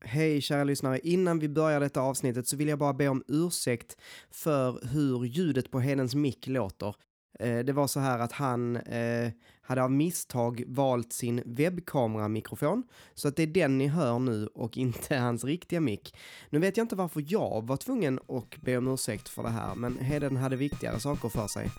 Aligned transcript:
Hej 0.00 0.40
kära 0.40 0.64
lyssnare, 0.64 0.98
innan 0.98 1.38
vi 1.38 1.48
börjar 1.48 1.80
detta 1.80 2.00
avsnittet 2.00 2.48
så 2.48 2.56
vill 2.56 2.68
jag 2.68 2.78
bara 2.78 2.92
be 2.92 3.08
om 3.08 3.24
ursäkt 3.28 3.96
för 4.30 4.86
hur 4.86 5.24
ljudet 5.24 5.70
på 5.70 5.80
Hedens 5.80 6.14
mick 6.14 6.46
låter. 6.46 6.94
Eh, 7.38 7.58
det 7.58 7.72
var 7.72 7.86
så 7.86 8.00
här 8.00 8.18
att 8.18 8.32
han 8.32 8.76
eh, 8.76 9.30
hade 9.62 9.82
av 9.82 9.90
misstag 9.90 10.64
valt 10.66 11.12
sin 11.12 11.42
webbkameramikrofon 11.44 12.82
så 13.14 13.28
att 13.28 13.36
det 13.36 13.42
är 13.42 13.46
den 13.46 13.78
ni 13.78 13.86
hör 13.86 14.18
nu 14.18 14.46
och 14.46 14.76
inte 14.76 15.16
hans 15.16 15.44
riktiga 15.44 15.80
mick. 15.80 16.16
Nu 16.50 16.58
vet 16.58 16.76
jag 16.76 16.84
inte 16.84 16.96
varför 16.96 17.24
jag 17.26 17.66
var 17.66 17.76
tvungen 17.76 18.18
att 18.28 18.56
be 18.56 18.76
om 18.76 18.88
ursäkt 18.88 19.28
för 19.28 19.42
det 19.42 19.48
här 19.48 19.74
men 19.74 19.98
Heden 19.98 20.36
hade 20.36 20.56
viktigare 20.56 21.00
saker 21.00 21.28
för 21.28 21.46
sig. 21.46 21.70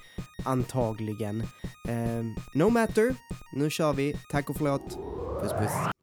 Antagligen. 0.46 1.42
Eh, 1.88 2.24
no 2.54 2.70
matter, 2.70 3.16
nu 3.54 3.70
kör 3.70 3.94
vi. 3.94 4.16
Tack 4.32 4.50
och 4.50 4.58
förlåt. 4.58 4.98
Puss 5.42 5.52
puss. 5.52 5.97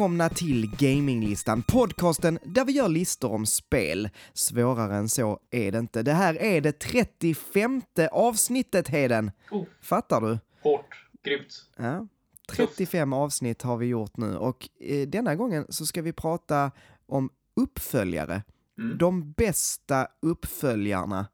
Välkomna 0.00 0.28
till 0.28 0.70
Gaminglistan, 0.78 1.62
podcasten 1.62 2.38
där 2.44 2.64
vi 2.64 2.72
gör 2.72 2.88
listor 2.88 3.32
om 3.32 3.46
spel. 3.46 4.08
Svårare 4.32 4.96
än 4.96 5.08
så 5.08 5.40
är 5.50 5.72
det 5.72 5.78
inte. 5.78 6.02
Det 6.02 6.12
här 6.12 6.42
är 6.42 6.60
det 6.60 6.72
35 6.72 7.82
avsnittet, 8.12 8.88
Heden. 8.88 9.30
Oh. 9.50 9.64
Fattar 9.80 10.20
du? 10.20 10.38
Hårt, 10.62 11.06
grymt. 11.22 11.68
Ja. 11.76 12.06
35 12.48 13.12
avsnitt 13.12 13.62
har 13.62 13.76
vi 13.76 13.86
gjort 13.86 14.16
nu 14.16 14.36
och 14.36 14.68
eh, 14.80 15.08
denna 15.08 15.34
gången 15.34 15.66
så 15.68 15.86
ska 15.86 16.02
vi 16.02 16.12
prata 16.12 16.70
om 17.06 17.30
uppföljare. 17.56 18.42
Mm. 18.78 18.98
De 18.98 19.32
bästa 19.32 20.08
uppföljarna 20.22 21.26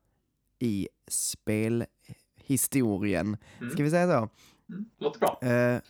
i 0.58 0.88
spelhistorien. 1.08 3.36
Mm. 3.60 3.70
Ska 3.70 3.82
vi 3.82 3.90
säga 3.90 4.06
så? 4.06 4.28
Mm. 4.68 4.84
Låter 4.98 5.20
bra. 5.20 5.38
Eh, 5.42 5.80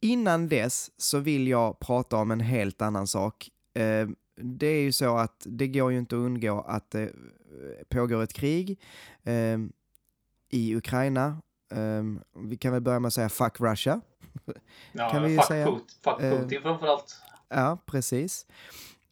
innan 0.00 0.48
dess 0.48 0.90
så 0.96 1.18
vill 1.18 1.48
jag 1.48 1.80
prata 1.80 2.16
om 2.16 2.30
en 2.30 2.40
helt 2.40 2.82
annan 2.82 3.06
sak. 3.06 3.48
Eh, 3.74 4.08
det 4.40 4.66
är 4.66 4.80
ju 4.80 4.92
så 4.92 5.16
att 5.16 5.42
det 5.46 5.68
går 5.68 5.92
ju 5.92 5.98
inte 5.98 6.16
att 6.16 6.20
undgå 6.20 6.60
att 6.60 6.90
det 6.90 7.12
pågår 7.88 8.22
ett 8.22 8.32
krig 8.32 8.80
eh, 9.24 9.58
i 10.50 10.76
Ukraina. 10.76 11.42
Eh, 11.72 12.02
vi 12.48 12.56
kan 12.56 12.72
väl 12.72 12.82
börja 12.82 13.00
med 13.00 13.06
att 13.06 13.14
säga 13.14 13.28
fuck 13.28 13.60
Russia. 13.60 14.00
Ja, 14.92 15.10
kan 15.10 15.22
vi 15.22 15.36
fuck, 15.36 15.46
säga. 15.46 15.66
Put, 15.66 15.98
fuck 16.04 16.20
Eh, 16.20 16.30
Putin 16.38 16.62
framförallt. 16.62 17.16
Ja, 17.48 17.78
precis. 17.86 18.46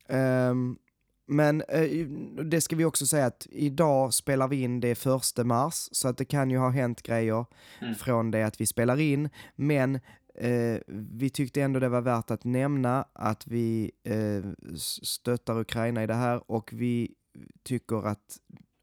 Ehm, 0.09 0.79
men 1.27 1.63
eh, 1.69 2.07
det 2.45 2.61
ska 2.61 2.77
vi 2.77 2.85
också 2.85 3.07
säga 3.07 3.27
att 3.27 3.47
idag 3.51 4.15
spelar 4.15 4.49
vi 4.49 4.63
in 4.63 4.81
det 4.81 4.95
första 4.95 5.45
mars, 5.45 5.89
så 5.93 6.09
att 6.09 6.19
det 6.19 6.25
kan 6.25 6.51
ju 6.51 6.59
ha 6.59 6.69
hänt 6.71 7.03
grejer 7.03 7.47
Mm. 7.83 7.95
från 7.95 8.31
det 8.31 8.43
att 8.43 8.61
vi 8.61 8.67
spelar 8.67 9.01
in. 9.01 9.29
Men 9.57 10.01
eh, 10.39 10.81
vi 10.87 11.31
tyckte 11.31 11.63
ändå 11.63 11.81
det 11.81 11.89
var 11.89 12.01
värt 12.01 12.31
att 12.31 12.45
nämna 12.45 13.05
att 13.13 13.47
vi 13.47 13.91
eh, 14.05 14.75
stöttar 15.03 15.59
Ukraina 15.61 16.03
i 16.03 16.07
det 16.07 16.15
här 16.15 16.51
och 16.51 16.71
vi 16.73 17.15
tycker 17.63 18.07
att 18.07 18.39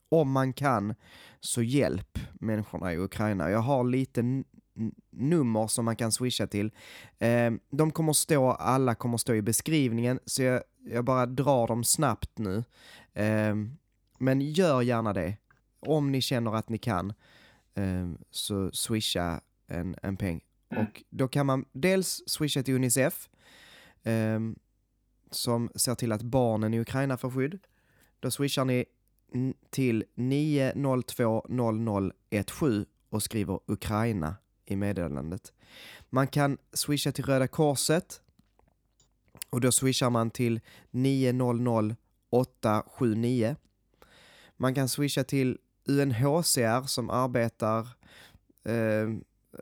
om 0.09 0.31
man 0.31 0.54
kan 0.54 0.96
så 1.40 1.62
hjälp 1.62 2.20
människorna 2.34 2.94
i 2.94 2.98
Ukraina. 2.98 3.52
Jag 3.52 3.59
har 3.59 3.84
lite 3.84 4.44
nummer 5.12 5.68
som 5.68 5.86
man 5.86 5.96
kan 5.96 6.12
swisha 6.12 6.48
till. 6.48 6.72
Eh, 7.20 7.52
de 7.70 7.92
kommer 7.92 8.14
stå, 8.14 8.52
alla 8.52 8.96
kommer 8.96 9.18
stå 9.18 9.34
i 9.34 9.42
beskrivningen, 9.42 10.19
så 10.25 10.44
jag, 10.44 10.63
jag 10.86 11.06
bara 11.06 11.25
drar 11.25 11.68
dem 11.68 11.84
snabbt 11.84 12.38
nu. 12.38 12.63
Eh, 13.13 13.56
men 14.18 14.42
gör 14.42 14.81
gärna 14.81 15.13
det. 15.13 15.38
Om 15.80 16.12
ni 16.12 16.22
känner 16.22 16.56
att 16.56 16.69
ni 16.69 16.78
kan, 16.78 17.13
eh, 17.75 18.12
så 18.31 18.72
swisha 18.72 19.42
en, 19.68 19.96
en 20.02 20.18
peng. 20.18 20.42
Mm. 20.73 20.85
Och 20.85 21.03
då 21.09 21.28
kan 21.28 21.45
man 21.45 21.66
dels 21.72 22.23
swisha 22.28 22.63
till 22.63 22.75
Unicef, 22.75 23.29
eh, 24.03 24.39
som 25.31 25.69
ser 25.75 25.95
till 25.95 26.11
att 26.11 26.22
barnen 26.22 26.73
i 26.73 26.79
Ukraina 26.79 27.17
får 27.17 27.31
skydd. 27.31 27.59
Då 28.19 28.31
swishar 28.31 28.66
ni 28.66 28.85
till 29.69 30.03
9020017 30.16 32.85
och 33.09 33.23
skriver 33.23 33.59
Ukraina 33.67 34.35
i 34.66 34.75
meddelandet. 34.75 35.53
Man 36.09 36.28
kan 36.28 36.57
swisha 36.73 37.12
till 37.12 37.25
Röda 37.25 37.47
Korset 37.47 38.22
och 39.50 39.62
då 39.62 39.72
swishar 39.72 40.09
man 40.09 40.31
till 40.31 40.59
900 40.91 41.95
879. 42.29 43.56
Man 44.57 44.75
kan 44.75 44.89
swisha 44.89 45.23
till 45.23 45.57
UNHCR 45.85 46.88
som 46.88 47.09
arbetar 47.09 47.88
eh, 48.66 49.09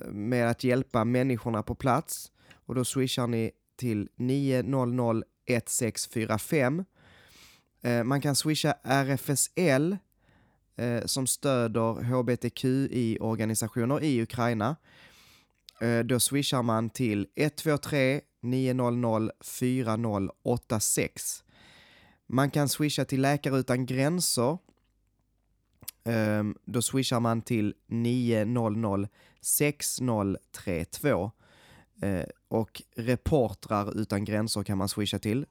med 0.07 0.49
att 0.49 0.63
hjälpa 0.63 1.05
människorna 1.05 1.63
på 1.63 1.75
plats 1.75 2.31
och 2.53 2.75
då 2.75 2.85
swishar 2.85 3.27
ni 3.27 3.51
till 3.75 4.09
900 4.15 5.23
1645. 5.45 6.85
Eh, 7.81 8.03
man 8.03 8.21
kan 8.21 8.35
swisha 8.35 8.73
RFSL 8.83 9.97
eh, 10.75 11.05
som 11.05 11.27
stöder 11.27 12.03
hbtqi-organisationer 12.03 14.03
i 14.03 14.21
Ukraina. 14.21 14.75
Eh, 15.81 15.99
då 15.99 16.19
swishar 16.19 16.63
man 16.63 16.89
till 16.89 17.27
123 17.35 18.21
900 18.41 19.31
4086. 19.39 21.43
Man 22.27 22.51
kan 22.51 22.69
swisha 22.69 23.05
till 23.05 23.21
Läkare 23.21 23.57
Utan 23.57 23.85
Gränser. 23.85 24.57
Ehm, 26.03 26.55
då 26.65 26.81
swishar 26.81 27.19
man 27.19 27.41
till 27.41 27.73
900 27.87 29.07
6032. 29.41 31.31
Eh, 32.01 32.23
och 32.47 32.81
Reportrar 32.95 33.97
Utan 33.99 34.25
Gränser 34.25 34.63
kan 34.63 34.77
man 34.77 34.89
swisha 34.89 35.19
till 35.19 35.45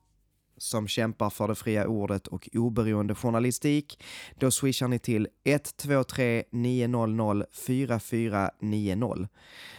som 0.57 0.89
kämpar 0.89 1.31
för 1.31 1.49
det 1.49 1.55
fria 1.55 1.87
ordet 1.87 2.27
och 2.27 2.49
oberoende 2.53 3.15
journalistik. 3.15 4.03
Då 4.39 4.51
swishar 4.51 4.89
ni 4.89 4.99
till 4.99 5.29
123 5.45 6.45
900 6.51 7.47
4490. 7.53 9.29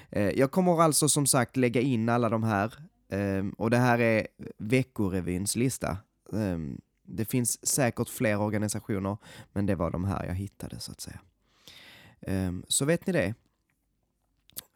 Eh, 0.10 0.30
Jag 0.30 0.52
kommer 0.52 0.82
alltså 0.82 1.10
som 1.10 1.26
sagt 1.26 1.58
lägga 1.58 1.82
in 1.82 2.10
alla 2.10 2.30
de 2.30 2.44
här 2.44 2.74
eh, 3.10 3.46
och 3.58 3.70
det 3.70 3.78
här 3.78 4.00
är 4.00 4.28
Veckorevyns 4.58 5.56
lista. 5.56 5.98
Eh, 6.34 6.58
Det 7.04 7.26
finns 7.26 7.68
säkert 7.68 8.10
fler 8.10 8.40
organisationer, 8.40 9.18
men 9.54 9.66
det 9.66 9.76
var 9.76 9.92
de 9.92 10.06
här 10.06 10.26
jag 10.26 10.36
hittade 10.36 10.80
så 10.80 10.92
att 10.92 11.02
säga. 11.02 11.20
Ehm, 12.22 12.64
så 12.68 12.86
vet 12.86 13.08
ni 13.08 13.14
det. 13.14 13.34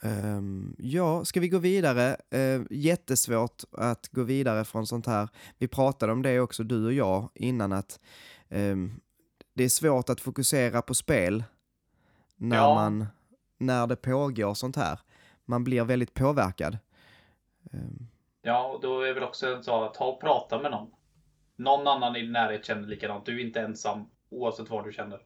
Ehm, 0.05 0.75
Ja, 0.79 1.25
ska 1.25 1.39
vi 1.39 1.49
gå 1.49 1.57
vidare? 1.57 2.17
Eh, 2.29 2.61
Jättesvårt 2.69 3.63
att 3.71 4.07
gå 4.07 4.23
vidare 4.23 4.63
från 4.65 4.87
sånt 4.87 5.05
här. 5.05 5.29
Vi 5.57 5.67
pratade 5.67 6.11
om 6.13 6.21
det 6.21 6.39
också, 6.39 6.63
du 6.63 6.85
och 6.85 6.93
jag, 6.93 7.29
innan 7.35 7.73
att 7.73 7.99
ehm, 8.49 8.99
det 9.53 9.63
är 9.63 9.69
svårt 9.69 10.09
att 10.09 10.21
fokusera 10.21 10.81
på 10.81 10.93
spel 10.93 11.43
när, 12.35 12.57
Ja. 12.57 12.73
man, 12.75 13.05
när 13.57 13.87
det 13.87 13.95
pågår 13.95 14.53
sånt 14.53 14.75
här. 14.75 14.99
Man 15.45 15.63
blir 15.63 15.83
väldigt 15.83 16.13
påverkad. 16.13 16.77
Ehm, 17.71 18.07
Ja, 18.41 18.67
och 18.67 18.81
då 18.81 19.01
är 19.01 19.13
väl 19.13 19.23
också 19.23 19.63
så 19.63 19.83
att 19.83 19.93
ta 19.93 20.05
och 20.05 20.21
prata 20.21 20.61
med 20.61 20.71
någon. 20.71 20.87
Någon 21.57 21.87
annan 21.87 22.15
i 22.15 22.21
din 22.21 22.31
närhet 22.31 22.65
känner 22.65 22.87
likadant. 22.87 23.25
Du 23.25 23.39
är 23.41 23.45
inte 23.45 23.61
ensam 23.61 24.05
oavsett 24.29 24.69
vad 24.69 24.85
du 24.85 24.91
känner. 24.93 25.19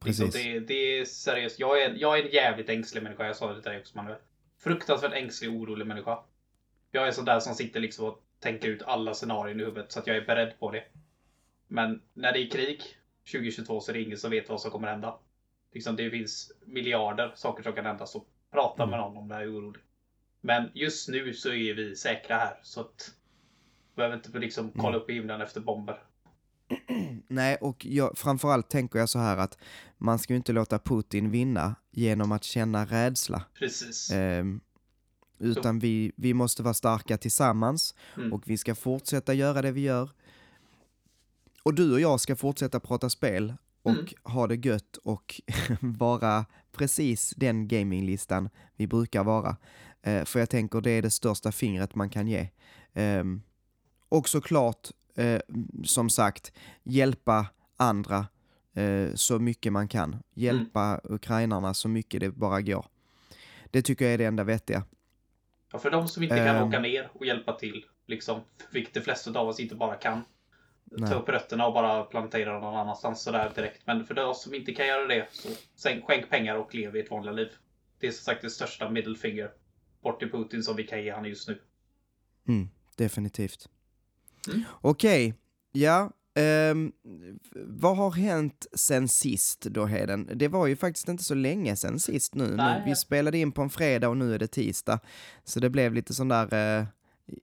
Precis. 0.00 0.32
det, 0.34 0.60
det 0.60 0.74
är 0.98 1.04
seriöst. 1.04 1.58
Jag 1.58 1.82
är, 1.82 1.94
jag 1.94 2.18
är 2.18 2.22
en 2.24 2.30
jävligt 2.32 2.68
ängslig 2.68 3.02
människa. 3.02 3.26
Jag 3.26 3.36
sa 3.36 3.52
det 3.52 3.62
till 3.62 3.70
dig 3.70 3.80
också 3.80 3.96
Manuel. 3.96 4.18
Fruktansvärt 4.58 5.12
ängslig 5.12 5.50
och 5.50 5.56
orolig 5.56 5.86
människa. 5.86 6.18
Jag 6.90 7.08
är 7.08 7.12
sån 7.12 7.24
där 7.24 7.40
som 7.40 7.54
sitter 7.54 7.80
liksom 7.80 8.04
och 8.04 8.22
tänker 8.40 8.68
ut 8.68 8.82
alla 8.82 9.14
scenarion 9.14 9.60
i 9.60 9.64
huvudet 9.64 9.92
så 9.92 9.98
att 10.00 10.06
jag 10.06 10.16
är 10.16 10.26
beredd 10.26 10.58
på 10.58 10.70
det. 10.70 10.84
Men 11.66 12.02
när 12.14 12.32
det 12.32 12.38
är 12.38 12.50
krig 12.50 12.82
2022 13.32 13.80
så 13.80 13.90
är 13.90 13.94
det 13.94 14.02
ingen 14.02 14.18
som 14.18 14.30
vet 14.30 14.48
vad 14.48 14.60
som 14.60 14.70
kommer 14.70 14.88
hända. 14.88 15.18
Liksom 15.72 15.96
det 15.96 16.10
finns 16.10 16.52
miljarder 16.66 17.32
saker 17.34 17.62
som 17.62 17.72
kan 17.72 17.86
hända 17.86 18.06
så 18.06 18.24
prata 18.50 18.82
Mm. 18.82 18.90
med 18.90 18.98
någon 19.00 19.16
om 19.16 19.28
det 19.28 19.34
är 19.34 19.54
orolig. 19.54 19.82
Men 20.40 20.70
just 20.74 21.08
nu 21.08 21.34
så 21.34 21.52
är 21.52 21.74
vi 21.74 21.96
säkra 21.96 22.36
här 22.36 22.56
så 22.62 22.80
att 22.80 23.14
behöver 23.94 24.16
inte 24.16 24.38
liksom 24.38 24.72
kolla 24.72 24.88
Mm. 24.88 25.00
upp 25.00 25.10
i 25.10 25.14
himlen 25.14 25.40
efter 25.40 25.60
bomber. 25.60 26.02
Nej, 27.28 27.56
och 27.60 27.86
jag, 27.86 28.18
framförallt 28.18 28.68
tänker 28.70 28.98
jag 28.98 29.08
så 29.08 29.18
här 29.18 29.36
att 29.36 29.58
man 29.98 30.18
ska 30.18 30.32
ju 30.32 30.36
inte 30.36 30.52
låta 30.52 30.78
Putin 30.78 31.30
vinna 31.30 31.74
genom 31.90 32.32
att 32.32 32.44
känna 32.44 32.84
rädsla. 32.84 33.42
Precis. 33.58 34.10
Ehm, 34.10 34.60
utan 35.38 35.78
vi, 35.78 36.12
vi 36.16 36.34
måste 36.34 36.62
vara 36.62 36.74
starka 36.74 37.18
tillsammans 37.18 37.94
Mm. 38.16 38.32
och 38.32 38.42
vi 38.46 38.58
ska 38.58 38.74
fortsätta 38.74 39.34
göra 39.34 39.62
det 39.62 39.72
vi 39.72 39.80
gör. 39.80 40.10
Och 41.62 41.74
du 41.74 41.92
och 41.92 42.00
jag 42.00 42.20
ska 42.20 42.36
fortsätta 42.36 42.80
prata 42.80 43.10
spel 43.10 43.54
och 43.82 43.90
Mm. 43.90 44.06
ha 44.22 44.46
det 44.46 44.66
gött 44.66 44.96
och 44.96 45.40
vara 45.80 46.46
precis 46.72 47.34
den 47.36 47.68
gaminglistan 47.68 48.48
vi 48.76 48.86
brukar 48.86 49.24
vara. 49.24 49.56
Eh, 50.02 50.24
för 50.24 50.38
jag 50.40 50.50
tänker 50.50 50.80
det 50.80 50.90
är 50.90 51.02
det 51.02 51.10
största 51.10 51.52
fingret 51.52 51.94
man 51.94 52.10
kan 52.10 52.28
ge. 52.28 52.48
Ehm, 52.92 53.42
och 54.08 54.28
såklart, 54.28 54.88
eh, 55.14 55.40
som 55.84 56.10
sagt, 56.10 56.52
hjälpa 56.82 57.46
andra 57.76 58.26
eh, 58.74 59.14
så 59.14 59.38
mycket 59.38 59.72
man 59.72 59.88
kan. 59.88 60.16
Hjälpa 60.34 61.00
ukrainarna 61.04 61.74
så 61.74 61.88
mycket 61.88 62.20
det 62.20 62.30
bara 62.30 62.60
går. 62.60 62.86
Det 63.70 63.82
tycker 63.82 64.04
jag 64.04 64.14
är 64.14 64.18
det 64.18 64.24
enda 64.24 64.44
vettiga. 64.44 64.84
Ja, 65.72 65.78
för 65.78 65.90
de 65.90 66.08
som 66.08 66.22
inte 66.22 66.36
kan 66.36 66.46
Ehm. 66.56 66.68
åka 66.68 66.80
ner 66.80 67.10
och 67.12 67.26
hjälpa 67.26 67.52
till, 67.52 67.84
liksom, 68.06 68.40
vilket 68.72 68.94
de 68.94 69.00
flesta 69.00 69.40
av 69.40 69.48
oss 69.48 69.60
inte 69.60 69.74
bara 69.74 69.94
kan. 69.94 70.20
Nej. 70.84 71.10
Ta 71.10 71.16
upp 71.16 71.28
rötterna 71.28 71.66
och 71.66 71.74
bara 71.74 72.04
plantera 72.04 72.52
dem 72.52 72.62
någon 72.62 72.76
annanstans 72.76 73.22
sådär 73.22 73.52
direkt. 73.54 73.86
Men 73.86 74.06
för 74.06 74.14
de 74.14 74.34
som 74.34 74.54
inte 74.54 74.72
kan 74.72 74.86
göra 74.86 75.06
det, 75.06 75.28
så 75.74 75.88
skänk 76.06 76.30
pengar 76.30 76.56
och 76.56 76.74
lev 76.74 76.96
ett 76.96 77.10
vanligt 77.10 77.34
liv. 77.34 77.48
Det 77.98 78.06
är 78.06 78.10
som 78.10 78.24
sagt 78.24 78.42
det 78.42 78.50
största 78.50 78.90
middle 78.90 79.16
finger 79.16 79.50
bort 80.02 80.18
till 80.18 80.30
Putin 80.30 80.62
som 80.62 80.76
vi 80.76 80.86
kan 80.86 81.02
ge 81.04 81.10
han 81.12 81.24
just 81.24 81.48
nu. 81.48 81.60
Mm, 82.48 82.68
definitivt. 82.96 83.68
Mm. 84.48 84.62
Okej, 84.80 85.34
ja. 85.72 86.10
ehm, 86.34 86.92
vad 87.54 87.96
har 87.96 88.10
hänt 88.10 88.66
sen 88.72 89.08
sist 89.08 89.60
då 89.60 89.86
Heden? 89.86 90.30
Det 90.34 90.48
var 90.48 90.66
ju 90.66 90.76
faktiskt 90.76 91.08
inte 91.08 91.24
så 91.24 91.34
länge 91.34 91.76
sen 91.76 92.00
sist 92.00 92.34
nu. 92.34 92.56
nu. 92.56 92.82
Vi 92.86 92.96
spelade 92.96 93.38
in 93.38 93.52
på 93.52 93.62
en 93.62 93.70
fredag 93.70 94.08
och 94.08 94.16
nu 94.16 94.34
är 94.34 94.38
det 94.38 94.46
tisdag. 94.46 95.00
Så 95.44 95.60
det 95.60 95.70
blev 95.70 95.94
lite 95.94 96.14
sån 96.14 96.28
där, 96.28 96.86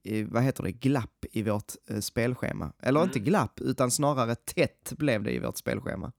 i- 0.04 0.22
vad 0.22 0.42
heter 0.42 0.62
det, 0.62 0.72
glapp 0.72 1.24
i 1.32 1.42
vårt 1.42 1.72
eh, 1.90 2.00
spelschema. 2.00 2.72
Eller 2.82 3.00
Mm. 3.00 3.08
inte 3.08 3.18
glapp, 3.18 3.60
utan 3.60 3.90
snarare 3.90 4.34
tätt 4.34 4.92
blev 4.96 5.22
det 5.22 5.32
i 5.32 5.38
vårt 5.38 5.56
spelschema. 5.56 6.12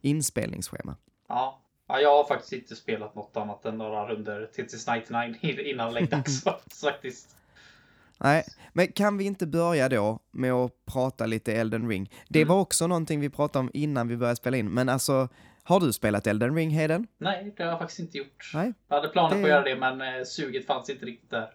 Inspelningsschema. 0.00 0.96
Ja. 1.28 1.60
ja, 1.88 2.00
jag 2.00 2.16
har 2.16 2.24
faktiskt 2.24 2.52
inte 2.52 2.76
spelat 2.76 3.14
något 3.14 3.36
annat 3.36 3.64
än 3.64 3.78
några 3.78 4.08
runder 4.08 4.46
TTS 4.46 4.86
99 4.86 5.60
innan 5.60 5.92
läggdags 5.94 6.42
faktiskt. 6.80 7.36
Nej, 8.20 8.44
men 8.72 8.92
kan 8.92 9.16
vi 9.18 9.24
inte 9.24 9.46
börja 9.46 9.88
då 9.88 10.18
med 10.30 10.52
att 10.52 10.72
prata 10.86 11.26
lite 11.26 11.52
Elden 11.52 11.88
Ring? 11.88 12.10
Det 12.28 12.38
Mm. 12.42 12.48
var 12.54 12.60
också 12.60 12.86
någonting 12.86 13.20
vi 13.20 13.30
pratade 13.30 13.60
om 13.60 13.70
innan 13.74 14.08
vi 14.08 14.16
började 14.16 14.36
spela 14.36 14.56
in, 14.56 14.70
men 14.70 14.88
alltså, 14.88 15.28
har 15.62 15.80
du 15.80 15.92
spelat 15.92 16.26
Elden 16.26 16.54
Ring, 16.54 16.70
Heden? 16.70 17.06
Nej, 17.18 17.54
det 17.56 17.62
har 17.62 17.70
jag 17.70 17.78
faktiskt 17.78 18.00
inte 18.00 18.18
gjort. 18.18 18.50
Nej. 18.54 18.72
Jag 18.88 18.96
hade 18.96 19.08
planer 19.08 19.28
på 19.30 19.36
Det- 19.36 19.42
att 19.42 19.48
göra 19.48 19.62
det, 19.64 19.76
men 19.76 20.00
eh, 20.00 20.24
suget 20.24 20.66
fanns 20.66 20.90
inte 20.90 21.06
riktigt 21.06 21.30
där 21.30 21.50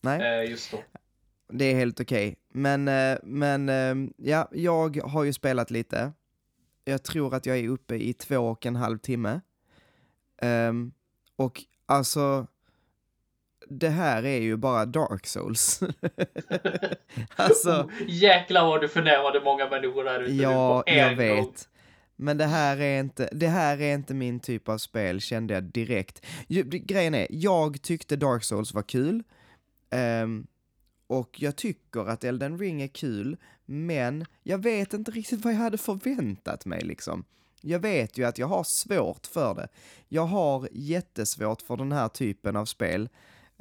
Nej, 0.00 0.42
eh, 0.44 0.50
just 0.50 0.70
då. 0.70 0.78
det 1.52 1.64
är 1.64 1.74
helt 1.74 2.00
okej. 2.00 2.36
Men, 2.52 2.88
eh, 2.88 3.18
men 3.22 3.68
eh, 3.68 4.10
ja, 4.16 4.48
jag 4.52 4.96
har 5.04 5.24
ju 5.24 5.32
spelat 5.32 5.70
lite. 5.70 6.12
Jag 6.84 7.02
tror 7.02 7.34
att 7.34 7.46
jag 7.46 7.58
är 7.58 7.68
uppe 7.68 7.94
i 7.94 8.12
två 8.12 8.38
och 8.38 8.66
en 8.66 8.76
halv 8.76 8.98
timme. 8.98 9.40
Ehm, 10.42 10.92
och 11.36 11.62
alltså, 11.86 12.46
det 13.70 13.88
här 13.88 14.22
är 14.24 14.40
ju 14.40 14.56
bara 14.56 14.86
Dark 14.86 15.26
Souls. 15.26 15.80
alltså, 17.36 17.70
Oh, 17.70 17.90
jäklar 18.08 18.66
vad 18.66 18.80
du 18.80 18.88
förnärmade 18.88 19.40
många 19.44 19.68
människor 19.68 20.04
där 20.04 20.20
ute 20.20 20.32
nu 20.32 20.42
Ja, 20.42 20.82
på 20.84 20.90
en 20.90 20.98
jag 20.98 21.08
gång. 21.08 21.16
vet. 21.46 21.68
Men 22.16 22.38
det 22.38 22.44
här, 22.46 22.76
är 22.80 23.00
inte, 23.00 23.28
det 23.32 23.46
här 23.48 23.80
är 23.80 23.94
inte 23.94 24.14
min 24.14 24.40
typ 24.40 24.68
av 24.68 24.78
spel, 24.78 25.20
kände 25.20 25.54
jag 25.54 25.62
direkt. 25.62 26.26
Grejen 26.72 27.14
är, 27.14 27.26
jag 27.30 27.82
tyckte 27.82 28.16
Dark 28.16 28.44
Souls 28.44 28.74
var 28.74 28.82
kul. 28.82 29.22
ehm, 29.90 30.46
och 31.06 31.42
jag 31.42 31.56
tycker 31.56 32.08
att 32.08 32.24
Elden 32.24 32.58
Ring 32.58 32.82
är 32.82 32.88
kul, 32.88 33.36
men 33.66 34.26
jag 34.42 34.58
vet 34.62 34.94
inte 34.94 35.10
riktigt 35.10 35.44
vad 35.44 35.52
jag 35.54 35.58
hade 35.58 35.78
förväntat 35.78 36.66
mig 36.66 36.80
liksom. 36.84 37.24
Jag 37.60 37.78
vet 37.78 38.18
ju 38.18 38.24
att 38.24 38.38
jag 38.38 38.46
har 38.46 38.64
svårt 38.64 39.26
för 39.26 39.54
det. 39.54 39.68
Jag 40.08 40.26
har 40.26 40.68
jättesvårt 40.72 41.62
för 41.62 41.76
den 41.76 41.92
här 41.92 42.08
typen 42.08 42.56
av 42.56 42.64
spel. 42.64 43.08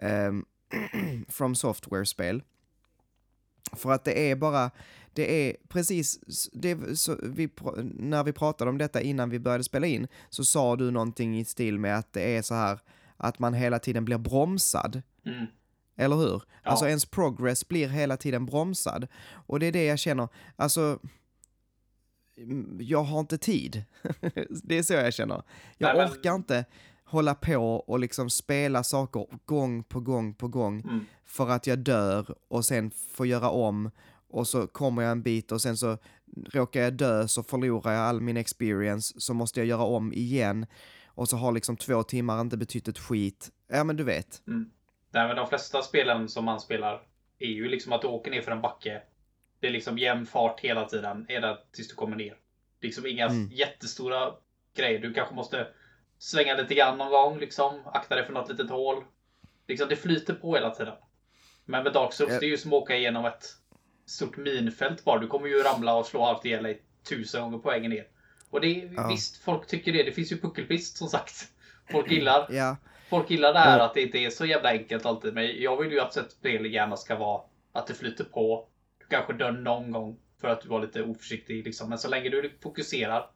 Um, 0.01 0.45
from 1.29 1.55
software-spel. 1.55 2.43
För 3.73 3.91
att 3.91 4.03
det 4.03 4.31
är 4.31 4.35
bara, 4.35 4.71
det 5.13 5.49
är 5.49 5.55
precis, 5.67 6.19
det 6.53 6.75
vi, 7.23 7.49
när 7.93 8.23
vi 8.23 8.33
pratade 8.33 8.69
om 8.69 8.77
detta 8.77 9.01
innan 9.01 9.29
vi 9.29 9.39
började 9.39 9.63
spela 9.63 9.87
in, 9.87 10.07
så 10.29 10.45
sa 10.45 10.75
du 10.75 10.91
någonting 10.91 11.39
i 11.39 11.45
stil 11.45 11.79
med 11.79 11.97
att 11.97 12.13
det 12.13 12.37
är 12.37 12.41
så 12.41 12.55
här, 12.55 12.79
att 13.17 13.39
man 13.39 13.53
hela 13.53 13.79
tiden 13.79 14.05
blir 14.05 14.17
bromsad. 14.17 15.01
Mm. 15.25 15.45
Eller 15.95 16.15
hur? 16.15 16.43
Ja. 16.63 16.69
Alltså 16.71 16.87
ens 16.87 17.05
progress 17.05 17.67
blir 17.67 17.87
hela 17.87 18.17
tiden 18.17 18.45
bromsad. 18.45 19.07
Och 19.31 19.59
det 19.59 19.65
är 19.65 19.71
det 19.71 19.85
jag 19.85 19.99
känner, 19.99 20.27
alltså, 20.55 20.99
mm, 22.37 22.77
jag 22.81 23.03
har 23.03 23.19
inte 23.19 23.37
tid. 23.37 23.83
det 24.63 24.77
är 24.77 24.83
så 24.83 24.93
jag 24.93 25.13
känner. 25.13 25.43
Jag 25.77 25.95
Nej, 25.95 25.97
men- 25.97 26.11
orkar 26.11 26.35
inte 26.35 26.65
hålla 27.07 27.35
på 27.35 27.55
och 27.87 27.99
liksom 27.99 28.29
spela 28.29 28.83
saker 28.83 29.25
gång 29.45 29.83
på 29.83 29.99
gång 29.99 30.33
på 30.33 30.47
gång 30.47 30.81
Mm. 30.81 31.05
för 31.25 31.49
att 31.49 31.67
jag 31.67 31.79
dör 31.79 32.35
och 32.47 32.65
sen 32.65 32.91
får 33.11 33.27
göra 33.27 33.49
om 33.49 33.91
och 34.29 34.47
så 34.47 34.67
kommer 34.67 35.01
jag 35.03 35.11
en 35.11 35.21
bit 35.23 35.51
och 35.51 35.61
sen 35.61 35.77
så 35.77 35.97
råkar 36.53 36.81
jag 36.81 36.93
dö 36.93 37.27
så 37.27 37.43
förlorar 37.43 37.91
jag 37.93 38.01
all 38.01 38.21
min 38.21 38.37
experience 38.37 39.13
så 39.21 39.33
måste 39.33 39.59
jag 39.59 39.67
göra 39.67 39.83
om 39.83 40.13
igen 40.13 40.65
och 41.07 41.29
så 41.29 41.37
har 41.37 41.51
liksom 41.51 41.77
två 41.77 42.03
timmar 42.03 42.41
inte 42.41 42.57
betytt 42.57 42.87
ett 42.87 42.99
skit. 42.99 43.51
Ja 43.67 43.83
men 43.83 43.95
du 43.95 44.03
vet. 44.03 44.41
Mm. 44.47 44.69
Nej, 45.11 45.27
men 45.27 45.35
de 45.35 45.47
flesta 45.47 45.81
spelen 45.81 46.29
som 46.29 46.45
man 46.45 46.59
spelar 46.59 47.01
är 47.39 47.47
ju 47.47 47.67
liksom 47.69 47.93
att 47.93 48.01
du 48.01 48.07
åker 48.07 48.31
ner 48.31 48.41
för 48.41 48.51
en 48.51 48.61
backe. 48.61 49.01
Det 49.59 49.67
är 49.67 49.71
liksom 49.71 49.97
jämn 49.97 50.25
fart 50.25 50.59
hela 50.59 50.85
tiden, 50.85 51.25
ända 51.29 51.57
tills 51.71 51.87
du 51.87 51.95
kommer 51.95 52.15
ner. 52.15 52.35
Liksom 52.81 53.05
inga 53.05 53.25
Mm. 53.27 53.49
jättestora 53.53 54.31
grejer. 54.75 54.99
Du 54.99 55.13
kanske 55.13 55.35
måste 55.35 55.67
svänga 56.19 56.55
lite 56.55 56.75
grann 56.75 56.97
någon 56.97 57.11
gång, 57.11 57.39
liksom. 57.39 57.81
Akta 57.85 58.15
dig 58.15 58.25
för 58.25 58.33
något 58.33 58.49
litet 58.49 58.69
hål. 58.69 59.03
Liksom, 59.67 59.89
det 59.89 59.95
flyter 59.95 60.33
på 60.33 60.55
hela 60.55 60.69
tiden. 60.69 60.93
Men 61.65 61.83
med 61.83 61.93
Dark 61.93 62.13
Souls, 62.13 62.33
Ja. 62.33 62.39
det 62.39 62.45
är 62.45 62.49
ju 62.49 62.57
som 62.57 62.73
att 62.73 62.81
åka 62.81 62.95
igenom 62.95 63.25
ett 63.25 63.45
stort 64.05 64.37
minfält 64.37 65.03
bara. 65.03 65.19
Du 65.19 65.27
kommer 65.27 65.47
ju 65.47 65.61
ramla 65.63 65.95
och 65.95 66.05
slå 66.05 66.25
halvt 66.25 66.45
ihjäl 66.45 66.63
dig 66.63 66.81
tusen 67.09 67.41
gånger 67.41 67.57
på 67.57 67.69
vägen 67.69 67.89
ner. 67.91 68.07
Och 68.49 68.61
det 68.61 68.67
är, 68.81 68.93
Ja. 68.95 69.07
visst, 69.07 69.37
folk 69.43 69.67
tycker 69.67 69.93
det. 69.93 70.03
Det 70.03 70.11
finns 70.11 70.31
ju 70.31 70.37
puckelpist 70.41 70.97
som 70.97 71.07
sagt. 71.07 71.47
Folk 71.91 72.11
gillar 72.11 72.47
Ja, 72.49 72.77
Folk 73.09 73.29
gillar 73.29 73.53
det 73.53 73.59
här 73.59 73.77
Ja. 73.79 73.85
att 73.85 73.93
det 73.93 74.01
inte 74.01 74.17
är 74.17 74.29
så 74.29 74.45
jävla 74.45 74.69
enkelt 74.69 75.05
alltid. 75.05 75.33
Men 75.33 75.61
jag 75.61 75.77
vill 75.77 75.91
ju 75.91 75.99
att 75.99 76.17
ett 76.17 76.31
spel 76.31 76.73
gärna 76.73 76.97
ska 76.97 77.15
vara 77.15 77.41
att 77.71 77.87
det 77.87 77.93
flyter 77.93 78.23
på. 78.23 78.67
Du 78.99 79.05
kanske 79.05 79.33
dör 79.33 79.51
någon 79.51 79.91
gång 79.91 80.19
för 80.41 80.47
att 80.47 80.61
du 80.61 80.69
var 80.69 80.81
lite 80.81 81.03
oförsiktig. 81.03 81.65
Liksom. 81.65 81.89
Men 81.89 81.97
så 81.97 82.07
länge 82.09 82.29
du 82.29 82.51
fokuserar 82.63 83.29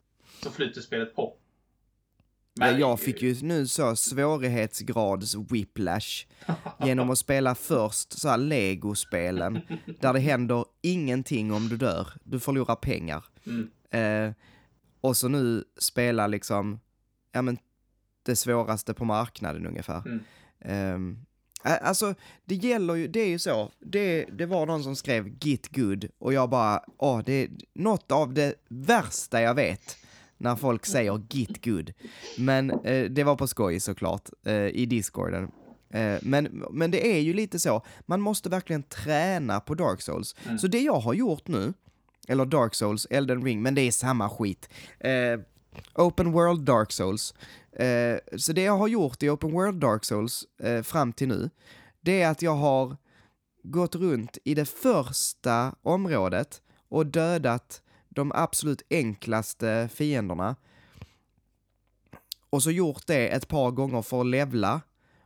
så 0.44 0.52
flyter 0.52 0.82
spelet 0.82 1.16
på. 1.16 1.38
Ja, 2.62 2.78
jag 2.80 3.00
fick 3.00 3.22
ju 3.22 3.36
nu 3.42 3.68
så 3.68 3.96
svårighetsgrads 3.96 5.36
whiplash 5.36 6.26
genom 6.84 7.10
att 7.10 7.18
spela 7.18 7.56
först 7.56 8.20
så 8.20 8.30
här 8.30 8.38
Lego-spelen 8.38 9.62
där 10.00 10.14
det 10.14 10.20
händer 10.20 10.66
ingenting 10.82 11.54
om 11.54 11.70
du 11.70 11.78
dör. 11.78 12.08
Du 12.24 12.40
förlorar 12.40 12.76
pengar. 12.76 13.26
Mm. 13.46 13.70
Eh, 13.92 14.34
och 15.02 15.18
så 15.18 15.28
nu 15.28 15.64
spela 15.80 16.28
liksom, 16.28 16.80
ja 17.32 17.42
men 17.42 17.58
det 18.24 18.36
svåraste 18.36 18.94
på 18.94 19.06
marknaden 19.06 19.68
ungefär. 19.68 20.04
Mm. 20.66 21.18
Ä- 21.64 21.78
alltså, 21.82 22.16
det 22.46 22.56
gäller 22.56 22.96
ju, 22.96 23.08
det 23.08 23.20
är 23.20 23.28
ju 23.30 23.40
så, 23.40 23.72
det, 23.80 24.26
det 24.26 24.46
var 24.46 24.66
någon 24.66 24.84
som 24.84 24.96
skrev 24.96 25.28
git 25.40 25.76
good 25.76 26.06
och 26.20 26.34
jag 26.34 26.50
bara, 26.50 26.84
åh, 26.98 27.22
det 27.26 27.34
är 27.34 27.50
något 27.74 28.12
av 28.12 28.34
det 28.34 28.54
värsta 28.70 29.42
jag 29.42 29.54
vet 29.56 29.98
när 30.42 30.56
folk 30.56 30.86
säger 30.86 31.22
git 31.30 31.66
good. 31.66 31.94
Men 32.38 32.72
eh, 32.72 33.04
det 33.10 33.24
var 33.24 33.36
på 33.36 33.48
skoj 33.48 33.80
såklart, 33.80 34.30
eh, 34.46 34.68
i 34.68 34.86
discorden. 34.86 35.52
Eh, 35.90 36.18
men, 36.22 36.64
men 36.72 36.92
det 36.92 37.18
är 37.18 37.20
ju 37.20 37.34
lite 37.34 37.60
så, 37.60 37.82
man 38.06 38.22
måste 38.22 38.50
verkligen 38.50 38.84
träna 38.84 39.60
på 39.60 39.76
Dark 39.76 40.02
Souls. 40.02 40.36
Mm. 40.46 40.60
Så 40.60 40.68
det 40.68 40.80
jag 40.80 41.00
har 41.00 41.14
gjort 41.14 41.48
nu, 41.48 41.74
eller 42.28 42.46
Dark 42.46 42.76
Souls, 42.76 43.08
Elden 43.10 43.44
Ring, 43.44 43.62
men 43.62 43.76
det 43.76 43.82
är 43.82 43.92
samma 43.92 44.30
skit. 44.30 44.70
Eh, 45.00 45.40
Open 45.96 46.32
World 46.32 46.62
Dark 46.62 46.92
Souls. 46.92 47.34
Eh, 47.72 48.18
så 48.38 48.54
det 48.54 48.64
jag 48.64 48.78
har 48.78 48.88
gjort 48.88 49.24
i 49.24 49.30
Open 49.30 49.52
World 49.52 49.80
Dark 49.80 50.06
Souls 50.06 50.46
fram 50.84 51.14
till 51.14 51.28
nu, 51.28 51.50
det 52.02 52.22
är 52.22 52.32
att 52.32 52.42
jag 52.42 52.56
har 52.56 52.98
gått 53.64 53.96
runt 53.96 54.38
i 54.44 54.56
det 54.56 54.66
första 54.66 55.76
området 55.82 56.62
och 56.90 57.06
dödat 57.06 57.82
de 58.16 58.32
absolut 58.36 58.82
enklaste 58.90 59.90
fienderna. 59.94 60.56
Och 62.50 62.64
så 62.64 62.72
gjort 62.72 63.08
det 63.08 63.28
ett 63.28 63.48
par 63.48 63.72
gånger 63.72 64.02
för 64.02 64.22
att 64.22 64.28
levla. 64.28 64.82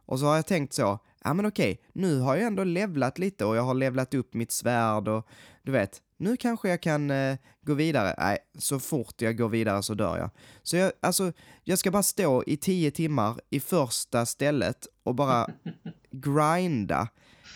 Och 0.06 0.20
så 0.20 0.25
har 0.25 0.36
jag 0.36 0.46
tänkt 0.46 0.74
så, 0.74 1.00
ja 1.24 1.34
men 1.34 1.46
okej, 1.46 1.82
nu 1.94 2.20
har 2.20 2.36
jag 2.36 2.48
ändå 2.48 2.63
levlat 2.63 3.18
lite 3.20 3.46
och 3.46 3.56
jag 3.56 3.63
har 3.63 3.74
levlat 3.74 4.13
upp 4.13 4.34
mitt 4.34 4.51
svärd 4.51 5.08
och 5.08 5.27
du 5.63 5.72
vet, 5.72 6.01
nu 6.18 6.38
kanske 6.38 6.70
jag 6.70 6.82
kan 6.82 7.12
eh, 7.12 7.38
gå 7.62 7.74
vidare. 7.74 8.15
Nej, 8.18 8.38
så 8.58 8.80
fort 8.80 9.22
jag 9.22 9.38
går 9.38 9.50
vidare 9.50 9.84
så 9.84 9.94
dör 9.94 10.18
jag. 10.18 10.30
Så 10.63 10.77
jag, 10.77 10.92
alltså, 11.00 11.32
jag 11.63 11.80
ska 11.80 11.92
bara 11.92 12.04
stå 12.04 12.44
i 12.48 12.58
tio 12.58 12.92
timmar 12.92 13.39
i 13.50 13.60
första 13.60 14.25
stället 14.25 14.88
och 15.04 15.15
bara 15.15 15.48
grinda 16.12 17.08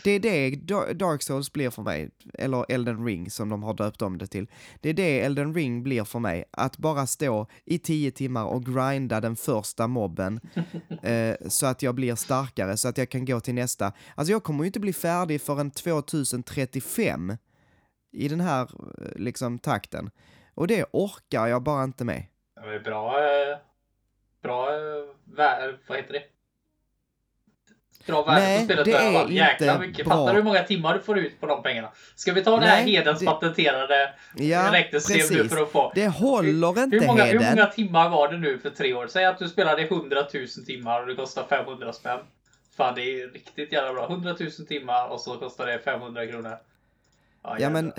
det 0.03 0.11
är 0.11 0.19
det 0.19 0.49
Da- 0.55 0.93
Dark 0.93 1.21
Souls 1.23 1.53
blir 1.53 1.69
för 1.69 1.81
mig, 1.81 2.09
eller 2.33 2.65
Elden 2.71 3.05
Ring 3.05 3.29
som 3.29 3.49
de 3.49 3.63
har 3.63 3.73
döpt 3.73 4.01
om 4.01 4.17
det 4.17 4.27
till. 4.27 4.47
Det 4.81 4.89
är 4.89 4.93
det 4.93 5.19
Elden 5.21 5.53
Ring 5.53 5.83
blir 5.83 6.03
för 6.03 6.19
mig, 6.19 6.43
att 6.51 6.77
bara 6.77 7.07
stå 7.07 7.47
i 7.65 7.79
tio 7.79 8.11
timmar 8.11 8.45
och 8.45 8.65
grinda 8.65 9.21
den 9.21 9.35
första 9.35 9.87
mobben 9.87 10.39
eh, 11.03 11.35
så 11.47 11.65
att 11.65 11.81
jag 11.83 11.95
blir 11.95 12.15
starkare, 12.15 12.77
så 12.77 12.87
att 12.87 12.97
jag 12.97 13.09
kan 13.09 13.25
gå 13.25 13.39
till 13.39 13.53
nästa. 13.55 13.93
Alltså 14.15 14.31
jag 14.31 14.43
kommer 14.43 14.63
ju 14.63 14.67
inte 14.67 14.79
bli 14.79 14.93
färdig 14.93 15.41
förrän 15.41 15.71
2035 15.71 17.37
i 18.11 18.27
den 18.27 18.39
här 18.41 18.61
eh, 18.61 19.15
liksom 19.15 19.59
takten. 19.59 20.09
Och 20.53 20.67
det 20.67 20.85
orkar 20.91 21.47
jag 21.47 21.63
bara 21.63 21.83
inte 21.83 22.05
med. 22.05 22.23
Det 22.55 22.75
är 22.75 22.79
bra, 22.79 23.17
eh, 23.17 23.57
bra, 24.43 24.73
eh, 24.73 25.73
vad 25.87 25.97
heter 25.97 26.13
det? 26.13 26.23
Bra 28.05 28.23
värde 28.23 28.41
Nej, 28.41 28.57
på 28.59 28.65
spelet. 28.65 28.85
det 28.85 28.91
är 28.93 29.21
inte 29.21 29.33
Jäklar 29.33 29.79
mycket. 29.79 30.05
bra. 30.05 30.15
Fattar 30.15 30.33
du 30.33 30.39
hur 30.39 30.43
många 30.43 30.63
timmar 30.63 30.93
du 30.93 30.99
får 30.99 31.19
ut 31.19 31.39
på 31.41 31.47
de 31.47 31.63
pengarna? 31.63 31.89
Ska 32.15 32.33
vi 32.33 32.43
ta 32.43 32.59
det 32.59 32.65
här 32.65 32.83
Nej, 32.83 32.91
Hedens 32.95 33.19
det- 33.19 33.25
patenterade 33.25 34.13
Ja, 34.35 34.69
räknesystem 34.73 35.37
nu 35.37 35.49
för 35.49 35.61
att 35.63 35.71
få... 35.71 35.91
Det 35.95 36.07
håller 36.07 36.83
inte 36.83 36.97
Hur 36.97 37.07
många, 37.07 37.23
hur 37.25 37.39
Heden. 37.39 37.55
många 37.55 37.65
timmar 37.65 38.09
var 38.09 38.31
det 38.31 38.37
nu 38.37 38.59
för 38.59 38.69
tre 38.69 38.93
år? 38.93 39.07
Säg 39.07 39.25
att 39.25 39.39
du 39.39 39.47
spelade 39.49 39.81
100 39.81 40.23
000 40.33 40.47
timmar 40.65 41.01
och 41.01 41.07
det 41.07 41.15
kostar 41.15 41.43
500 41.49 41.93
spänn. 41.93 42.19
Fan, 42.77 42.95
det 42.95 43.01
är 43.21 43.27
riktigt 43.27 43.71
jävla 43.73 43.93
bra. 43.93 44.07
100 44.09 44.35
000 44.39 44.51
timmar 44.67 45.07
och 45.07 45.21
så 45.21 45.37
kostar 45.37 45.65
det 45.65 45.79
500 45.79 46.27
kronor. 46.27 46.57
Ja 47.59 47.69
men. 47.69 47.93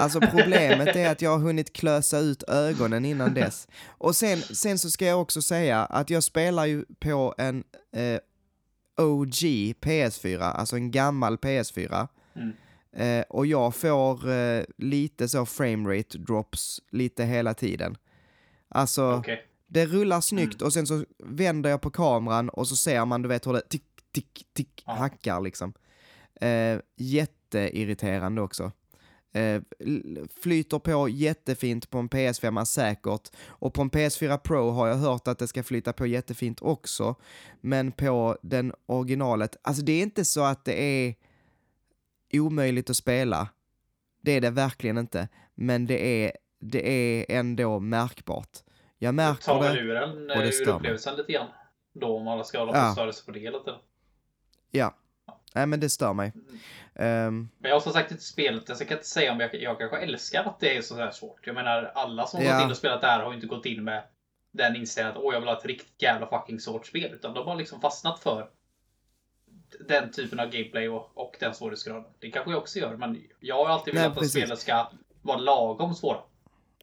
Alltså 0.00 0.20
problemet 0.20 0.96
är 0.96 1.10
att 1.10 1.22
jag 1.22 1.30
har 1.30 1.38
hunnit 1.38 1.72
klösa 1.72 2.18
ut 2.18 2.42
ögonen 2.48 3.04
innan 3.04 3.34
dess. 3.34 3.68
Och 3.98 4.16
sen, 4.16 4.38
sen 4.38 4.78
så 4.78 4.90
ska 4.90 5.06
jag 5.06 5.20
också 5.20 5.42
säga 5.42 5.84
att 5.84 6.10
jag 6.10 6.22
spelar 6.22 6.66
ju 6.66 6.84
på 7.00 7.34
en 7.38 7.64
eh, 7.96 8.18
OG 8.98 9.34
PS4, 9.80 10.40
alltså 10.40 10.76
en 10.76 10.90
gammal 10.90 11.36
PS4. 11.36 12.08
Mm. 12.34 12.52
Eh, 12.92 13.24
och 13.28 13.46
jag 13.46 13.74
får 13.74 14.30
eh, 14.30 14.62
lite 14.76 15.28
så 15.28 15.46
framerate 15.46 16.18
drops 16.18 16.80
lite 16.90 17.24
hela 17.24 17.54
tiden. 17.54 17.96
Alltså, 18.68 19.12
Okej. 19.12 19.46
det 19.66 19.86
rullar 19.86 20.20
snyggt 20.20 20.62
och 20.62 20.72
sen 20.72 20.86
så 20.86 21.04
vänder 21.18 21.70
jag 21.70 21.80
på 21.80 21.90
kameran 21.90 22.48
och 22.48 22.68
så 22.68 22.76
ser 22.76 23.04
man, 23.04 23.22
du 23.22 23.28
vet 23.28 23.46
hur 23.46 23.52
det 23.52 23.68
tick, 23.68 23.84
tick, 24.12 24.46
tick 24.52 24.82
Ja. 24.86 24.92
hackar 24.92 25.40
liksom. 25.40 25.72
Eh, 26.40 26.78
jätteirriterande 26.96 28.42
också. 28.42 28.72
Eh, 29.38 29.62
flyter 30.42 30.78
på 30.78 31.08
jättefint 31.08 31.90
på 31.90 31.98
en 31.98 32.08
PS5 32.08 32.64
säkert 32.64 33.30
och 33.46 33.74
på 33.74 33.82
en 33.82 33.90
PS4 33.90 34.38
Pro 34.38 34.70
har 34.70 34.86
jag 34.88 34.96
hört 34.96 35.28
att 35.28 35.38
det 35.38 35.48
ska 35.48 35.62
flyta 35.62 35.92
på 35.92 36.06
jättefint 36.06 36.62
också. 36.62 37.14
Men 37.60 37.92
på 37.92 38.38
den 38.42 38.72
originalet, 38.86 39.56
alltså 39.62 39.82
det 39.82 39.92
är 39.92 40.02
inte 40.02 40.24
så 40.24 40.44
att 40.44 40.64
det 40.64 40.82
är 40.82 41.14
omöjligt 42.32 42.90
att 42.90 42.96
spela. 42.96 43.48
Det 44.22 44.32
är 44.32 44.40
det 44.40 44.50
verkligen 44.50 44.98
inte. 44.98 45.28
Men 45.54 45.86
det 45.86 46.24
är, 46.24 46.32
det 46.60 46.90
är 46.90 47.26
ändå 47.38 47.80
märkbart. 47.80 48.58
Jag 48.98 49.14
märker 49.14 49.42
tar 49.42 49.62
det. 49.74 49.80
ur 49.80 49.96
en 49.96 50.10
och 50.10 50.26
det 50.26 50.34
eh, 50.34 50.68
ur 50.68 50.68
upplevelsen 50.68 51.16
lite 51.16 51.32
grann. 51.32 51.48
Då 51.92 52.16
om 52.16 52.28
alla 52.28 52.44
ska 52.44 52.58
hålla 52.58 52.72
på 52.72 52.78
Ja. 52.78 52.86
och 52.88 52.92
störa 52.92 53.12
sig 53.12 53.26
på 53.26 53.32
det 53.32 53.40
hela 53.40 53.58
tiden. 53.58 53.78
Ja. 54.70 54.94
Nej 55.58 55.66
men 55.66 55.80
det 55.80 55.88
stör 55.90 56.12
mig. 56.12 56.32
Ehm, 56.94 57.48
Men 57.58 57.68
jag 57.68 57.76
har 57.76 57.80
som 57.80 57.92
sagt 57.92 58.10
inte 58.10 58.24
spelat 58.24 58.66
det 58.66 58.74
så 58.76 58.82
jag 58.82 58.88
kan 58.88 58.96
inte 58.98 59.08
säga 59.08 59.32
om 59.32 59.40
jag, 59.40 59.54
jag 59.54 59.78
kanske 59.78 59.98
älskar 59.98 60.44
att 60.44 60.60
det 60.60 60.76
är 60.76 60.82
så 60.82 60.96
här 60.96 61.10
svårt. 61.10 61.46
Jag 61.46 61.54
menar 61.54 61.92
alla 61.94 62.26
som 62.26 62.42
Ja. 62.44 62.52
gått 62.54 62.64
in 62.64 62.70
och 62.70 62.76
spelat 62.76 63.00
det 63.00 63.06
här 63.06 63.20
har 63.22 63.30
ju 63.30 63.34
inte 63.34 63.46
gått 63.46 63.66
in 63.66 63.84
med 63.84 64.02
den 64.52 64.76
inställningen 64.76 65.16
att 65.18 65.24
åh 65.24 65.34
jag 65.34 65.40
vill 65.40 65.48
ha 65.48 65.58
ett 65.58 65.64
riktigt 65.66 66.02
jävla 66.02 66.26
fucking 66.26 66.60
svårt 66.60 66.86
spel. 66.86 67.12
Utan 67.14 67.34
de 67.34 67.46
har 67.46 67.56
liksom 67.56 67.80
fastnat 67.80 68.20
för 68.22 68.48
den 69.88 70.12
typen 70.12 70.40
av 70.40 70.46
gameplay 70.50 70.88
och, 70.88 71.10
och 71.18 71.36
den 71.40 71.54
svårighetsgraden. 71.54 72.04
Det 72.18 72.30
kanske 72.30 72.50
jag 72.50 72.58
också 72.58 72.78
gör 72.78 72.96
men 72.96 73.22
jag 73.40 73.54
har 73.64 73.68
alltid 73.68 73.94
velat 73.94 74.18
att 74.18 74.30
spelen 74.30 74.56
ska 74.56 74.90
vara 75.22 75.38
lagom 75.38 75.94
svåra. 75.94 76.18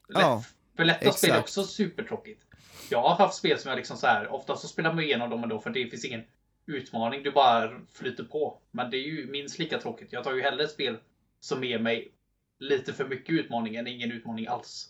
Lätt, 0.08 0.22
Ja, 0.22 0.42
för 0.76 0.84
lätta 0.84 1.12
spel 1.12 1.30
är 1.30 1.38
också 1.40 1.64
supertråkigt. 1.64 2.42
Jag 2.90 3.02
har 3.02 3.14
haft 3.16 3.34
spel 3.34 3.58
som 3.58 3.68
jag 3.68 3.76
liksom 3.76 3.96
så 3.96 4.06
här, 4.06 4.28
ofta 4.28 4.56
så 4.56 4.68
spelar 4.68 4.92
man 4.94 5.04
igenom 5.04 5.30
dem 5.30 5.42
ändå 5.42 5.60
för 5.60 5.70
det 5.70 5.90
finns 5.90 6.04
ingen 6.04 6.24
utmaning, 6.66 7.22
du 7.22 7.32
bara 7.32 7.80
flyter 7.92 8.24
på. 8.24 8.58
Men 8.70 8.90
det 8.90 8.96
är 8.96 9.06
ju 9.06 9.26
minst 9.26 9.58
lika 9.58 9.78
tråkigt. 9.78 10.12
Jag 10.12 10.24
tar 10.24 10.34
ju 10.34 10.42
hellre 10.42 10.64
ett 10.64 10.70
spel 10.70 10.98
som 11.40 11.64
ger 11.64 11.78
mig 11.78 12.12
lite 12.58 12.92
för 12.92 13.08
mycket 13.08 13.34
utmaning 13.34 13.76
än 13.76 13.86
ingen 13.86 14.12
utmaning 14.12 14.46
alls. 14.46 14.88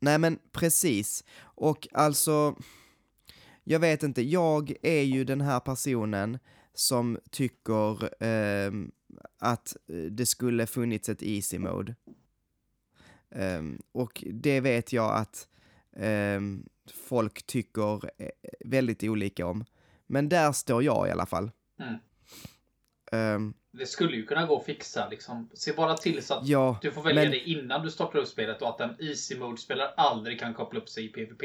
Nej 0.00 0.18
men 0.18 0.38
precis. 0.52 1.24
Och 1.40 1.88
alltså, 1.92 2.56
jag 3.64 3.80
vet 3.80 4.02
inte, 4.02 4.22
jag 4.22 4.72
är 4.82 5.02
ju 5.02 5.24
den 5.24 5.40
här 5.40 5.60
personen 5.60 6.38
som 6.74 7.18
tycker 7.30 8.24
eh, 8.24 8.72
att 9.38 9.76
det 10.10 10.26
skulle 10.26 10.66
funnits 10.66 11.08
ett 11.08 11.22
easy 11.22 11.58
mode. 11.58 11.94
Eh, 13.30 13.62
och 13.92 14.24
det 14.32 14.60
vet 14.60 14.92
jag 14.92 15.16
att 15.16 15.48
eh, 15.96 16.40
folk 16.92 17.46
tycker 17.46 18.10
eh, 18.18 18.30
väldigt 18.60 19.04
olika 19.04 19.46
om. 19.46 19.64
Men 20.08 20.28
där 20.28 20.52
står 20.52 20.82
jag 20.82 21.08
i 21.08 21.10
alla 21.10 21.26
fall. 21.26 21.50
Mm. 21.80 21.94
Ehm, 23.12 23.54
Det 23.72 23.86
skulle 23.86 24.16
ju 24.16 24.26
kunna 24.26 24.46
gå 24.46 24.58
att 24.58 24.64
fixa 24.64 25.08
liksom. 25.08 25.50
Se 25.54 25.72
bara 25.72 25.96
till 25.96 26.22
så 26.22 26.34
att 26.34 26.46
ja, 26.46 26.78
du 26.82 26.90
får 26.92 27.02
välja 27.02 27.22
men- 27.22 27.30
det 27.30 27.48
innan 27.50 27.82
du 27.82 27.90
startar 27.90 28.18
upp 28.18 28.28
spelet 28.28 28.62
och 28.62 28.68
att 28.68 28.80
en 28.80 28.96
easy 28.98 29.38
mode 29.38 29.56
spelare 29.60 29.88
aldrig 29.96 30.40
kan 30.40 30.54
koppla 30.54 30.80
upp 30.80 30.88
sig 30.88 31.04
i 31.04 31.08
PVP. 31.08 31.42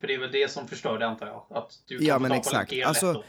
För 0.00 0.06
det 0.06 0.14
är 0.14 0.18
väl 0.18 0.32
det 0.32 0.50
som 0.50 0.68
förstör 0.68 0.98
det 0.98 1.06
antar 1.06 1.26
jag. 1.26 1.44
Att 1.50 1.78
du 1.86 1.98
kan 1.98 2.06
Ja, 2.06 2.18
men 2.18 2.32
exakt. 2.32 2.72
Alltså, 2.86 3.12
då. 3.12 3.24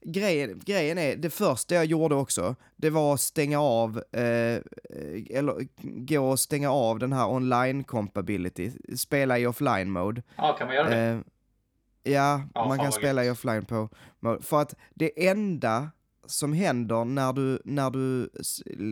grejen, 0.00 0.60
grejen 0.64 0.98
är, 0.98 1.16
det 1.16 1.30
första 1.30 1.74
jag 1.74 1.84
gjorde 1.84 2.14
också, 2.14 2.56
det 2.76 2.90
var 2.90 3.14
att 3.14 3.20
stänga 3.20 3.60
av, 3.60 3.96
eh, 4.12 4.60
eller 5.30 5.66
gå 5.82 6.28
och 6.30 6.40
stänga 6.40 6.70
av 6.72 6.98
den 6.98 7.12
här 7.12 7.28
online 7.28 7.84
compatibility, 7.84 8.72
spela 8.96 9.38
i 9.38 9.46
offline 9.46 9.90
mode. 9.90 10.22
Ja, 10.36 10.52
kan 10.58 10.66
man 10.66 10.76
göra 10.76 10.88
det? 10.90 10.96
Eh, 10.96 11.18
ja, 12.12 12.42
Ja, 12.54 12.68
man 12.68 12.78
kan 12.78 12.92
spela 12.92 13.24
i 13.24 13.30
offline 13.30 13.64
på. 13.64 13.88
För 14.40 14.60
att 14.60 14.74
det 14.94 15.28
enda 15.28 15.90
som 16.26 16.52
händer 16.52 17.04
när 17.04 17.32
du, 17.32 17.60
när 17.64 17.90
du 17.90 18.30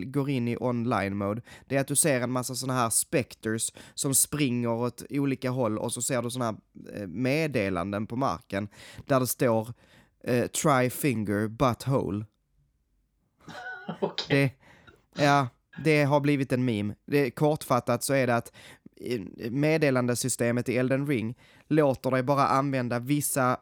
går 0.05 0.29
in 0.29 0.47
i 0.47 0.57
online 0.59 1.17
mode, 1.17 1.41
det 1.67 1.75
är 1.75 1.81
att 1.81 1.87
du 1.87 1.95
ser 1.95 2.21
en 2.21 2.31
massa 2.31 2.55
sådana 2.55 2.79
här 2.79 2.89
specters 2.89 3.73
som 3.93 4.15
springer 4.15 4.69
åt 4.69 5.03
olika 5.09 5.49
håll 5.49 5.77
och 5.77 5.93
så 5.93 6.01
ser 6.01 6.21
du 6.21 6.29
sådana 6.29 6.59
här 6.85 7.01
eh, 7.01 7.07
meddelanden 7.07 8.07
på 8.07 8.15
marken 8.15 8.67
där 9.05 9.19
det 9.19 9.27
står 9.27 9.73
eh, 10.23 10.47
try 10.47 10.89
finger 10.89 11.47
butthole. 11.47 12.25
Okej. 14.01 14.57
Det, 15.15 15.23
ja, 15.23 15.47
det 15.83 16.03
har 16.03 16.19
blivit 16.19 16.51
en 16.51 16.65
meme. 16.65 16.95
Det, 17.05 17.31
kortfattat 17.31 18.03
så 18.03 18.13
är 18.13 18.27
det 18.27 18.35
att 18.35 18.51
meddelandesystemet 19.49 20.69
i 20.69 20.77
Elden 20.77 21.07
Ring 21.07 21.35
låter 21.67 22.11
dig 22.11 22.23
bara 22.23 22.47
använda 22.47 22.99
vissa 22.99 23.57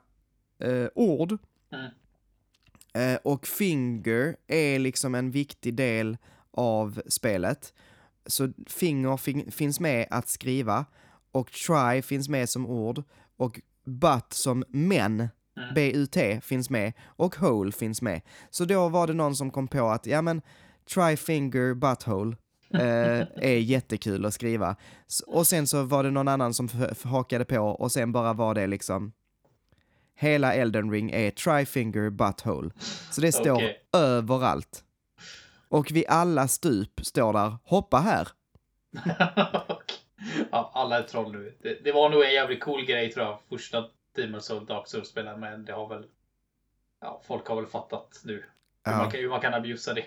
eh, 0.60 0.88
ord. 0.96 1.38
Mm. 1.72 1.92
Eh, 2.94 3.20
och 3.24 3.48
finger 3.48 4.36
är 4.48 4.80
liksom 4.80 5.16
en 5.16 5.32
viktig 5.32 5.74
del 5.74 6.18
av 6.52 7.02
spelet. 7.08 7.74
Så 8.26 8.54
finger 8.68 9.18
fin- 9.18 9.52
finns 9.52 9.80
med 9.80 10.08
att 10.10 10.30
skriva 10.30 10.86
och 11.32 11.52
try 11.52 12.02
finns 12.02 12.30
med 12.30 12.50
som 12.50 12.66
ord 12.66 13.04
och 13.38 13.60
but 13.86 14.34
som 14.34 14.64
men, 14.70 15.30
Mm. 15.58 15.74
B-U-T 15.76 16.42
finns 16.42 16.70
med 16.70 16.94
och 17.06 17.36
hole 17.36 17.72
finns 17.72 18.02
med. 18.02 18.22
Så 18.50 18.66
då 18.66 18.90
var 18.90 19.08
det 19.08 19.14
någon 19.14 19.36
som 19.36 19.52
kom 19.52 19.68
på 19.68 19.88
att, 19.90 20.06
ja 20.06 20.22
men, 20.22 20.42
try 20.94 21.18
finger 21.18 21.74
butthole 21.74 22.36
eh, 22.74 23.28
är 23.36 23.58
jättekul 23.58 24.26
att 24.26 24.34
skriva. 24.34 24.76
Och 25.28 25.48
sen 25.48 25.68
så 25.68 25.84
var 25.84 26.04
det 26.04 26.12
någon 26.12 26.28
annan 26.28 26.54
som 26.54 26.70
hakade 27.04 27.46
på 27.46 27.58
och 27.60 27.92
sen 27.92 28.12
bara 28.12 28.34
var 28.34 28.56
det 28.56 28.68
liksom 28.68 29.12
Hela 30.16 30.54
Elden 30.54 30.92
Ring 30.92 31.12
är 31.12 31.32
try 31.32 31.66
finger 31.66 32.10
butthole. 32.10 32.70
Så 33.12 33.22
det 33.22 33.32
står 33.32 33.54
Okej. 33.56 33.78
överallt. 33.94 34.84
Och 35.70 35.92
vid 35.92 36.06
alla 36.08 36.48
stup 36.48 37.06
står 37.06 37.34
där 37.34 37.58
hoppa 37.64 37.98
här. 37.98 38.28
ja, 40.52 40.72
alla 40.74 40.98
är 41.00 41.04
troll 41.04 41.32
nu. 41.32 41.58
Det, 41.62 41.84
det 41.84 41.92
var 41.92 42.10
nog 42.10 42.24
en 42.24 42.34
jävligt 42.34 42.62
cool 42.64 42.86
grej 42.86 43.12
tror 43.12 43.26
jag. 43.26 43.40
Första 43.50 43.86
Demon's 44.18 44.40
Soul 44.40 44.66
Dark 44.66 44.88
Souls 44.88 45.10
spelaren 45.10 45.40
men 45.40 45.66
det 45.66 45.74
har 45.74 45.88
väl... 45.90 46.06
Ja, 47.02 47.22
folk 47.28 47.48
har 47.48 47.56
väl 47.56 47.66
fattat 47.66 48.22
nu. 48.26 48.34
Hur, 48.34 48.46
Ja. 48.92 48.98
man, 48.98 49.12
kan, 49.12 49.20
hur 49.20 49.30
man 49.30 49.42
kan 49.42 49.54
abusa 49.54 49.94
det. 49.94 50.06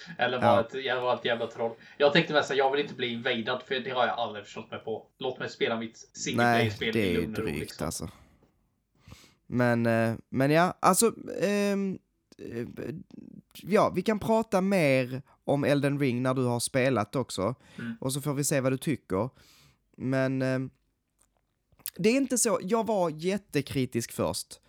Eller 0.18 0.38
Ja. 0.38 0.40
vara 0.52 0.60
ett, 0.60 0.84
jag 0.84 1.00
var 1.00 1.14
ett 1.14 1.24
jävla 1.24 1.46
troll. 1.46 1.72
Jag 1.98 2.12
tänkte 2.12 2.32
mest 2.32 2.50
att 2.50 2.56
jag 2.56 2.70
vill 2.70 2.80
inte 2.80 2.94
bli 2.94 3.06
invadad 3.12 3.62
för 3.62 3.74
det 3.74 3.90
har 3.90 4.06
jag 4.06 4.18
aldrig 4.18 4.44
förstått 4.44 4.70
mig 4.70 4.80
på. 4.80 5.06
Låt 5.18 5.38
mig 5.38 5.50
spela 5.50 5.76
mitt 5.78 5.96
single 6.12 6.44
Nej, 6.44 6.60
play-spel 6.60 6.92
det 6.92 7.08
är 7.16 7.20
ju 7.20 7.26
drygt 7.26 7.58
Liksom. 7.60 7.86
alltså. 7.86 8.08
Men, 9.46 9.86
eh, 9.86 10.14
men 10.28 10.50
ja, 10.50 10.74
alltså, 10.80 11.12
ehm, 11.42 11.98
eh, 12.38 12.66
ja, 13.62 13.92
vi 13.96 14.02
kan 14.02 14.18
prata 14.18 14.60
mer 14.60 15.22
om 15.44 15.64
Elden 15.64 15.98
Ring 16.00 16.22
när 16.22 16.34
du 16.34 16.44
har 16.44 16.60
spelat 16.60 17.16
också. 17.16 17.54
Mm. 17.78 17.96
Och 18.00 18.12
så 18.12 18.20
får 18.20 18.34
vi 18.34 18.44
se 18.44 18.60
vad 18.60 18.72
du 18.72 18.78
tycker. 18.78 19.30
Men 19.96 20.42
ehm, 20.42 20.70
det 21.96 22.08
är 22.08 22.16
inte 22.16 22.38
så, 22.38 22.58
jag 22.62 22.86
var 22.86 23.10
jättekritisk 23.10 24.12
först. 24.12 24.60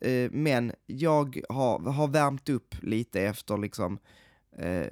eh, 0.00 0.30
men 0.30 0.72
jag 0.86 1.40
har, 1.48 1.78
har 1.92 2.08
värmt 2.08 2.48
upp 2.48 2.74
lite 2.82 3.22
efter 3.22 3.58
liksom 3.58 3.98
eh, 4.58 4.86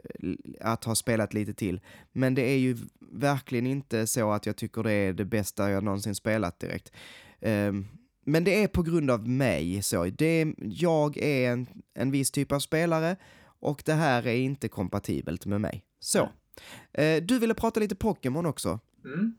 att 0.61 0.85
ha 0.85 0.95
spelat 0.95 1.35
lite 1.35 1.55
till. 1.55 1.81
Men 2.13 2.35
det 2.35 2.43
är 2.43 2.59
ju 2.59 2.77
verkligen 3.01 3.67
inte 3.67 4.07
så 4.07 4.33
att 4.33 4.47
jag 4.47 4.57
tycker 4.57 4.83
det 4.83 4.93
är 4.93 5.13
det 5.13 5.25
bästa 5.25 5.71
jag 5.71 5.85
någonsin 5.85 6.15
spelat 6.15 6.61
direkt. 6.61 6.93
Eh, 7.41 7.73
men 8.27 8.45
det 8.45 8.63
är 8.63 8.69
på 8.69 8.83
grund 8.83 9.11
av 9.11 9.29
mig 9.29 9.83
så. 9.83 10.05
Det 10.05 10.55
jag 10.59 11.17
är 11.17 11.51
en, 11.51 11.67
en 11.95 12.11
viss 12.11 12.31
typ 12.31 12.53
av 12.53 12.59
spelare 12.59 13.17
och 13.61 13.83
det 13.85 13.93
här 13.93 14.27
är 14.27 14.37
inte 14.37 14.69
kompatibelt 14.69 15.47
med 15.47 15.61
mig. 15.61 15.85
Så. 16.01 16.29
Eh, 16.93 17.23
du 17.23 17.39
ville 17.39 17.55
prata 17.55 17.81
lite 17.81 17.95
Pokémon 17.95 18.47
också. 18.47 18.81
Mm. 19.05 19.35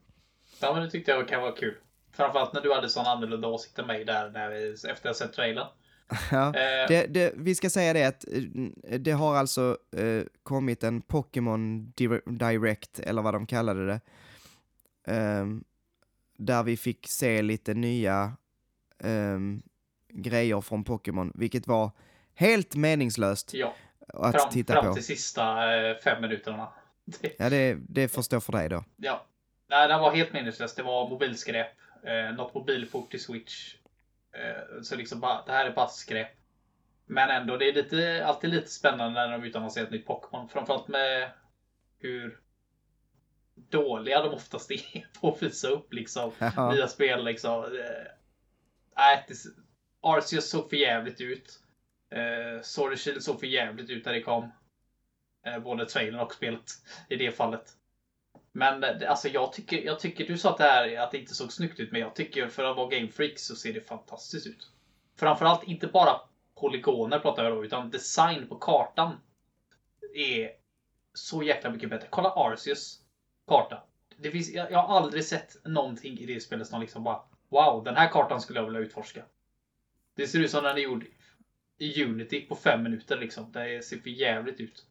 Ja, 0.62 0.74
men 0.74 0.84
det 0.84 0.90
tyckte 0.90 1.12
jag 1.12 1.28
kan 1.28 1.42
vara 1.42 1.52
kul. 1.52 1.76
Framförallt 2.12 2.54
när 2.54 2.62
du 2.62 2.74
hade 2.74 2.90
sån 2.90 3.06
annorlunda 3.06 3.48
åsikt 3.48 3.80
än 3.80 3.88
mig 3.88 4.06
där 4.06 4.30
när 4.30 4.50
vi, 4.50 4.72
efter 4.90 5.10
jag 5.10 5.16
sett 5.16 5.34
trailern. 5.34 5.68
Ja, 6.32 6.48
Eh. 6.48 6.88
det, 6.88 7.06
det, 7.14 7.34
vi 7.36 7.56
ska 7.56 7.70
säga 7.70 7.94
det 7.94 8.04
att 8.06 8.26
eh, 8.34 9.00
det 9.00 9.12
har 9.12 9.36
alltså 9.36 9.78
eh, 9.98 10.24
kommit 10.44 10.84
en 10.84 11.02
Pokémon 11.02 11.94
Dir- 11.98 12.38
Direct, 12.38 13.00
eller 13.00 13.22
vad 13.22 13.34
de 13.34 13.46
kallade 13.46 13.86
det, 13.88 14.00
ehm, 15.08 15.64
där 16.38 16.64
vi 16.64 16.78
fick 16.78 17.08
se 17.08 17.42
lite 17.42 17.74
nya 17.74 18.34
ehm, 19.04 19.62
grejer 20.10 20.62
från 20.62 20.84
Pokémon, 20.84 21.32
vilket 21.36 21.68
var 21.68 21.92
helt 22.36 22.76
meningslöst 22.76 23.54
Ja, 23.54 23.76
att 24.08 24.36
fram, 24.42 24.50
titta 24.52 24.74
fram 24.74 24.86
på. 24.86 24.94
till 24.94 25.06
sista 25.06 25.76
eh, 25.90 25.98
fem 26.04 26.22
minuterna. 26.22 26.68
Det, 27.22 27.36
Ja, 27.40 27.50
det, 27.50 27.78
det 27.90 28.08
stå 28.24 28.40
för 28.42 28.52
dig 28.54 28.70
då. 28.70 28.84
ja. 28.98 29.26
Nej, 29.70 29.88
den 29.88 30.00
var 30.02 30.12
helt 30.16 30.34
meningslös. 30.34 30.76
Det 30.76 30.84
var 30.84 31.10
mobilskräp. 31.10 31.68
Eh, 32.04 32.36
något 32.36 32.54
mobilport 32.54 33.12
till 33.12 33.20
Switch. 33.24 33.76
Eh, 34.36 34.82
så 34.82 34.96
liksom 34.96 35.20
bara, 35.20 35.46
det 35.46 35.52
här 35.52 35.66
är 35.66 35.74
bara 35.74 35.88
skräp. 35.88 36.28
Men 37.06 37.30
ändå, 37.30 37.58
det 37.58 37.70
är 37.70 37.74
lite, 37.74 38.26
alltid 38.26 38.50
lite 38.50 38.68
spännande 38.68 39.28
när 39.28 39.32
de 39.32 39.44
utannonserar 39.44 39.86
ett 39.86 39.92
nytt 39.92 40.06
Pokémon. 40.08 40.50
Framförallt 40.50 40.88
med 40.88 41.32
hur 42.00 42.40
dåliga 43.56 44.22
de 44.22 44.34
oftast 44.34 44.72
är 44.72 45.08
på 45.22 45.28
att 45.28 45.44
visa 45.44 45.68
upp 45.68 45.94
liksom 45.94 46.32
Ja. 46.40 46.72
nya 46.72 46.88
spel 46.88 47.24
liksom. 47.26 47.62
Det, 47.62 48.12
Arceus 50.02 50.50
såg 50.50 50.70
för 50.70 50.78
jävligt 50.78 51.22
ut. 51.22 51.60
Eh, 52.12 52.62
Sword 52.62 53.00
Shield 53.00 53.24
såg 53.24 53.40
för 53.40 53.48
jävligt 53.48 53.90
ut 53.90 54.06
när 54.06 54.14
det 54.14 54.22
kom. 54.22 54.52
Eh, 55.46 55.60
både 55.60 55.86
trailern 55.86 56.20
och 56.20 56.34
spelet 56.34 56.64
i 57.10 57.16
det 57.16 57.32
fallet. 57.32 57.74
Men 58.56 58.84
eh, 58.84 59.10
alltså 59.10 59.28
jag 59.28 59.54
tycker, 59.54 59.82
jag 59.82 60.00
tycker, 60.00 60.28
du 60.28 60.38
sa 60.38 60.50
att 60.50 60.58
det 60.58 60.64
här 60.64 60.98
att 60.98 61.12
det 61.12 61.18
inte 61.18 61.36
såg 61.36 61.54
snyggt 61.54 61.80
ut, 61.80 61.92
men 61.92 62.02
jag 62.02 62.16
tycker 62.16 62.48
för 62.48 62.64
att 62.64 62.78
vara 62.78 62.90
Game 62.90 63.08
Freak 63.08 63.40
så 63.40 63.56
ser 63.56 63.74
det 63.74 63.82
fantastiskt 63.82 64.48
ut. 64.48 64.72
Framförallt 65.16 65.64
inte 65.64 65.88
bara 65.88 66.22
polygoner 66.56 67.20
pratar 67.20 67.44
jag 67.44 67.54
då, 67.54 67.66
utan 67.66 67.90
design 67.90 68.48
på 68.48 68.56
kartan 68.56 69.18
är 70.16 70.52
så 71.14 71.44
jäkla 71.44 71.70
mycket 71.70 71.90
bättre. 71.90 72.08
Kolla 72.10 72.30
Arceus 72.30 73.00
karta. 73.48 73.84
Det 74.18 74.32
finns, 74.32 74.50
jag, 74.50 74.72
jag 74.72 74.80
har 74.80 74.98
aldrig 74.98 75.26
sett 75.26 75.66
någonting 75.66 76.20
i 76.20 76.26
det 76.26 76.40
spelet 76.40 76.68
som 76.68 76.82
liksom 76.82 77.04
bara 77.04 77.22
Wow, 77.50 77.84
den 77.84 77.96
här 77.96 78.10
kartan 78.10 78.42
skulle 78.42 78.60
jag 78.60 78.66
vilja 78.66 78.80
utforska. 78.80 79.24
Det 80.16 80.28
ser 80.28 80.40
ut 80.40 80.52
som 80.52 80.64
den 80.64 80.78
är 80.78 80.82
gjord 80.82 81.06
i 81.78 82.04
Unity 82.04 82.42
på 82.42 82.56
fem 82.56 82.84
minuter 82.84 83.18
liksom. 83.18 83.52
Det 83.52 83.86
ser 83.86 83.98
för 83.98 84.10
jävligt 84.10 84.60
ut. 84.60 84.86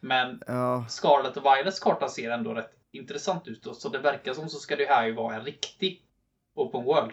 Men 0.00 0.42
Ja, 0.46 0.86
Scarlet 0.88 1.36
och 1.36 1.44
Violets 1.44 1.80
karta 1.80 2.08
ser 2.08 2.30
ändå 2.30 2.54
rätt 2.54 2.73
intressant 2.94 3.48
ut. 3.48 3.68
Så 3.76 3.88
det 3.88 3.98
verkar 3.98 4.34
som 4.34 4.48
så 4.48 4.58
ska 4.58 4.76
det 4.76 4.86
här 4.86 5.06
ju 5.06 5.14
vara 5.14 5.34
en 5.34 5.44
riktig 5.44 6.06
Open 6.54 6.84
World. 6.84 7.12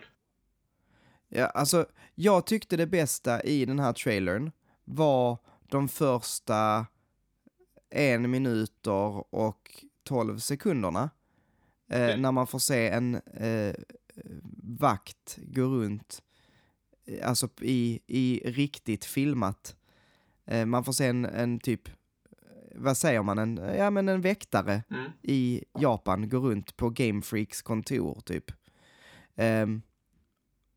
ja, 1.29 1.45
alltså 1.45 1.85
jag 2.15 2.45
tyckte 2.45 2.77
det 2.77 2.87
bästa 2.87 3.43
i 3.43 3.65
den 3.65 3.79
här 3.79 3.93
trailern 3.93 4.51
var 4.83 5.37
de 5.69 5.87
första 5.89 6.85
en 7.89 8.31
minuter 8.31 9.35
och 9.35 9.85
12 10.03 10.39
sekunderna. 10.39 11.09
Eh, 11.89 12.03
Okej. 12.03 12.17
När 12.17 12.31
man 12.31 12.47
får 12.47 12.59
se 12.59 12.89
en 12.89 13.15
eh, 13.15 13.75
vakt 14.63 15.37
gå 15.37 15.61
runt, 15.61 16.23
eh, 17.05 17.29
alltså 17.29 17.49
i, 17.61 17.99
i 18.07 18.41
riktigt 18.45 19.05
filmat. 19.05 19.75
Eh, 20.45 20.65
man 20.65 20.83
får 20.83 20.93
se 20.93 21.05
en, 21.05 21.25
en 21.25 21.59
typ, 21.59 21.89
vad 22.75 22.97
säger 22.97 23.23
man, 23.23 23.37
en, 23.37 23.57
ja 23.77 23.89
men 23.89 24.09
en 24.09 24.21
väktare 24.21 24.83
Mm. 24.89 25.11
i 25.21 25.63
Japan 25.79 26.29
gå 26.29 26.37
runt 26.39 26.77
på 26.77 26.89
Game 26.89 27.21
Freaks 27.21 27.61
kontor 27.61 28.21
typ. 28.25 28.51
Ehm, 29.35 29.81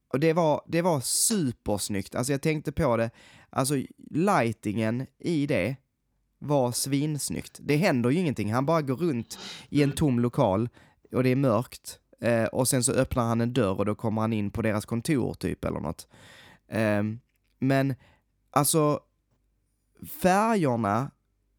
och 0.09 0.21
det 0.21 0.33
var, 0.33 0.63
det 0.67 0.83
var 0.83 1.01
supersnyggt, 1.01 2.15
alltså 2.15 2.33
jag 2.33 2.43
tänkte 2.43 2.73
på 2.73 2.97
det, 2.97 3.11
alltså 3.51 3.75
lightingen 4.11 5.07
i 5.19 5.47
det 5.47 5.77
var 6.39 6.73
svinsnyggt. 6.73 7.59
Det 7.63 7.77
händer 7.77 8.11
ju 8.11 8.19
ingenting, 8.19 8.53
han 8.53 8.67
bara 8.67 8.83
går 8.83 8.97
runt 8.97 9.39
i 9.69 9.83
en 9.83 9.93
tom 9.93 10.21
lokal 10.21 10.69
och 11.13 11.23
det 11.23 11.29
är 11.29 11.37
mörkt 11.37 11.99
eh, 12.21 12.45
och 12.45 12.69
sen 12.69 12.85
så 12.85 12.93
öppnar 12.93 13.25
han 13.25 13.41
en 13.41 13.53
dörr 13.53 13.79
och 13.79 13.87
då 13.87 13.95
kommer 13.95 14.21
han 14.21 14.33
in 14.33 14.51
på 14.51 14.63
deras 14.63 14.85
kontor 14.85 15.35
typ 15.35 15.65
eller 15.65 15.81
något. 15.81 16.09
Ehm, 16.69 17.21
men 17.59 17.95
alltså 18.51 19.01
färgerna 20.23 21.11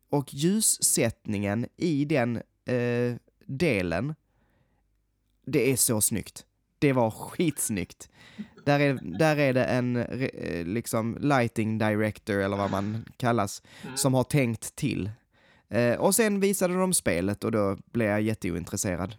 och 0.10 0.34
ljussättningen 0.34 1.68
i 1.78 2.06
den 2.06 2.36
eh, 2.66 3.16
delen, 3.46 4.16
det 5.46 5.72
är 5.72 5.76
så 5.76 6.02
snyggt. 6.02 6.46
Det 6.80 6.94
var 6.94 7.12
skitsnyggt. 7.12 8.10
Där 8.66 8.80
är, 8.80 8.94
där 9.20 9.38
är 9.38 9.54
det 9.54 9.66
en 9.66 9.96
eh, 9.96 10.66
liksom 10.66 11.18
lighting 11.22 11.78
director 11.78 12.36
eller 12.42 12.58
vad 12.58 12.72
man 12.72 13.06
kallas 13.18 13.64
Mm. 13.84 13.98
som 13.98 14.14
har 14.14 14.24
tänkt 14.24 14.76
till. 14.76 15.10
Eh, 15.70 15.96
och 15.96 16.16
sen 16.16 16.40
visade 16.40 16.74
de 16.80 16.94
spelet 16.94 17.44
och 17.44 17.52
då 17.52 17.78
blev 17.92 18.08
jag 18.10 18.22
jätteointresserad. 18.22 19.16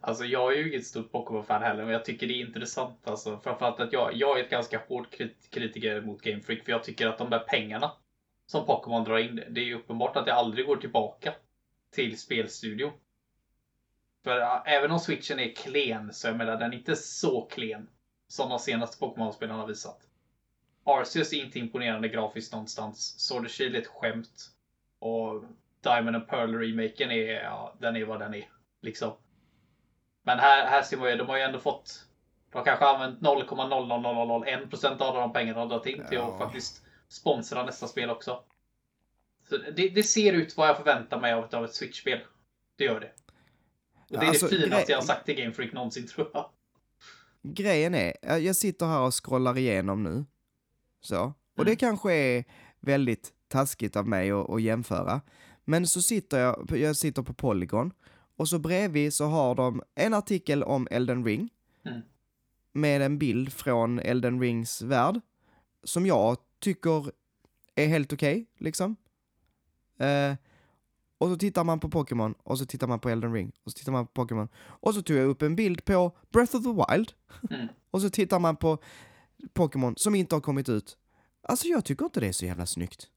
Alltså 0.00 0.24
jag 0.24 0.52
är 0.52 0.56
ju 0.58 0.68
inget 0.68 0.86
stort 0.86 1.12
Pokémon-fan 1.12 1.62
heller, 1.62 1.84
men 1.84 1.92
jag 1.92 2.04
tycker 2.04 2.26
det 2.26 2.32
är 2.34 2.46
intressant. 2.46 2.98
Alltså, 3.04 3.40
framförallt 3.44 3.80
att 3.80 3.92
jag, 3.92 4.10
jag 4.14 4.38
är 4.40 4.44
ett 4.44 4.50
ganska 4.50 4.80
hård 4.88 5.06
krit- 5.10 5.50
kritiker 5.50 6.00
mot 6.00 6.22
Game 6.22 6.40
Freak, 6.42 6.64
för 6.64 6.72
jag 6.72 6.84
tycker 6.84 7.06
att 7.06 7.18
de 7.18 7.30
där 7.30 7.38
pengarna 7.38 7.90
som 8.52 8.66
Pokémon 8.66 9.04
drar 9.04 9.18
in, 9.18 9.42
det 9.50 9.60
är 9.60 9.64
ju 9.64 9.74
uppenbart 9.74 10.16
att 10.16 10.26
det 10.26 10.34
aldrig 10.34 10.66
går 10.66 10.76
tillbaka 10.76 11.34
till 11.90 12.18
spelstudion. 12.18 12.92
För 14.24 14.38
ja, 14.38 14.62
även 14.66 14.90
om 14.90 14.98
switchen 14.98 15.40
är 15.40 15.54
klen, 15.54 16.12
så 16.12 16.26
jag 16.26 16.36
menar 16.36 16.56
den 16.56 16.72
är 16.72 16.76
inte 16.76 16.96
så 16.96 17.46
klen 17.46 17.88
som 18.28 18.48
de 18.48 18.58
senaste 18.58 19.04
Pokémon-spelen 19.04 19.56
har 19.56 19.66
visat. 19.66 19.98
Arceus 20.84 21.32
är 21.32 21.36
inte 21.36 21.58
imponerande 21.58 22.08
grafiskt 22.08 22.52
någonstans. 22.52 23.20
Sword 23.20 23.38
and 23.38 23.50
Shield 23.50 23.76
är 23.76 23.80
ett 23.80 23.86
skämt. 23.86 24.50
Och 24.98 25.44
Diamond 25.80 26.16
and 26.16 26.28
Pearl-remaken 26.28 27.10
är, 27.10 27.42
ja, 27.42 27.74
den 27.80 27.96
är 27.96 28.04
vad 28.04 28.18
den 28.18 28.34
är. 28.34 28.48
Liksom. 28.80 29.12
Men 30.22 30.38
här, 30.38 30.66
här 30.66 30.82
ser 30.82 30.96
man 30.96 31.10
ju, 31.10 31.16
de 31.16 31.28
har 31.28 31.36
ju 31.36 31.42
ändå 31.42 31.58
fått 31.58 32.06
de 32.52 32.58
har 32.58 32.64
kanske 32.64 32.86
använt 32.86 33.20
0,00001% 33.20 35.02
av 35.02 35.14
de 35.14 35.32
pengarna 35.32 35.60
de 35.60 35.68
dragit 35.68 35.86
in 35.86 36.06
till 36.08 36.18
Ja. 36.18 36.32
att 36.32 36.38
faktiskt 36.38 36.81
sponsra 37.12 37.64
nästa 37.64 37.88
spel 37.88 38.10
också. 38.10 38.44
Så 39.48 39.56
det, 39.56 39.88
det 39.88 40.02
ser 40.02 40.32
ut 40.32 40.56
vad 40.56 40.68
jag 40.68 40.76
förväntar 40.76 41.20
mig 41.20 41.32
av, 41.32 41.44
ett- 41.44 41.54
av 41.54 41.64
ett 41.64 41.74
Switch-spel. 41.74 42.18
Det 42.76 42.84
gör 42.84 43.00
det. 43.00 43.12
Och 44.10 44.18
det 44.18 44.24
är 44.26 44.28
Alltså, 44.28 44.46
det 44.48 44.56
finaste 44.62 44.92
jag 44.92 44.98
har 44.98 45.04
sagt 45.04 45.26
till 45.26 45.34
Game 45.34 45.52
Freak 45.52 45.72
någonsin 45.72 46.06
tror 46.06 46.30
jag. 46.34 46.50
Grejen 47.42 47.94
är, 47.94 48.36
jag 48.38 48.56
sitter 48.56 48.86
här 48.86 49.00
och 49.00 49.24
scrollar 49.24 49.58
igenom 49.58 50.02
nu. 50.02 50.24
Så. 51.00 51.24
Och 51.56 51.64
det 51.64 51.70
Mm. 51.70 51.76
kanske 51.76 52.12
är 52.14 52.44
väldigt 52.80 53.32
taskigt 53.48 53.96
av 53.96 54.08
mig 54.08 54.30
att, 54.30 54.50
att 54.50 54.62
jämföra. 54.62 55.20
Men 55.64 55.86
så 55.86 56.02
sitter 56.02 56.38
jag, 56.40 56.70
jag 56.78 56.96
sitter 56.96 57.22
på 57.22 57.34
Polygon 57.34 57.92
och 58.36 58.48
så 58.48 58.58
bredvid 58.58 59.14
så 59.14 59.24
har 59.24 59.54
de 59.54 59.82
en 59.94 60.14
artikel 60.14 60.62
om 60.62 60.88
Elden 60.90 61.24
Ring. 61.24 61.48
Mm. 61.84 62.00
Med 62.72 63.02
en 63.02 63.18
bild 63.18 63.52
från 63.52 63.98
Elden 63.98 64.40
Rings 64.40 64.82
värld. 64.82 65.20
Som 65.84 66.06
jag 66.06 66.36
tycker 66.62 67.12
är 67.74 67.86
helt 67.86 68.12
okej, 68.12 68.46
liksom. 68.58 68.96
Eh, 69.98 70.34
och 71.18 71.28
så 71.28 71.36
tittar 71.36 71.64
man 71.64 71.80
på 71.80 71.90
Pokémon 71.90 72.34
och 72.42 72.58
så 72.58 72.66
tittar 72.66 72.86
man 72.86 73.00
på 73.00 73.08
Elden 73.08 73.32
Ring 73.32 73.52
och 73.64 73.72
så 73.72 73.78
tittar 73.78 73.92
man 73.92 74.06
på 74.06 74.12
Pokémon. 74.12 74.48
Och 74.56 74.94
så 74.94 75.02
tog 75.02 75.16
jag 75.16 75.26
upp 75.26 75.42
en 75.42 75.56
bild 75.56 75.84
på 75.84 76.16
Breath 76.32 76.56
of 76.56 76.62
the 76.62 76.94
Wild. 76.94 77.12
Mm. 77.50 77.68
och 77.90 78.00
så 78.00 78.10
tittar 78.10 78.38
man 78.38 78.56
på 78.56 78.78
Pokémon 79.52 79.94
som 79.96 80.14
inte 80.14 80.34
har 80.34 80.40
kommit 80.40 80.68
ut. 80.68 80.96
Alltså 81.42 81.66
jag 81.66 81.84
tycker 81.84 82.04
inte 82.04 82.20
det 82.20 82.28
är 82.28 82.32
så 82.32 82.46
jävla 82.46 82.66
snyggt. 82.66 83.08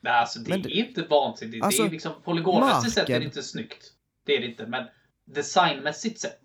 Nej, 0.00 0.12
alltså 0.12 0.38
det 0.38 0.50
Men 0.50 0.60
är 0.60 0.70
inte 0.70 1.02
vansinnigt. 1.02 1.64
Alltså, 1.64 1.82
det 1.82 1.88
är 1.88 1.92
liksom 1.92 2.12
polygonmässigt 2.24 2.94
sett 2.94 3.10
är 3.10 3.18
det 3.18 3.24
inte 3.24 3.42
snyggt. 3.42 3.92
Det 4.24 4.36
är 4.36 4.40
det 4.40 4.46
inte. 4.46 4.66
Men 4.66 4.86
designmässigt 5.24 6.20
sett 6.20 6.40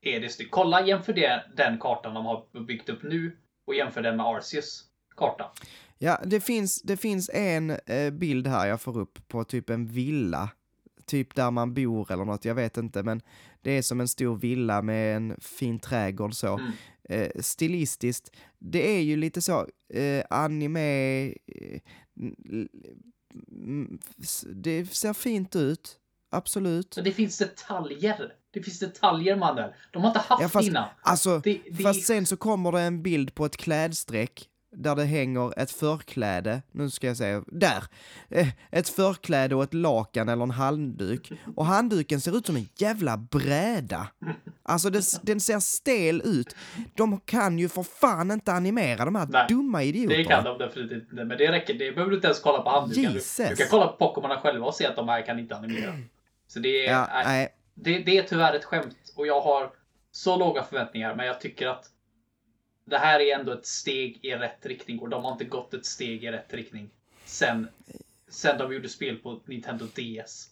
är 0.00 0.20
det 0.20 0.28
snyggt. 0.28 0.50
Kolla, 0.50 0.86
jämför 0.86 1.12
det, 1.12 1.50
den 1.56 1.78
kartan 1.78 2.14
de 2.14 2.26
har 2.26 2.64
byggt 2.66 2.88
upp 2.88 3.02
nu 3.02 3.38
och 3.66 3.74
jämför 3.74 4.02
den 4.02 4.16
med 4.16 4.26
Arceus 4.26 4.87
karta. 5.18 5.50
Ja, 5.98 6.20
det 6.24 6.40
finns, 6.40 6.82
det 6.82 6.96
finns 6.96 7.30
en 7.34 7.70
eh, 7.70 8.10
bild 8.10 8.46
här 8.46 8.66
jag 8.66 8.80
får 8.80 8.98
upp 8.98 9.28
på 9.28 9.44
typ 9.44 9.70
en 9.70 9.86
villa. 9.86 10.50
Typ 11.06 11.34
där 11.34 11.50
man 11.50 11.74
bor 11.74 12.12
eller 12.12 12.24
något, 12.24 12.44
jag 12.44 12.54
vet 12.54 12.76
inte, 12.76 13.02
men 13.02 13.22
det 13.62 13.70
är 13.70 13.82
som 13.82 14.00
en 14.00 14.08
stor 14.08 14.36
villa 14.36 14.82
med 14.82 15.16
en 15.16 15.36
fin 15.40 15.78
trädgård 15.78 16.34
så. 16.34 16.58
Mm. 16.58 16.72
eh, 17.08 17.28
stilistiskt, 17.40 18.30
det 18.58 18.96
är 18.96 19.00
ju 19.00 19.16
lite 19.16 19.40
så, 19.42 19.66
eh, 19.94 20.24
anime, 20.30 21.26
eh, 21.26 21.80
det 24.54 24.86
ser 24.94 25.12
fint 25.12 25.56
ut, 25.56 25.96
absolut. 26.30 26.94
Så 26.94 27.00
det 27.00 27.12
finns 27.12 27.38
detaljer. 27.38 28.32
Det 28.50 28.62
finns 28.62 28.78
detaljer 28.78 29.36
mannen. 29.36 29.70
De 29.92 30.02
har 30.02 30.08
inte 30.10 30.20
haft 30.20 30.42
Ja, 30.42 30.48
fast- 30.48 30.68
innan. 30.68 30.88
Alltså, 31.02 31.38
Det, 31.44 31.60
det 31.70 31.82
fast 31.82 32.06
sen 32.06 32.26
så 32.26 32.36
kommer 32.36 32.72
det 32.72 32.80
en 32.80 33.02
bild 33.02 33.34
på 33.34 33.44
ett 33.44 33.56
klädstreck 33.56 34.48
där 34.72 34.96
det 34.96 35.04
hänger 35.04 35.58
ett 35.58 35.70
förkläde, 35.70 36.62
nu 36.72 36.90
ska 36.90 37.06
jag 37.06 37.16
säga, 37.16 37.42
där! 37.46 37.84
Eh, 38.28 38.48
Ett 38.70 38.88
förkläde 38.88 39.54
och 39.54 39.62
ett 39.62 39.74
lakan 39.74 40.28
eller 40.28 40.42
en 40.42 40.50
handduk. 40.50 41.32
Och 41.56 41.66
handduken 41.66 42.20
ser 42.20 42.36
ut 42.38 42.46
som 42.46 42.56
en 42.56 42.68
jävla 42.76 43.16
bräda. 43.16 44.08
Alltså 44.62 44.90
det, 44.90 45.04
den 45.22 45.40
ser 45.40 45.58
stel 45.60 46.22
ut. 46.24 46.56
De 46.94 47.20
kan 47.20 47.58
ju 47.58 47.68
för 47.68 47.82
fan 47.82 48.30
inte 48.30 48.52
animera 48.52 49.04
de 49.04 49.14
här 49.14 49.26
Nej, 49.30 49.46
dumma 49.48 49.82
idioterna. 49.82 50.18
Det 50.18 50.24
kan 50.24 50.44
de 50.44 50.58
definitivt 50.58 51.02
inte. 51.12 51.24
Men 51.24 51.38
det 51.38 51.52
räcker. 51.52 51.74
Det 51.74 51.92
behöver 51.92 52.10
du 52.10 52.16
inte 52.16 52.26
ens 52.26 52.40
kolla 52.40 52.62
på 52.62 52.70
handduken. 52.70 53.04
Du, 53.04 53.10
Jesus. 53.18 53.48
du 53.48 53.56
kan 53.56 53.66
kolla 53.70 53.86
på 53.86 53.96
Pokémon 54.14 54.36
själva 54.36 54.66
och 54.66 54.74
se 54.74 54.86
att 54.86 54.96
de 54.96 55.08
här 55.08 55.26
kan 55.26 55.38
inte 55.38 55.56
animera. 55.56 55.92
Så 56.48 56.58
det 56.58 56.86
är, 56.86 56.92
Ja, 56.92 57.08
nej. 57.24 57.48
det, 57.74 57.98
det 57.98 58.18
är 58.18 58.22
tyvärr 58.22 58.54
ett 58.54 58.64
skämt. 58.64 58.96
Och 59.16 59.26
jag 59.26 59.40
har 59.40 59.70
så 60.12 60.36
låga 60.36 60.62
förväntningar. 60.62 61.14
Men 61.14 61.26
jag 61.26 61.40
tycker 61.40 61.66
att 61.66 61.84
det 62.88 62.98
här 62.98 63.20
är 63.20 63.38
ändå 63.38 63.52
ett 63.52 63.66
steg 63.66 64.18
i 64.22 64.34
rätt 64.34 64.66
riktning. 64.66 64.98
Och 64.98 65.08
de 65.08 65.24
har 65.24 65.32
inte 65.32 65.44
gått 65.44 65.74
ett 65.74 65.86
steg 65.86 66.24
i 66.24 66.30
rätt 66.30 66.54
riktning. 66.54 66.90
Sen, 67.24 67.68
sen 68.28 68.58
de 68.58 68.74
gjorde 68.74 68.88
spel 68.88 69.16
på 69.16 69.40
Nintendo 69.46 69.86
DS. 69.86 70.48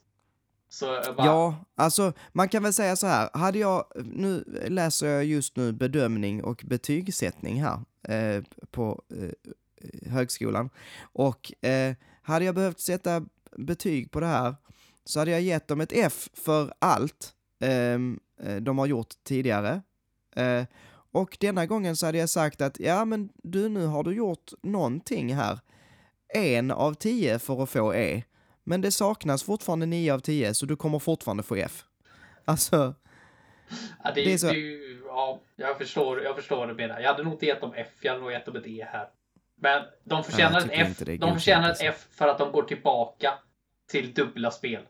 Så 0.68 0.86
bara, 0.86 1.26
Ja, 1.26 1.64
alltså 1.74 2.12
man 2.32 2.48
kan 2.48 2.62
väl 2.62 2.72
säga 2.72 2.96
så 2.96 3.06
här, 3.06 3.30
hade 3.32 3.58
jag, 3.58 3.84
nu 4.04 4.44
läser 4.68 5.06
jag 5.06 5.24
just 5.24 5.56
nu 5.56 5.72
bedömning 5.72 6.44
och 6.44 6.62
betygssättning 6.66 7.62
här 7.62 7.80
eh, 8.08 8.42
på 8.70 9.02
eh, 9.10 10.10
högskolan 10.12 10.70
och 11.00 11.64
eh, 11.64 11.94
hade 12.22 12.44
jag 12.44 12.54
behövt 12.54 12.80
sätta 12.80 13.26
betyg 13.56 14.10
på 14.10 14.20
det 14.20 14.26
här 14.26 14.54
så 15.04 15.18
hade 15.18 15.30
jag 15.30 15.40
gett 15.42 15.68
dem 15.68 15.80
ett 15.80 15.92
F 15.92 16.28
för 16.34 16.74
allt 16.78 17.34
ehm, 17.60 18.20
eh, 18.42 18.56
de 18.56 18.78
har 18.78 18.86
gjort 18.86 19.14
tidigare. 19.24 19.82
Eh, 20.36 20.64
och 21.16 21.36
denna 21.40 21.66
gången 21.66 21.96
så 21.96 22.06
hade 22.06 22.18
jag 22.18 22.28
sagt 22.28 22.60
att 22.60 22.80
ja 22.80 23.04
men 23.04 23.28
du 23.42 23.68
nu 23.68 23.86
har 23.86 24.02
du 24.04 24.14
gjort 24.14 24.50
någonting 24.62 25.34
här. 25.34 25.58
En 26.34 26.70
av 26.70 26.94
tio 26.94 27.38
för 27.38 27.62
att 27.62 27.70
få 27.70 27.94
E. 27.94 28.22
Men 28.64 28.80
det 28.80 28.90
saknas 28.92 29.42
fortfarande 29.42 29.86
9 29.86 30.14
av 30.14 30.18
10 30.20 30.54
så 30.54 30.66
du 30.66 30.76
kommer 30.76 30.98
fortfarande 30.98 31.42
få 31.42 31.54
F. 31.56 31.84
Alltså, 32.44 32.94
Ja, 34.04 34.12
det, 34.14 34.24
Det 34.24 34.32
är 34.32 34.38
så- 34.38 34.52
ju, 34.52 35.02
ja, 35.06 35.40
jag 35.56 35.78
förstår, 35.78 36.22
jag 36.22 36.36
förstår 36.36 36.56
vad 36.56 36.68
du 36.68 36.74
menar. 36.74 37.00
Jag 37.00 37.08
hade 37.12 37.22
nog 37.22 37.32
inte 37.32 37.46
gett 37.46 37.60
dem 37.60 37.72
F, 37.76 37.88
jag 38.00 38.12
hade 38.12 38.22
nog 38.22 38.32
gett 38.32 38.46
dem 38.46 38.56
ett 38.56 38.66
E 38.66 38.86
här. 38.92 39.08
Men 39.60 39.82
de 40.04 40.24
förtjänar 40.24 40.58
ett 40.58 40.70
F. 40.70 40.98
De 41.20 41.34
förtjänar 41.34 41.70
ett. 41.70 41.78
F 41.80 42.06
för 42.10 42.28
att 42.28 42.38
de 42.38 42.52
går 42.52 42.62
tillbaka 42.62 43.34
till 43.90 44.14
dubbla 44.14 44.50
spel. 44.50 44.82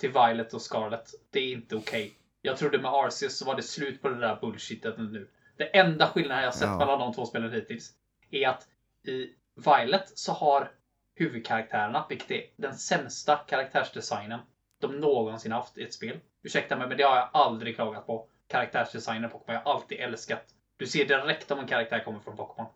Till 0.00 0.10
Violet 0.10 0.54
och 0.54 0.62
Scarlet. 0.62 1.10
Det 1.30 1.38
är 1.40 1.52
inte 1.52 1.76
okej. 1.76 2.18
Jag 2.46 2.56
trodde 2.56 2.78
med 2.78 2.90
Arceus 2.90 3.38
så 3.38 3.44
var 3.44 3.56
det 3.56 3.62
slut 3.62 4.02
på 4.02 4.08
det 4.08 4.20
där 4.20 4.38
bullshitet 4.40 4.98
nu. 4.98 5.28
Det 5.56 5.76
enda 5.76 6.08
skillnaden 6.08 6.44
jag 6.44 6.54
sett 6.54 6.68
Ja. 6.68 6.78
mellan 6.78 6.98
de 6.98 7.12
två 7.14 7.26
spelen 7.26 7.52
hittills 7.52 7.92
är 8.30 8.48
att 8.48 8.68
i 9.06 9.34
Violet 9.54 10.18
så 10.18 10.32
har 10.32 10.70
huvudkaraktärerna, 11.14 12.06
vilket 12.08 12.30
är 12.30 12.42
den 12.56 12.74
sämsta 12.74 13.36
karaktärsdesignen 13.36 14.40
de 14.80 15.00
någonsin 15.00 15.52
haft 15.52 15.78
i 15.78 15.82
ett 15.82 15.94
spel. 15.94 16.20
Ursäkta 16.42 16.76
mig, 16.76 16.88
men 16.88 16.96
det 16.96 17.02
har 17.02 17.16
jag 17.16 17.30
aldrig 17.32 17.74
klagat 17.74 18.06
på. 18.06 18.28
Karaktärsdesignen 18.48 19.30
Pokémon. 19.30 19.54
Jag 19.54 19.60
har 19.60 19.74
alltid 19.74 19.98
älskat. 20.00 20.44
Du 20.76 20.86
ser 20.86 21.04
direkt 21.04 21.50
om 21.50 21.58
en 21.58 21.66
karaktär 21.66 22.04
kommer 22.04 22.20
från 22.20 22.36
Pokémon. 22.36 22.66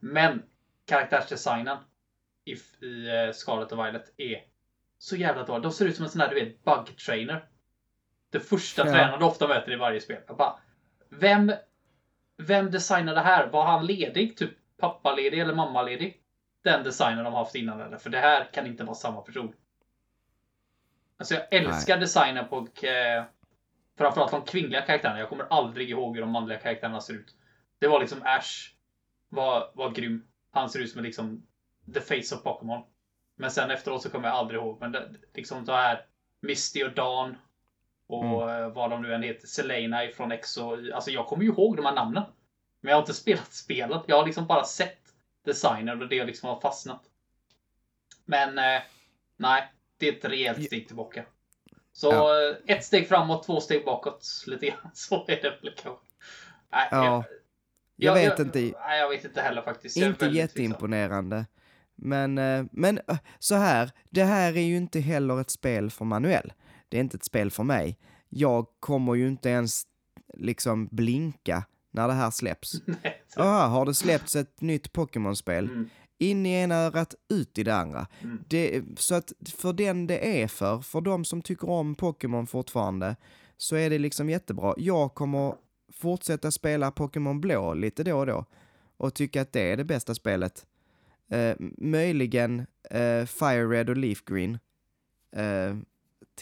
Men 0.00 0.42
karaktärsdesignen 0.86 1.78
i, 2.44 2.52
i 2.86 3.08
eh, 3.08 3.32
Scarlet 3.32 3.72
och 3.72 3.78
Violet 3.86 4.12
är 4.16 4.44
så 4.98 5.16
jävla 5.16 5.44
dålig. 5.44 5.62
De 5.62 5.72
ser 5.72 5.86
ut 5.86 5.96
som 5.96 6.04
en 6.04 6.10
sån 6.10 6.20
här, 6.20 6.28
du 6.28 6.34
vet, 6.34 6.64
bug 6.64 6.96
trainer. 7.06 7.48
Det 8.32 8.40
första 8.40 8.86
Ja. 8.86 8.92
tränaren 8.92 9.22
ofta 9.22 9.48
möter 9.48 9.72
i 9.72 9.76
varje 9.76 10.00
spel. 10.00 10.20
Jag 10.26 10.36
bara, 10.36 10.58
vem, 11.08 11.52
vem 12.36 12.70
designade 12.70 13.18
det 13.18 13.24
här? 13.24 13.46
Var 13.46 13.64
han 13.64 13.86
ledig? 13.86 14.36
Typ 14.36 14.50
pappaledig 14.78 15.38
eller 15.40 15.54
mammaledig? 15.54 16.22
Den 16.62 16.84
designen 16.84 17.24
de 17.24 17.34
haft 17.34 17.54
innan 17.54 17.80
eller? 17.80 17.96
För 17.96 18.10
det 18.10 18.18
här 18.18 18.48
kan 18.52 18.66
inte 18.66 18.84
vara 18.84 18.94
samma 18.94 19.20
person. 19.20 19.52
Alltså 21.16 21.34
jag 21.34 21.52
älskar 21.52 21.98
designen 21.98 22.48
på 22.48 22.58
eh, 22.86 23.24
framförallt 23.98 24.30
de 24.30 24.42
kvinnliga 24.42 24.82
karaktärerna. 24.82 25.18
Jag 25.18 25.28
kommer 25.28 25.46
aldrig 25.50 25.90
ihåg 25.90 26.14
hur 26.14 26.20
de 26.20 26.30
manliga 26.30 26.58
karaktärerna 26.58 27.00
ser 27.00 27.14
ut. 27.14 27.34
Det 27.78 27.86
var 27.88 28.00
liksom 28.00 28.22
Ash 28.22 28.70
var, 29.28 29.70
var 29.74 29.90
grym. 29.90 30.26
Han 30.50 30.70
ser 30.70 30.80
ut 30.80 30.92
som 30.92 31.02
liksom 31.02 31.46
the 31.94 32.00
face 32.00 32.34
of 32.36 32.42
Pokémon. 32.42 32.82
Men 33.36 33.50
sen 33.50 33.70
efteråt 33.70 34.02
så 34.02 34.10
kommer 34.10 34.28
jag 34.28 34.36
aldrig 34.36 34.60
ihåg. 34.60 34.80
Men 34.80 34.92
det, 34.92 35.10
liksom 35.34 35.66
så 35.66 35.72
här 35.72 36.06
Misty 36.40 36.84
och 36.84 36.92
Dawn 36.92 37.36
och 38.06 38.50
eh, 38.50 38.72
vad 38.72 38.90
de 38.90 39.02
nu 39.02 39.14
än 39.14 39.22
heter. 39.22 39.46
Selena 39.46 40.04
ifrån 40.04 40.32
Exo. 40.32 40.92
Alltså 40.94 41.10
jag 41.10 41.26
kommer 41.26 41.44
ju 41.44 41.50
ihåg 41.50 41.76
de 41.76 41.84
här 41.86 41.94
namnen. 41.94 42.22
Men 42.80 42.90
jag 42.90 42.96
har 42.96 43.02
inte 43.02 43.14
spelat 43.22 43.52
spelet. 43.52 44.02
Jag 44.06 44.16
har 44.16 44.26
liksom 44.26 44.46
bara 44.46 44.64
sett 44.64 44.98
designen 45.44 46.02
och 46.02 46.08
det 46.08 46.24
liksom 46.24 46.48
har 46.48 46.60
fastnat. 46.60 47.02
Men 48.24 48.58
eh, 48.58 48.82
nej, 49.36 49.72
det 49.98 50.08
är 50.08 50.12
ett 50.12 50.24
rejält 50.24 50.64
steg 50.64 50.86
tillbaka. 50.86 51.24
Så 51.92 52.12
Ja. 52.12 52.50
eh, 52.50 52.76
ett 52.76 52.84
steg 52.84 53.08
framåt, 53.08 53.46
två 53.46 53.60
steg 53.60 53.84
bakåt. 53.84 54.26
Lite 54.46 54.66
grann 54.66 54.90
så 54.94 55.24
är 55.28 55.42
det 55.42 55.58
väl 55.62 55.74
kanske. 55.76 56.04
Nej, 56.72 56.88
ja. 56.90 57.24
Jag 57.96 58.14
vet 58.14 58.38
inte. 58.38 58.58
Nej, 58.58 59.00
jag 59.00 59.08
vet 59.08 59.24
inte 59.24 59.40
heller 59.40 59.62
faktiskt. 59.62 59.96
Jag 59.96 60.08
Inte 60.08 60.26
jätteimponerande. 60.26 61.46
Men, 61.94 62.38
eh, 62.38 62.64
men 62.72 63.00
så 63.38 63.54
här, 63.54 63.90
det 64.10 64.24
här 64.24 64.56
är 64.56 64.60
ju 64.60 64.76
inte 64.76 65.00
heller 65.00 65.40
ett 65.40 65.50
spel 65.50 65.90
för 65.90 66.04
Manuel. 66.04 66.52
Det 66.92 66.98
är 66.98 67.00
inte 67.00 67.16
ett 67.16 67.24
spel 67.24 67.50
för 67.50 67.62
mig. 67.62 67.98
Jag 68.28 68.66
kommer 68.80 69.14
ju 69.14 69.28
inte 69.28 69.48
ens 69.48 69.82
liksom 70.34 70.88
blinka 70.90 71.64
när 71.90 72.08
det 72.08 72.14
här 72.14 72.30
släpps. 72.30 72.72
Nej, 72.86 73.22
Aha, 73.36 73.66
har 73.66 73.86
det 73.86 73.94
släppts 73.94 74.36
ett 74.36 74.60
nytt 74.60 74.92
Pokémon-spel? 74.92 75.64
Mm. 75.64 75.88
In 76.18 76.46
i 76.46 76.52
ena 76.52 76.74
örat, 76.74 77.14
ut 77.28 77.58
i 77.58 77.64
det 77.64 77.74
andra. 77.74 78.06
Mm. 78.20 78.44
Det, 78.48 78.82
så 78.96 79.14
att 79.14 79.32
för 79.56 79.72
den 79.72 80.06
det 80.06 80.42
är 80.42 80.48
för, 80.48 80.80
för 80.80 81.00
de 81.00 81.24
som 81.24 81.42
tycker 81.42 81.70
om 81.70 81.94
Pokémon 81.94 82.46
fortfarande, 82.46 83.16
så 83.56 83.76
är 83.76 83.90
det 83.90 83.98
liksom 83.98 84.30
jättebra. 84.30 84.74
Jag 84.76 85.14
kommer 85.14 85.54
fortsätta 85.92 86.50
spela 86.50 86.90
Pokémon 86.90 87.40
Blå 87.40 87.74
lite 87.74 88.04
då 88.04 88.18
och 88.18 88.26
då 88.26 88.44
och 88.96 89.14
tycka 89.14 89.42
att 89.42 89.52
det 89.52 89.72
är 89.72 89.76
det 89.76 89.84
bästa 89.84 90.14
spelet. 90.14 90.66
Eh, 91.30 91.56
möjligen 91.78 92.66
eh, 92.90 93.26
Fire 93.26 93.66
Red 93.66 93.90
och 93.90 93.96
Leaf 93.96 94.24
Green 94.24 94.58
eh, 95.36 95.76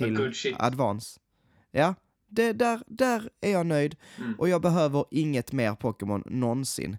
till. 0.05 0.57
Advance. 0.59 1.21
Ja, 1.71 1.95
det, 2.29 2.53
där, 2.53 2.81
där 2.87 3.29
är 3.41 3.51
jag 3.53 3.67
nöjd 3.67 3.97
Mm. 4.19 4.35
och 4.39 4.49
jag 4.49 4.63
behöver 4.63 5.05
inget 5.11 5.53
mer 5.53 5.75
Pokémon 5.75 6.23
någonsin. 6.27 6.97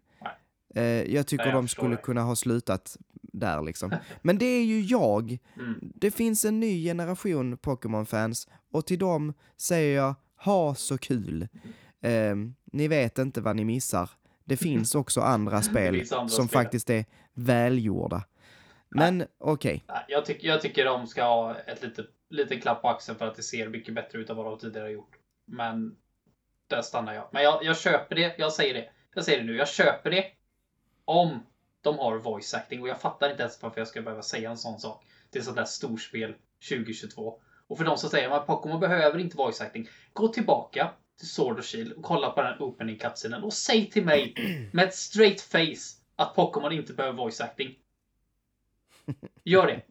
Eh, 0.75 0.83
jag 0.83 1.27
tycker 1.27 1.43
Nej, 1.45 1.53
jag 1.53 1.63
de 1.63 1.67
skulle 1.67 1.95
det. 1.95 2.01
kunna 2.01 2.21
ha 2.21 2.35
slutat 2.35 2.97
där 3.21 3.61
liksom. 3.61 3.95
Men 4.21 4.37
det 4.37 4.45
är 4.45 4.63
ju 4.63 4.81
jag. 4.81 5.37
Mm. 5.57 5.91
Det 5.95 6.11
finns 6.11 6.45
en 6.45 6.59
ny 6.59 6.83
generation 6.83 7.57
Pokémon-fans 7.57 8.47
och 8.71 8.85
till 8.85 8.99
dem 8.99 9.33
säger 9.57 9.95
jag 9.97 10.15
ha 10.35 10.75
så 10.75 10.97
kul. 10.97 11.47
Eh, 12.01 12.35
ni 12.71 12.87
vet 12.87 13.17
inte 13.17 13.41
vad 13.41 13.55
ni 13.55 13.65
missar. 13.65 14.09
Det 14.45 14.57
finns 14.67 14.95
också 14.95 15.21
andra 15.21 15.61
spel 15.61 15.95
andra 15.95 16.27
som 16.27 16.47
spel. 16.47 16.61
faktiskt 16.63 16.89
är 16.89 17.05
välgjorda. 17.33 18.23
Men 18.89 19.23
okej, 19.37 19.83
Nej, 19.87 20.05
Jag, 20.07 20.25
tycker, 20.25 20.47
jag 20.47 20.61
tycker 20.61 20.85
de 20.85 21.07
ska 21.07 21.23
ha 21.23 21.55
ett 21.55 21.83
litet, 21.83 22.05
liten 22.32 22.62
klapp 22.62 22.82
på 22.82 22.89
axeln 22.89 23.17
för 23.17 23.28
att 23.28 23.36
det 23.36 23.44
ser 23.44 23.70
mycket 23.70 23.94
bättre 23.94 24.20
ut 24.20 24.30
än 24.30 24.36
vad 24.36 24.46
de 24.46 24.60
tidigare 24.60 24.86
har 24.86 24.91
gjort. 24.91 25.15
Men 25.46 25.98
där 26.67 26.82
stannar 26.82 27.13
jag. 27.13 27.30
Men 27.32 27.44
jag, 27.44 27.63
jag 27.63 27.78
köper 27.78 28.15
det. 28.15 28.36
Jag 28.38 28.54
säger 28.54 28.74
det. 28.74 28.89
Jag 29.15 29.24
säger 29.24 29.39
det 29.39 29.46
nu. 29.46 29.56
Jag 29.56 29.67
köper 29.67 30.12
det. 30.12 30.26
Om 31.06 31.39
de 31.82 31.98
har 31.98 32.17
voice 32.17 32.54
acting. 32.54 32.82
Och 32.82 32.88
jag 32.88 33.02
fattar 33.02 33.30
inte 33.30 33.44
ens 33.44 33.62
varför 33.62 33.82
jag 33.82 33.88
ska 33.88 34.02
behöva 34.02 34.22
säga 34.22 34.50
en 34.50 34.58
sån 34.58 34.80
sak. 34.80 35.06
Det 35.30 35.39
är 35.39 35.44
sånt 35.44 35.58
där 35.58 35.65
storspel 35.65 36.36
2022. 36.70 37.41
Och 37.67 37.78
för 37.78 37.86
de 37.86 37.98
som 37.98 38.10
säger 38.10 38.30
att 38.30 38.48
Pokémon 38.48 38.80
behöver 38.80 39.20
inte 39.20 39.38
voice 39.38 39.62
acting. 39.62 39.89
Gå 40.13 40.28
tillbaka 40.28 40.91
till 41.17 41.30
Sword 41.30 41.58
och 41.58 41.65
Shield 41.65 41.91
och 41.94 42.04
kolla 42.04 42.30
på 42.30 42.41
den 42.41 42.62
opening 42.62 42.98
cutscenen 42.98 43.44
och 43.44 43.54
säg 43.54 43.89
till 43.89 44.06
mig 44.06 44.36
med 44.74 44.88
ett 44.88 44.96
straight 44.96 45.41
face 45.41 46.02
att 46.15 46.36
Pokémon 46.36 46.72
inte 46.72 46.94
behöver 46.94 47.17
voice 47.17 47.41
acting. 47.41 47.76
Gör 49.44 49.67
det. 49.67 49.82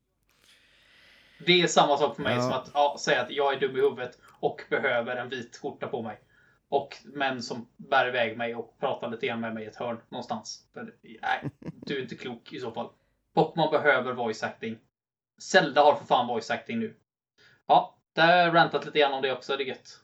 Det 1.47 1.63
är 1.63 1.67
samma 1.67 1.97
sak 1.97 2.17
för 2.17 2.23
mig 2.23 2.35
Ja. 2.37 2.43
som 2.43 2.53
att 2.53 2.71
ja, 2.75 2.97
säga 3.01 3.23
att 3.23 3.31
jag 3.31 3.53
är 3.55 3.61
dum 3.61 3.77
i 3.77 3.81
huvudet 3.81 4.19
och 4.41 4.63
behöver 4.71 5.17
en 5.17 5.29
vit 5.29 5.57
skjorta 5.63 5.87
på 5.87 6.03
mig. 6.03 6.21
Och 6.69 6.97
män 7.05 7.43
som 7.43 7.69
bär 7.77 8.09
iväg 8.09 8.37
mig 8.39 8.55
och 8.55 8.79
pratar 8.81 9.09
lite 9.11 9.27
grann 9.27 9.41
med 9.41 9.55
mig 9.55 9.65
i 9.65 9.67
ett 9.67 9.77
hörn 9.77 10.01
någonstans. 10.09 10.69
För, 10.75 10.95
nej, 11.03 11.51
du 11.61 11.97
är 11.99 12.03
inte 12.03 12.15
klok 12.15 12.53
i 12.53 12.61
så 12.61 12.73
fall. 12.73 12.89
Pokémon 13.35 13.71
behöver 13.71 14.13
voice 14.13 14.43
acting. 14.43 14.79
Zelda 15.43 15.83
har 15.83 15.95
för 15.95 16.05
fan 16.05 16.27
voice 16.27 16.51
acting 16.51 16.79
nu. 16.79 16.97
Ja, 17.67 17.99
där 18.13 18.27
har 18.27 18.35
jag 18.37 18.55
rantat 18.55 18.85
lite 18.85 18.99
grann 18.99 19.13
om 19.13 19.23
det 19.23 19.33
också. 19.33 19.57
Det 19.57 19.63
är 19.63 19.67
gött. 19.67 20.01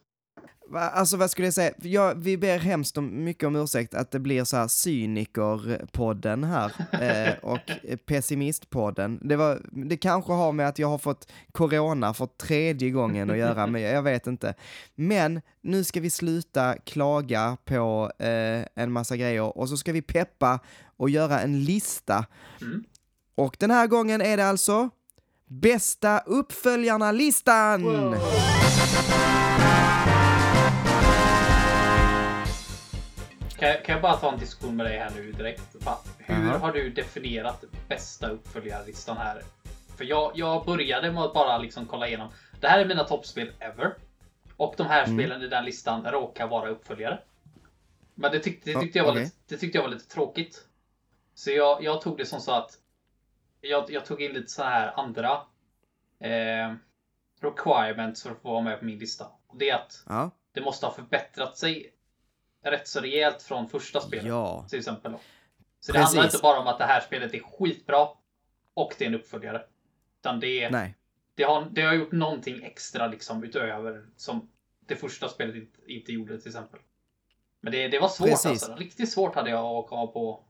Va, 0.68 0.80
alltså 0.80 1.16
vad 1.16 1.30
skulle 1.30 1.46
jag 1.46 1.54
säga? 1.54 1.72
Jag, 1.82 2.14
vi 2.14 2.36
ber 2.36 2.58
hemskt 2.58 2.98
om, 2.98 3.24
mycket 3.24 3.46
om 3.46 3.56
ursäkt 3.56 3.94
att 3.94 4.10
det 4.10 4.20
blir 4.20 4.44
så 4.44 4.56
här 4.56 4.68
cyniker-podden 4.68 6.44
här 6.44 6.72
eh, 7.28 7.34
och 7.42 7.70
pessimistpodden. 8.06 9.20
Det, 9.22 9.36
var, 9.36 9.62
det 9.70 9.96
kanske 9.96 10.32
har 10.32 10.52
med 10.52 10.68
att 10.68 10.78
jag 10.78 10.88
har 10.88 10.98
fått 10.98 11.32
corona 11.52 12.14
för 12.14 12.26
tredje 12.26 12.90
gången 12.90 13.30
att 13.30 13.38
göra, 13.38 13.66
men 13.66 13.82
jag 13.82 14.02
vet 14.02 14.26
inte. 14.26 14.54
Men 14.94 15.40
nu 15.60 15.84
ska 15.84 16.00
vi 16.00 16.10
sluta 16.10 16.76
klaga 16.84 17.56
på 17.64 18.12
eh, 18.18 18.64
en 18.74 18.92
massa 18.92 19.16
grejer 19.16 19.58
och 19.58 19.68
så 19.68 19.76
ska 19.76 19.92
vi 19.92 20.02
peppa 20.02 20.60
och 20.96 21.10
göra 21.10 21.40
en 21.40 21.64
lista. 21.64 22.26
Mm. 22.60 22.84
Och 23.34 23.56
den 23.58 23.70
här 23.70 23.86
gången 23.86 24.20
är 24.20 24.36
det 24.36 24.46
alltså 24.46 24.90
Bästa 25.48 26.18
uppföljarna-listan! 26.18 27.82
Wow. 27.82 28.16
Kan 33.58 33.68
jag, 33.68 33.84
kan 33.84 33.92
jag 33.92 34.02
bara 34.02 34.16
ta 34.16 34.32
en 34.32 34.38
diskussion 34.38 34.76
med 34.76 34.86
dig 34.86 34.98
här 34.98 35.10
nu 35.10 35.32
direkt? 35.32 35.76
Hur 36.18 36.34
Jaha. 36.46 36.58
har 36.58 36.72
du 36.72 36.90
definierat 36.90 37.64
bästa 37.88 38.28
uppföljarlistan 38.30 39.16
här? 39.16 39.42
För 39.96 40.04
jag, 40.04 40.32
jag 40.34 40.64
började 40.66 41.12
med 41.12 41.22
att 41.22 41.34
bara 41.34 41.58
liksom 41.58 41.86
kolla 41.86 42.06
igenom. 42.08 42.28
Det 42.60 42.68
här 42.68 42.78
är 42.80 42.84
mina 42.84 43.04
toppspel 43.04 43.52
ever. 43.58 43.94
Och 44.56 44.74
de 44.76 44.86
här 44.86 45.04
Mm. 45.04 45.18
spelen 45.18 45.42
i 45.42 45.48
den 45.48 45.64
listan 45.64 46.04
råkar 46.04 46.46
vara 46.48 46.68
uppföljare. 46.68 47.18
Men 48.14 48.32
det 48.32 48.38
tyckte, 48.38 48.72
det 48.72 48.80
tyckte, 48.80 48.98
jag, 48.98 49.04
var 49.04 49.12
okej. 49.12 49.24
lite, 49.24 49.36
det 49.48 49.56
tyckte 49.56 49.78
jag 49.78 49.82
var 49.82 49.90
lite 49.90 50.08
tråkigt. 50.08 50.64
Så 51.34 51.50
jag, 51.50 51.82
jag 51.84 52.00
tog 52.02 52.16
det 52.18 52.26
som 52.26 52.40
så 52.40 52.52
att 52.52 52.78
jag, 53.60 53.90
jag 53.90 54.04
tog 54.06 54.22
in 54.22 54.32
lite 54.32 54.50
så 54.52 54.62
här 54.62 54.92
andra 55.00 55.32
eh, 56.20 56.74
requirements 57.40 58.22
för 58.22 58.30
att 58.30 58.42
få 58.42 58.50
vara 58.52 58.60
med 58.62 58.78
på 58.78 58.84
min 58.84 58.98
lista. 58.98 59.26
Och 59.46 59.56
det 59.58 59.70
är 59.70 59.74
att 59.74 60.02
Ja, 60.08 60.30
det 60.52 60.60
måste 60.60 60.86
ha 60.86 60.92
förbättrat 60.92 61.56
sig 61.58 61.92
rätt 62.70 62.88
så 62.88 63.00
rejält 63.00 63.42
från 63.42 63.68
första 63.68 64.00
spelet. 64.00 64.26
ja. 64.26 64.66
Till 64.68 64.78
exempel. 64.78 65.12
Så 65.80 65.92
det 65.92 65.98
Precis. 65.98 66.14
handlar 66.14 66.24
inte 66.24 66.38
bara 66.42 66.60
om 66.60 66.66
att 66.66 66.78
det 66.78 66.84
här 66.84 67.00
spelet 67.00 67.34
är 67.34 67.40
skitbra 67.40 68.08
och 68.74 68.94
det 68.98 69.04
är 69.04 69.08
en 69.08 69.14
uppföljare. 69.14 69.62
Utan 70.20 70.40
det, 70.40 70.62
är, 70.64 70.70
nej. 70.70 70.94
det, 71.34 71.42
har, 71.42 71.68
det 71.72 71.82
har 71.82 71.94
gjort 71.94 72.12
någonting 72.12 72.62
extra 72.62 73.06
liksom 73.06 73.44
utöver 73.44 74.04
som 74.16 74.50
det 74.86 74.96
första 74.96 75.28
spelet 75.28 75.56
inte, 75.56 75.92
inte 75.92 76.12
gjorde 76.12 76.38
till 76.38 76.48
exempel. 76.48 76.80
Men 77.60 77.72
det, 77.72 77.88
det 77.88 77.98
var 77.98 78.08
svårt 78.08 78.28
Precis. 78.28 78.46
alltså. 78.46 78.74
Riktigt 78.74 79.12
svårt 79.12 79.34
hade 79.34 79.50
jag 79.50 79.64
att 79.64 79.86
komma 79.86 80.06
på 80.06 80.44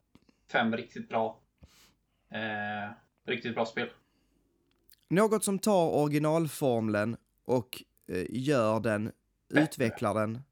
fem 0.52 0.76
riktigt 0.76 1.08
bra 1.08 1.40
eh, 2.30 2.92
riktigt 3.26 3.54
bra 3.54 3.66
spel. 3.66 3.88
Något 5.08 5.44
som 5.44 5.58
tar 5.58 5.88
originalformeln 5.88 7.16
och 7.44 7.82
eh, 8.08 8.26
gör 8.28 8.80
den, 8.80 9.04
Bättre. 9.04 9.62
utvecklar 9.62 10.14
den 10.14 10.42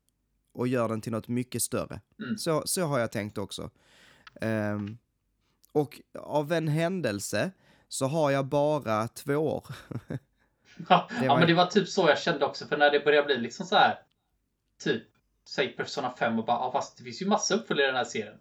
och 0.54 0.68
gör 0.68 0.88
den 0.88 1.00
till 1.00 1.12
något 1.12 1.28
mycket 1.28 1.62
större. 1.62 2.00
Mm. 2.18 2.38
Så, 2.38 2.62
så 2.66 2.82
har 2.84 2.98
jag 2.98 3.12
tänkt 3.12 3.38
också. 3.38 3.70
Ehm, 4.40 4.98
och 5.72 6.00
av 6.18 6.52
en 6.52 6.68
händelse 6.68 7.50
så 7.88 8.06
har 8.06 8.30
jag 8.30 8.46
bara 8.46 9.08
två 9.08 9.34
år. 9.36 9.66
Ja, 10.88 11.08
Det 11.20 11.24
ja 11.26 11.38
men 11.38 11.46
det 11.46 11.54
var 11.54 11.66
typ 11.66 11.88
så 11.88 12.08
jag 12.08 12.18
kände 12.18 12.44
också. 12.44 12.66
För 12.66 12.76
när 12.76 12.90
det 12.90 13.00
började 13.00 13.26
bli 13.26 13.36
liksom 13.38 13.66
så 13.66 13.76
här. 13.76 13.98
Typ, 14.82 15.02
säg 15.48 15.68
Persona 15.76 16.14
5 16.18 16.38
och 16.38 16.44
bara, 16.44 16.56
ja, 16.56 16.72
fast 16.72 16.98
det 16.98 17.04
finns 17.04 17.22
ju 17.22 17.26
massa 17.26 17.54
uppföljare 17.54 17.86
i 17.86 17.90
den 17.90 17.96
här 17.96 18.04
serien. 18.04 18.38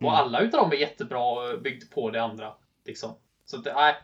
Och 0.00 0.02
Mm. 0.02 0.14
alla 0.14 0.40
utav 0.40 0.60
dem 0.60 0.72
är 0.72 0.76
jättebra 0.76 1.20
och 1.24 1.62
byggd 1.62 1.90
på 1.90 2.10
det 2.10 2.22
andra. 2.22 2.54
Liksom. 2.84 3.14
Så 3.44 3.56
det, 3.56 3.74
nej, 3.74 3.94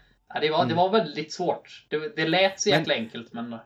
det, 0.41 0.51
var, 0.51 0.59
det 0.59 0.65
Mm. 0.73 0.77
var 0.77 0.91
väldigt 0.91 1.33
svårt. 1.33 1.87
Det, 1.89 2.17
det 2.17 2.29
lät 2.29 2.61
så 2.61 2.71
Men- 2.71 2.79
jäkla 2.79 2.95
enkelt 2.95 3.33
men 3.33 3.57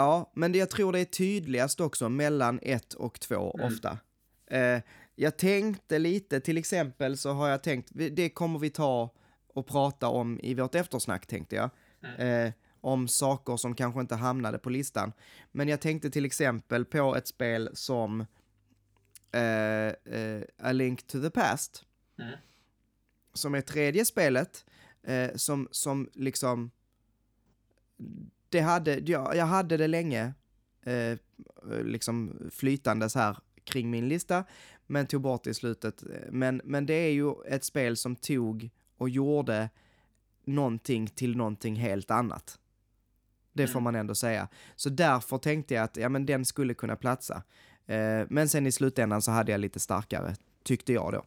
Ja, 0.00 0.30
men 0.34 0.54
jag 0.54 0.70
tror 0.70 0.92
det 0.92 1.00
är 1.00 1.04
tydligast 1.04 1.80
också 1.80 2.08
mellan 2.08 2.58
ett 2.62 2.94
och 2.94 3.20
två 3.20 3.54
Mm. 3.58 3.66
ofta. 3.66 3.98
Eh, 4.46 4.80
jag 5.14 5.38
tänkte 5.38 5.98
lite, 5.98 6.40
till 6.40 6.58
exempel 6.58 7.16
så 7.16 7.30
har 7.32 7.48
jag 7.48 7.62
tänkt, 7.62 7.90
det 7.92 8.30
kommer 8.30 8.58
vi 8.58 8.70
ta 8.70 9.10
och 9.54 9.66
prata 9.66 10.08
om 10.08 10.40
i 10.42 10.54
vårt 10.54 10.74
eftersnack 10.74 11.26
tänkte 11.26 11.56
jag. 11.56 11.70
Mm. 12.04 12.46
Eh, 12.46 12.52
om 12.80 13.08
saker 13.08 13.56
som 13.56 13.74
kanske 13.74 14.00
inte 14.00 14.14
hamnade 14.14 14.58
på 14.58 14.70
listan. 14.70 15.12
Men 15.52 15.68
jag 15.68 15.80
tänkte 15.80 16.10
till 16.10 16.24
exempel 16.24 16.84
på 16.84 17.16
ett 17.16 17.26
spel 17.28 17.70
som 17.72 18.20
eh, 19.32 19.86
eh, 19.86 20.42
A 20.58 20.72
Link 20.72 21.06
to 21.06 21.20
the 21.20 21.30
Past. 21.30 21.84
Mm. 22.18 22.32
Som 23.34 23.54
är 23.54 23.60
tredje 23.60 24.04
spelet, 24.04 24.64
eh, 25.02 25.30
som, 25.34 25.68
som 25.70 26.10
liksom 26.14 26.70
det 28.50 28.60
hade, 28.60 28.98
jag, 28.98 29.36
jag 29.36 29.46
hade 29.46 29.76
det 29.76 29.86
länge, 29.88 30.34
eh, 30.82 31.18
liksom 31.84 32.38
flytandes 32.50 33.14
här 33.14 33.36
kring 33.64 33.90
min 33.90 34.08
lista, 34.08 34.44
men 34.86 35.06
tog 35.06 35.20
bort 35.22 35.44
det 35.44 35.50
i 35.50 35.54
slutet. 35.54 36.04
Men, 36.30 36.60
men 36.64 36.86
det 36.86 36.94
är 36.94 37.10
ju 37.12 37.32
ett 37.48 37.64
spel 37.64 37.96
som 37.96 38.16
tog 38.16 38.70
och 38.96 39.08
gjorde 39.08 39.70
någonting 40.44 41.06
till 41.06 41.36
någonting 41.36 41.76
helt 41.76 42.10
annat. 42.10 42.58
Det 43.52 43.66
får 43.66 43.78
Mm. 43.78 43.84
man 43.84 43.94
ändå 43.94 44.14
säga. 44.14 44.48
Så 44.76 44.88
därför 44.88 45.38
tänkte 45.38 45.74
jag 45.74 45.84
att 45.84 45.96
ja, 45.96 46.08
men 46.08 46.26
den 46.26 46.44
skulle 46.44 46.74
kunna 46.74 46.96
platsa. 46.96 47.42
Eh, 47.86 48.26
men 48.28 48.48
sen 48.48 48.66
i 48.66 48.72
slutändan 48.72 49.22
så 49.22 49.30
hade 49.30 49.52
jag 49.52 49.60
lite 49.60 49.80
starkare, 49.80 50.34
tyckte 50.64 50.92
jag 50.92 51.12
då. 51.12 51.24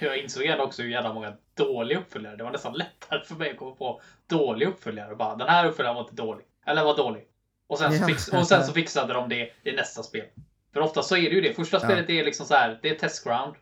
jag 0.00 0.18
insåg 0.18 0.44
ändå 0.44 0.64
också 0.64 0.82
hur 0.82 0.88
jävla 0.90 1.14
många 1.14 1.36
dåliga 1.56 1.98
uppföljare. 1.98 2.36
Det 2.36 2.44
var 2.44 2.50
nästan 2.50 2.74
lättare 2.74 3.24
för 3.24 3.34
mig 3.34 3.50
att 3.50 3.56
komma 3.56 3.74
på 3.74 4.00
dåliga 4.26 4.68
uppföljare. 4.68 5.14
Bara, 5.14 5.36
den 5.36 5.48
här 5.48 5.66
uppföljaren 5.66 5.94
var 5.96 6.02
inte 6.02 6.14
dålig. 6.14 6.46
Eller 6.66 6.84
var 6.84 6.96
dålig. 6.96 7.26
Och 7.66 7.78
sen, 7.78 7.98
så 7.98 8.06
fix, 8.06 8.28
och 8.28 8.46
sen 8.46 8.64
så 8.64 8.72
fixade 8.72 9.12
de 9.14 9.28
det 9.28 9.52
i 9.62 9.72
nästa 9.72 10.02
spel. 10.02 10.26
För 10.72 10.80
ofta 10.80 11.02
så 11.02 11.16
är 11.16 11.22
det 11.22 11.34
ju 11.34 11.40
det. 11.40 11.52
Första 11.54 11.80
spelet 11.80 12.10
är 12.10 12.24
liksom 12.24 12.46
så 12.46 12.54
här, 12.54 12.78
det 12.82 12.88
är 12.90 12.94
testground. 12.94 13.54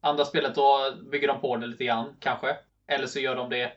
Andra 0.00 0.24
spelet 0.24 0.54
då 0.54 0.94
bygger 1.10 1.28
de 1.28 1.40
på 1.40 1.56
det 1.56 1.66
lite 1.66 1.84
grann, 1.84 2.16
kanske. 2.20 2.56
Eller 2.86 3.06
så 3.06 3.20
gör 3.20 3.36
de 3.36 3.50
det 3.50 3.72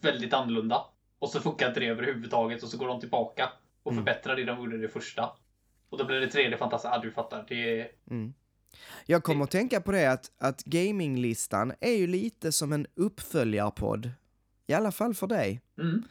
väldigt 0.00 0.34
annorlunda. 0.34 0.84
Och 1.18 1.28
så 1.28 1.40
funkar 1.40 1.68
inte 1.68 1.80
det 1.80 1.86
överhuvudtaget 1.86 2.62
och 2.62 2.68
så 2.68 2.78
går 2.78 2.86
de 2.88 3.00
tillbaka 3.00 3.52
och 3.82 3.92
Mm. 3.92 4.04
förbättrar 4.04 4.36
det 4.36 4.44
de 4.44 4.58
gjorde 4.58 4.76
i 4.76 4.78
det 4.78 4.88
första. 4.88 5.30
Och 5.88 5.98
då 5.98 6.04
blir 6.04 6.20
det 6.20 6.26
tredje 6.28 6.56
fantastiskt. 6.56 6.92
Ja, 6.94 6.98
du 6.98 7.10
fattar. 7.12 7.44
Det 7.48 7.80
är... 7.80 7.90
Mm. 8.10 8.34
Jag 9.06 9.22
kommer 9.22 9.44
att 9.44 9.50
tänka 9.50 9.80
på 9.80 9.92
det 9.92 10.06
att, 10.06 10.30
att 10.38 10.64
gaminglistan 10.64 11.72
är 11.80 11.92
ju 11.92 12.06
lite 12.06 12.52
som 12.52 12.72
en 12.72 12.86
uppföljarpodd. 12.94 14.10
I 14.66 14.74
alla 14.74 14.92
fall 14.92 15.14
för 15.14 15.26
dig. 15.26 15.60
Mm. 15.78 16.02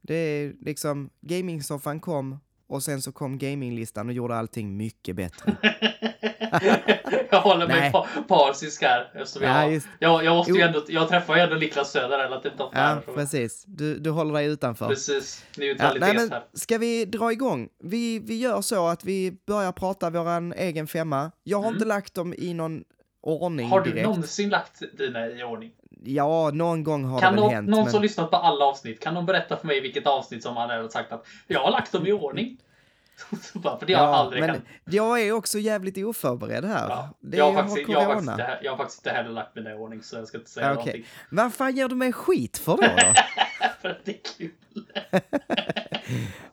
Det 0.00 0.14
är 0.14 0.54
liksom, 0.60 1.10
gamingsoffan 1.20 2.00
kom 2.00 2.38
och 2.68 2.82
sen 2.82 3.02
så 3.02 3.12
kom 3.12 3.38
gaminglistan 3.38 4.08
och 4.08 4.12
gjorde 4.14 4.34
allting 4.36 4.76
mycket 4.76 5.16
bättre. 5.16 5.56
jag 7.30 7.40
håller 7.40 7.66
mig 7.66 7.92
pa- 7.92 8.06
partisk 8.28 8.82
här. 8.82 9.10
Eftersom 9.14 9.42
Ja, 9.42 9.62
jag, 9.62 9.72
just- 9.72 9.88
jag, 9.98 10.24
jag, 10.24 10.36
måste 10.36 10.52
ju 10.52 10.60
ändå, 10.60 10.84
jag 10.88 11.08
träffar 11.08 11.36
ju 11.36 11.40
ändå 11.42 11.56
Niklas 11.56 11.92
Söder 11.92 12.18
relativt 12.18 12.60
ofta. 12.60 12.78
Ja, 12.78 12.84
här, 12.84 13.00
precis. 13.14 13.64
Du, 13.66 13.98
du 13.98 14.10
håller 14.10 14.32
dig 14.34 14.46
utanför. 14.46 14.88
Precis. 14.88 15.44
Ja, 15.56 15.60
Neutralitet 15.64 16.00
nej, 16.00 16.14
men 16.16 16.30
här. 16.30 16.42
ska 16.54 16.78
vi 16.78 17.04
dra 17.04 17.32
igång? 17.32 17.68
Vi, 17.84 18.18
vi 18.18 18.38
gör 18.38 18.60
så 18.60 18.86
att 18.88 19.04
vi 19.04 19.32
börjar 19.46 19.72
prata 19.72 20.10
våran 20.10 20.52
egen 20.52 20.86
femma. 20.86 21.30
Jag 21.44 21.58
har 21.58 21.64
Mm. 21.64 21.74
inte 21.76 21.86
lagt 21.86 22.14
dem 22.14 22.34
i 22.38 22.54
någon 22.54 22.84
ordning 23.20 23.68
Har 23.68 23.80
du 23.80 23.90
direkt. 23.90 24.06
någonsin 24.06 24.48
lagt 24.50 24.82
dina 24.98 25.26
i 25.26 25.42
ordning? 25.42 25.70
Ja, 26.04 26.50
någon 26.54 26.84
gång 26.84 27.04
har 27.04 27.20
Kan 27.20 27.34
det 27.34 27.40
någon, 27.40 27.50
hänt. 27.52 27.68
någon 27.68 27.82
men... 27.82 27.92
som 27.92 28.02
lyssnat 28.02 28.30
på 28.30 28.36
alla 28.36 28.64
avsnitt, 28.64 29.00
kan 29.00 29.14
de 29.14 29.26
berätta 29.26 29.56
för 29.56 29.66
mig 29.66 29.80
vilket 29.80 30.06
avsnitt 30.06 30.42
som 30.42 30.56
han 30.56 30.70
har 30.70 30.88
sagt 30.88 31.12
att 31.12 31.26
jag 31.46 31.60
har 31.60 31.70
lagt 31.70 31.92
dem 31.92 32.06
i 32.06 32.12
ordning? 32.12 32.58
Bara, 33.54 33.78
för 33.78 33.86
det 33.86 33.94
har 33.94 34.04
ja, 34.04 34.16
aldrig 34.16 34.40
men 34.40 34.50
hänt. 34.50 34.64
jag 34.84 35.22
är 35.22 35.32
också 35.32 35.58
jävligt 35.58 35.98
oförberedd 35.98 36.64
här. 36.64 36.88
Ja. 36.88 37.14
Det 37.20 37.36
Jag, 37.36 37.52
har 37.52 37.62
faktiskt, 37.62 37.88
jag, 37.88 38.00
har 38.00 38.06
faktiskt 38.06 38.30
inte, 38.30 38.58
jag 38.62 38.72
har 38.72 38.76
faktiskt 38.76 39.06
inte 39.06 39.16
heller 39.16 39.30
lagt 39.30 39.54
mina 39.54 39.70
i 39.70 39.74
ordning 39.74 40.02
så 40.02 40.16
jag 40.16 40.28
ska 40.28 40.38
inte 40.38 40.50
säga 40.50 40.66
Ja, 40.66 40.72
okej. 40.72 40.84
någonting. 40.84 41.06
Vad 41.30 41.54
fan 41.54 41.76
ger 41.76 41.88
du 41.88 41.94
mig 41.94 42.12
skit 42.12 42.58
för 42.58 42.76
då? 42.76 42.82
då? 42.82 42.88
för 43.80 43.88
att 43.88 44.04
det 44.04 44.10
är 44.10 44.20
kul. 44.38 44.52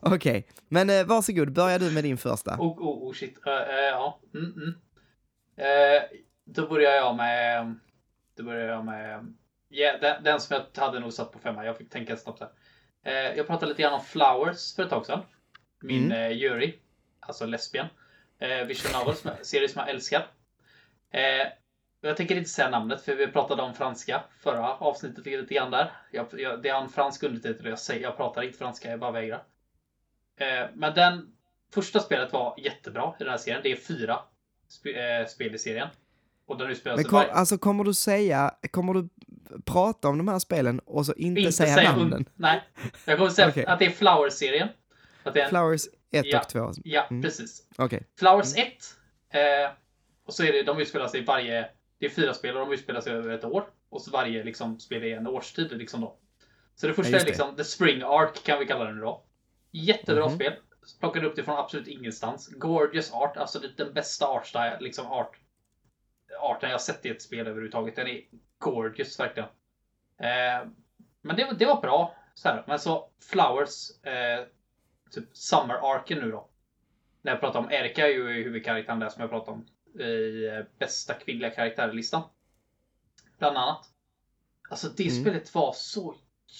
Okej, 0.00 0.46
men 0.68 0.90
eh, 0.90 1.06
varsågod, 1.06 1.52
börja 1.52 1.78
du 1.78 1.90
med 1.90 2.04
din 2.04 2.18
första. 2.18 2.54
Oh, 2.54 2.78
oh, 2.78 3.08
oh 3.08 3.12
shit. 3.12 3.38
Eh, 3.46 3.52
eh, 3.52 3.84
ja. 3.90 4.20
Mm, 4.34 4.52
mm. 4.56 4.74
Eh, 5.56 6.02
då 6.44 6.66
börjar 6.66 6.92
jag 6.92 7.16
med... 7.16 7.74
Då 8.36 8.42
börjar 8.42 8.68
jag 8.68 8.84
med... 8.84 9.34
Ja, 9.68 9.98
den, 10.00 10.22
den 10.22 10.40
som 10.40 10.56
jag 10.74 10.82
hade 10.82 11.00
nog 11.00 11.12
satt 11.12 11.32
på 11.32 11.38
femma. 11.38 11.64
Jag 11.64 11.78
fick 11.78 11.90
tänka 11.90 12.16
snabbt 12.16 12.40
här. 12.40 12.50
Eh, 13.02 13.36
jag 13.36 13.46
pratade 13.46 13.66
lite 13.68 13.82
grann 13.82 13.94
om 13.94 14.00
Flowers 14.04 14.74
för 14.76 14.82
ett 14.82 14.90
tag 14.90 15.06
sedan. 15.06 15.22
Min 15.82 16.04
Mm. 16.06 16.18
eh, 16.32 16.38
jury. 16.38 16.74
Alltså 17.20 17.46
lesbian. 17.46 17.86
Eh, 18.38 18.64
Visual 18.64 19.00
Novel, 19.04 19.16
som 19.16 19.30
jag- 19.36 19.46
serie 19.46 19.68
som 19.68 19.80
jag 19.80 19.88
älskar. 19.90 20.26
Eh, 21.10 21.46
jag 22.00 22.16
tänker 22.16 22.36
inte 22.36 22.50
säga 22.50 22.70
namnet 22.70 23.02
för 23.02 23.14
vi 23.16 23.26
pratade 23.26 23.62
om 23.62 23.74
franska 23.74 24.24
förra 24.40 24.74
avsnittet 24.74 25.26
lite 25.26 25.54
grann 25.54 25.70
där. 25.70 25.90
Jag, 26.12 26.26
jag, 26.40 26.62
det 26.62 26.68
är 26.68 26.80
en 26.80 26.88
fransk 26.88 27.22
undertitel 27.22 27.66
och 27.66 27.72
jag, 27.72 27.78
säger, 27.78 28.02
jag 28.02 28.16
pratar 28.16 28.42
inte 28.42 28.58
franska, 28.58 28.90
jag 28.90 29.00
bara 29.00 29.10
vägrar. 29.10 29.42
Eh, 30.36 30.66
men 30.74 30.94
den 30.94 31.36
första 31.74 32.00
spelet 32.00 32.32
var 32.32 32.54
jättebra 32.58 33.14
i 33.20 33.22
den 33.22 33.30
här 33.30 33.38
serien. 33.38 33.60
Det 33.62 33.72
är 33.72 33.76
fyra 33.76 34.18
sp 34.76 34.84
eh, 34.86 35.26
spel 35.26 35.54
i 35.54 35.58
serien. 35.58 35.88
Och 36.46 36.58
den 36.58 36.70
utspelar 36.70 36.96
sig 36.96 37.04
kom, 37.04 37.16
varje- 37.18 37.32
alltså 37.32 37.58
kommer 37.58 37.84
du 37.84 37.94
säga, 37.94 38.54
kommer 38.70 38.94
du 38.94 39.08
prata 39.64 40.08
om 40.08 40.18
de 40.18 40.28
här 40.28 40.38
spelen 40.38 40.78
och 40.78 41.06
så 41.06 41.14
inte, 41.14 41.52
säga 41.52 41.74
säga 41.74 41.92
namnen? 41.96 42.18
un- 42.24 42.26
Nej, 42.34 42.62
jag 43.06 43.18
kommer 43.18 43.30
säga 43.30 43.48
Okej. 43.48 43.66
att 43.66 43.78
det 43.78 43.86
är 43.86 43.90
Flower-serien. 43.90 44.68
Att 45.22 45.34
det 45.34 45.40
är 45.40 45.44
en, 45.44 45.50
Flowers 45.50 45.82
Ett 46.12 46.26
Ja. 46.26 46.40
och 46.40 46.48
två. 46.48 46.72
Ja, 46.84 47.06
Mm. 47.10 47.22
precis. 47.22 47.62
Okej. 47.78 48.02
Flowers 48.18 48.56
1. 48.56 48.66
Eh, 49.30 49.70
och 50.26 50.34
så 50.34 50.44
är 50.44 50.52
det, 50.52 50.62
de 50.62 50.78
utspelar 50.80 51.08
sig 51.08 51.24
varje, 51.24 51.68
det 51.98 52.06
är 52.06 52.10
fyra 52.10 52.34
spel 52.34 52.56
och 52.56 52.66
de 52.66 52.72
utspelar 52.74 53.00
sig 53.00 53.12
över 53.12 53.30
ett 53.34 53.44
år. 53.44 53.64
Och 53.88 54.02
så 54.02 54.10
varje 54.10 54.44
liksom, 54.44 54.78
spel 54.80 55.02
är 55.04 55.16
en 55.16 55.26
årstid 55.26 55.72
liksom 55.72 56.00
då. 56.00 56.16
Så 56.74 56.86
det 56.86 56.94
första 56.94 57.10
Ja, 57.10 57.14
just 57.16 57.26
är 57.26 57.30
liksom 57.30 57.56
The 57.56 57.64
Spring 57.64 58.02
Arc 58.02 58.42
kan 58.42 58.58
vi 58.58 58.66
kalla 58.66 58.84
det 58.84 58.92
nu 58.92 59.00
då. 59.00 59.22
Jättebra 59.70 60.26
Mhm. 60.26 60.34
spel. 60.34 60.52
Plockade 61.00 61.26
upp 61.26 61.36
det 61.36 61.42
från 61.44 61.58
absolut 61.58 61.88
ingenstans. 61.88 62.48
Gorgeous 62.48 63.12
art, 63.12 63.36
alltså 63.36 63.58
det, 63.58 63.68
den 63.76 63.92
bästa 63.94 64.26
art 64.26 64.46
style, 64.46 64.76
liksom 64.80 65.06
art, 65.06 65.36
arten 66.40 66.70
jag 66.70 66.80
sett 66.80 67.06
i 67.06 67.08
ett 67.10 67.22
spel 67.22 67.46
överhuvudtaget. 67.46 67.96
Den 67.96 68.06
är 68.08 68.20
gorgeous 68.58 69.20
verkligen. 69.20 69.48
Eh, 70.18 70.68
men 71.22 71.36
det, 71.36 71.56
det 71.58 71.66
var 71.66 71.80
bra. 71.80 72.14
Så 72.34 72.48
här. 72.48 72.64
Men 72.66 72.78
så 72.78 73.10
Flowers, 73.32 74.04
eh, 74.04 74.44
typ 75.10 75.36
Summer 75.36 75.94
Arken 75.94 76.18
nu 76.18 76.30
då. 76.30 76.48
När 77.22 77.32
jag 77.32 77.40
pratar 77.40 77.58
om 77.60 77.70
Erika 77.70 78.06
är 78.06 78.10
ju 78.10 78.28
huvudkaraktären 78.42 78.98
där 78.98 79.08
som 79.08 79.20
jag 79.20 79.30
pratade 79.30 79.50
om 79.52 79.66
i 80.00 80.46
eh, 80.46 80.64
bästa 80.78 81.14
kvinnliga 81.14 81.50
karaktärlistan. 81.50 82.22
Bland 83.38 83.56
annat. 83.58 83.90
Alltså 84.70 84.88
det 84.88 85.08
Mm. 85.08 85.22
spelet 85.22 85.54
var 85.54 85.72
så 85.72 86.14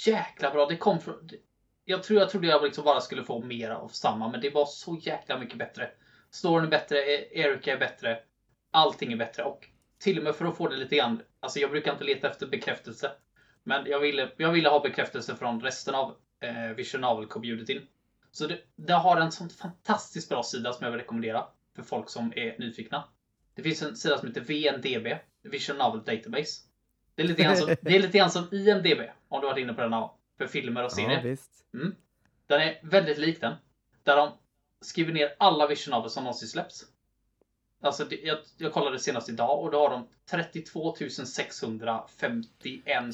jäkla 0.07 0.51
bra. 0.51 0.67
Det 0.67 0.77
kom 0.77 1.01
från... 1.01 1.29
Jag 1.85 2.03
tror 2.03 2.21
jag 2.21 2.31
trodde 2.31 2.47
jag 2.47 2.63
liksom 2.63 2.85
bara 2.85 3.01
skulle 3.01 3.25
få 3.25 3.43
mer 3.43 3.71
av 3.71 3.89
samma, 3.89 4.29
men 4.29 4.41
det 4.41 4.51
var 4.51 4.67
så 4.67 4.97
jäkla 5.01 5.39
mycket 5.39 5.59
bättre. 5.59 5.91
Storyn 6.31 6.67
är 6.67 6.71
bättre, 6.71 6.99
E- 6.99 7.29
Erika 7.41 7.73
är 7.73 7.79
bättre. 7.79 8.19
Allting 8.77 9.13
är 9.13 9.17
bättre 9.17 9.43
och 9.43 9.69
till 9.99 10.19
och 10.19 10.25
med 10.25 10.35
för 10.35 10.45
att 10.45 10.57
få 10.57 10.69
det 10.69 10.77
lite 10.77 10.97
grann. 10.97 11.23
Alltså 11.41 11.59
jag 11.59 11.71
brukar 11.71 11.93
inte 11.93 12.05
leta 12.05 12.31
efter 12.31 12.47
bekräftelse. 12.47 13.11
Men 13.63 13.87
jag 13.87 14.01
ville, 14.01 14.31
jag 14.37 14.53
ville 14.53 14.69
ha 14.69 14.81
bekräftelse 14.81 15.37
från 15.37 15.61
resten 15.61 15.95
av 15.95 16.17
eh, 16.41 16.77
Vision 16.77 17.01
Novel-communityn. 17.01 17.87
Så 18.33 18.47
det, 18.47 18.59
det 18.77 18.93
har 18.93 19.17
en 19.17 19.33
sån 19.33 19.51
fantastiskt 19.51 20.29
bra 20.29 20.43
sida 20.43 20.73
som 20.73 20.85
jag 20.85 20.91
vill 20.91 21.01
rekommendera 21.01 21.47
för 21.77 21.83
folk 21.83 22.11
som 22.11 22.33
är 22.37 22.59
nyfikna. 22.59 23.05
Det 23.55 23.63
finns 23.63 23.83
en 23.83 23.97
sida 23.97 24.19
som 24.19 24.29
heter 24.29 24.41
VNDB, 24.41 25.19
Vision 25.43 25.77
Novel 25.77 26.05
Database. 26.05 26.63
Det 27.15 27.23
är 27.23 27.27
lite 27.27 27.43
grann 27.43 27.57
som, 27.57 27.77
det 27.81 27.97
är 27.97 28.01
lite 28.01 28.19
grann 28.19 28.31
som 28.31 28.49
IMDB, 28.53 29.01
om 29.29 29.41
du 29.41 29.47
varit 29.47 29.59
inne 29.63 29.75
på 29.75 29.81
den 29.81 29.93
här, 29.93 30.11
för 30.39 30.47
filmer 30.47 30.85
och 30.85 30.93
serier. 30.93 31.11
Ja, 31.11 31.21
visst. 31.23 31.67
Den 32.47 32.61
är 32.61 32.81
väldigt 32.83 33.19
lik 33.19 33.41
den. 33.41 33.55
Där 34.03 34.17
de 34.17 34.33
skriver 34.81 35.13
ner 35.13 35.35
alla 35.39 35.67
Vision 35.67 35.95
Novels 35.95 36.13
som 36.13 36.25
någonsin 36.25 36.49
släppts. 36.49 36.85
Alltså, 37.87 38.05
det, 38.05 38.17
jag, 38.17 38.39
jag 38.57 38.73
kollade 38.73 38.99
senast 38.99 39.29
idag 39.29 39.61
och 39.63 39.71
då 39.71 39.79
har 39.79 39.91
de 39.91 40.07
32 40.31 40.95
651 41.27 42.55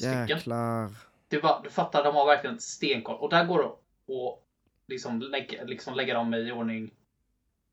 stycken. 0.01 0.27
Jäklar. 0.27 0.89
Det 1.27 1.39
var, 1.39 1.61
du 1.63 1.69
fattar, 1.69 2.03
de 2.03 2.15
har 2.15 2.25
verkligen 2.25 2.59
stenkoll. 2.59 3.15
Och 3.19 3.29
där 3.29 3.45
går 3.45 3.59
det 3.63 3.65
att 4.15 4.39
liksom 4.87 5.21
lägga, 5.21 5.63
liksom 5.63 5.93
lägga 5.95 6.13
dem 6.13 6.33
i 6.33 6.51
ordning 6.51 6.91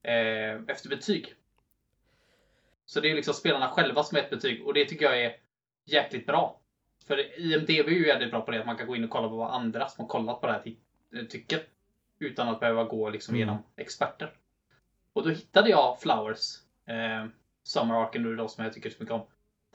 eh, 0.02 0.62
efter 0.66 0.88
betyg. 0.88 1.34
Så 2.86 3.00
det 3.00 3.10
är 3.10 3.14
liksom 3.14 3.34
spelarna 3.34 3.68
själva 3.68 4.02
som 4.02 4.18
är 4.18 4.22
ett 4.22 4.30
betyg 4.30 4.66
och 4.66 4.74
det 4.74 4.84
tycker 4.84 5.04
jag 5.04 5.22
är 5.24 5.36
jäkligt 5.84 6.26
bra. 6.26 6.60
För 7.06 7.40
IMDB 7.40 7.70
är 7.70 7.88
ju 7.90 8.06
jävligt 8.06 8.30
bra 8.30 8.40
på 8.40 8.50
det 8.50 8.60
att 8.60 8.66
man 8.66 8.76
kan 8.76 8.86
gå 8.86 8.96
in 8.96 9.04
och 9.04 9.10
kolla 9.10 9.28
på 9.28 9.36
vad 9.36 9.50
andra 9.54 9.88
som 9.88 10.02
har 10.04 10.08
kollat 10.08 10.40
på 10.40 10.46
det 10.46 10.52
här 10.52 10.62
ty- 10.62 11.26
tycker. 11.26 11.62
Utan 12.18 12.48
att 12.48 12.60
behöva 12.60 12.84
gå 12.84 13.10
liksom 13.10 13.34
Mm. 13.34 13.38
genom 13.48 13.62
experter. 13.76 14.32
Och 15.12 15.22
då 15.22 15.30
hittade 15.30 15.70
jag 15.70 16.00
Flowers, 16.00 16.56
eh, 16.90 17.26
Summer 17.62 17.94
Arken 17.94 18.22
nu 18.22 18.37
då 18.37 18.48
som 18.48 18.64
jag 18.64 18.72
tycker 18.72 18.90
så 18.90 18.96
mycket 18.98 19.14
om, 19.14 19.26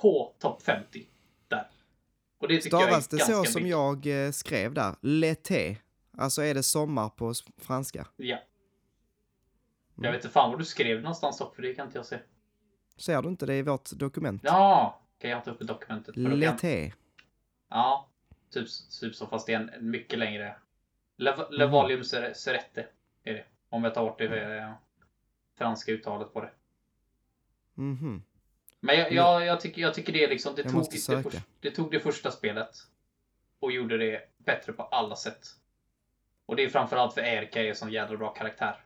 på 0.01 0.36
topp 0.39 0.62
50. 0.62 1.08
Där. 1.47 1.67
Och 2.38 2.47
det 2.47 2.58
tycker 2.62 2.78
Stavas 2.78 3.08
det 3.08 3.17
jag 3.17 3.30
är 3.30 3.34
ganska 3.34 3.51
så 3.51 3.60
som 3.60 3.67
jag 3.67 4.25
eh, 4.25 4.32
skrev 4.32 4.73
där? 4.73 4.95
L'été. 5.01 5.75
Alltså 6.17 6.41
är 6.41 6.54
det 6.54 6.63
sommar 6.63 7.10
på 7.10 7.34
franska? 7.58 8.08
Ja. 8.15 8.25
Jag 9.95 10.06
Mm. 10.06 10.12
vet 10.12 10.23
inte 10.25 10.34
fan 10.34 10.49
vad 10.51 10.60
du 10.60 10.65
skrev 10.65 11.01
någonstans 11.01 11.38
dock, 11.38 11.56
för 11.56 11.62
det 11.62 11.73
kan 11.73 11.86
inte 11.86 11.97
jag 11.97 12.06
se. 12.06 12.19
Ser 12.97 13.21
du 13.21 13.30
inte 13.30 13.45
det 13.45 13.56
i 13.56 13.62
vårt 13.62 13.91
dokument? 13.91 14.41
Ja, 14.45 15.01
kan 15.19 15.30
jag 15.30 15.39
inte 15.39 15.51
upp 15.51 15.62
i 15.62 15.65
dokumentet? 15.65 16.15
L'été. 16.15 16.91
Ja, 17.69 18.10
typ, 18.54 18.67
typ 19.01 19.15
så 19.15 19.28
fast 19.28 19.47
det 19.47 19.54
är 19.54 19.60
en, 19.60 19.69
en 19.69 19.89
mycket 19.89 20.19
längre. 20.19 20.56
Le, 21.17 21.36
le 21.49 21.65
Mhm. 21.65 21.71
volume 21.71 22.04
ser- 22.04 22.34
serette 22.34 22.88
är 23.23 23.34
det. 23.34 23.45
Om 23.69 23.84
jag 23.84 23.93
tar 23.93 24.06
bort 24.06 24.17
det 24.17 24.58
eh, 24.58 24.73
franska 25.58 25.91
uttalet 25.91 26.34
på 26.34 26.41
det. 26.41 26.51
Mhm. 27.75 28.23
Men 28.79 28.99
jag, 28.99 29.11
jag, 29.11 29.45
jag, 29.45 29.61
tycker, 29.61 29.81
jag 29.81 29.93
tycker 29.93 30.13
det 30.13 30.23
är 30.23 30.29
liksom, 30.29 30.55
det 30.55 30.63
tog 30.63 30.85
det, 30.91 31.23
först, 31.23 31.38
det 31.59 31.71
tog 31.71 31.91
det 31.91 31.99
första 31.99 32.31
spelet. 32.31 32.69
Och 33.59 33.71
gjorde 33.71 33.97
det 33.97 34.21
bättre 34.38 34.73
på 34.73 34.83
alla 34.83 35.15
sätt. 35.15 35.47
Och 36.45 36.55
det 36.55 36.63
är 36.63 36.69
framförallt 36.69 37.13
för 37.13 37.21
Erika 37.21 37.63
är 37.63 37.69
en 37.69 37.75
sån 37.75 37.91
jävla 37.91 38.17
bra 38.17 38.29
karaktär. 38.29 38.83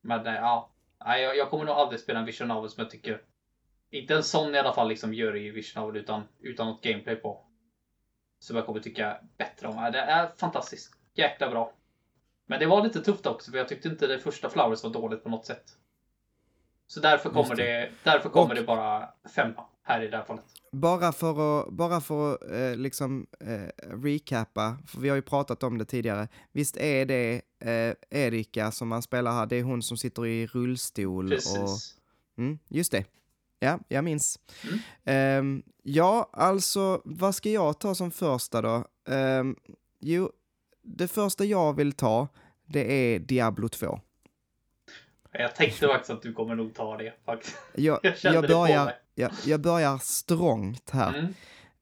Men 0.00 0.26
eh, 0.26 0.34
ja, 0.34 0.70
jag, 0.98 1.36
jag 1.36 1.50
kommer 1.50 1.64
nog 1.64 1.74
aldrig 1.74 2.00
spela 2.00 2.18
en 2.18 2.24
Vision 2.24 2.48
Novel 2.48 2.70
som 2.70 2.82
jag 2.82 2.90
tycker 2.90 3.22
inte 3.90 4.14
en 4.14 4.22
sån 4.22 4.54
i 4.54 4.58
alla 4.58 4.72
fall 4.72 4.88
liksom 4.88 5.14
gör 5.14 5.36
i 5.36 5.50
Vision 5.50 5.82
Novel 5.82 5.96
utan, 5.96 6.22
utan 6.40 6.66
något 6.66 6.82
gameplay 6.82 7.16
på. 7.16 7.44
Som 8.38 8.56
jag 8.56 8.66
kommer 8.66 8.80
tycka 8.80 9.20
bättre 9.36 9.68
om. 9.68 9.92
Det 9.92 9.98
är 9.98 10.28
fantastiskt. 10.36 10.94
Jäkla 11.14 11.50
bra. 11.50 11.72
Men 12.46 12.60
det 12.60 12.66
var 12.66 12.82
lite 12.82 13.00
tufft 13.00 13.26
också 13.26 13.50
för 13.50 13.58
jag 13.58 13.68
tyckte 13.68 13.88
inte 13.88 14.06
det 14.06 14.18
första 14.18 14.50
Flowers 14.50 14.82
var 14.82 14.90
dåligt 14.90 15.22
på 15.22 15.28
något 15.28 15.46
sätt. 15.46 15.64
Så 16.90 17.00
därför 17.00 17.30
kommer 17.30 17.56
det. 17.56 17.62
det. 17.62 17.90
därför 18.04 18.28
kommer 18.28 18.50
Och- 18.50 18.54
det 18.54 18.62
bara 18.66 19.08
femma 19.34 19.64
här 19.82 20.02
i 20.02 20.08
det 20.08 20.16
här 20.16 20.24
fallet. 20.24 20.44
Bara 20.72 21.12
för 21.12 21.60
att, 21.60 21.68
bara 21.72 22.00
för 22.00 22.34
att 22.34 22.50
eh, 22.50 22.76
liksom 22.76 23.26
eh, 23.40 23.86
recappa, 24.02 24.76
för 24.86 25.00
vi 25.00 25.08
har 25.08 25.16
ju 25.16 25.22
pratat 25.22 25.62
om 25.62 25.78
det 25.78 25.84
tidigare. 25.84 26.28
Visst 26.52 26.76
är 26.76 27.06
det 27.06 27.42
eh, 27.58 27.94
Erika 28.10 28.70
som 28.70 28.88
man 28.88 29.02
spelar 29.02 29.32
här, 29.32 29.46
det 29.46 29.56
är 29.56 29.62
hon 29.62 29.82
som 29.82 29.96
sitter 29.96 30.26
i 30.26 30.46
rullstol 30.46 31.24
och... 31.24 31.30
Precis. 31.30 31.94
Mm, 32.38 32.58
just 32.68 32.92
det. 32.92 33.04
Ja, 33.58 33.78
jag 33.88 34.04
minns. 34.04 34.38
Mm. 34.64 34.78
Ehm, 35.04 35.62
ja, 35.82 36.30
alltså, 36.32 37.02
vad 37.04 37.34
ska 37.34 37.50
jag 37.50 37.80
ta 37.80 37.94
som 37.94 38.10
första 38.10 38.62
då? 38.62 38.84
Ehm, 39.08 39.56
jo, 40.00 40.30
det 40.82 41.08
första 41.08 41.44
jag 41.44 41.76
vill 41.76 41.92
ta, 41.92 42.28
det 42.66 42.92
är 42.92 43.18
Diablo 43.18 43.68
2. 43.68 44.00
Jag 45.38 45.54
tänkte 45.54 45.86
faktiskt 45.86 46.10
att 46.10 46.22
du 46.22 46.32
kommer 46.32 46.54
nog 46.54 46.74
ta 46.74 46.96
det. 46.96 47.14
Faktiskt. 47.24 47.56
Jag, 47.74 48.00
Jag 48.22 48.34
jag, 48.34 48.48
börjar, 48.48 48.92
jag, 49.14 49.30
jag 49.46 49.60
börjar 49.60 49.98
strångt 49.98 50.90
här. 50.90 51.18
Mm. 51.18 51.34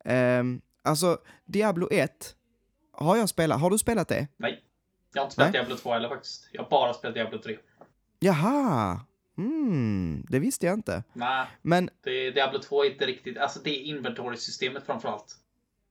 Ehm, 0.05 0.61
alltså, 0.83 1.19
Diablo 1.45 1.89
1, 1.91 2.37
har 2.93 3.17
jag 3.17 3.29
spelat, 3.29 3.61
har 3.61 3.71
du 3.71 3.79
spelat 3.79 4.09
det? 4.09 4.29
Nej. 4.37 4.63
Jag 5.13 5.21
har 5.21 5.27
inte 5.27 5.35
spelat 5.35 5.53
Nej. 5.53 5.61
Diablo 5.61 5.77
2 5.77 5.93
heller 5.93 6.09
faktiskt. 6.09 6.49
Jag 6.53 6.63
har 6.63 6.71
bara 6.71 6.95
spelat 6.95 7.15
Diablo 7.15 7.39
3. 7.39 7.59
Jaha, 8.19 9.01
mm, 9.39 10.27
det 10.29 10.39
visste 10.39 10.67
jag 10.67 10.75
inte. 10.75 11.03
Nej, 11.13 11.47
Men, 11.63 11.91
det, 12.01 12.31
Diablo 12.31 12.59
2 12.59 12.85
är 12.85 12.91
inte 12.91 13.07
riktigt... 13.07 13.39
Alltså 13.39 13.61
det 13.65 13.71
är 13.71 13.83
inventory-systemet 13.83 14.87
framförallt. 14.87 15.37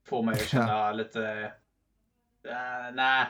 Får 0.07 0.23
mig 0.23 0.33
att 0.33 0.47
känna 0.47 0.91
lite... 0.91 1.51
Uh, 2.45 2.95
nej. 2.95 3.27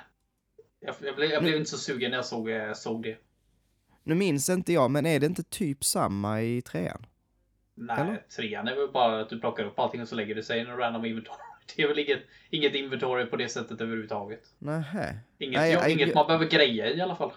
Jag, 0.79 0.95
jag, 1.01 1.15
blev, 1.15 1.29
jag 1.29 1.43
blev 1.43 1.55
inte 1.55 1.69
så 1.69 1.77
sugen 1.77 2.11
när 2.11 2.17
jag 2.17 2.25
såg, 2.25 2.49
eh, 2.49 2.73
såg 2.73 3.03
det. 3.03 3.17
Nu 4.05 4.15
minns 4.15 4.49
inte 4.49 4.73
jag, 4.73 4.91
men 4.91 5.05
är 5.05 5.19
det 5.19 5.25
inte 5.25 5.43
typ 5.43 5.83
samma 5.83 6.41
i 6.41 6.61
trean? 6.61 7.05
Nej, 7.75 7.97
Eller? 8.01 8.23
trean 8.35 8.67
är 8.67 8.75
väl 8.75 8.89
bara 8.93 9.21
att 9.21 9.29
du 9.29 9.39
plockar 9.39 9.63
upp 9.63 9.79
allting 9.79 10.01
och 10.01 10.07
så 10.07 10.15
lägger 10.15 10.35
det 10.35 10.43
sig 10.43 10.57
i 10.57 10.61
en 10.61 10.77
random 10.77 11.05
inventory. 11.05 11.37
Det 11.75 11.81
är 11.83 11.87
väl 11.87 11.99
inget, 11.99 12.19
inget 12.49 12.75
inventory 12.75 13.25
på 13.25 13.35
det 13.35 13.49
sättet 13.49 13.81
överhuvudtaget. 13.81 14.41
Nähä. 14.59 15.17
Inget, 15.37 15.59
Nej, 15.59 15.71
jag- 15.71 15.89
inget 15.91 16.07
jag- 16.07 16.15
man 16.15 16.27
behöver 16.27 16.45
greja 16.45 16.89
i 16.89 17.01
alla 17.01 17.15
fall. 17.15 17.31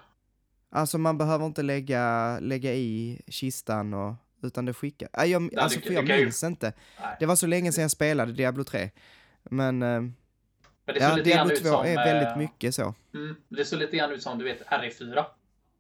Alltså 0.71 0.99
man 0.99 1.19
behöver 1.19 1.47
inte 1.47 1.63
lägga, 1.63 2.39
lägga 2.41 2.73
i 2.75 3.21
kistan 3.29 3.95
och, 3.95 4.15
utan 4.43 4.65
det 4.65 4.75
skickar. 4.75 5.09
Nej, 5.17 5.31
jag, 5.31 5.51
du 5.51 5.57
alltså 5.57 5.81
kan- 5.81 5.87
för 5.87 5.95
jag 5.95 6.05
du 6.05 6.09
kan 6.09 6.17
ju- 6.19 6.25
minns 6.25 6.45
inte. 6.45 6.73
Nej. 7.01 7.17
Det 7.21 7.27
var 7.27 7.37
så 7.37 7.47
länge 7.47 7.73
sedan 7.73 7.83
jag 7.83 7.91
spelade 7.91 8.33
Diablo 8.33 8.65
3. 8.65 8.91
Men, 9.43 9.83
eh, 9.83 9.89
Men 10.01 10.15
det 10.87 11.01
ja, 11.01 11.17
Diablo 11.17 11.53
ut 11.53 11.63
2 11.63 11.69
som... 11.69 11.87
är 11.87 11.91
eh, 11.91 12.05
väldigt 12.15 12.37
mycket 12.39 12.75
så. 12.75 12.95
Mm, 13.15 13.37
det 13.49 13.65
såg 13.65 13.79
lite 13.79 13.97
grann 13.97 14.13
ut 14.13 14.23
som 14.23 14.39
du 14.39 14.45
vet 14.45 14.63
RE4 14.67 15.25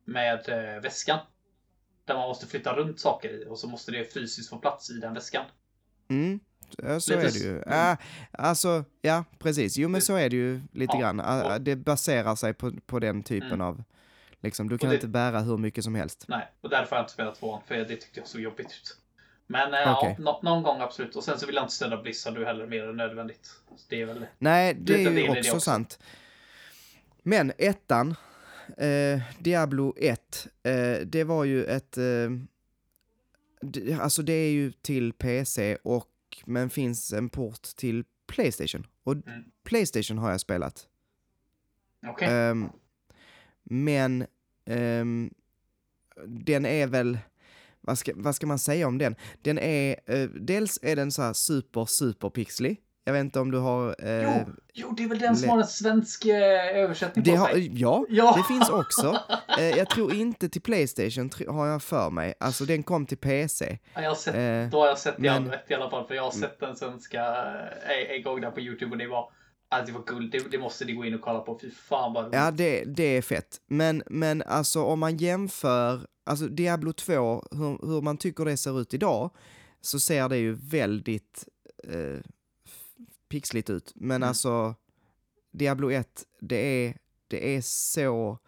med 0.08 0.48
eh, 0.48 0.80
väskan. 0.82 1.18
Där 2.04 2.14
man 2.14 2.28
måste 2.28 2.46
flytta 2.46 2.72
runt 2.76 3.00
saker 3.00 3.28
i 3.28 3.46
och 3.48 3.58
så 3.58 3.68
måste 3.68 3.92
det 3.92 4.12
fysiskt 4.14 4.50
få 4.50 4.56
plats 4.58 4.90
i 4.90 4.92
den 4.92 5.14
väskan. 5.14 5.44
Mm, 6.08 6.40
så 7.00 7.10
Lite 7.14 7.26
är 7.26 7.32
det 7.32 7.38
ju. 7.38 7.50
mm. 7.56 7.62
Ah, 7.66 7.96
alltså, 8.32 8.84
ja, 9.02 9.24
precis. 9.38 9.76
Jo, 9.76 9.88
men 9.88 10.00
så 10.02 10.14
är 10.16 10.30
det 10.30 10.36
ju 10.36 10.60
lite 10.72 10.96
Ja, 10.96 11.00
grann. 11.00 11.20
Och- 11.20 11.60
Det 11.60 11.76
baserar 11.76 12.34
sig 12.36 12.54
på, 12.54 12.72
på 12.86 12.98
den 12.98 13.22
typen 13.22 13.48
Mm. 13.48 13.60
av, 13.60 13.82
liksom, 14.40 14.68
du 14.68 14.78
kan 14.78 14.88
det- 14.90 14.94
inte 14.94 15.08
bära 15.08 15.40
hur 15.40 15.56
mycket 15.58 15.84
som 15.84 15.94
helst. 15.94 16.24
Nej, 16.28 16.48
och 16.60 16.70
därför 16.70 16.90
har 16.90 16.96
jag 16.96 17.02
inte 17.02 17.12
spelat 17.12 17.34
tvåan 17.34 17.62
för 17.66 17.74
det 17.74 17.84
tyckte 17.96 18.20
jag 18.20 18.26
såg 18.28 18.40
jobbigt 18.40 18.66
ut. 18.66 18.96
Men 19.46 19.74
eh, 19.74 19.96
Okej. 19.98 20.14
ja, 20.18 20.24
nå- 20.24 20.40
någon 20.42 20.62
gång 20.62 20.80
absolut. 20.80 21.16
Och 21.16 21.24
sen 21.24 21.38
så 21.38 21.46
vill 21.46 21.54
jag 21.54 21.64
inte 21.64 21.74
stödja 21.74 21.96
Blizzard 21.96 22.34
du 22.34 22.44
heller 22.46 22.66
mer 22.66 22.88
än 22.88 22.96
nödvändigt. 22.96 23.46
Så 23.76 23.84
det 23.88 24.00
är 24.02 24.06
väl 24.06 24.26
Nej, 24.38 24.74
det 24.74 24.94
är 24.94 24.98
ju 25.10 25.14
det 25.14 25.28
också, 25.30 25.40
också. 25.40 25.60
sant. 25.60 25.98
Men 27.22 27.52
ettan, 27.58 28.14
eh, 28.76 29.20
Diablo 29.38 29.94
1, 29.96 30.48
eh, 30.62 30.98
det 31.06 31.24
var 31.24 31.44
ju 31.44 31.64
ett... 31.64 31.98
Eh, 31.98 32.30
alltså 34.00 34.22
det 34.22 34.32
är 34.32 34.50
ju 34.50 34.72
till 34.72 35.12
PC 35.12 35.76
och 35.82 36.08
men 36.46 36.70
finns 36.70 37.12
en 37.12 37.28
port 37.28 37.62
till 37.62 38.04
Playstation. 38.26 38.86
Och 39.04 39.12
Mm. 39.12 39.44
Playstation 39.64 40.18
har 40.18 40.30
jag 40.30 40.40
spelat. 40.40 40.88
okej. 42.06 42.28
Ehm, 42.28 42.68
men 43.64 44.26
ehm, 44.64 45.34
den 46.26 46.66
är 46.66 46.86
väl, 46.86 47.18
vad 47.80 47.98
ska, 47.98 48.12
vad 48.16 48.34
ska 48.34 48.46
man 48.46 48.58
säga 48.58 48.86
om 48.86 48.98
den? 48.98 49.16
Den 49.42 49.58
är, 49.58 49.96
eh, 50.06 50.28
dels 50.28 50.78
är 50.82 50.96
den 50.96 51.12
så 51.12 51.22
här 51.22 51.32
super, 51.32 51.84
super 51.84 52.30
pixlig. 52.30 52.80
Jag 53.08 53.12
vet 53.12 53.20
inte 53.20 53.40
om 53.40 53.50
du 53.50 53.58
har... 53.58 53.96
Eh, 53.98 54.22
Jo, 54.22 54.52
jo, 54.72 54.92
det 54.96 55.04
är 55.04 55.08
väl 55.08 55.18
den 55.18 55.36
som 55.36 55.48
har 55.48 55.58
en 55.58 55.66
svensk 55.66 56.24
eh, 56.24 56.76
översättning 56.78 57.24
det 57.24 57.30
på 57.30 57.36
har, 57.36 57.48
sig. 57.48 57.80
ja, 57.80 58.04
Ja. 58.08 58.34
det 58.36 58.54
finns 58.54 58.68
också. 58.70 59.18
Eh, 59.58 59.68
jag 59.70 59.90
tror 59.90 60.14
inte 60.14 60.48
till 60.48 60.62
Playstation, 60.62 61.30
har 61.48 61.66
jag 61.66 61.82
för 61.82 62.10
mig. 62.10 62.34
Alltså 62.40 62.64
den 62.64 62.82
kom 62.82 63.06
till 63.06 63.18
PC. 63.18 63.78
Ja, 63.94 64.02
Jag 64.02 64.10
har 64.10 64.14
sett, 64.16 64.34
Eh, 64.34 64.70
då 64.70 64.80
har 64.80 64.86
jag 64.86 64.98
sett 64.98 65.16
det 65.16 65.22
men- 65.22 65.50
rätt 65.50 65.70
i 65.70 65.74
alla 65.74 65.90
fall, 65.90 66.06
för 66.06 66.14
jag 66.14 66.22
har 66.22 66.30
sett 66.30 66.60
den 66.60 66.76
svenska 66.76 67.24
eh, 67.88 68.16
en 68.16 68.22
gång 68.22 68.40
där 68.40 68.50
på 68.50 68.60
YouTube 68.60 68.90
och 68.92 68.98
det 68.98 69.06
var, 69.06 69.30
alltså 69.68 69.92
det 69.92 69.98
var 69.98 70.04
guld. 70.06 70.32
Det, 70.32 70.50
det 70.50 70.58
måste 70.58 70.84
ni 70.84 70.92
gå 70.92 71.04
in 71.04 71.14
och 71.14 71.20
kolla 71.20 71.38
på. 71.40 71.58
Fy 71.62 71.70
fan 71.70 72.12
vad 72.12 72.24
roligt. 72.24 72.34
Ja, 72.36 72.50
det, 72.50 72.84
det 72.84 73.16
är 73.16 73.22
fett. 73.22 73.56
Men, 73.66 74.02
men 74.06 74.42
alltså 74.42 74.82
om 74.84 75.00
man 75.00 75.16
jämför, 75.16 76.00
alltså 76.26 76.46
Diablo 76.46 76.92
2, 76.92 77.42
hur, 77.50 77.86
hur 77.86 78.00
man 78.00 78.16
tycker 78.16 78.44
det 78.44 78.56
ser 78.56 78.80
ut 78.80 78.94
idag, 78.94 79.30
så 79.80 80.00
ser 80.00 80.28
det 80.28 80.36
ju 80.36 80.58
väldigt 80.70 81.44
eh, 81.88 82.20
pixligt 83.28 83.70
ut. 83.70 83.92
Men 83.94 84.16
Mm. 84.16 84.28
alltså, 84.28 84.74
Diablo 85.50 85.90
1, 85.90 86.24
det 86.40 86.56
är, 86.56 86.98
det 87.28 87.56
är 87.56 87.60
så 87.60 88.38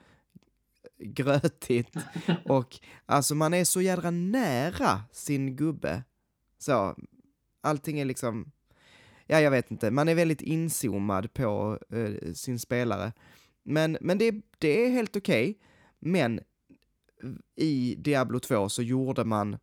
grötigt. 0.99 1.95
Och 2.45 2.79
alltså 3.07 3.35
man 3.35 3.55
är 3.55 3.65
så 3.65 3.81
jädra 3.81 4.11
nära 4.11 5.03
sin 5.13 5.57
gubbe. 5.57 6.03
Så, 6.59 6.97
allting 7.61 7.99
är 8.01 8.05
liksom, 8.05 8.51
ja 9.27 9.41
jag 9.41 9.51
vet 9.51 9.71
inte, 9.71 9.91
man 9.91 10.09
är 10.09 10.15
väldigt 10.15 10.43
inzoomad 10.43 11.33
på 11.33 11.79
eh, 11.91 12.33
sin 12.33 12.59
spelare. 12.59 13.13
Men, 13.63 13.99
men 14.01 14.19
det, 14.19 14.35
det 14.59 14.85
är 14.87 14.91
helt 14.91 15.17
okej. 15.17 15.59
Men 15.99 16.41
i 17.57 17.95
Diablo 17.99 18.41
2 18.41 18.69
så 18.69 18.83
gjorde 18.83 19.25
man, 19.25 19.59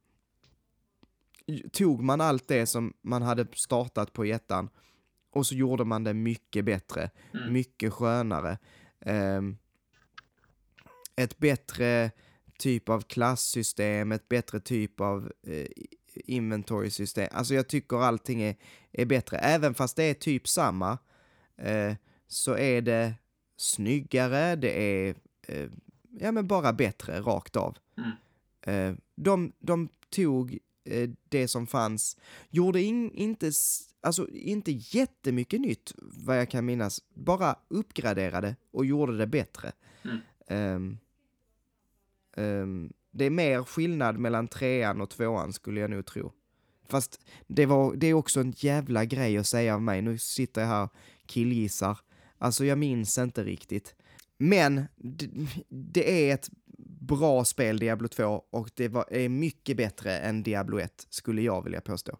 tog 1.71 2.03
man 2.03 2.21
allt 2.21 2.47
det 2.47 2.65
som 2.65 2.93
man 3.01 3.21
hade 3.21 3.47
startat 3.53 4.13
på 4.13 4.23
ettan 4.23 4.69
och 5.31 5.47
så 5.47 5.55
gjorde 5.55 5.85
man 5.85 6.03
det 6.03 6.13
mycket 6.13 6.65
bättre, 6.65 7.09
Mm. 7.33 7.53
mycket 7.53 7.93
skönare. 7.93 8.57
Ehm, 9.01 9.57
ett 11.15 11.37
bättre 11.37 12.11
typ 12.59 12.89
av 12.89 13.01
klasssystem, 13.01 14.11
ett 14.11 14.29
bättre 14.29 14.59
typ 14.59 15.01
av 15.01 15.31
eh, 15.47 15.67
inventory-system. 16.13 17.27
Alltså 17.31 17.53
jag 17.53 17.67
tycker 17.67 17.97
allting 17.97 18.41
är, 18.41 18.55
är 18.91 19.05
bättre. 19.05 19.37
Även 19.37 19.73
fast 19.73 19.95
det 19.95 20.03
är 20.03 20.13
typ 20.13 20.47
samma 20.47 20.97
eh, 21.57 21.93
så 22.27 22.57
är 22.57 22.81
det 22.81 23.13
snyggare, 23.57 24.55
det 24.55 24.81
är 24.81 25.15
eh, 25.47 25.69
ja 26.19 26.31
men 26.31 26.47
bara 26.47 26.73
bättre 26.73 27.19
rakt 27.21 27.55
av. 27.55 27.77
Mm. 27.97 28.11
Eh, 28.61 28.95
de, 29.15 29.51
de 29.59 29.89
tog 30.09 30.57
eh, 30.85 31.09
det 31.29 31.47
som 31.47 31.67
fanns, 31.67 32.17
gjorde 32.49 32.81
in, 32.81 33.11
inte, 33.11 33.51
alltså 34.01 34.29
inte 34.29 34.71
jättemycket 34.71 35.61
nytt 35.61 35.93
vad 35.97 36.39
jag 36.39 36.49
kan 36.49 36.65
minnas, 36.65 37.01
bara 37.13 37.55
uppgraderade 37.67 38.55
och 38.71 38.85
gjorde 38.85 39.17
det 39.17 39.27
bättre. 39.27 39.71
Mm. 40.03 40.19
Ehm, 40.47 40.97
ehm, 42.37 42.93
det 43.11 43.25
är 43.25 43.29
mer 43.29 43.63
skillnad 43.63 44.17
mellan 44.17 44.47
trean 44.47 45.01
och 45.01 45.09
tvåan 45.09 45.53
skulle 45.53 45.79
jag 45.79 45.89
nog 45.89 46.05
tro. 46.05 46.31
Fast 46.89 47.25
det, 47.47 47.65
var, 47.65 47.95
det 47.95 48.07
är 48.07 48.13
också 48.13 48.39
en 48.39 48.53
jävla 48.57 49.05
grej 49.05 49.37
att 49.37 49.47
säga 49.47 49.75
av 49.75 49.81
mig. 49.81 50.01
Nu 50.01 50.17
sitter 50.17 50.61
jag 50.61 50.67
här 50.67 50.83
och 50.83 50.93
killgissar. 51.25 51.99
Alltså 52.37 52.65
jag 52.65 52.77
minns 52.77 53.17
inte 53.17 53.43
riktigt. 53.43 53.95
Men 54.37 54.85
det, 54.95 55.29
det 55.69 56.29
är 56.29 56.33
ett 56.33 56.49
bra 56.99 57.45
spel, 57.45 57.79
Diablo 57.79 58.07
2, 58.07 58.43
och 58.49 58.69
det 58.73 58.87
var, 58.87 59.13
är 59.13 59.29
mycket 59.29 59.77
bättre 59.77 60.17
än 60.17 60.43
Diablo 60.43 60.79
1, 60.79 61.07
skulle 61.09 61.41
jag 61.41 61.63
vilja 61.63 61.81
påstå. 61.81 62.17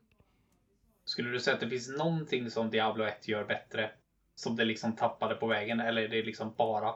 Skulle 1.08 1.30
du 1.30 1.40
säga 1.40 1.54
att 1.54 1.60
det 1.60 1.70
finns 1.70 1.90
någonting 1.90 2.52
som 2.52 2.70
Diablo 2.70 3.04
1 3.04 3.28
gör 3.28 3.46
bättre? 3.46 3.92
Som 4.36 4.56
det 4.56 4.66
liksom 4.66 4.96
tappade 4.96 5.36
på 5.36 5.48
vägen? 5.48 5.80
Eller 5.80 6.02
är 6.02 6.08
det 6.08 6.24
liksom 6.24 6.54
bara 6.58 6.94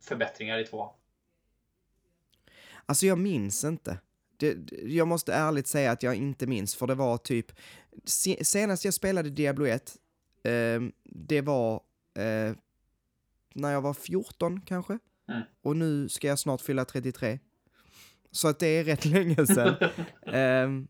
förbättringar 0.00 0.58
i 0.58 0.64
två? 0.64 0.90
Alltså 2.86 3.06
jag 3.06 3.18
minns 3.18 3.64
inte. 3.64 3.98
Det, 4.36 4.72
jag 4.82 5.08
måste 5.08 5.34
ärligt 5.34 5.66
säga 5.66 5.92
att 5.92 6.02
jag 6.02 6.14
inte 6.14 6.46
minns, 6.46 6.74
för 6.74 6.86
det 6.86 6.94
var 6.94 7.18
typ... 7.18 7.52
Se, 8.04 8.44
senast 8.44 8.84
jag 8.84 8.94
spelade 8.94 9.30
Diablo 9.30 9.66
1, 9.66 9.96
eh, 10.42 10.50
det 11.04 11.40
var 11.40 11.74
eh, 12.18 12.56
när 13.54 13.72
jag 13.72 13.80
var 13.80 13.94
14 13.94 14.60
kanske. 14.60 14.98
Mm. 15.28 15.42
Och 15.62 15.76
nu 15.76 16.08
ska 16.08 16.26
jag 16.26 16.38
snart 16.38 16.60
fylla 16.60 16.84
33. 16.84 17.38
Så 18.30 18.48
att 18.48 18.58
det 18.58 18.66
är 18.66 18.84
rätt 18.84 19.04
länge 19.04 19.46
sedan. 19.46 19.74
Ehm, 20.26 20.88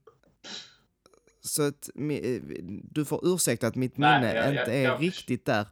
så 1.45 1.62
att 1.62 1.88
eh, 1.97 2.42
du 2.90 3.05
får 3.05 3.20
ursäkta 3.34 3.66
att 3.66 3.74
mitt 3.74 3.97
Nej, 3.97 4.20
minne 4.20 4.34
jag- 4.34 4.45
jag- 4.55 4.62
inte 4.62 4.72
är 4.72 4.84
jag- 4.84 5.03
riktigt 5.03 5.45
där. 5.45 5.66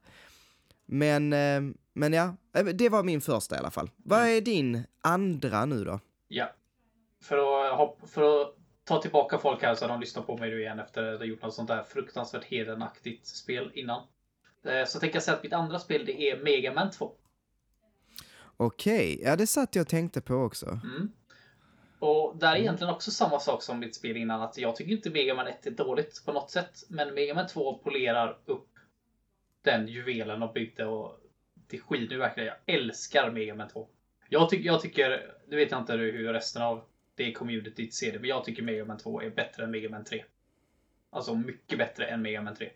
Men, 0.86 1.32
ehm, 1.32 1.74
men 1.92 2.12
ja, 2.12 2.36
eh, 2.56 2.64
det 2.64 2.88
var 2.88 3.02
min 3.02 3.20
första 3.20 3.54
i 3.56 3.58
alla 3.58 3.70
fall. 3.70 3.90
Vad 3.96 4.18
Mm. 4.20 4.36
är 4.36 4.40
din 4.40 4.82
andra 5.00 5.64
nu 5.64 5.84
då? 5.84 6.00
Ja. 6.28 6.52
För 7.22 7.38
att, 7.84 8.10
för 8.10 8.42
att 8.42 8.54
ta 8.84 9.02
tillbaka 9.02 9.38
folk 9.38 9.62
här 9.62 9.74
så 9.74 9.86
de 9.86 10.00
lyssnar 10.00 10.22
på 10.22 10.36
mig 10.38 10.50
nu 10.50 10.60
igen 10.60 10.78
efter 10.78 11.12
att 11.12 11.18
ha 11.20 11.26
gjort 11.26 11.42
något 11.42 11.54
sånt 11.54 11.68
där 11.68 11.82
fruktansvärt 11.82 12.44
hedenaktigt 12.44 13.26
spel 13.26 13.70
innan. 13.74 14.02
Eh, 14.66 14.86
Så 14.86 14.98
tänker 15.00 15.16
jag 15.16 15.22
säga 15.22 15.36
att 15.36 15.42
mitt 15.42 15.52
andra 15.52 15.78
spel 15.78 16.06
det 16.06 16.22
är 16.30 16.42
Mega 16.42 16.74
Man 16.74 16.90
2. 16.90 17.12
Okej, 18.56 19.20
ja 19.24 19.36
det 19.36 19.46
satt 19.46 19.74
jag 19.74 19.82
och 19.82 19.88
tänkte 19.88 20.20
på 20.20 20.34
också. 20.34 20.66
Mm. 20.66 21.08
Och 22.02 22.36
där 22.36 22.52
är 22.52 22.56
egentligen 22.56 22.94
också 22.94 23.10
samma 23.10 23.40
sak 23.40 23.62
som 23.62 23.78
mitt 23.78 23.94
spel 23.94 24.16
innan. 24.16 24.42
Att 24.42 24.58
jag 24.58 24.76
tycker 24.76 24.92
inte 24.92 25.10
Mega 25.10 25.34
Man 25.34 25.46
1 25.46 25.66
är 25.66 25.70
dåligt 25.70 26.22
på 26.24 26.32
något 26.32 26.50
sätt. 26.50 26.82
Men 26.88 27.14
Mega 27.14 27.34
Man 27.34 27.46
2 27.46 27.78
polerar 27.78 28.38
upp 28.44 28.68
den 29.62 29.88
juvelen 29.88 30.40
de 30.40 30.52
byggde 30.52 30.86
och 30.86 31.20
det 31.66 31.78
skiner 31.78 32.12
ju 32.12 32.18
verkligen. 32.18 32.46
Jag 32.46 32.74
älskar 32.74 33.30
Mega 33.30 33.54
Man 33.54 33.68
2. 33.68 33.88
Jag, 34.28 34.50
tycker, 34.50 34.66
jag 34.66 34.80
tycker, 34.80 35.34
nu 35.46 35.56
vet 35.56 35.70
jag 35.70 35.80
inte 35.80 35.92
hur 35.92 36.32
resten 36.32 36.62
av 36.62 36.84
det 37.14 37.32
communityt 37.32 37.94
ser 37.94 38.12
det, 38.12 38.18
men 38.18 38.28
jag 38.28 38.44
tycker 38.44 38.62
Mega 38.62 38.84
Man 38.84 38.98
2 38.98 39.22
är 39.22 39.30
bättre 39.30 39.64
än 39.64 39.70
Mega 39.70 39.88
Man 39.88 40.04
3. 40.04 40.24
Alltså 41.10 41.34
mycket 41.34 41.78
bättre 41.78 42.06
än 42.06 42.22
Mega 42.22 42.42
Man 42.42 42.56
3. 42.56 42.70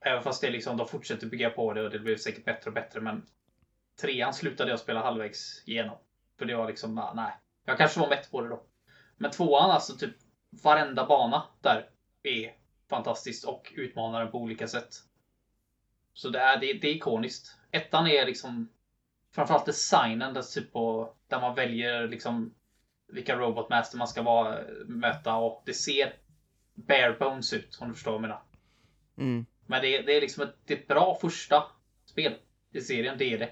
Även 0.00 0.22
fast 0.22 0.42
det 0.42 0.50
liksom, 0.50 0.76
de 0.76 0.88
fortsätter 0.88 1.26
bygga 1.26 1.50
på 1.50 1.72
det 1.72 1.82
och 1.82 1.90
det 1.90 1.98
blir 1.98 2.16
säkert 2.16 2.44
bättre 2.44 2.70
och 2.70 2.74
bättre, 2.74 3.00
men 3.00 3.26
trean 4.00 4.34
slutade 4.34 4.70
jag 4.70 4.80
spela 4.80 5.02
halvvägs 5.02 5.62
igenom. 5.66 5.98
För 6.38 6.46
det 6.46 6.56
var 6.56 6.68
liksom, 6.68 7.12
nej. 7.14 7.32
Jag 7.68 7.78
kanske 7.78 8.00
var 8.00 8.08
mätt 8.08 8.30
på 8.30 8.40
det 8.40 8.48
då. 8.48 8.62
Men 9.16 9.30
tvåan, 9.30 9.70
alltså 9.70 9.96
typ 9.96 10.14
varenda 10.62 11.06
bana 11.06 11.42
där 11.60 11.88
är 12.22 12.54
fantastiskt 12.90 13.44
och 13.44 13.72
utmanar 13.76 14.20
den 14.20 14.30
på 14.30 14.38
olika 14.38 14.68
sätt. 14.68 14.94
Så 16.12 16.28
det 16.28 16.38
är, 16.38 16.60
det, 16.60 16.72
det 16.72 16.88
är 16.88 16.94
ikoniskt. 16.94 17.56
Ettan 17.70 18.06
är 18.06 18.26
liksom 18.26 18.68
framförallt 19.34 19.66
designen 19.66 20.34
där, 20.34 20.42
typ 20.42 20.72
på, 20.72 21.12
där 21.26 21.40
man 21.40 21.54
väljer 21.54 22.08
liksom 22.08 22.54
vilka 23.06 23.36
robotmaster 23.36 23.98
man 23.98 24.08
ska 24.08 24.22
vara, 24.22 24.58
möta 24.86 25.36
och 25.36 25.62
det 25.66 25.74
ser 25.74 26.16
bare 26.74 27.12
bones 27.12 27.52
ut 27.52 27.78
om 27.80 27.88
du 27.88 27.94
förstår 27.94 28.10
vad 28.10 28.16
jag 28.16 28.22
menar. 28.22 28.42
Mm. 29.18 29.46
Men 29.66 29.82
det 29.82 29.96
är, 29.96 30.02
det 30.02 30.16
är 30.16 30.20
liksom 30.20 30.42
ett, 30.42 30.56
det 30.64 30.74
är 30.74 30.78
ett 30.78 30.88
bra 30.88 31.18
första 31.20 31.64
spel 32.04 32.34
i 32.72 32.80
serien, 32.80 33.18
det 33.18 33.34
är 33.34 33.38
det. 33.38 33.50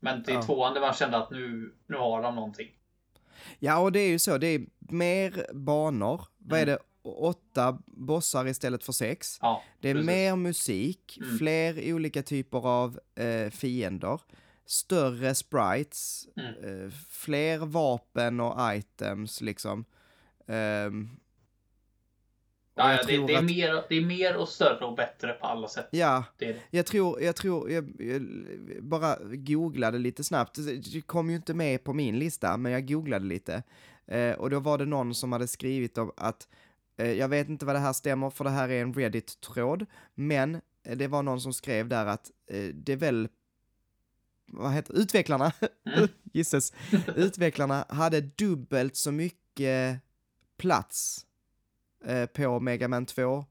Men 0.00 0.22
det 0.22 0.32
är 0.32 0.34
Ja. 0.36 0.42
tvåan 0.42 0.74
där 0.74 0.80
man 0.80 0.92
kände 0.92 1.16
att 1.16 1.30
nu, 1.30 1.74
nu 1.86 1.96
har 1.96 2.22
de 2.22 2.34
någonting. 2.34 2.77
Ja, 3.58 3.78
och 3.78 3.92
det 3.92 4.00
är 4.00 4.08
ju 4.08 4.18
så, 4.18 4.38
det 4.38 4.46
är 4.46 4.66
mer 4.78 5.46
banor. 5.54 6.24
Vad 6.38 6.58
är 6.60 6.62
Mm. 6.62 6.74
det? 7.02 7.10
Åtta 7.10 7.78
bossar 7.86 8.46
istället 8.48 8.84
för 8.84 8.92
sex. 8.92 9.38
Ja, 9.42 9.62
Det 9.80 9.90
är 9.90 9.94
precis. 9.94 10.06
mer 10.06 10.36
musik, 10.36 11.18
Mm. 11.22 11.38
fler 11.38 11.92
olika 11.94 12.22
typer 12.22 12.66
av 12.66 13.00
eh, 13.14 13.50
fiender, 13.50 14.20
större 14.66 15.34
sprites, 15.34 16.28
Mm. 16.36 16.84
eh, 16.84 16.90
fler 17.10 17.58
vapen 17.58 18.40
och 18.40 18.76
items 18.76 19.40
liksom. 19.40 19.84
Och 20.38 20.54
Ja, 22.78 22.92
ja, 22.92 23.02
det, 23.06 23.26
det, 23.26 23.34
är 23.34 23.38
att- 23.38 23.44
mer, 23.44 23.84
det 23.88 23.94
är 23.96 24.00
mer 24.06 24.36
och 24.36 24.48
större 24.48 24.84
och 24.84 24.96
bättre 24.96 25.32
på 25.32 25.46
alla 25.46 25.68
sätt. 25.68 25.88
Ja, 25.90 26.24
Det 26.36 26.46
det. 26.52 26.58
jag 26.70 26.86
tror, 26.86 27.22
jag 27.22 27.36
tror, 27.36 27.70
jag, 27.70 27.92
jag 27.98 28.22
bara 28.82 29.16
googlade 29.22 29.98
lite 29.98 30.24
snabbt. 30.24 30.58
Det 30.92 31.00
kom 31.00 31.30
ju 31.30 31.36
inte 31.36 31.54
med 31.54 31.84
på 31.84 31.92
min 31.92 32.18
lista, 32.18 32.56
men 32.56 32.72
jag 32.72 32.88
googlade 32.88 33.24
lite. 33.24 33.62
Eh, 34.06 34.32
och 34.32 34.50
då 34.50 34.60
var 34.60 34.78
det 34.78 34.84
någon 34.84 35.14
som 35.14 35.32
hade 35.32 35.48
skrivit 35.48 35.98
om 35.98 36.12
att, 36.16 36.48
eh, 36.96 37.12
jag 37.12 37.28
vet 37.28 37.48
inte 37.48 37.66
vad 37.66 37.74
det 37.74 37.78
här 37.80 37.92
stämmer, 37.92 38.30
för 38.30 38.44
det 38.44 38.50
här 38.50 38.68
är 38.68 38.82
en 38.82 38.94
Reddit-tråd, 38.94 39.86
men 40.14 40.54
eh, 40.84 40.96
det 40.96 41.06
var 41.08 41.22
någon 41.22 41.40
som 41.40 41.52
skrev 41.52 41.88
där 41.88 42.06
att 42.06 42.30
eh, 42.50 42.64
det 42.74 42.96
väl, 42.96 43.28
vad 44.46 44.72
heter 44.72 44.94
utvecklarna, 44.98 45.52
Mm. 45.96 46.08
gisses, 46.32 46.72
utvecklarna 47.16 47.84
hade 47.88 48.20
dubbelt 48.20 48.96
så 48.96 49.12
mycket 49.12 50.00
plats 50.56 51.26
eh, 52.04 52.26
på 52.26 52.60
Mega 52.60 52.88
Man 52.88 53.06
2 53.06 53.44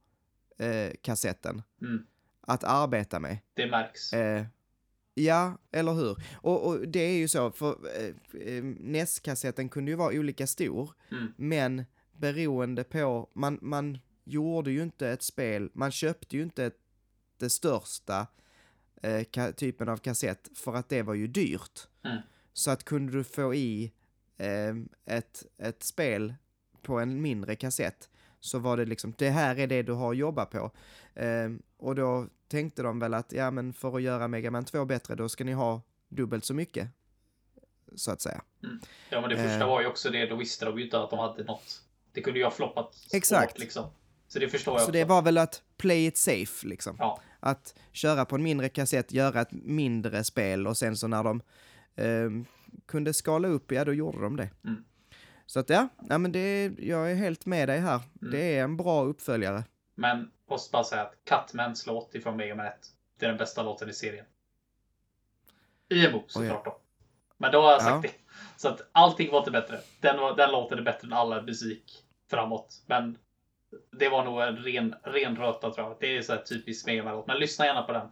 eh, 0.58 0.92
kassetten 1.02 1.62
Mm. 1.82 2.06
att 2.42 2.64
arbeta 2.64 3.20
med. 3.20 3.38
Det 3.54 3.68
märks. 3.68 4.14
Eh, 4.14 4.46
Ja, 5.20 5.58
eller 5.72 5.94
hur? 5.94 6.24
Och, 6.36 6.68
och 6.68 6.88
det 6.88 7.00
är 7.00 7.18
ju 7.18 7.28
så, 7.28 7.52
för 7.52 7.78
eh, 8.00 8.42
eh, 8.42 8.64
NES-kassetten 8.64 9.70
kunde 9.70 9.92
ju 9.92 9.98
vara 9.98 10.20
olika 10.20 10.48
stor, 10.48 10.92
Mm. 11.12 11.34
men 11.38 11.86
beroende 12.12 12.84
på, 12.84 13.30
man, 13.34 13.60
man 13.62 13.98
gjorde 14.24 14.72
ju 14.72 14.84
inte 14.84 15.10
ett 15.10 15.24
spel, 15.24 15.70
man 15.74 15.92
köpte 15.92 16.38
ju 16.38 16.44
inte 16.44 16.66
ett, 16.66 16.78
det 17.38 17.50
största 17.50 18.28
eh, 19.02 19.52
typen 19.56 19.90
av 19.90 19.98
kassett 19.98 20.50
för 20.56 20.74
att 20.76 20.90
det 20.90 21.02
var 21.02 21.14
ju 21.14 21.28
dyrt. 21.28 21.88
Mm. 22.04 22.18
Så 22.54 22.72
att 22.72 22.84
kunde 22.84 23.12
du 23.12 23.24
få 23.24 23.54
i 23.56 23.92
eh, 24.38 24.76
ett, 25.06 25.46
ett 25.58 25.84
spel 25.84 26.34
på 26.82 27.00
en 27.00 27.22
mindre 27.22 27.56
kassett 27.56 28.10
så 28.48 28.60
var 28.60 28.78
det 28.78 28.86
liksom, 28.86 29.14
det 29.18 29.30
här 29.30 29.60
är 29.60 29.68
det 29.68 29.82
du 29.84 29.92
har 29.94 30.12
att 30.12 30.18
jobba 30.18 30.46
på. 30.46 30.72
Eh, 31.16 31.50
och 31.78 31.96
då 31.96 32.28
tänkte 32.48 32.82
de 32.84 33.00
väl 33.00 33.14
att, 33.14 33.32
ja 33.32 33.52
men 33.52 33.74
för 33.74 33.96
att 33.96 34.02
göra 34.02 34.28
Mega 34.28 34.52
Man 34.52 34.66
2 34.66 34.86
bättre, 34.86 35.16
då 35.16 35.30
ska 35.30 35.44
ni 35.44 35.54
ha 35.54 35.82
dubbelt 36.10 36.46
så 36.46 36.54
mycket. 36.54 36.90
Så 37.96 38.12
att 38.12 38.22
säga. 38.22 38.42
Ja, 39.10 39.22
men 39.22 39.30
det 39.30 39.36
första 39.38 39.60
Eh. 39.62 39.68
var 39.68 39.82
ju 39.82 39.88
också 39.88 40.10
det. 40.10 40.26
Då 40.26 40.36
visste 40.36 40.66
de 40.66 40.78
ju 40.78 40.84
inte 40.86 41.00
att 41.00 41.10
de 41.10 41.20
hade 41.20 41.44
något. 41.44 41.82
Det 42.12 42.22
kunde 42.22 42.40
ju 42.40 42.46
ha 42.46 42.52
floppat 42.52 42.96
Exakt. 43.14 43.60
liksom. 43.60 43.86
Så 44.28 44.40
det 44.40 44.50
förstår 44.50 44.74
jag 44.74 44.80
Så 44.82 44.84
också. 44.84 44.92
det 44.92 45.06
var 45.06 45.22
väl 45.22 45.38
att 45.38 45.62
play 45.78 46.06
it 46.06 46.18
safe 46.18 46.68
liksom. 46.68 46.96
Ja, 47.00 47.22
Att 47.40 47.76
köra 47.92 48.26
på 48.26 48.36
en 48.36 48.44
mindre 48.44 48.70
kassett, 48.70 49.12
göra 49.12 49.42
ett 49.42 49.52
mindre 49.52 50.24
spel 50.24 50.68
och 50.68 50.78
sen 50.78 50.98
så 50.98 51.08
när 51.08 51.24
de 51.24 51.42
ehm, 51.96 52.46
kunde 52.86 53.14
skala 53.14 53.48
upp, 53.48 53.72
ja 53.72 53.86
då 53.86 53.94
gjorde 53.94 54.22
de 54.22 54.36
det. 54.36 54.50
Mm. 54.64 54.84
Så 55.50 55.60
att 55.60 55.70
ja, 55.70 55.88
ja 56.10 56.18
men 56.18 56.32
det, 56.32 56.72
jag 56.80 57.12
är 57.12 57.16
helt 57.16 57.46
med 57.46 57.70
dig 57.70 57.80
här. 57.80 58.00
Mm. 58.22 58.32
Det 58.32 58.58
är 58.58 58.64
en 58.64 58.78
bra 58.78 59.04
uppföljare. 59.04 59.64
men 59.96 60.32
måste 60.50 60.72
bara 60.72 60.84
säga 60.84 61.02
att 61.02 61.16
Catmans 61.24 61.86
låt 61.88 62.16
ifrån 62.16 62.38
Mega 62.38 62.56
Man 62.56 62.66
1. 62.66 62.74
Det 63.20 63.26
är 63.26 63.30
den 63.30 63.38
bästa 63.38 63.64
låten 63.64 63.90
i 63.90 63.94
serien. 63.94 64.26
IMO 65.90 66.24
såklart 66.28 66.66
då. 66.66 66.78
Men 67.38 67.52
då 67.52 67.62
har 67.62 67.72
jag 67.72 67.82
sagt 67.82 68.06
Ja. 68.06 68.12
det. 68.12 68.12
Så 68.58 68.68
att 68.70 68.82
allting 68.92 69.32
var 69.32 69.40
inte 69.40 69.52
bättre. 69.52 69.80
Den, 70.02 70.20
var, 70.20 70.36
den 70.36 70.52
låten 70.52 70.78
är 70.78 70.82
bättre 70.82 71.08
än 71.08 71.14
alla 71.14 71.42
musik 71.42 72.04
framåt. 72.30 72.84
Men 72.86 73.18
det 73.92 74.10
var 74.10 74.24
nog 74.26 74.42
en 74.42 74.58
ren, 74.58 74.96
ren 75.04 75.36
röta 75.36 75.72
tror 75.72 75.88
jag. 75.88 75.98
Det 76.00 76.18
är 76.18 76.22
så 76.22 76.34
här 76.34 76.42
typiskt 76.42 76.88
Mega 76.88 77.04
Man-låt. 77.04 77.28
Men 77.28 77.40
lyssna 77.40 77.66
gärna 77.66 77.84
på 77.84 77.92
den. 77.92 78.08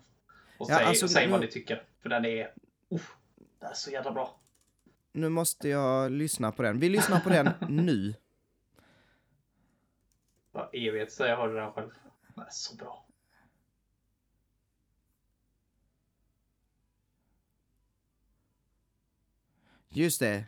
Och 0.58 0.70
Ja, 0.70 0.78
säg, 0.78 0.86
alltså, 0.86 1.08
säg 1.08 1.28
vad 1.28 1.42
ni 1.42 1.48
tycker. 1.48 1.84
För 2.02 2.10
den 2.10 2.26
är... 2.26 2.44
Uh, 2.94 3.00
den 3.60 3.70
är 3.70 3.74
så 3.74 3.92
jävla 3.92 4.12
bra. 4.12 4.40
Nu 5.16 5.30
måste 5.30 5.70
jag 5.70 6.12
lyssna 6.12 6.52
på 6.52 6.64
den. 6.64 6.80
Vi 6.80 6.90
lyssnar 6.90 7.20
på 7.20 7.30
den 7.30 7.54
nu. 7.70 8.16
Var 10.52 10.70
evighet 10.74 11.12
så 11.12 11.24
jag 11.24 11.38
hörde 11.38 11.54
den 11.54 11.72
själv. 11.72 11.90
Den 12.36 12.44
är 12.46 12.50
så 12.52 12.76
bra. 12.76 13.06
Just 19.90 20.20
det. 20.20 20.46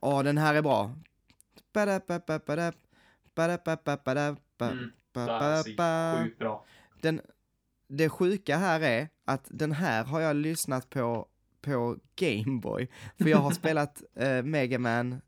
Ja, 0.00 0.22
den 0.22 0.38
här 0.38 0.54
är 0.54 0.62
bra. 0.62 0.94
Mm, 6.18 6.30
den, 7.00 7.20
det 7.86 8.08
sjuka 8.08 8.56
här 8.56 8.80
är 8.80 9.08
att 9.24 9.46
den 9.48 9.72
här 9.72 10.04
har 10.04 10.20
jag 10.20 10.36
lyssnat 10.36 10.90
på 10.90 11.29
på 11.60 11.96
Gameboy. 12.16 12.88
För 13.18 13.28
jag 13.28 13.38
har 13.38 13.50
spelat 13.60 14.02
eh, 14.16 14.42
Mega 14.42 14.78
Man 14.78 15.20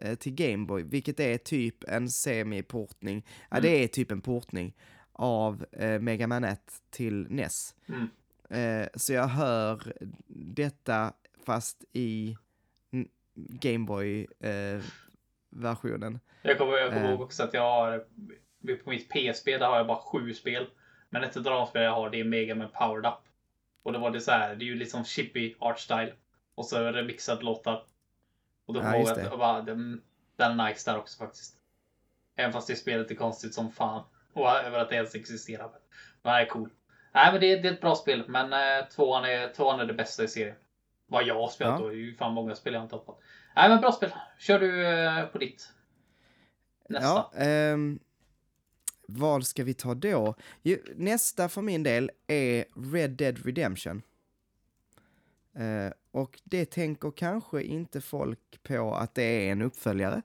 eh, 0.00 0.14
till 0.14 0.34
Gameboy, 0.34 0.82
vilket 0.82 1.20
är 1.20 1.38
typ 1.38 1.84
en 1.88 2.10
semi-portning. 2.10 3.26
Ja, 3.50 3.56
Mm. 3.56 3.62
det 3.62 3.84
är 3.84 3.88
typ 3.88 4.10
en 4.10 4.20
portning 4.20 4.74
av 5.12 5.64
eh, 5.72 6.00
Mega 6.00 6.26
Man 6.26 6.44
1 6.44 6.60
till 6.90 7.26
NES. 7.30 7.74
Mm. 7.88 8.08
Eh, 8.82 8.88
så 8.94 9.12
jag 9.12 9.26
hör 9.26 9.92
detta 10.28 11.12
fast 11.46 11.84
i 11.92 12.36
Gameboy-versionen. 13.34 16.20
Jag 16.42 16.58
kommer, 16.58 16.72
jag 16.76 16.92
kommer 16.92 17.04
Eh. 17.04 17.10
ihåg 17.10 17.20
också 17.20 17.42
att 17.42 17.54
jag 17.54 17.62
har 17.62 17.98
på 18.84 18.90
mitt 18.90 19.08
PSP 19.10 19.58
där 19.58 19.66
har 19.68 19.76
jag 19.76 19.86
bara 19.86 19.98
sju 19.98 20.34
spel. 20.34 20.66
Men 21.10 21.24
ett 21.24 21.36
av 21.36 21.42
de 21.42 21.66
spel 21.66 21.82
jag 21.82 21.90
har 21.92 22.10
det 22.10 22.20
är 22.20 22.24
Mega 22.24 22.54
Man 22.54 22.68
Powered 22.78 23.06
Up. 23.12 23.18
Och 23.82 23.92
då 23.92 23.98
var 23.98 24.10
det 24.10 24.20
så 24.20 24.30
här, 24.30 24.54
det 24.56 24.64
är 24.64 24.66
ju 24.66 24.74
liksom 24.74 25.04
chippy 25.04 25.54
art 25.58 25.78
style. 25.80 26.12
Och 26.54 26.66
så 26.66 26.78
remixad 26.92 27.42
låtar. 27.42 27.84
Och 28.66 28.74
då 28.74 28.80
Ja, 28.80 28.96
jag 28.96 29.20
att 29.20 29.38
bara, 29.38 29.62
den, 29.62 30.02
den 30.36 30.60
är 30.60 30.68
nice 30.68 30.90
där 30.90 30.98
också 30.98 31.24
faktiskt. 31.24 31.56
Även 32.36 32.52
fast 32.52 32.68
det 32.68 32.76
spelet 32.76 33.10
är 33.10 33.14
konstigt 33.14 33.54
som 33.54 33.72
fan. 33.72 34.04
Och 34.32 34.48
över 34.50 34.78
att 34.78 34.88
det 34.88 34.94
ens 34.96 35.14
existerar. 35.14 35.70
Men 36.22 36.34
det 36.34 36.40
är 36.40 36.46
cool. 36.46 36.70
Nej 37.14 37.32
men 37.32 37.40
det, 37.40 37.52
är- 37.52 37.62
det 37.62 37.68
är 37.68 37.72
ett 37.72 37.80
bra 37.80 37.94
spel. 37.94 38.24
Men 38.28 38.52
eh, 38.52 38.86
tvåan, 38.88 39.24
är, 39.24 39.48
tvåan 39.52 39.80
är 39.80 39.84
det 39.86 39.94
bästa 39.94 40.24
i 40.24 40.28
serien. 40.28 40.56
Vad 41.06 41.26
jag 41.26 41.34
har 41.34 41.48
spelat 41.48 41.72
Ja. 41.80 41.84
då. 41.84 41.88
Det 41.88 41.94
är 41.94 41.96
ju 41.98 42.14
fan 42.14 42.32
många 42.34 42.54
spel 42.54 42.74
jag 42.74 42.82
inte 42.82 42.94
har 42.94 43.00
tappat. 43.00 43.18
Nej 43.56 43.68
men 43.68 43.80
bra 43.80 43.92
spel. 43.92 44.10
Kör 44.38 44.58
du 44.60 44.86
eh, 44.88 45.26
på 45.26 45.38
ditt. 45.38 45.72
Nästa. 46.88 47.08
Ja, 47.08 47.32
ehm, 47.44 47.98
vad 49.16 49.46
ska 49.46 49.64
vi 49.64 49.74
ta 49.74 49.94
då? 49.94 50.34
Nästa 50.96 51.48
för 51.48 51.62
min 51.62 51.82
del 51.82 52.10
är 52.26 52.64
Red 52.92 53.10
Dead 53.10 53.46
Redemption. 53.46 54.02
Eh, 55.54 55.92
och 56.10 56.40
det 56.44 56.64
tänker 56.64 57.10
kanske 57.10 57.62
inte 57.62 58.00
folk 58.00 58.62
på 58.62 58.94
att 58.94 59.14
det 59.14 59.22
är 59.22 59.52
en 59.52 59.62
uppföljare. 59.62 60.22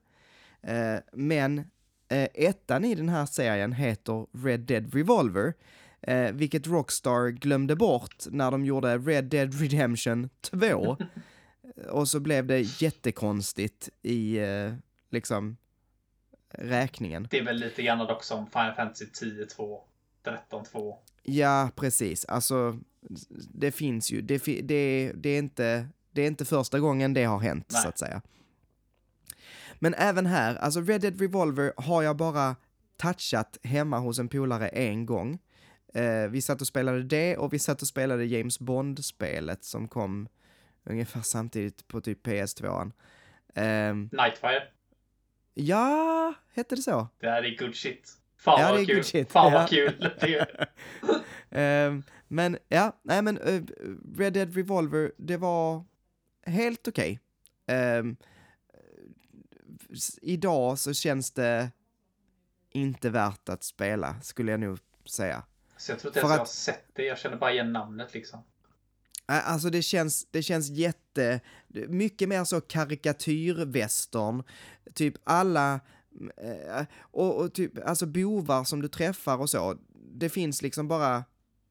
Eh, 0.61 0.95
men 1.13 1.59
eh, 2.07 2.27
ettan 2.33 2.85
i 2.85 2.95
den 2.95 3.09
här 3.09 3.25
serien 3.25 3.73
heter 3.73 4.25
Red 4.43 4.59
Dead 4.59 4.95
Revolver. 4.95 5.53
Vilket 6.33 6.67
Rockstar 6.67 7.29
glömde 7.29 7.75
bort 7.75 8.23
när 8.29 8.51
de 8.51 8.65
gjorde 8.65 8.97
Red 8.97 9.25
Dead 9.25 9.61
Redemption 9.61 10.29
2. 10.41 10.97
och 11.89 12.07
så 12.07 12.19
blev 12.19 12.47
det 12.47 12.81
jättekonstigt 12.81 13.89
i 14.01 14.39
liksom 15.09 15.57
räkningen. 16.49 17.27
Det 17.31 17.37
är 17.37 17.43
väl 17.43 17.57
lite 17.57 17.83
grann 17.83 17.97
dock 17.97 18.23
som 18.23 18.47
Final 18.47 18.73
Fantasy 18.73 19.05
10-2, 19.05 19.79
13-2. 20.51 20.95
Ja, 21.23 21.69
precis. 21.75 22.25
Alltså, 22.25 22.79
det 23.53 23.71
finns 23.71 24.11
ju. 24.11 24.21
Det, 24.21 24.43
det, 24.63 25.11
det, 25.15 25.29
är 25.29 25.39
inte, 25.39 25.87
det 26.11 26.21
är 26.21 26.27
inte 26.27 26.45
första 26.45 26.79
gången 26.79 27.13
det 27.13 27.23
har 27.23 27.39
hänt, 27.39 27.67
Nej. 27.71 27.81
så 27.81 27.89
att 27.89 27.99
säga. 27.99 28.21
Men 29.79 29.93
även 29.93 30.25
här, 30.25 30.55
alltså 30.55 30.81
Red 30.81 31.01
Dead 31.01 31.21
Revolver 31.21 31.73
har 31.77 32.03
jag 32.03 32.17
bara 32.17 32.55
touchat 32.97 33.57
hemma 33.63 33.99
hos 33.99 34.19
en 34.19 34.29
polare 34.29 34.67
en 34.67 35.05
gång. 35.05 35.39
Eh, 35.93 36.27
vi 36.29 36.41
satt 36.41 36.61
och 36.61 36.67
spelade 36.67 37.03
det 37.03 37.37
och 37.37 37.53
vi 37.53 37.59
satt 37.59 37.81
och 37.81 37.87
spelade 37.87 38.25
James 38.25 38.59
Bond-spelet 38.59 39.63
som 39.63 39.87
kom 39.87 40.27
ungefär 40.83 41.21
samtidigt 41.21 41.87
på 41.87 42.01
typ 42.01 42.27
PS2. 42.27 42.91
Um, 43.55 44.09
Nightfire. 44.11 44.63
Ja, 45.57 46.33
hette 46.53 46.75
det 46.75 46.81
så? 46.81 47.07
Det 47.19 47.29
här 47.29 47.43
är 47.43 47.57
good 47.57 47.75
shit. 47.75 48.11
Fan 48.37 48.61
Ja, 48.61 48.67
vad 48.69 48.77
det 48.79 48.83
är 48.83 48.85
kul. 48.85 48.95
good 48.95 49.05
shit. 49.05 49.31
Fan 49.31 49.53
Ja. 49.53 49.59
vad 49.59 49.69
kul. 49.69 50.09
Ehm, 51.49 52.03
men 52.27 52.57
ja, 52.67 52.99
nej 53.03 53.21
men 53.21 53.37
eh, 53.37 53.61
Red 54.17 54.33
Dead 54.33 54.55
Revolver, 54.55 55.11
det 55.17 55.37
var 55.37 55.85
helt 56.45 56.87
okej. 56.87 57.19
Ehm, 57.67 58.15
s- 59.93 60.19
idag 60.21 60.79
så 60.79 60.93
känns 60.93 61.31
det 61.31 61.71
inte 62.71 63.09
värt 63.09 63.49
att 63.49 63.63
spela, 63.63 64.21
skulle 64.21 64.51
jag 64.51 64.59
nog 64.59 64.79
säga. 65.05 65.43
Så 65.77 65.91
jag 65.91 65.99
tror 65.99 66.09
inte 66.09 66.19
ens 66.19 66.31
jag 66.31 66.37
har 66.39 66.45
sett 66.45 66.85
det. 66.93 67.03
Jag 67.03 67.17
känner 67.17 67.37
bara 67.37 67.51
igen 67.53 67.73
namnet 67.73 68.13
liksom. 68.13 68.43
Alltså 69.29 69.69
det 69.69 69.81
känns, 69.81 70.27
det 70.31 70.43
känns 70.43 70.69
jätte, 70.69 71.39
mycket 71.87 72.29
mer 72.29 72.43
så 72.43 72.61
karikatyrvästern, 72.61 74.43
typ 74.93 75.13
alla, 75.23 75.79
eh, 76.37 76.85
och, 76.99 77.41
och 77.41 77.53
typ, 77.53 77.87
alltså 77.87 78.05
bovar 78.05 78.63
som 78.63 78.81
du 78.81 78.87
träffar 78.87 79.37
och 79.37 79.49
så, 79.49 79.77
det 79.93 80.29
finns 80.29 80.61
liksom 80.61 80.87
bara 80.87 81.23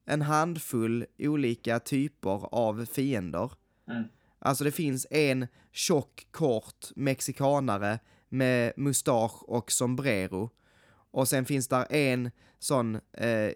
en 0.05 0.21
handfull 0.21 1.05
olika 1.17 1.79
typer 1.79 2.55
av 2.55 2.85
fiender. 2.85 3.51
Mm. 3.89 4.03
Alltså 4.39 4.63
det 4.63 4.71
finns 4.71 5.07
en 5.09 5.47
tjock, 5.71 6.27
kort 6.31 6.85
mexikanare 6.95 7.99
med 8.29 8.73
mustasch 8.77 9.43
och 9.43 9.71
sombrero. 9.71 10.49
Och 11.11 11.27
sen 11.27 11.45
finns 11.45 11.67
där 11.67 11.87
en 11.89 12.31
sån 12.59 12.95
eh, 13.13 13.51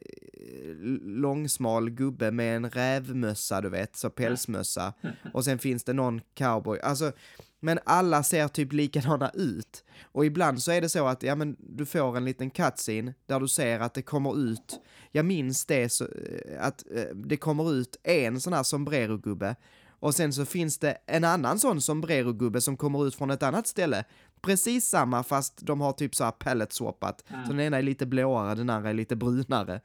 långsmal 1.01 1.89
gubbe 1.89 2.31
med 2.31 2.55
en 2.55 2.69
rävmössa, 2.69 3.61
du 3.61 3.69
vet, 3.69 3.95
så 3.95 4.09
pälsmössa. 4.09 4.93
Och 5.33 5.45
sen 5.45 5.59
finns 5.59 5.83
det 5.83 5.93
någon 5.93 6.21
cowboy. 6.33 6.79
Alltså, 6.79 7.11
men 7.59 7.79
alla 7.85 8.23
ser 8.23 8.47
typ 8.47 8.73
likadana 8.73 9.31
ut. 9.33 9.83
Och 10.03 10.25
ibland 10.25 10.63
så 10.63 10.71
är 10.71 10.81
det 10.81 10.89
så 10.89 11.07
att, 11.07 11.23
ja 11.23 11.35
men 11.35 11.55
du 11.59 11.85
får 11.85 12.17
en 12.17 12.25
liten 12.25 12.49
cutscene 12.49 13.13
där 13.25 13.39
du 13.39 13.47
ser 13.47 13.79
att 13.79 13.93
det 13.93 14.01
kommer 14.01 14.39
ut, 14.39 14.79
jag 15.11 15.25
minns 15.25 15.65
det 15.65 15.89
så, 15.89 16.03
eh, 16.03 16.65
att 16.65 16.83
eh, 16.95 17.15
det 17.15 17.37
kommer 17.37 17.73
ut 17.73 17.99
en 18.03 18.41
sån 18.41 18.53
här 18.53 18.63
sombrero-gubbe. 18.63 19.55
Och 20.01 20.15
sen 20.15 20.33
så 20.33 20.45
finns 20.45 20.77
det 20.77 20.97
en 21.05 21.23
annan 21.23 21.59
sån 21.59 21.81
sombrero-gubbe 21.81 22.61
som 22.61 22.77
kommer 22.77 23.07
ut 23.07 23.15
från 23.15 23.31
ett 23.31 23.43
annat 23.43 23.67
ställe. 23.67 24.05
Precis 24.41 24.89
samma 24.89 25.23
fast 25.23 25.57
de 25.61 25.81
har 25.81 25.93
typ 25.93 26.15
så 26.15 26.23
här 26.23 26.31
pallet 26.31 26.73
swappat. 26.73 27.23
Så 27.27 27.51
den 27.51 27.59
ena 27.59 27.77
är 27.77 27.81
lite 27.81 28.05
blåare, 28.05 28.55
den 28.55 28.69
andra 28.69 28.89
är 28.89 28.93
lite 28.93 29.15
brunare. 29.15 29.81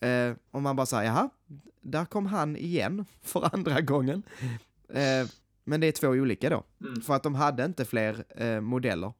Eh, 0.00 0.32
och 0.50 0.62
man 0.62 0.76
bara 0.76 0.86
säger 0.86 1.04
jaha, 1.04 1.30
där 1.80 2.04
kom 2.04 2.26
han 2.26 2.56
igen 2.56 3.04
för 3.22 3.54
andra 3.54 3.80
gången. 3.80 4.22
Eh, 4.88 5.26
men 5.64 5.80
det 5.80 5.86
är 5.86 5.92
två 5.92 6.08
olika 6.08 6.50
då, 6.50 6.64
Mm. 6.80 7.00
för 7.02 7.14
att 7.14 7.22
de 7.22 7.34
hade 7.34 7.64
inte 7.64 7.84
fler 7.84 8.24
eh, 8.42 8.60
modeller. 8.60 9.12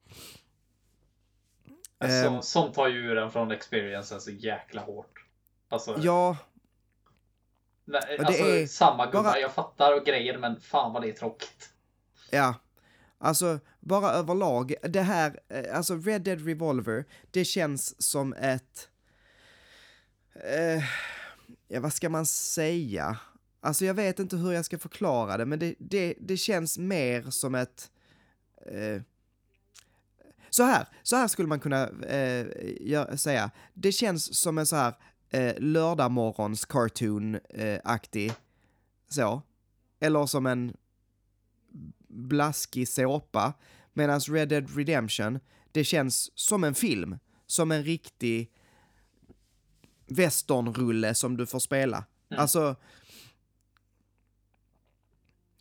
Alltså, 1.99 2.17
Ehm. 2.29 2.43
sånt 2.43 2.75
tar 2.75 2.89
ju 2.89 2.99
ur 2.99 3.19
en 3.19 3.31
från 3.31 3.51
experiencen 3.51 4.21
så 4.21 4.31
jäkla 4.31 4.81
hårt. 4.81 5.25
Alltså, 5.69 5.97
Ja, 6.01 6.37
nej, 7.85 8.01
det 8.19 8.25
alltså 8.27 8.43
är 8.43 8.67
samma 8.67 9.07
gubbar. 9.07 9.23
bara- 9.23 9.39
Jag 9.39 9.53
fattar 9.55 9.97
och 10.01 10.07
grejer, 10.07 10.39
men 10.39 10.61
fan 10.61 10.93
vad 10.93 11.03
det 11.03 11.09
är 11.09 11.13
tråkigt. 11.13 11.71
Ja, 12.31 12.55
alltså 13.21 13.61
bara 13.81 14.11
överlag, 14.11 14.75
det 14.83 15.03
här, 15.03 15.41
eh, 15.49 15.77
alltså 15.77 15.97
Red 15.97 16.23
Dead 16.23 16.47
Revolver, 16.47 17.05
det 17.31 17.45
känns 17.45 18.03
som 18.03 18.33
ett, 18.33 18.89
eh, 20.35 20.85
ja 21.69 21.81
vad 21.81 21.93
ska 21.93 22.09
man 22.09 22.27
säga? 22.27 23.19
Alltså 23.61 23.85
jag 23.85 23.95
vet 23.95 24.19
inte 24.19 24.37
hur 24.37 24.53
jag 24.53 24.65
ska 24.65 24.79
förklara 24.79 25.37
det, 25.37 25.47
men 25.47 25.59
det, 25.59 25.75
det, 25.79 26.15
det 26.21 26.37
känns 26.37 26.79
mer 26.79 27.31
som 27.31 27.55
ett, 27.55 27.91
eh, 28.67 29.03
så 30.51 30.63
här, 30.63 30.87
så 31.03 31.17
här 31.17 31.29
skulle 31.29 31.49
man 31.49 31.61
kunna 31.61 31.89
eh, 31.89 32.47
gör, 32.81 33.17
säga, 33.17 33.51
det 33.75 33.93
känns 33.93 34.41
som 34.41 34.59
en 34.59 34.67
så 34.67 34.77
här 34.77 34.95
eh, 35.31 35.55
lördagmorgons 35.59 36.65
cartoon-aktig, 36.65 38.29
eh, 38.29 38.35
så, 39.09 39.43
eller 40.01 40.27
som 40.27 40.47
en 40.47 40.77
blaskig 42.09 42.89
såpa. 42.89 43.53
Medan 43.93 44.21
Red 44.21 44.49
Dead 44.49 44.77
Redemption, 44.77 45.39
det 45.73 45.85
känns 45.85 46.31
som 46.39 46.65
en 46.65 46.75
film. 46.75 47.19
Som 47.47 47.73
en 47.73 47.85
riktig 47.85 48.51
westernrulle 50.07 51.15
som 51.15 51.37
du 51.37 51.47
får 51.47 51.59
spela. 51.59 52.05
Mm. 52.31 52.41
Alltså... 52.41 52.77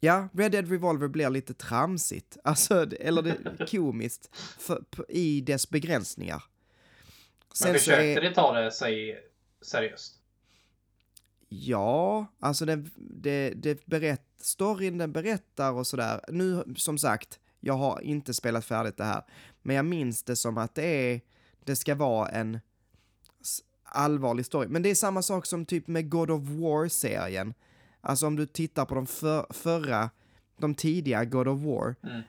Ja, 0.02 0.30
Red 0.34 0.52
Dead 0.52 0.70
Revolver 0.72 1.08
blir 1.08 1.30
lite 1.30 1.54
tramsigt, 1.54 2.38
alltså, 2.44 2.92
eller 2.92 3.22
det, 3.22 3.68
komiskt, 3.72 4.30
för, 4.60 4.84
i 5.10 5.42
dess 5.42 5.70
begränsningar. 5.70 6.44
Men 7.48 7.56
Sen 7.58 7.68
så 7.74 7.80
försökte 7.80 8.04
är- 8.04 8.22
det 8.22 8.34
ta 8.34 8.54
det 8.54 8.72
sig 8.72 9.24
seriöst? 9.62 10.19
Ja, 11.50 12.26
alltså 12.40 12.66
det, 12.66 12.84
det, 12.98 13.50
det 13.50 13.86
berätt, 13.86 14.26
storyn 14.42 14.98
den 14.98 15.12
berättar 15.12 15.72
och 15.72 15.88
sådär. 15.88 16.22
Nu, 16.28 16.64
som 16.78 16.98
sagt, 16.98 17.40
jag 17.60 17.74
har 17.74 18.02
inte 18.02 18.34
spelat 18.34 18.66
färdigt 18.66 18.98
det 18.98 19.04
här, 19.04 19.24
men 19.62 19.76
jag 19.76 19.86
minns 19.86 20.24
det 20.24 20.36
som 20.36 20.58
att 20.58 20.76
det 20.76 20.86
är, 21.14 21.22
det 21.64 21.76
ska 21.76 21.96
vara 21.96 22.30
en 22.30 22.60
allvarlig 23.84 24.46
story. 24.46 24.68
Men 24.68 24.82
det 24.82 24.90
är 24.90 24.96
samma 24.96 25.22
sak 25.22 25.46
som 25.46 25.66
typ 25.66 25.88
med 25.88 26.10
God 26.10 26.32
of 26.32 26.42
War-serien. 26.44 27.54
Alltså 28.02 28.28
om 28.28 28.36
du 28.36 28.46
tittar 28.46 28.86
på 28.86 28.96
de 28.96 29.08
för, 29.08 29.46
förra, 29.50 30.10
de 30.60 30.76
tidiga 30.76 31.26
God 31.26 31.48
of 31.48 31.60
War, 31.62 31.96
Mm. 32.04 32.22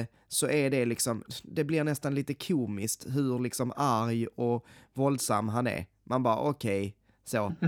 eh, 0.00 0.06
så 0.28 0.48
är 0.48 0.70
det 0.70 0.84
liksom, 0.84 1.24
det 1.42 1.64
blir 1.64 1.84
nästan 1.84 2.14
lite 2.14 2.34
komiskt 2.34 3.06
hur 3.08 3.38
liksom 3.38 3.72
arg 3.76 4.26
och 4.26 4.66
våldsam 4.92 5.48
han 5.48 5.66
är. 5.66 5.86
Man 6.04 6.22
bara 6.22 6.36
okej, 6.38 6.96
så. 7.24 7.54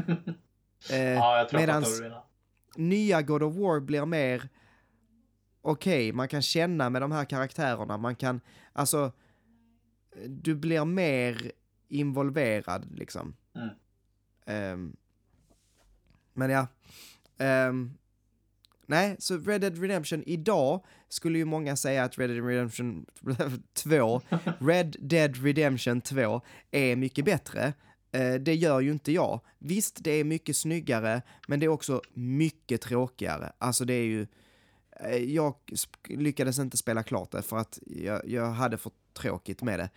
Eh, 0.91 1.13
Ja, 1.13 1.49
medans- 1.53 2.03
nya 2.77 3.23
God 3.23 3.43
of 3.43 3.55
War 3.55 3.81
blir 3.81 4.07
mer 4.07 4.49
okej, 5.63 6.13
man 6.13 6.29
kan 6.29 6.43
känna 6.43 6.91
med 6.91 7.03
de 7.03 7.13
här 7.13 7.25
karaktärerna, 7.25 7.97
man 7.97 8.15
kan, 8.17 8.41
alltså, 8.73 9.13
du 10.29 10.55
blir 10.55 10.85
mer 10.85 11.53
involverad 11.89 12.99
liksom. 12.99 13.37
Mm. 13.55 13.69
Ehm, 14.47 14.97
men 16.33 16.51
ja, 16.51 16.67
ehm, 17.39 17.91
nej, 18.87 19.17
så 19.19 19.39
Red 19.39 19.61
Dead 19.61 19.79
Redemption 19.81 20.23
idag 20.27 20.85
skulle 21.09 21.39
ju 21.39 21.45
många 21.45 21.77
säga 21.77 22.05
att 22.05 22.19
Red 22.19 22.31
Dead 22.31 22.47
Redemption 22.47 23.07
2, 23.75 24.21
Red 24.59 24.97
Dead 25.01 25.37
Redemption 25.37 26.01
2 26.01 26.41
är 26.71 26.97
mycket 26.97 27.25
bättre. 27.25 27.73
Eh, 28.17 28.35
det 28.35 28.55
gör 28.55 28.81
ju 28.81 28.93
inte 28.93 29.13
jag. 29.13 29.41
Visst, 29.59 30.05
det 30.05 30.11
är 30.11 30.25
mycket 30.25 30.57
snyggare, 30.57 31.23
men 31.49 31.61
det 31.61 31.67
är 31.67 31.71
också 31.71 32.03
mycket 32.15 32.81
tråkigare. 32.81 33.53
Alltså 33.59 33.85
det 33.85 33.95
är 33.95 34.05
ju... 34.05 34.27
Eh, 35.01 35.17
jag 35.17 35.55
lyckades 36.09 36.59
inte 36.59 36.77
spela 36.77 37.03
klart 37.03 37.31
det 37.31 37.43
för 37.43 37.57
att 37.57 37.79
jag, 37.87 38.29
jag 38.29 38.51
hade 38.51 38.79
för 38.79 38.93
tråkigt 39.13 39.63
med 39.63 39.79
det. 39.79 39.91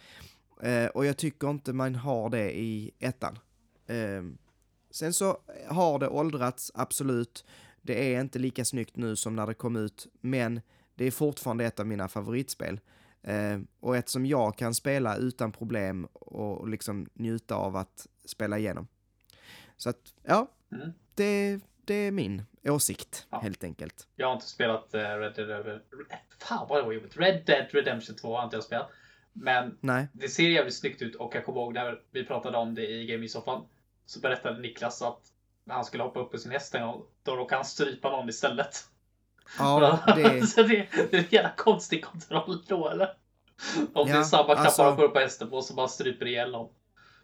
Eh, 0.69 0.87
och 0.87 1.05
jag 1.05 1.17
tycker 1.17 1.49
inte 1.49 1.73
man 1.73 1.95
har 1.95 2.29
det 2.29 2.59
i 2.59 2.91
ettan. 2.99 3.39
Eh, 3.87 4.23
sen 4.91 5.13
så 5.13 5.37
har 5.67 5.99
det 5.99 6.07
åldrats, 6.07 6.71
absolut. 6.73 7.45
Det 7.81 8.13
är 8.13 8.21
inte 8.21 8.39
lika 8.39 8.65
snyggt 8.65 8.95
nu 8.97 9.15
som 9.15 9.35
när 9.35 9.47
det 9.47 9.53
kom 9.53 9.75
ut, 9.75 10.07
men 10.21 10.61
det 10.95 11.05
är 11.05 11.11
fortfarande 11.11 11.65
ett 11.65 11.79
av 11.79 11.87
mina 11.87 12.07
favoritspel. 12.07 12.79
Eh, 13.23 13.59
och 13.79 13.97
ett 13.97 14.09
som 14.09 14.25
jag 14.25 14.57
kan 14.57 14.75
spela 14.75 15.15
utan 15.15 15.51
problem 15.51 16.05
och, 16.13 16.67
liksom 16.69 17.09
njuta 17.13 17.55
av 17.55 17.75
att 17.75 18.07
spela 18.25 18.57
igenom. 18.57 18.87
Så 19.77 19.89
att, 19.89 20.13
ja, 20.23 20.47
Mm. 20.71 20.89
det, 21.15 21.59
det 21.85 21.93
är 21.93 22.11
min 22.11 22.43
åsikt, 22.63 23.27
Ja. 23.29 23.39
helt 23.39 23.63
enkelt. 23.63 24.07
Jag 24.15 24.27
har 24.27 24.33
inte 24.33 24.47
spelat 24.47 24.93
eh, 24.93 24.99
Red 25.01 25.33
Dead 25.35 25.65
Red- 25.65 25.81
Fan 26.39 26.67
vad 26.69 26.77
det 26.79 26.83
var 26.85 26.91
jobbigt. 26.91 27.17
Red 27.17 27.43
Dead 27.45 27.65
Redemption 27.71 28.15
2 28.15 28.37
har 28.37 28.43
inte 28.43 28.55
jag 28.55 28.63
spelat. 28.63 28.89
Men 29.33 29.77
Nej, 29.81 30.07
det 30.13 30.29
ser 30.29 30.49
jävligt 30.49 30.75
snyggt 30.75 31.01
ut 31.01 31.15
och 31.15 31.35
jag 31.35 31.45
kommer 31.45 31.59
ihåg 31.59 31.73
när 31.73 32.01
vi 32.11 32.25
pratade 32.25 32.57
om 32.57 32.75
det 32.75 32.87
i 32.87 33.05
Gaming-soffan. 33.07 33.65
Så 34.05 34.19
berättade 34.19 34.59
Niklas 34.61 35.01
att 35.01 35.21
när 35.63 35.75
han 35.75 35.85
skulle 35.85 36.03
hoppa 36.03 36.19
upp 36.19 36.31
på 36.31 36.37
sin 36.37 36.51
häst 36.51 36.75
en 36.75 36.81
gång, 36.87 37.03
då 37.23 37.35
råkade 37.35 37.57
han 37.59 37.65
strypa 37.65 38.09
någon 38.11 38.29
istället. 38.29 38.88
Ja, 39.57 39.99
det, 40.15 40.47
så 40.47 40.63
det, 40.63 40.87
det 41.11 41.13
är 41.13 41.17
en 41.19 41.25
jävla 41.29 41.51
konstig 41.57 42.03
kontroll 42.05 42.63
då 42.67 42.89
eller? 42.89 43.09
Om 43.93 44.07
det 44.07 44.13
Ja, 44.13 44.19
är 44.19 44.23
samma 44.23 44.43
knappar 44.43 44.65
alltså- 44.65 44.83
han 44.83 44.95
får 44.95 45.03
upp 45.03 45.13
på 45.13 45.19
hästen 45.19 45.49
på 45.49 45.61
så 45.61 45.73
bara 45.73 45.87
stryper 45.87 46.25
ihjäl 46.25 46.51
någon. 46.51 46.69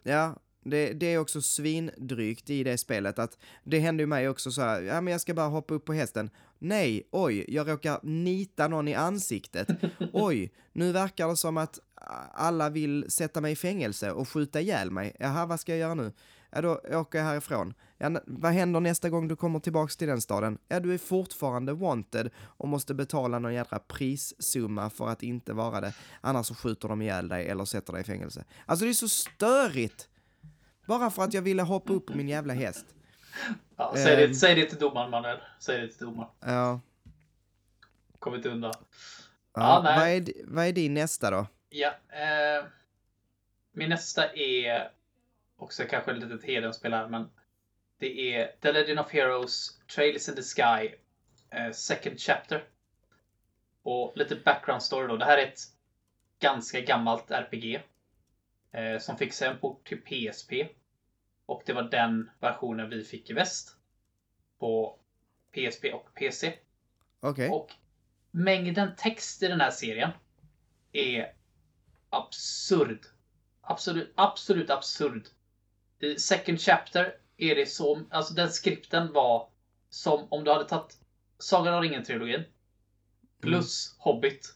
ja, 0.03 0.35
det, 0.67 0.93
det 0.93 1.13
är 1.13 1.17
också 1.17 1.41
svindrygt 1.41 2.49
i 2.49 2.63
det 2.63 2.77
spelet 2.77 3.19
att 3.19 3.37
det 3.63 3.79
hände 3.79 4.03
ju 4.03 4.07
mig 4.07 4.29
också 4.29 4.51
så 4.51 4.61
här, 4.61 4.81
ja 4.81 5.01
men 5.01 5.11
jag 5.11 5.21
ska 5.21 5.33
bara 5.33 5.47
hoppa 5.47 5.73
upp 5.73 5.85
på 5.85 5.93
hästen. 5.93 6.29
Nej, 6.59 7.07
oj, 7.11 7.45
jag 7.47 7.69
råkar 7.69 7.99
nita 8.03 8.67
någon 8.67 8.87
i 8.87 8.93
ansiktet. 8.93 9.67
Oj, 10.13 10.51
nu 10.73 10.91
verkar 10.91 11.27
det 11.27 11.37
som 11.37 11.57
att 11.57 11.79
alla 12.33 12.69
vill 12.69 13.05
sätta 13.11 13.41
mig 13.41 13.51
i 13.51 13.55
fängelse 13.55 14.11
och 14.11 14.29
skjuta 14.29 14.61
ihjäl 14.61 14.91
mig. 14.91 15.15
Jaha, 15.19 15.45
vad 15.45 15.59
ska 15.59 15.71
jag 15.71 15.79
göra 15.79 15.93
nu? 15.93 16.11
Ja, 16.55 16.61
då 16.61 16.81
åker 16.99 17.17
jag 17.19 17.25
härifrån. 17.25 17.73
Ja, 17.97 18.19
vad 18.25 18.51
händer 18.51 18.79
nästa 18.79 19.09
gång 19.09 19.27
du 19.27 19.35
kommer 19.35 19.59
tillbaks 19.59 19.97
till 19.97 20.07
den 20.07 20.21
staden? 20.21 20.57
Ja, 20.67 20.79
du 20.79 20.93
är 20.93 20.97
fortfarande 20.97 21.73
wanted 21.73 22.29
och 22.43 22.67
måste 22.67 22.93
betala 22.93 23.39
någon 23.39 23.53
jädra 23.53 23.79
prissumma 23.79 24.89
för 24.89 25.07
att 25.09 25.23
inte 25.23 25.53
vara 25.53 25.81
det. 25.81 25.93
Annars 26.21 26.45
så 26.45 26.55
skjuter 26.55 26.87
de 26.87 27.01
ihjäl 27.01 27.27
dig 27.27 27.47
eller 27.49 27.65
sätter 27.65 27.93
dig 27.93 28.01
i 28.01 28.05
fängelse. 28.05 28.43
Alltså 28.65 28.85
det 28.85 28.91
är 28.91 28.93
så 28.93 29.09
störigt! 29.09 30.09
Bara 30.87 31.09
för 31.11 31.23
att 31.23 31.33
jag 31.33 31.41
ville 31.41 31.63
hoppa 31.63 31.93
upp 31.93 32.05
på 32.05 32.17
min 32.17 32.29
jävla 32.29 32.53
häst. 32.53 32.85
Ja, 33.75 33.93
säg, 33.95 34.15
det, 34.15 34.25
Ehm. 34.25 34.33
säg 34.33 34.55
det 34.55 34.65
till 34.65 34.79
domaren 34.79 35.11
Manuel. 35.11 35.37
Säg 35.59 35.81
det 35.81 35.87
till 35.87 36.05
domaren. 36.05 36.29
Ja. 36.39 36.79
Kommer 38.19 38.37
inte 38.37 38.49
undan. 38.49 38.73
ja, 38.75 38.81
Ja, 39.53 39.81
nej. 39.83 39.99
vad, 39.99 40.29
är, 40.29 40.33
vad 40.53 40.65
är 40.67 40.71
din 40.71 40.93
nästa 40.93 41.31
då? 41.31 41.47
Ja, 41.69 41.87
eh, 42.09 42.65
min 43.73 43.89
nästa 43.89 44.33
är 44.33 44.91
också 45.57 45.83
kanske 45.83 46.11
ett 46.11 46.17
litet 46.17 46.43
hedenspel 46.43 46.93
här, 46.93 47.07
men 47.07 47.29
det 47.97 48.35
är 48.35 48.55
The 48.61 48.71
Legend 48.71 48.99
of 48.99 49.11
Heroes, 49.11 49.79
Trails 49.95 50.29
in 50.29 50.35
the 50.35 50.41
Sky, 50.41 50.95
eh, 51.49 51.71
Second 51.71 52.19
Chapter. 52.19 52.67
Och 53.83 54.13
lite 54.15 54.35
background 54.35 54.83
story 54.83 55.07
då. 55.07 55.17
Det 55.17 55.25
här 55.25 55.37
är 55.37 55.47
ett 55.47 55.59
ganska 56.39 56.81
gammalt 56.81 57.31
RPG 57.31 57.83
eh, 58.71 58.99
som 58.99 59.17
fick 59.17 59.33
sig 59.33 59.47
en 59.47 59.59
port 59.59 59.87
till 59.87 60.01
PSP. 60.01 60.53
Och 61.45 61.63
det 61.65 61.73
var 61.73 61.83
den 61.83 62.29
versionen 62.39 62.89
vi 62.89 63.03
fick 63.03 63.29
i 63.29 63.33
väst. 63.33 63.77
På 64.59 64.99
PSP 65.51 65.93
och 65.93 66.13
PC. 66.15 66.53
Okej. 67.19 67.49
Och 67.49 67.71
mängden 68.31 68.95
text 68.97 69.43
i 69.43 69.47
den 69.47 69.61
här 69.61 69.71
serien 69.71 70.11
är 70.91 71.33
absurd. 72.09 73.05
Absolut, 73.61 74.13
absolut 74.15 74.69
absurd. 74.69 75.27
I 75.99 76.19
Second 76.19 76.61
Chapter 76.61 77.17
är 77.37 77.55
det 77.55 77.65
så, 77.65 78.01
alltså 78.09 78.33
den 78.33 78.49
skripten 78.49 79.13
var 79.13 79.49
som 79.89 80.27
om 80.29 80.43
du 80.43 80.51
hade 80.51 80.65
tagit 80.65 80.97
Sagan 81.37 81.73
om 81.73 81.81
ringen-trilogin 81.81 82.43
plus 83.41 83.95
Hobbit 83.99 84.55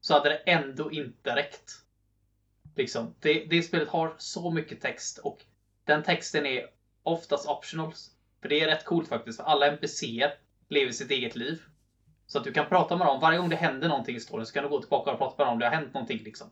så 0.00 0.14
hade 0.14 0.28
det 0.28 0.36
ändå 0.36 0.92
inte 0.92 1.36
räckt. 1.36 1.72
Liksom, 2.76 3.14
det, 3.20 3.44
det 3.44 3.62
spelet 3.62 3.88
har 3.88 4.14
så 4.18 4.50
mycket 4.50 4.80
text 4.80 5.18
och 5.18 5.44
den 5.84 6.02
texten 6.02 6.46
är 6.46 6.66
oftast 7.02 7.48
optionals. 7.48 8.10
För 8.40 8.48
det 8.48 8.60
är 8.60 8.66
rätt 8.66 8.84
coolt 8.84 9.08
faktiskt, 9.08 9.36
för 9.36 9.44
alla 9.44 9.66
NPCer 9.66 10.34
lever 10.68 10.92
sitt 10.92 11.10
eget 11.10 11.36
liv. 11.36 11.62
Så 12.26 12.38
att 12.38 12.44
du 12.44 12.52
kan 12.52 12.68
prata 12.68 12.96
med 12.96 13.06
dem. 13.06 13.20
Varje 13.20 13.38
gång 13.38 13.48
det 13.48 13.56
händer 13.56 13.88
någonting 13.88 14.16
i 14.16 14.20
storyn 14.20 14.46
så 14.46 14.52
kan 14.52 14.62
du 14.62 14.68
gå 14.68 14.80
tillbaka 14.80 15.10
och 15.10 15.18
prata 15.18 15.34
med 15.38 15.46
dem 15.46 15.52
om 15.52 15.58
det 15.58 15.66
har 15.66 15.74
hänt 15.74 15.94
någonting. 15.94 16.22
Liksom. 16.22 16.50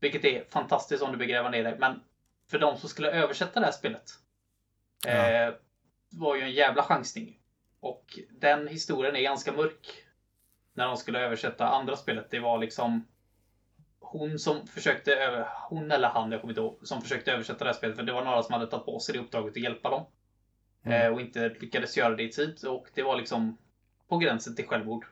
Vilket 0.00 0.24
är 0.24 0.44
fantastiskt 0.50 1.02
om 1.02 1.12
du 1.12 1.18
begräver 1.18 1.50
ner 1.50 1.64
dig. 1.64 1.78
Men 1.78 2.00
för 2.50 2.58
de 2.58 2.76
som 2.76 2.88
skulle 2.88 3.10
översätta 3.10 3.60
det 3.60 3.66
här 3.66 3.72
spelet. 3.72 4.10
Ja. 5.04 5.10
Eh, 5.10 5.54
var 6.10 6.36
ju 6.36 6.42
en 6.42 6.52
jävla 6.52 6.82
chansning. 6.82 7.40
Och 7.80 8.18
den 8.30 8.68
historien 8.68 9.16
är 9.16 9.22
ganska 9.22 9.52
mörk. 9.52 10.02
När 10.74 10.86
de 10.86 10.96
skulle 10.96 11.20
översätta 11.20 11.68
andra 11.68 11.96
spelet. 11.96 12.30
Det 12.30 12.40
var 12.40 12.58
liksom 12.58 13.06
hon 14.00 14.38
som 14.38 14.66
försökte, 14.66 15.14
över, 15.14 15.48
hon 15.68 15.90
eller 15.90 16.08
han, 16.08 16.32
jag 16.32 16.40
kommer 16.40 16.52
inte 16.52 16.60
ihåg, 16.60 16.78
som 16.82 17.02
försökte 17.02 17.32
översätta 17.32 17.64
det 17.64 17.70
här 17.70 17.76
spelet. 17.76 17.96
För 17.96 18.02
det 18.02 18.12
var 18.12 18.24
några 18.24 18.42
som 18.42 18.52
hade 18.52 18.66
tagit 18.66 18.86
på 18.86 18.98
sig 18.98 19.12
det 19.12 19.20
uppdraget 19.20 19.56
att 19.56 19.62
hjälpa 19.62 19.90
dem. 19.90 20.06
Mm. 20.84 21.02
Eh, 21.02 21.12
och 21.12 21.20
inte 21.20 21.48
lyckades 21.48 21.96
göra 21.96 22.16
det 22.16 22.22
i 22.22 22.32
tid. 22.32 22.64
Och 22.64 22.86
det 22.94 23.02
var 23.02 23.16
liksom 23.16 23.58
på 24.08 24.18
gränsen 24.18 24.56
till 24.56 24.66
självmord. 24.66 25.06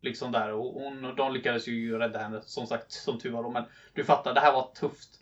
Liksom 0.00 0.32
där. 0.32 0.52
Och 0.52 0.72
hon, 0.72 1.14
de 1.16 1.32
lyckades 1.32 1.68
ju 1.68 1.98
rädda 1.98 2.18
henne, 2.18 2.42
som 2.42 2.66
sagt, 2.66 2.92
som 2.92 3.18
tur 3.18 3.30
var. 3.30 3.42
Då. 3.42 3.50
Men 3.50 3.64
du 3.92 4.04
fattar, 4.04 4.34
det 4.34 4.40
här 4.40 4.52
var 4.52 4.74
tufft. 4.74 5.20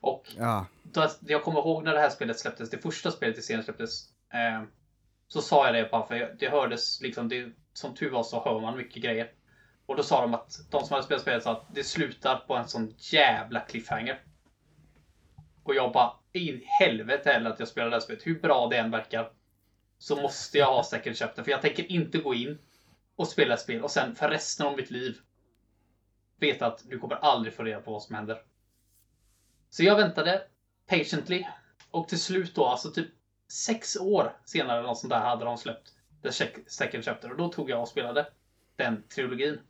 Och 0.00 0.32
Ja, 0.36 0.66
då, 0.82 1.08
jag 1.20 1.42
kommer 1.44 1.60
ihåg 1.60 1.84
när 1.84 1.94
det 1.94 2.00
här 2.00 2.10
spelet 2.10 2.38
släpptes, 2.38 2.70
det 2.70 2.78
första 2.78 3.10
spelet 3.10 3.38
i 3.38 3.42
serien 3.42 3.64
släpptes. 3.64 4.08
Eh, 4.32 4.62
så 5.28 5.42
sa 5.42 5.66
jag 5.66 5.74
det 5.74 5.90
bara 5.90 6.06
för 6.06 6.36
det 6.38 6.48
hördes 6.48 7.00
liksom, 7.00 7.28
det, 7.28 7.52
som 7.72 7.94
tur 7.94 8.10
var 8.10 8.22
så 8.22 8.44
hör 8.44 8.60
man 8.60 8.76
mycket 8.76 9.02
grejer. 9.02 9.32
Och 9.86 9.96
då 9.96 10.02
sa 10.02 10.20
de 10.20 10.34
att 10.34 10.60
de 10.70 10.84
som 10.84 10.94
hade 10.94 11.04
spelat 11.04 11.22
spelet 11.22 11.42
sa 11.42 11.52
att 11.52 11.74
det 11.74 11.84
slutar 11.84 12.36
på 12.36 12.54
en 12.54 12.68
sån 12.68 12.94
jävla 12.98 13.60
cliffhanger. 13.60 14.22
Och 15.62 15.74
jag 15.74 15.92
bara, 15.92 16.12
i 16.32 16.64
helvete 16.80 17.30
heller 17.32 17.50
att 17.50 17.58
jag 17.58 17.68
spelar 17.68 17.90
det 17.90 17.96
här 17.96 18.00
spelet. 18.00 18.26
Hur 18.26 18.40
bra 18.40 18.66
det 18.66 18.76
än 18.76 18.90
verkar. 18.90 19.32
Så 19.98 20.16
måste 20.16 20.58
jag 20.58 20.66
ha 20.66 20.84
second 20.84 21.16
chapter. 21.16 21.42
För 21.42 21.50
jag 21.50 21.62
tänker 21.62 21.92
inte 21.92 22.18
gå 22.18 22.34
in 22.34 22.58
och 23.16 23.28
spela 23.28 23.54
ett 23.54 23.60
spel 23.60 23.82
och 23.82 23.90
sen 23.90 24.14
för 24.14 24.28
resten 24.28 24.66
av 24.66 24.76
mitt 24.76 24.90
liv 24.90 25.18
veta 26.40 26.66
att 26.66 26.84
du 26.84 26.98
kommer 26.98 27.16
aldrig 27.16 27.54
få 27.54 27.62
reda 27.62 27.80
på 27.80 27.92
vad 27.92 28.02
som 28.02 28.14
händer. 28.14 28.42
Så 29.70 29.84
jag 29.84 29.96
väntade 29.96 30.42
patiently. 30.86 31.46
Och 31.90 32.08
till 32.08 32.20
slut 32.20 32.54
då, 32.54 32.66
alltså 32.66 32.90
typ 32.90 33.08
sex 33.48 33.96
år 33.96 34.36
senare 34.44 34.78
eller 34.78 34.88
något 34.88 34.98
sånt 34.98 35.10
där 35.10 35.20
hade 35.20 35.44
de 35.44 35.58
släppt 35.58 35.92
The 36.22 36.28
Sec- 36.28 36.64
Second 36.68 37.04
Chapter. 37.04 37.30
Och 37.30 37.36
då 37.36 37.48
tog 37.48 37.70
jag 37.70 37.80
och 37.80 37.88
spelade 37.88 38.26
den 38.76 39.02
trilogin. 39.08 39.60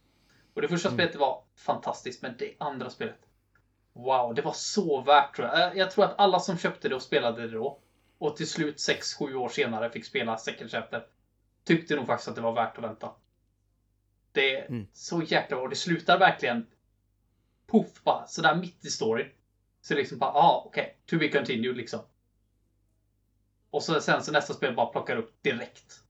Och 0.55 0.62
det 0.62 0.68
första 0.68 0.90
spelet 0.90 1.16
var 1.16 1.44
fantastiskt, 1.57 2.22
men 2.22 2.34
det 2.38 2.55
andra 2.61 2.90
spelet. 2.90 3.18
Wow, 3.92 4.34
det 4.34 4.42
var 4.42 4.53
så 4.53 5.01
värt 5.01 5.36
tror 5.36 5.49
jag. 5.49 5.59
Jag- 5.61 5.76
Jag 5.76 5.90
tror 5.90 6.05
att 6.05 6.18
alla 6.18 6.40
som 6.40 6.59
köpte 6.59 6.88
det 6.88 6.94
och 6.94 7.03
spelade 7.03 7.42
det 7.42 7.49
då 7.55 7.80
och 8.18 8.36
till 8.36 8.49
slut 8.49 8.76
6-7 8.78 9.34
år 9.34 9.49
senare 9.49 9.90
fick 9.90 10.05
spela 10.05 10.38
Second 10.38 10.70
Chapter 10.70 11.07
tyckte 11.64 11.96
nog 11.96 12.07
faktiskt 12.07 12.28
att 12.28 12.34
det 12.34 12.40
var 12.40 12.53
värt 12.53 12.78
att 12.78 12.84
vänta. 12.84 13.11
Det 14.32 14.57
är 14.57 14.66
Mm. 14.68 14.86
så 14.92 15.22
jäkla 15.22 15.57
bra. 15.57 15.68
Det 15.68 15.76
slutar 15.76 16.18
verkligen 16.18 16.66
poff 17.66 18.03
bara 18.05 18.26
sådär 18.26 18.55
mitt 18.55 18.84
i 18.84 18.90
storyn. 18.90 19.28
Så 19.89 19.95
liksom 19.95 20.18
bara, 20.18 20.30
ah, 20.30 20.62
okej, 20.66 20.99
to 21.07 21.18
be 21.18 21.28
continued 21.28 21.76
liksom. 21.76 22.01
Och 23.70 23.82
så 23.82 24.01
sen 24.01 24.22
så 24.22 24.32
nästa 24.32 24.55
spel 24.55 24.74
bara 24.74 24.86
plockar 24.86 25.16
upp 25.16 25.43
direkt. 25.43 26.01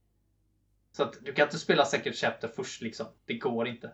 Så 0.91 1.03
att 1.03 1.25
du 1.25 1.33
kan 1.33 1.45
inte 1.45 1.59
spela 1.59 1.85
Second 1.85 2.15
Chapter 2.15 2.47
först 2.47 2.81
liksom. 2.81 3.07
Det 3.25 3.33
går 3.33 3.67
inte. 3.67 3.91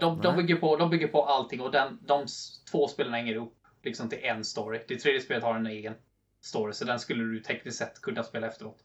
De, 0.00 0.20
de, 0.20 0.36
bygger 0.36 0.56
på, 0.56 0.76
de 0.76 0.90
bygger 0.90 1.08
på 1.08 1.24
allting 1.24 1.60
och 1.60 1.70
den, 1.70 1.98
de 2.02 2.26
två 2.70 2.88
spelen 2.88 3.12
hänger 3.12 3.34
ihop 3.34 3.66
liksom 3.82 4.08
till 4.08 4.24
en 4.24 4.44
story. 4.44 4.84
Det 4.88 4.96
tredje 4.96 5.20
spelet 5.20 5.42
har 5.42 5.54
en 5.54 5.66
egen 5.66 5.94
story, 6.40 6.72
så 6.72 6.84
den 6.84 7.00
skulle 7.00 7.24
du 7.24 7.40
tekniskt 7.40 7.78
sett 7.78 8.00
kunna 8.00 8.22
spela 8.22 8.46
efteråt. 8.46 8.84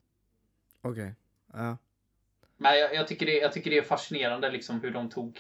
okej. 0.81 1.15
Ja. 1.53 1.77
Men 2.57 2.79
jag, 2.79 2.95
jag, 2.95 3.07
tycker 3.07 3.25
det, 3.25 3.37
jag 3.37 3.53
tycker 3.53 3.71
det 3.71 3.77
är 3.77 3.83
fascinerande 3.83 4.51
liksom 4.51 4.81
hur 4.81 4.91
de 4.91 5.09
tog 5.09 5.39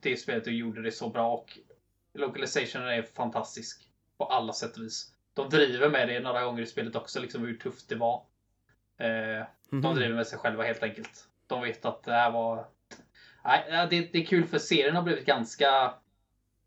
det 0.00 0.16
spelet 0.16 0.46
och 0.46 0.52
gjorde 0.52 0.82
det 0.82 0.92
så 0.92 1.08
bra. 1.08 1.34
Och 1.34 1.58
localizationen 2.14 2.88
är 2.88 3.02
fantastisk 3.02 3.88
på 4.18 4.24
alla 4.24 4.52
sätt 4.52 4.76
och 4.76 4.82
vis. 4.82 5.14
De 5.34 5.48
driver 5.48 5.88
med 5.88 6.08
det 6.08 6.20
några 6.20 6.44
gånger 6.44 6.62
i 6.62 6.66
spelet 6.66 6.96
också, 6.96 7.20
liksom 7.20 7.42
hur 7.42 7.56
tufft 7.56 7.88
det 7.88 7.94
var. 7.94 8.26
Eh, 8.98 9.46
de 9.70 9.76
Mhm. 9.76 9.94
driver 9.94 10.14
med 10.14 10.26
sig 10.26 10.38
själva 10.38 10.64
helt 10.64 10.82
enkelt. 10.82 11.28
De 11.46 11.62
vet 11.62 11.84
att 11.84 12.02
det 12.02 12.12
här 12.12 12.30
var... 12.30 12.66
Nej, 13.44 13.86
det, 13.90 14.12
det 14.12 14.18
är 14.18 14.26
kul 14.26 14.44
för 14.46 14.58
serien 14.58 14.96
har 14.96 15.02
blivit 15.02 15.26
ganska... 15.26 15.94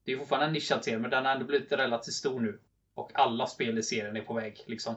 Det 0.04 0.12
är 0.12 0.18
fortfarande 0.18 0.48
en 0.48 0.54
nischad 0.54 0.84
serie, 0.84 1.00
men 1.00 1.10
den 1.12 1.26
har 1.26 1.32
ändå 1.32 1.46
blivit 1.46 1.72
relativt 1.72 2.14
stor 2.14 2.40
nu. 2.40 2.60
Och 2.94 3.12
alla 3.14 3.48
spel 3.48 3.78
i 3.78 3.84
serien 3.84 4.16
är 4.18 4.22
på 4.22 4.34
väg, 4.34 4.64
liksom. 4.68 4.96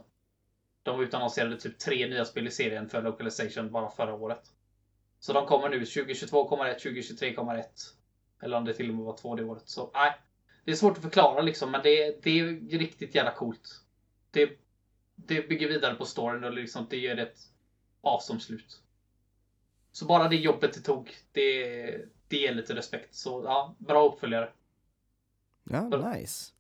De 0.83 1.01
utannonserade 1.01 1.61
typ 1.61 1.79
tre 1.79 2.07
nya 2.09 2.25
spel 2.25 2.47
i 2.47 2.51
serien 2.51 2.89
för 2.89 3.03
Localization 3.03 3.71
bara 3.73 3.91
förra 3.91 4.15
året. 4.15 4.43
Så 5.19 5.33
de 5.33 5.47
kommer 5.47 5.69
nu, 5.69 5.87
2022 5.87 6.49
kommer 6.49 6.67
ett, 6.67 6.83
2023 6.83 7.35
kommer 7.35 7.55
ett. 7.59 7.81
Eller 8.43 8.57
om 8.57 8.65
det 8.65 8.75
till 8.75 8.89
och 8.89 8.95
med 8.95 9.05
var 9.05 9.17
två 9.17 9.35
det 9.35 9.45
året. 9.45 9.69
Så 9.69 9.91
nej. 9.95 10.13
Det 10.65 10.71
är 10.71 10.75
svårt 10.77 10.97
att 10.97 11.03
förklara 11.03 11.43
liksom, 11.43 11.71
men 11.71 11.81
det, 11.83 12.23
det 12.23 12.41
är 12.41 12.79
riktigt 12.79 13.15
jävla 13.15 13.35
coolt. 13.35 13.81
Det, 14.31 14.51
det 15.17 15.49
bygger 15.49 15.69
vidare 15.69 15.95
på 15.95 16.05
storyn 16.05 16.45
och 16.45 16.53
liksom, 16.53 16.87
det 16.91 16.97
ger 16.97 17.19
ett 17.19 17.39
awesome 18.01 18.41
slut. 18.41 18.83
Så 19.93 20.05
bara 20.07 20.29
det 20.29 20.37
jobbet 20.37 20.75
det 20.75 20.81
tog, 20.81 21.11
det, 21.33 21.85
det 22.29 22.37
ger 22.37 22.55
lite 22.55 22.75
respekt. 22.75 23.15
Så 23.15 23.43
ja, 23.45 23.75
bra 23.79 24.09
uppföljare. 24.09 24.53
Ja, 25.65 26.13
nice. 26.15 26.53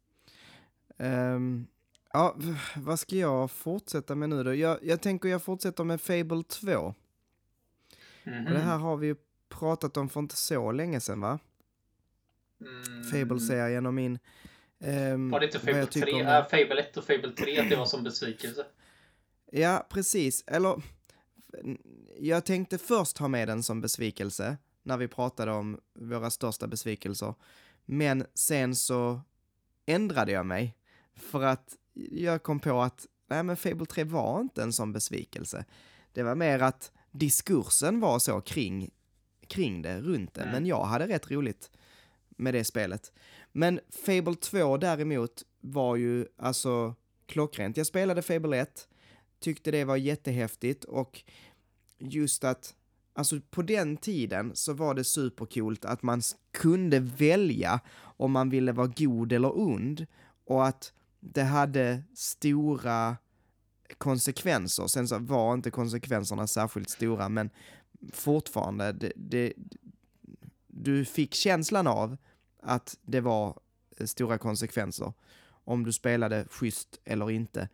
Ehm, 0.99 1.67
ja, 2.13 2.37
vad 2.77 2.99
ska 2.99 3.17
jag 3.17 3.51
fortsätta 3.51 4.15
med 4.15 4.29
nu 4.29 4.45
då? 4.45 4.55
Jag, 4.55 4.79
jag 4.83 5.01
tänker 5.01 5.29
jag 5.29 5.43
fortsätter 5.43 5.85
med 5.85 6.01
Fable 6.01 6.43
2. 6.43 6.95
Mhm. 8.25 8.47
Och 8.47 8.53
det 8.53 8.59
här 8.59 8.79
har 8.79 8.97
vi 8.97 9.07
ju 9.07 9.17
pratat 9.49 9.97
om 9.97 10.09
för 10.09 10.21
inte 10.21 10.37
så 10.37 10.73
länge 10.73 11.01
sedan 11.01 11.21
va? 11.21 11.39
Mm. 12.61 13.05
Fable-serien 13.05 13.87
och 13.87 13.95
min... 13.95 14.19
ehm, 14.81 15.31
Var 15.31 15.41
det 15.41 15.47
inte 15.47 15.59
Fable 15.59 15.79
jag 15.79 15.91
tycker 15.91 16.07
3? 16.07 16.15
om 16.15 16.21
Äh. 16.29 16.43
Fable 16.49 16.81
1 16.81 16.97
och 16.97 17.05
Fable 17.05 17.33
3 17.33 17.59
att 17.59 17.71
det 17.71 17.77
var 17.77 17.87
som 17.87 18.03
besvikelse? 18.05 18.67
Ja, 19.53 19.87
precis. 19.91 20.45
Eller, 20.47 20.83
jag 22.19 22.45
tänkte 22.45 22.79
först 22.79 23.19
ha 23.19 23.29
med 23.29 23.49
den 23.49 23.63
som 23.63 23.81
besvikelse 23.81 24.57
när 24.83 24.97
vi 24.97 25.09
pratade 25.09 25.53
om 25.53 25.81
våra 25.95 26.31
största 26.31 26.67
besvikelser. 26.67 27.35
Men 27.85 28.27
sen 28.35 28.77
så 28.77 29.21
ändrade 29.87 30.33
jag 30.33 30.47
mig 30.47 30.77
för 31.17 31.43
att 31.43 31.77
jag 32.11 32.43
kom 32.43 32.61
på 32.61 32.81
att 32.83 33.07
nej, 33.29 33.43
men 33.43 33.57
Fable 33.57 33.87
3 33.87 34.05
var 34.05 34.41
inte 34.41 34.63
en 34.63 34.73
sån 34.73 34.93
besvikelse. 34.93 35.65
Det 36.13 36.23
var 36.23 36.35
mer 36.35 36.59
att 36.63 36.93
diskursen 37.11 38.01
var 38.01 38.19
så 38.19 38.41
kring, 38.41 38.91
kring 39.47 39.83
det, 39.83 40.01
runt 40.01 40.35
det. 40.35 40.41
Mm. 40.43 40.53
Men 40.53 40.67
jag 40.67 40.85
hade 40.85 41.09
rätt 41.09 41.31
roligt 41.31 41.71
med 42.41 42.55
det 42.55 42.65
spelet. 42.65 43.13
Men 43.53 43.81
Fable 44.07 44.35
2 44.35 44.77
däremot 44.77 45.43
var 45.61 45.97
ju 45.97 46.27
alltså 46.37 46.95
klockrent. 47.27 47.77
Jag 47.77 47.87
spelade 47.87 48.23
Fable 48.23 48.61
1, 48.61 48.89
tyckte 49.41 49.71
det 49.71 49.85
var 49.85 49.97
jättehäftigt 49.97 50.85
och 50.85 51.23
just 51.99 52.45
att 52.45 52.75
Alltså 53.13 53.41
på 53.51 53.63
den 53.63 53.97
tiden 53.97 54.51
så 54.55 54.73
var 54.73 54.95
det 54.95 55.05
supercoolt 55.05 55.85
att 55.85 56.03
man 56.03 56.23
kunde 56.53 57.01
välja 57.01 57.81
om 58.01 58.33
man 58.33 58.51
ville 58.51 58.73
vara 58.73 58.93
god 58.97 59.33
eller 59.33 59.59
ond 59.59 60.07
och 60.45 60.67
att 60.67 60.93
det 61.21 61.43
hade 61.43 62.03
stora 62.15 63.17
konsekvenser. 63.99 64.87
Sen 64.87 65.09
så 65.09 65.19
var 65.19 65.55
inte 65.55 65.71
konsekvenserna 65.71 66.47
särskilt 66.47 66.91
stora 66.91 67.29
men 67.29 67.51
fortfarande, 68.13 68.93
det, 68.93 69.13
det, 69.17 69.53
du 70.67 71.05
fick 71.05 71.35
känslan 71.35 71.87
av 71.87 72.17
att 72.63 72.99
det 73.03 73.21
var 73.21 73.59
eh, 73.97 74.07
stora 74.07 74.39
konsekvenser 74.39 75.13
om 75.65 75.85
du 75.85 75.93
spelade 75.93 76.47
schysst 76.51 77.01
eller 77.05 77.31
inte. 77.31 77.69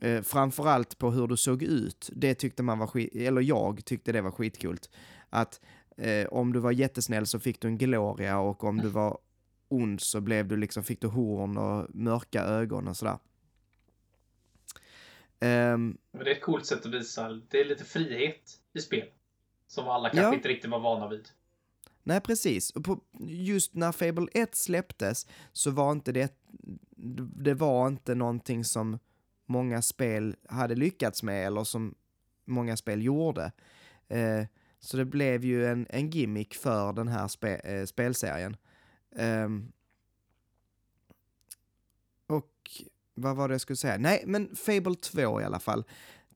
Eh, 0.00 0.22
framförallt 0.22 0.98
på 0.98 1.10
hur 1.10 1.26
du 1.26 1.36
såg 1.36 1.62
ut. 1.62 2.10
Det 2.12 2.34
tyckte 2.34 2.62
man 2.62 2.78
var 2.78 2.86
skit, 2.86 3.14
eller 3.14 3.40
jag 3.40 3.84
tyckte 3.84 4.12
det 4.12 4.20
var 4.20 4.30
skitkult. 4.30 4.90
Att 5.30 5.60
eh, 5.96 6.26
om 6.26 6.52
du 6.52 6.60
var 6.60 6.72
jättesnäll 6.72 7.26
så 7.26 7.40
fick 7.40 7.60
du 7.60 7.68
en 7.68 7.78
gloria 7.78 8.38
och 8.38 8.64
om 8.64 8.76
du 8.78 8.88
var 8.88 9.18
ond 9.68 10.00
så 10.00 10.20
blev 10.20 10.48
du 10.48 10.56
liksom, 10.56 10.84
fick 10.84 11.00
du 11.00 11.06
horn 11.06 11.56
och 11.56 11.94
mörka 11.94 12.42
ögon 12.42 12.88
och 12.88 12.96
sådär. 12.96 13.18
Ehm, 15.40 15.98
Men 16.12 16.24
det 16.24 16.30
är 16.30 16.34
ett 16.34 16.42
coolt 16.42 16.66
sätt 16.66 16.86
att 16.86 16.92
visa. 16.94 17.40
Det 17.48 17.60
är 17.60 17.64
lite 17.64 17.84
frihet 17.84 18.60
i 18.72 18.80
spel. 18.80 19.08
Som 19.66 19.88
alla 19.88 20.08
kanske 20.08 20.22
Ja. 20.28 20.34
inte 20.34 20.48
riktigt 20.48 20.70
var 20.70 20.80
vana 20.80 21.08
vid. 21.08 21.28
Nej, 22.02 22.20
precis. 22.20 22.70
Och 22.70 22.84
på, 22.84 23.00
just 23.28 23.74
när 23.74 23.92
Fable 23.92 24.26
1 24.32 24.54
släpptes 24.54 25.26
så 25.52 25.70
var 25.70 25.92
inte 25.92 26.12
det, 26.12 26.34
det 27.36 27.54
var 27.54 27.88
inte 27.88 28.14
någonting 28.14 28.64
som 28.64 28.98
många 29.46 29.82
spel 29.82 30.36
hade 30.48 30.74
lyckats 30.74 31.22
med 31.22 31.46
eller 31.46 31.64
som 31.64 31.94
många 32.44 32.76
spel 32.76 33.02
gjorde. 33.02 33.52
Eh, 34.08 34.44
så 34.80 34.96
det 34.96 35.04
blev 35.04 35.44
ju 35.44 35.66
en, 35.66 35.86
en 35.90 36.10
gimmick 36.10 36.54
för 36.54 36.92
den 36.92 37.08
här 37.08 37.28
spe, 37.28 37.54
eh, 37.54 37.84
spelserien. 37.84 38.56
Ehm, 39.16 39.72
och 42.26 42.70
vad 43.14 43.36
var 43.36 43.48
det 43.48 43.54
jag 43.54 43.60
skulle 43.60 43.76
säga? 43.76 43.98
Nej, 43.98 44.22
men 44.26 44.56
Fable 44.56 44.94
2 44.94 45.40
i 45.40 45.44
alla 45.44 45.60
fall 45.60 45.84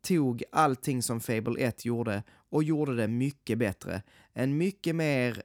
tog 0.00 0.44
allting 0.52 1.02
som 1.02 1.20
Fable 1.20 1.60
1 1.64 1.84
gjorde 1.84 2.22
och 2.30 2.64
gjorde 2.64 2.96
det 2.96 3.08
mycket 3.08 3.58
bättre. 3.58 4.02
En 4.32 4.56
mycket 4.56 4.96
mer 4.96 5.42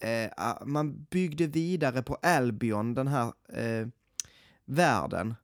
eh, 0.00 0.30
ah, 0.36 0.64
man 0.64 1.04
byggde 1.10 1.46
vidare 1.46 2.02
på 2.02 2.14
Albion, 2.14 2.94
den 2.94 3.08
här 3.08 3.32
eh, 3.48 3.88
världen. 4.64 5.34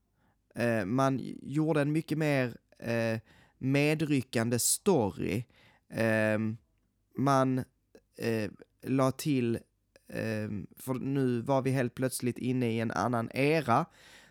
Eh, 0.54 0.84
man 0.84 1.20
gjorde 1.42 1.80
en 1.80 1.92
mycket 1.92 2.18
mer 2.18 2.56
eh, 2.78 3.20
medryckande 3.58 4.58
story. 4.58 5.44
Eh, 5.90 6.38
man 7.16 7.58
eh, 8.18 8.50
la 8.82 9.10
till, 9.12 9.54
eh, 10.08 10.48
för 10.76 10.94
nu 10.94 11.40
var 11.40 11.62
vi 11.62 11.70
helt 11.70 11.94
plötsligt 11.94 12.38
inne 12.38 12.70
i 12.72 12.80
en 12.80 12.90
annan 12.90 13.30
era, 13.34 13.86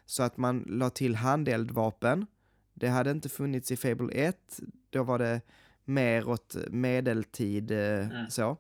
så 0.06 0.24
att 0.24 0.38
man 0.38 0.66
la 0.68 0.90
till 0.90 1.16
handeldvapen. 1.16 2.26
Det 2.74 2.88
hade 2.88 3.12
inte 3.12 3.30
funnits 3.30 3.72
i 3.72 3.78
Fable 3.78 4.14
1, 4.14 4.60
då 4.90 5.04
var 5.04 5.20
det 5.20 5.42
mer 5.86 6.28
åt 6.30 6.56
medeltid 6.70 7.72
eh, 7.72 8.10
Mm. 8.10 8.30
så. 8.30 8.58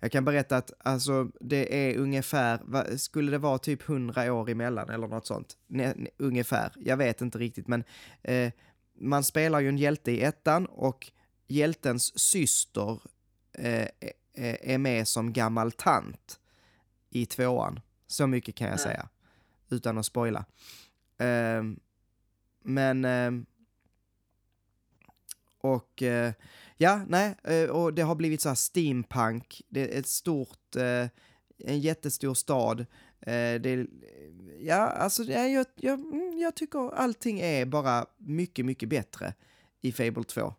Jag 0.00 0.12
kan 0.12 0.24
berätta 0.24 0.56
att 0.56 0.72
alltså, 0.78 1.30
det 1.40 1.88
är 1.90 1.96
ungefär, 1.98 2.96
skulle 2.96 3.30
det 3.30 3.38
vara 3.38 3.58
typ 3.58 3.88
100 3.88 4.32
år 4.32 4.50
emellan 4.50 4.90
eller 4.90 5.08
något 5.08 5.26
sånt? 5.26 5.56
Ne, 5.66 5.94
ne, 5.96 6.10
ungefär, 6.16 6.72
jag 6.76 6.96
vet 6.96 7.20
inte 7.20 7.38
riktigt 7.38 7.68
men 7.68 7.84
eh, 8.22 8.52
man 8.98 9.24
spelar 9.24 9.60
ju 9.60 9.68
en 9.68 9.78
hjälte 9.78 10.10
i 10.12 10.22
ettan 10.22 10.66
och 10.66 11.10
hjältens 11.48 12.18
syster 12.20 13.00
eh, 13.52 13.88
är- 14.34 14.58
är 14.62 14.78
med 14.78 15.08
som 15.08 15.32
gammal 15.32 15.72
tant 15.72 16.40
i 17.10 17.26
tvåan. 17.26 17.80
Så 18.06 18.26
mycket 18.26 18.54
kan 18.54 18.66
jag 18.68 18.80
Mm. 18.80 18.84
säga, 18.92 19.08
utan 19.70 19.98
att 19.98 20.06
spoila. 20.06 20.44
Ehm, 21.18 21.80
men... 22.64 23.04
och 25.60 26.02
eh, 26.02 26.32
ja, 26.76 27.00
nej, 27.08 27.34
eh, 27.44 27.70
och 27.70 27.94
det 27.94 28.02
har 28.02 28.14
blivit 28.14 28.40
så 28.40 28.48
här 28.48 28.56
steampunk. 28.56 29.62
Det 29.68 29.94
är 29.94 29.98
ett 29.98 30.06
stort, 30.06 30.76
eh, 30.76 31.08
en 31.58 31.80
jättestor 31.80 32.34
stad. 32.34 32.80
Eh, 33.20 33.60
det, 33.60 33.86
ja, 34.60 34.76
alltså 34.76 35.22
ja, 35.22 35.46
jag, 35.46 35.66
jag, 35.74 36.00
mm, 36.00 36.38
jag 36.38 36.54
tycker 36.54 36.94
allting 36.94 37.40
är 37.40 37.64
bara 37.66 38.06
mycket, 38.16 38.64
mycket 38.64 38.88
bättre 38.88 39.34
i 39.80 39.92
Fable 39.92 40.24
2. 40.24 40.54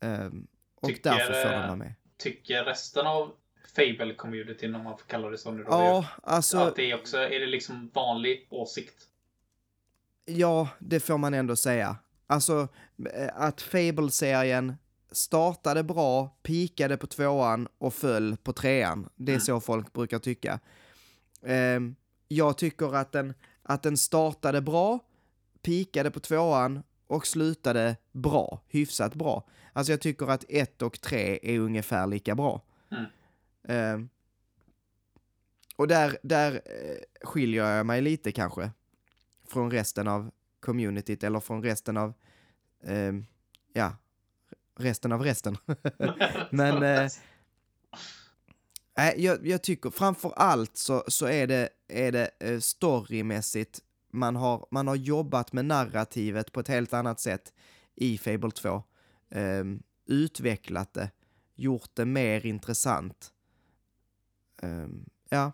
Ehm, 0.00 0.46
och 0.74 0.88
Tycker, 0.88 1.10
därför 1.10 1.32
får 1.32 1.50
eh, 1.50 1.50
den 1.50 1.66
vara 1.66 1.76
med. 1.76 1.94
Tycker 2.16 2.64
resten 2.64 3.06
av 3.06 3.32
Fable-communityn, 3.76 4.74
om 4.74 4.84
man 4.84 4.98
får 4.98 5.06
kalla 5.06 5.30
det 5.30 5.38
så 5.38 5.50
nu 5.50 5.62
då, 5.62 5.70
Ja, 5.70 6.06
alltså, 6.22 6.58
att 6.58 6.76
det 6.76 6.90
är 6.90 6.94
också, 6.94 7.16
är 7.18 7.40
det 7.40 7.46
liksom 7.46 7.90
vanlig 7.94 8.46
åsikt? 8.50 9.08
ja, 10.26 10.68
det 10.78 11.00
får 11.00 11.18
man 11.18 11.34
ändå 11.34 11.56
säga. 11.56 11.96
Alltså, 12.26 12.68
eh, 13.14 13.28
att 13.34 13.60
Fable-serien 13.60 14.74
startade 15.12 15.82
bra, 15.82 16.36
pikade 16.42 16.96
på 16.96 17.06
tvåan 17.06 17.68
och 17.78 17.94
föll 17.94 18.36
på 18.36 18.52
trean. 18.52 19.08
Det 19.16 19.32
är 19.32 19.34
Mm. 19.36 19.40
så 19.40 19.60
folk 19.60 19.92
brukar 19.92 20.18
tycka. 20.18 20.60
Ehm, 21.42 21.96
jag 22.28 22.58
tycker 22.58 22.94
att 22.94 23.12
den, 23.12 23.34
att 23.62 23.82
den 23.82 23.96
startade 23.96 24.60
bra, 24.60 24.98
pikade 25.62 26.10
på 26.10 26.20
tvåan 26.20 26.82
och 27.06 27.26
slutade 27.26 27.96
bra, 28.12 28.60
hyfsat 28.68 29.14
bra. 29.14 29.48
Alltså 29.72 29.92
jag 29.92 30.00
tycker 30.00 30.26
att 30.26 30.44
ett 30.48 30.82
och 30.82 31.00
tre 31.00 31.38
är 31.42 31.58
ungefär 31.58 32.06
lika 32.06 32.34
bra. 32.34 32.62
Mm. 32.90 33.04
Ehm, 33.68 34.08
och 35.76 35.88
där, 35.88 36.18
där 36.22 36.52
eh, 36.52 37.26
skiljer 37.26 37.76
jag 37.76 37.86
mig 37.86 38.00
lite 38.02 38.32
kanske 38.32 38.70
från 39.48 39.70
resten 39.70 40.08
av 40.08 40.30
communityt 40.66 41.24
eller 41.24 41.40
från 41.40 41.62
resten 41.62 41.96
av, 41.96 42.14
eh, 42.82 43.12
ja, 43.72 43.96
resten 44.76 45.12
av 45.12 45.22
resten. 45.22 45.56
Men, 46.50 46.82
eh, 46.82 47.10
jag, 49.16 49.46
jag 49.46 49.62
tycker 49.62 49.90
framför 49.90 50.32
allt 50.36 50.76
så, 50.76 51.04
så 51.08 51.26
är 51.26 51.46
det, 51.46 51.68
är 51.88 52.12
det 52.12 52.30
eh, 52.40 52.58
storymässigt, 52.58 53.80
man 54.10 54.36
har, 54.36 54.66
man 54.70 54.88
har 54.88 54.96
jobbat 54.96 55.52
med 55.52 55.64
narrativet 55.64 56.52
på 56.52 56.60
ett 56.60 56.68
helt 56.68 56.92
annat 56.92 57.20
sätt 57.20 57.52
i 57.94 58.18
Fable 58.18 58.50
2. 58.50 58.82
Ehm, 59.30 59.82
utvecklat 60.06 60.94
det, 60.94 61.10
gjort 61.54 61.90
det 61.94 62.04
mer 62.04 62.46
intressant. 62.46 63.32
Ehm, 64.62 65.04
ja. 65.28 65.52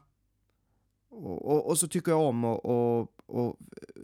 Och, 1.08 1.50
och, 1.50 1.68
och 1.68 1.78
så 1.78 1.88
tycker 1.88 2.12
jag 2.12 2.20
om 2.20 2.44
att 2.44 3.08
och, 3.32 3.56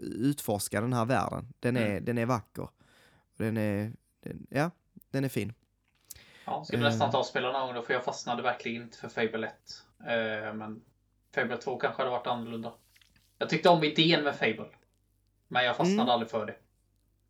utforska 0.02 0.80
den 0.80 0.92
här 0.92 1.04
världen. 1.04 1.52
Den 1.60 1.76
är, 1.76 1.86
Mm. 1.90 2.04
den 2.04 2.18
är 2.18 2.26
vacker. 2.26 2.68
Den 3.36 3.56
är, 3.56 3.92
den, 4.20 4.46
ja, 4.50 4.70
den 5.10 5.24
är 5.24 5.28
fin. 5.28 5.52
Ja, 6.44 6.64
skulle 6.64 6.82
Eh. 6.86 6.90
nästan 6.90 7.10
ta 7.10 7.18
och 7.18 7.26
spela 7.26 7.52
någon 7.52 7.66
gång 7.66 7.74
då, 7.74 7.82
för 7.82 7.94
jag 7.94 8.04
fastnade 8.04 8.42
verkligen 8.42 8.82
inte 8.82 8.98
för 8.98 9.08
Fable 9.08 9.46
1. 9.46 9.54
Eh, 10.00 10.54
men 10.54 10.80
Fable 11.34 11.56
2 11.56 11.76
kanske 11.78 12.02
hade 12.02 12.10
varit 12.10 12.26
annorlunda. 12.26 12.72
Jag 13.38 13.48
tyckte 13.48 13.68
om 13.68 13.84
idén 13.84 14.24
med 14.24 14.34
Fable. 14.36 14.68
Men 15.48 15.64
jag 15.64 15.76
fastnade 15.76 16.02
Mm. 16.02 16.08
aldrig 16.08 16.30
för 16.30 16.46
det. 16.46 16.56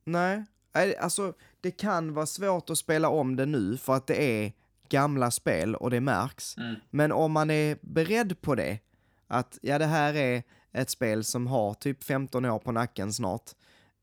Nej, 0.05 0.45
Nej, 0.75 0.97
alltså 0.97 1.33
det 1.61 1.71
kan 1.71 2.15
vara 2.15 2.27
svårt 2.27 2.71
att 2.71 2.79
spela 2.79 3.09
om 3.09 3.37
det 3.37 3.47
nu 3.47 3.77
för 3.77 3.93
att 3.95 4.07
det 4.07 4.23
är 4.45 4.53
gamla 4.89 5.31
spel 5.31 5.75
och 5.75 5.91
det 5.91 6.01
märks. 6.01 6.57
Mm. 6.57 6.75
Men 6.91 7.13
om 7.13 7.33
man 7.33 7.51
är 7.51 7.79
beredd 7.81 8.41
på 8.41 8.55
det, 8.55 8.79
att 9.27 9.59
ja 9.63 9.79
det 9.79 9.87
här 9.87 10.15
är 10.15 10.43
ett 10.79 10.91
spel 10.91 11.25
som 11.25 11.47
har 11.47 11.75
typ 11.75 12.05
15 12.05 12.45
år 12.45 12.59
på 12.59 12.73
nacken 12.73 13.13
snart, 13.13 13.51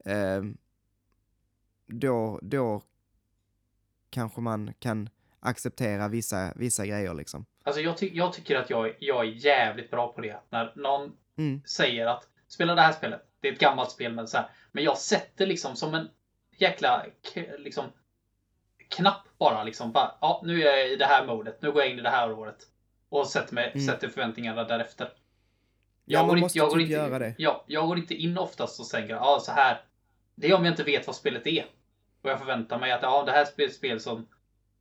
eh, 0.06 0.44
då, 1.88 2.40
då 2.42 2.82
kanske 4.10 4.42
man 4.42 4.74
kan 4.80 5.10
acceptera 5.40 6.08
vissa, 6.08 6.54
vissa 6.56 6.86
grejer 6.86 7.14
liksom. 7.14 7.46
Alltså 7.64 7.82
jag, 7.82 7.98
ty- 7.98 8.12
jag 8.14 8.34
tycker 8.34 8.56
att 8.56 8.70
jag, 8.70 8.96
jag 9.00 9.26
är 9.26 9.30
jävligt 9.30 9.92
bra 9.92 10.14
på 10.14 10.22
det. 10.22 10.40
När 10.50 10.74
någon 10.76 11.12
Mm, 11.38 11.62
säger 11.66 12.06
att 12.06 12.28
spela 12.48 12.76
det 12.76 12.82
här 12.82 12.92
spelet. 12.94 13.22
Det 13.40 13.48
är 13.48 13.54
ett 13.54 13.60
gammalt 13.60 13.92
spel 13.92 14.14
men 14.14 14.28
så 14.28 14.38
här. 14.38 14.50
Men 14.72 14.84
jag 14.84 14.98
sätter 14.98 15.46
liksom 15.46 15.76
som 15.76 15.94
en 15.94 16.10
jäkla 16.58 17.06
liksom 17.60 17.86
knapp 18.88 19.28
bara 19.38 19.64
liksom. 19.64 19.92
Bara, 19.92 20.12
ja, 20.22 20.42
nu 20.46 20.62
är 20.64 20.78
jag 20.78 20.92
i 20.92 20.96
det 20.96 21.06
här 21.06 21.28
modet. 21.28 21.62
Nu 21.62 21.72
går 21.72 21.82
jag 21.82 21.92
in 21.92 22.00
i 22.00 22.02
det 22.02 22.10
här 22.10 22.32
året. 22.32 22.58
Och 23.10 23.28
sätter, 23.28 23.54
mig, 23.56 23.72
Mm. 23.74 23.86
sätter 23.88 24.08
förväntningarna 24.08 24.64
därefter. 24.64 25.14
Ja, 26.06 26.20
man 26.20 26.30
går 26.30 26.38
måste 26.38 26.58
jag 26.58 26.70
går 26.70 26.78
typ 26.78 26.90
göra 26.90 27.20
det. 27.20 27.36
Ja, 27.38 27.64
jag 27.68 27.88
går 27.88 27.98
inte 27.98 28.16
in 28.16 28.38
oftast 28.38 28.80
och 28.80 28.90
tänker 28.90 29.14
ja, 29.16 29.40
så 29.42 29.52
här. 29.52 29.82
Det 30.36 30.48
är 30.48 30.54
om 30.56 30.66
jag 30.66 30.72
inte 30.74 30.84
vet 30.84 31.08
vad 31.08 31.16
spelet 31.16 31.48
är. 31.48 31.66
Och 32.22 32.30
jag 32.30 32.40
förväntar 32.40 32.80
mig 32.80 32.92
att 32.92 33.02
ja, 33.02 33.24
det 33.26 33.32
här 33.32 33.48
är 33.58 33.64
ett 33.66 33.74
spel 33.74 34.00
som 34.00 34.28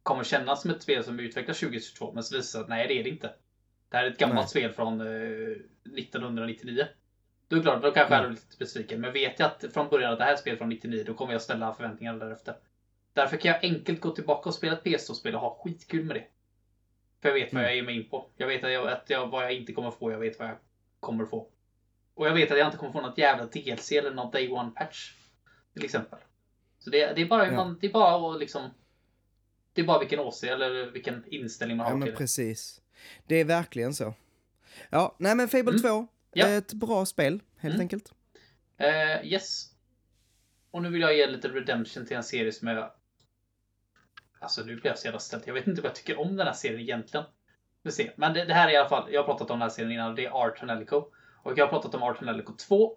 kommer 0.02 0.24
kännas 0.24 0.62
som 0.62 0.70
ett 0.70 0.82
spel 0.82 1.04
som 1.04 1.20
utvecklas 1.20 1.60
2022. 1.60 2.12
Men 2.14 2.22
så 2.22 2.36
visar 2.36 2.38
det 2.38 2.52
sig 2.52 2.60
att 2.60 2.68
nej, 2.68 2.88
det 2.88 3.00
är 3.00 3.04
det 3.04 3.10
inte. 3.10 3.32
Det 3.88 3.96
här 3.96 4.04
är 4.04 4.10
ett 4.10 4.18
gammalt 4.18 4.40
Nej. 4.40 4.48
spel 4.48 4.72
från 4.72 5.00
eh, 5.00 5.06
1999. 5.98 6.86
Då 7.48 7.56
är 7.56 7.60
det 7.60 7.62
klart, 7.64 7.82
då 7.82 7.90
kanske 7.90 8.14
jag 8.14 8.20
Mm. 8.20 8.30
är 8.30 8.34
lite 8.34 8.56
besviken. 8.58 9.00
Men 9.00 9.12
vet 9.12 9.38
jag 9.38 9.46
att 9.46 9.64
från 9.72 9.88
början 9.88 10.12
att 10.12 10.18
det 10.18 10.24
här 10.24 10.30
är 10.30 10.34
ett 10.34 10.40
spel 10.40 10.56
från 10.56 10.68
99, 10.68 11.04
då 11.06 11.14
kommer 11.14 11.32
jag 11.32 11.42
ställa 11.42 11.74
förväntningar 11.74 12.14
därefter. 12.14 12.54
Därför 13.12 13.36
kan 13.36 13.50
jag 13.52 13.64
enkelt 13.64 14.00
gå 14.00 14.10
tillbaka 14.10 14.48
och 14.48 14.54
spela 14.54 14.72
ett 14.72 14.84
PS2-spel 14.84 15.34
och 15.34 15.40
ha 15.40 15.60
skitkul 15.64 16.04
med 16.04 16.16
det. 16.16 16.24
För 17.22 17.28
jag 17.28 17.34
vet 17.34 17.52
vad 17.52 17.60
Mm. 17.60 17.64
jag 17.64 17.76
ger 17.76 17.82
mig 17.82 17.96
in 17.96 18.08
på. 18.08 18.30
Jag 18.36 18.46
vet 18.46 18.64
att 18.64 18.72
jag, 18.72 18.88
att 18.88 19.10
jag, 19.10 19.26
vad 19.26 19.44
jag 19.44 19.52
inte 19.52 19.72
kommer 19.72 19.90
få, 19.90 20.12
jag 20.12 20.18
vet 20.18 20.38
vad 20.38 20.48
jag 20.48 20.56
kommer 21.04 21.24
få. 21.26 21.48
Och 22.14 22.26
jag 22.26 22.34
vet 22.34 22.50
att 22.50 22.58
jag 22.58 22.66
inte 22.68 22.76
kommer 22.78 22.92
få 22.92 23.00
något 23.00 23.18
jävla 23.18 23.46
DLC 23.46 23.92
eller 23.92 24.10
någon 24.14 24.30
Day 24.30 24.48
One-patch. 24.48 25.12
Till 25.74 25.84
exempel. 25.84 26.18
Så 26.78 26.90
det, 26.90 27.12
det 27.14 27.22
är 27.22 27.26
bara 27.26 27.46
Ja. 27.46 27.52
man, 27.52 27.78
det 27.80 27.86
är 27.86 27.92
bara 27.92 28.32
att 28.34 28.40
liksom... 28.40 28.70
Det 29.72 29.80
är 29.80 29.84
bara 29.86 29.98
vilken 29.98 30.18
åsikt 30.20 30.52
eller 30.52 30.90
vilken 30.90 31.24
inställning 31.26 31.76
man 31.76 31.84
ja 31.86 31.90
har 31.90 31.96
men 31.98 32.06
till 32.06 32.12
det. 32.12 32.18
precis. 32.18 32.80
Det 33.26 33.36
är 33.40 33.44
verkligen 33.44 33.94
så. 33.94 34.14
Ja, 34.90 35.16
nej 35.18 35.34
men 35.34 35.48
Fable 35.48 35.70
Mm. 35.70 35.82
2, 35.82 36.06
Ja. 36.32 36.46
ett 36.48 36.72
bra 36.72 37.06
spel 37.06 37.40
helt 37.56 37.74
Mm. 37.74 37.84
enkelt. 37.84 38.12
Eh, 38.78 39.26
yes. 39.26 39.70
Och 40.70 40.82
nu 40.82 40.90
vill 40.90 41.00
jag 41.00 41.16
ge 41.16 41.26
lite 41.26 41.48
redemption 41.48 42.06
till 42.06 42.16
en 42.16 42.22
serie 42.24 42.52
som 42.52 42.68
jag... 42.68 42.90
Alltså 44.38 44.62
nu 44.64 44.74
blir 44.76 44.86
jag 44.86 44.98
så 44.98 45.04
jävla 45.06 45.20
ställd. 45.20 45.42
Jag 45.46 45.54
vet 45.54 45.66
inte 45.66 45.82
vad 45.82 45.88
jag 45.88 45.96
tycker 45.96 46.18
om 46.20 46.36
den 46.36 46.46
här 46.46 46.54
serien 46.54 46.80
egentligen. 46.80 47.26
Vi 47.84 47.92
ser. 47.92 48.14
Men 48.16 48.34
det, 48.34 48.44
det 48.44 48.54
här 48.54 48.68
är 48.68 48.72
i 48.72 48.76
alla 48.76 48.88
fall, 48.88 49.12
jag 49.12 49.20
har 49.20 49.26
pratat 49.26 49.50
om 49.50 49.58
den 49.58 49.62
här 49.62 49.68
serien 49.68 49.92
innan, 49.92 50.10
och 50.10 50.16
det 50.16 50.26
är 50.26 50.30
Art 50.30 50.60
Tonelico. 50.60 51.04
Och 51.42 51.58
jag 51.58 51.64
har 51.64 51.70
pratat 51.70 51.94
om 51.94 52.02
Art 52.02 52.18
Tonelico 52.18 52.52
2. 52.52 52.96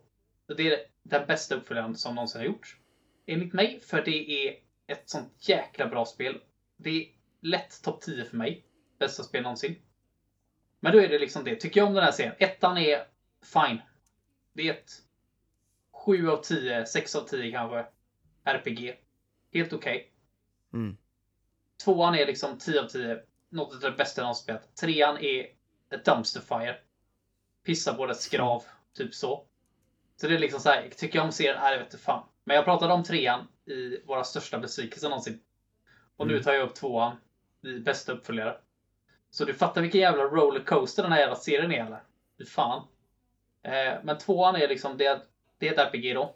Det 0.57 0.73
är 0.73 0.79
den 1.03 1.27
bästa 1.27 1.55
uppföljaren 1.55 1.95
som 1.95 2.15
någonsin 2.15 2.41
har 2.41 2.45
gjorts. 2.45 2.77
Enligt 3.25 3.53
mig, 3.53 3.79
för 3.79 4.01
det 4.01 4.47
är 4.47 4.55
ett 4.87 5.09
sånt 5.09 5.33
jäkla 5.49 5.87
bra 5.87 6.05
spel. 6.05 6.41
Det 6.77 6.89
är 6.89 7.07
lätt 7.41 7.81
topp 7.83 8.01
10 8.01 8.25
för 8.25 8.37
mig. 8.37 8.65
Bästa 8.99 9.23
spel 9.23 9.43
någonsin. 9.43 9.75
Men 10.79 10.93
då 10.93 10.99
är 11.01 11.09
det 11.09 11.19
liksom 11.19 11.43
det. 11.43 11.55
Tycker 11.55 11.79
jag 11.79 11.87
om 11.87 11.93
den 11.93 12.03
här 12.03 12.11
serien? 12.11 12.35
Ettan 12.39 12.77
är 12.77 13.07
fine. 13.53 13.81
Det 14.53 14.69
är 14.69 14.73
ett 14.73 14.91
7 15.91 16.29
av 16.29 16.41
10, 16.41 16.85
6 16.85 17.15
av 17.15 17.21
10 17.21 17.51
kanske. 17.51 17.85
RPG. 18.43 18.99
Helt 19.53 19.73
okej. 19.73 20.11
Mm. 20.73 20.97
Tvåan 21.83 22.15
är 22.15 22.25
liksom 22.25 22.57
10 22.57 22.81
av 22.81 22.87
10. 22.87 23.19
Något 23.49 23.73
av 23.73 23.91
det 23.91 23.97
bästa 23.97 24.21
jag 24.21 24.23
någonsin 24.25 24.43
spelat. 24.43 24.75
Trean 24.75 25.17
är 25.17 25.47
ett 25.89 26.05
dumpster 26.05 26.41
fire. 26.41 26.79
Pissar 27.65 27.93
på 27.93 28.09
ett 28.09 28.17
skrav. 28.17 28.63
Typ 28.93 29.13
så. 29.13 29.45
Så 30.15 30.27
det 30.27 30.33
är 30.33 30.39
liksom 30.39 30.59
så 30.59 30.69
här, 30.69 30.89
tycker 30.89 31.19
jag 31.19 31.25
om 31.25 31.31
serien? 31.31 31.57
Nej, 31.61 31.71
jag 31.71 31.77
vet 31.79 31.87
inte 31.93 32.03
fan. 32.03 32.27
Men 32.43 32.55
jag 32.55 32.65
pratade 32.65 32.93
om 32.93 33.03
trean 33.03 33.47
i 33.65 34.03
våra 34.05 34.23
största 34.23 34.59
besvikelser 34.59 35.09
någonsin. 35.09 35.39
Och 36.17 36.27
nu 36.27 36.33
Mm. 36.33 36.43
tar 36.43 36.53
jag 36.53 36.63
upp 36.69 36.75
tvåan 36.75 37.15
i 37.61 37.79
bästa 37.79 38.11
uppföljare. 38.11 38.57
Så 39.29 39.45
du 39.45 39.53
fattar 39.53 39.81
vilken 39.81 40.01
jävla 40.01 40.23
rollercoaster 40.23 41.03
den 41.03 41.11
här 41.11 41.19
jävla 41.19 41.35
serien 41.35 41.71
är 41.71 41.85
eller? 41.85 42.03
Fy 42.37 42.45
fan. 42.45 42.87
Eh, 43.63 43.93
men 44.03 44.17
tvåan 44.17 44.55
är 44.55 44.67
liksom 44.67 44.97
det 44.97 45.21
det 45.57 45.67
är 45.67 45.73
ett 45.73 45.79
RPG 45.93 46.13
då. 46.13 46.35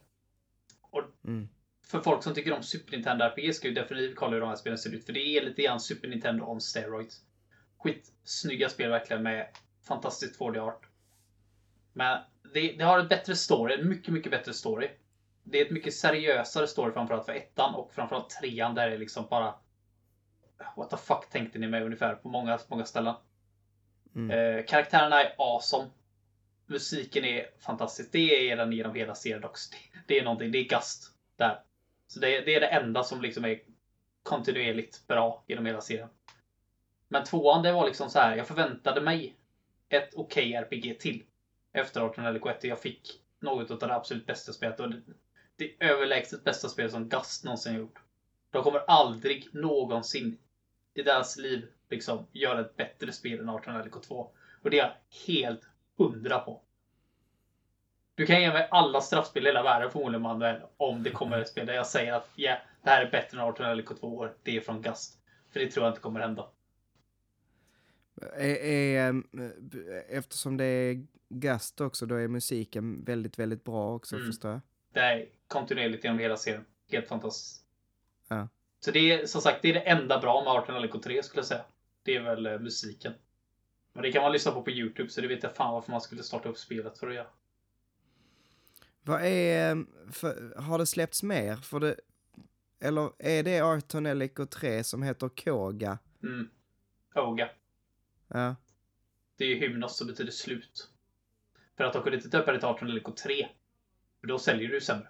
Och 0.81 1.03
Mm. 1.25 1.49
För 1.91 2.01
folk 2.01 2.23
som 2.23 2.33
tycker 2.33 2.53
om 2.53 2.63
Super 2.63 2.91
Nintendo 2.91 3.25
RPG 3.25 3.55
ska 3.55 3.67
ju 3.67 3.73
definitivt 3.73 4.15
kolla 4.15 4.33
hur 4.33 4.39
de 4.41 4.49
här 4.49 4.55
spelen 4.55 4.77
ser 4.77 4.95
ut. 4.95 5.05
För 5.05 5.13
det 5.13 5.19
är 5.19 5.41
lite 5.41 5.61
grann 5.61 5.79
Super 5.79 6.07
Nintendo 6.07 6.43
on 6.43 6.61
steroids. 6.61 7.21
Skitsnygga 7.77 8.69
spel 8.69 8.89
verkligen 8.89 9.23
med 9.23 9.47
fantastiskt 9.87 10.39
2D-art. 10.39 10.85
Men 11.93 12.19
det, 12.53 12.71
det 12.71 12.83
har 12.83 12.99
ett 12.99 13.09
bättre 13.09 13.35
story, 13.35 13.73
en 13.73 13.89
mycket, 13.89 14.13
mycket 14.13 14.31
bättre 14.31 14.53
story. 14.53 14.89
Det 15.43 15.61
är 15.61 15.65
ett 15.65 15.71
mycket 15.71 15.93
seriösare 15.93 16.67
story 16.67 16.93
framförallt 16.93 17.25
för 17.25 17.33
ettan 17.33 17.75
och 17.75 17.93
framförallt 17.93 18.29
trean 18.29 18.75
där 18.75 18.87
det 18.87 18.95
är 18.95 18.99
liksom 18.99 19.27
bara 19.29 19.53
What 20.77 20.89
the 20.89 20.97
fuck 20.97 21.29
tänkte 21.29 21.59
ni 21.59 21.67
med 21.67 21.83
ungefär 21.83 22.15
på 22.15 22.29
många, 22.29 22.59
många 22.67 22.85
ställen. 22.85 23.15
Mm. 24.15 24.57
Eh, 24.57 24.65
karaktärerna 24.65 25.23
är 25.23 25.35
awesome. 25.37 25.89
Musiken 26.65 27.25
är 27.25 27.45
fantastisk. 27.59 28.09
Det 28.11 28.51
är 28.51 28.57
den 28.57 28.71
genom 28.71 28.95
hela 28.95 29.15
serien 29.15 29.43
också. 29.43 29.71
Det, 29.71 29.99
det 30.07 30.19
är 30.19 30.23
någonting, 30.23 30.51
det 30.51 30.57
är 30.57 30.63
Gust 30.63 31.11
där. 31.37 31.59
Så 32.11 32.19
det, 32.19 32.41
det 32.41 32.55
är 32.55 32.59
det 32.59 32.67
enda 32.67 33.03
som 33.03 33.21
liksom 33.21 33.45
är 33.45 33.59
kontinuerligt 34.23 35.07
bra 35.07 35.43
genom 35.47 35.65
hela 35.65 35.81
serien. 35.81 36.09
Men 37.07 37.23
tvåan, 37.23 37.63
det 37.63 37.71
var 37.71 37.85
liksom 37.85 38.09
så 38.09 38.19
här. 38.19 38.35
Jag 38.35 38.47
förväntade 38.47 39.01
mig 39.01 39.35
ett 39.89 40.13
okej 40.15 40.53
RPG 40.53 40.99
till. 40.99 41.23
Efter 41.71 42.05
1801 42.05 42.63
jag 42.63 42.79
fick 42.79 43.21
något 43.39 43.71
av 43.71 43.77
det 43.77 43.95
absolut 43.95 44.25
bästa 44.25 44.53
spelet. 44.53 44.79
Och 44.79 44.89
det, 44.89 45.01
det 45.55 45.75
överlägset 45.79 46.43
bästa 46.43 46.69
spelet 46.69 46.91
som 46.91 47.09
Gust 47.09 47.43
någonsin 47.43 47.75
gjort. 47.75 47.99
De 48.49 48.63
kommer 48.63 48.79
aldrig 48.79 49.49
någonsin 49.53 50.37
i 50.93 51.01
deras 51.01 51.37
liv 51.37 51.67
liksom 51.89 52.27
göra 52.31 52.61
ett 52.61 52.75
bättre 52.75 53.11
spel 53.11 53.39
än 53.39 53.49
18LK2. 53.49 54.27
Och 54.61 54.69
det 54.69 54.79
är 54.79 54.85
jag 54.85 54.93
helt 55.27 55.69
hundra 55.97 56.39
på. 56.39 56.61
Du 58.15 58.25
kan 58.25 58.41
ge 58.41 58.53
mig 58.53 58.67
alla 58.71 59.01
straffspel 59.01 59.43
i 59.43 59.49
hela 59.49 59.63
världen 59.63 59.91
förmodligen 59.91 60.21
Manuel 60.21 60.61
om 60.77 61.03
det 61.03 61.09
kommer 61.09 61.39
ett 61.39 61.47
spel 61.49 61.65
där 61.65 61.73
jag 61.73 61.87
säger 61.87 62.13
att 62.13 62.29
yeah, 62.35 62.59
det 62.83 62.89
här 62.89 63.05
är 63.05 63.11
bättre 63.11 63.41
än 63.41 63.47
18LK2. 63.47 64.29
Det 64.43 64.57
är 64.57 64.61
från 64.61 64.81
Gust. 64.81 65.17
För 65.53 65.59
det 65.59 65.71
tror 65.71 65.85
jag 65.85 65.91
inte 65.91 66.01
kommer 66.01 66.19
hända. 66.19 66.49
Är, 68.33 68.55
är, 68.55 69.09
ehm, 69.09 69.23
eftersom 70.09 70.57
det 70.57 70.65
är 70.65 71.05
Gust 71.29 71.81
också, 71.81 72.05
då 72.05 72.15
är 72.15 72.27
musiken 72.27 73.03
väldigt, 73.03 73.39
väldigt 73.39 73.63
bra 73.63 73.95
också, 73.95 74.15
Mm. 74.15 74.27
förstår 74.27 74.51
jag. 74.51 74.61
Det 74.93 74.99
är 74.99 75.25
kontinuerligt 75.47 76.03
genom 76.03 76.19
hela 76.19 76.37
serien. 76.37 76.65
Helt 76.91 77.07
fantastiskt. 77.07 77.65
Ja. 78.27 78.47
Så 78.79 78.91
det 78.91 79.11
är 79.11 79.25
som 79.25 79.41
sagt 79.41 79.61
det 79.61 79.69
är 79.69 79.73
det 79.73 79.79
enda 79.79 80.19
bra 80.19 80.43
med 80.43 80.53
18LK3 80.53 81.21
skulle 81.21 81.39
jag 81.39 81.45
säga. 81.45 81.65
Det 82.03 82.15
är 82.15 82.21
väl 82.21 82.45
eh, 82.45 82.59
musiken. 82.59 83.13
Men 83.93 84.03
det 84.03 84.11
kan 84.11 84.21
man 84.21 84.31
lyssna 84.31 84.51
på 84.51 84.61
på 84.61 84.71
Youtube 84.71 85.09
så 85.09 85.21
det 85.21 85.27
vet 85.27 85.43
jag 85.43 85.55
fan 85.55 85.73
varför 85.73 85.91
man 85.91 86.01
skulle 86.01 86.23
starta 86.23 86.49
upp 86.49 86.57
spelet 86.57 86.97
för 86.97 87.07
att 87.07 87.15
göra. 87.15 87.27
Vad 89.03 89.21
är, 89.25 89.85
för, 90.11 90.53
har 90.57 90.77
det 90.77 90.85
släppts 90.85 91.23
mer? 91.23 91.55
För 91.55 91.79
det, 91.79 91.95
eller 92.79 93.11
är 93.19 93.43
det 93.43 93.61
Arton 93.61 94.07
LK3 94.07 94.83
som 94.83 95.03
heter 95.03 95.29
Koga? 95.29 95.99
Mm. 96.23 96.49
Oga. 97.15 97.49
Ja. 98.27 98.55
Det 99.37 99.43
är 99.43 99.49
ju 99.49 99.55
hymnos 99.55 99.97
som 99.97 100.07
betyder 100.07 100.31
slut. 100.31 100.89
För 101.77 101.83
att 101.83 101.93
de 101.93 102.03
kunde 102.03 102.17
inte 102.17 102.29
döpa 102.29 102.51
det 102.51 102.59
till 102.59 102.67
18LK3. 102.67 103.45
För 104.19 104.27
då 104.27 104.39
säljer 104.39 104.69
du 104.69 104.81
sämre. 104.81 105.07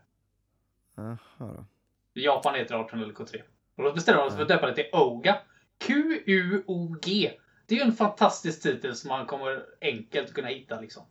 Jaha 0.95 1.17
då. 1.37 1.65
I 2.13 2.25
Japan 2.25 2.55
heter 2.55 2.77
det 2.77 2.83
18LK3. 2.83 3.41
Och 3.75 3.83
då 3.83 3.93
bestämde 3.93 4.21
de 4.21 4.29
sig 4.29 4.35
för 4.35 4.43
att 4.43 4.47
döpa 4.47 4.67
det 4.67 4.75
till 4.75 4.89
Oga. 4.93 5.41
Q-U-O-G. 5.77 7.31
Det 7.65 7.75
är 7.75 7.79
ju 7.79 7.85
en 7.85 7.95
fantastisk 7.95 8.61
titel 8.61 8.95
som 8.95 9.07
man 9.07 9.25
kommer 9.25 9.65
enkelt 9.81 10.33
kunna 10.33 10.47
hitta 10.47 10.81
liksom. 10.81 11.05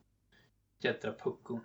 Jädra 0.79 1.13
puckon. 1.13 1.61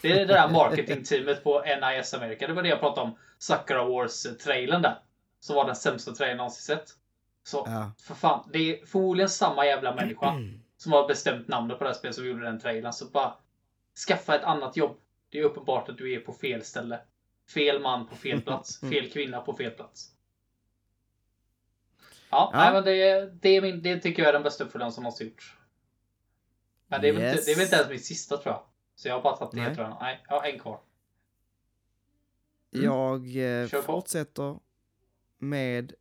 Det 0.00 0.12
är 0.12 0.16
det 0.16 0.24
där 0.24 0.48
marketingteamet 0.48 1.44
på 1.44 1.62
NIS 1.62 2.14
America. 2.14 2.46
Det 2.46 2.52
var 2.52 2.62
det 2.62 2.68
jag 2.68 2.80
pratade 2.80 3.06
om. 3.06 3.18
Sakura 3.38 3.84
Wars-trailern 3.84 4.82
där. 4.82 4.98
Som 5.40 5.56
var 5.56 5.66
den 5.66 5.76
sämsta 5.76 6.12
trailern 6.12 6.36
någonsin 6.36 6.76
sett. 6.76 6.88
Så 7.42 7.62
Ja. 7.66 7.92
för 8.02 8.14
fan, 8.14 8.50
det 8.52 8.58
är 8.58 8.86
förmodligen 8.86 9.28
samma 9.28 9.66
jävla 9.66 9.94
människa 9.94 10.34
som 10.76 10.92
har 10.92 11.08
bestämt 11.08 11.48
namnet 11.48 11.78
på 11.78 11.84
det 11.84 11.90
här 11.90 11.94
spelet 11.98 12.14
som 12.16 12.26
gjorde 12.26 12.44
den 12.44 12.60
trailern. 12.60 12.92
Så 12.92 13.06
bara 13.06 13.34
skaffa 14.08 14.34
ett 14.34 14.44
annat 14.44 14.76
jobb. 14.76 14.96
Det 15.30 15.38
är 15.38 15.42
uppenbart 15.42 15.88
att 15.88 15.98
du 15.98 16.12
är 16.14 16.20
på 16.20 16.32
fel 16.32 16.64
ställe. 16.64 17.00
Fel 17.54 17.80
man 17.80 18.06
på 18.06 18.16
fel 18.16 18.40
plats. 18.40 18.80
Fel 18.90 19.10
kvinna 19.10 19.40
på 19.40 19.52
fel 19.54 19.70
plats. 19.70 20.08
Ja, 22.30 22.50
Ja. 22.52 22.58
Nej, 22.58 22.72
men 22.72 22.84
det, 22.84 23.30
det, 23.42 23.48
är 23.56 23.60
min, 23.62 23.82
det 23.82 23.98
tycker 24.00 24.22
jag 24.22 24.28
är 24.28 24.32
den 24.32 24.42
bästa 24.42 24.64
uppföljaren 24.64 24.92
som 24.92 25.02
någonsin 25.02 25.26
gjorts. 25.26 25.56
Men 26.88 27.00
det 27.00 27.08
är, 27.08 27.12
väl 27.12 27.22
inte, 27.22 27.36
Yes. 27.36 27.44
det 27.46 27.52
är 27.52 27.56
väl 27.56 27.64
inte 27.64 27.76
ens 27.76 27.88
min 27.88 27.98
sista 27.98 28.36
tror 28.36 28.54
jag. 28.54 28.62
Så 28.96 29.08
jag 29.08 29.14
har 29.14 29.22
bara 29.22 29.36
tagit 29.36 29.74
tror 29.74 29.86
jag. 29.86 29.96
Nej, 30.00 30.24
jag 30.28 30.40
har 30.40 30.48
en 30.48 30.58
kvar. 30.58 30.80
Mm. 32.74 32.84
Jag 32.84 33.20
eh, 33.26 33.68
Kör 33.68 33.82
på. 33.82 33.82
fortsätter 33.82 34.58
med 35.38 35.92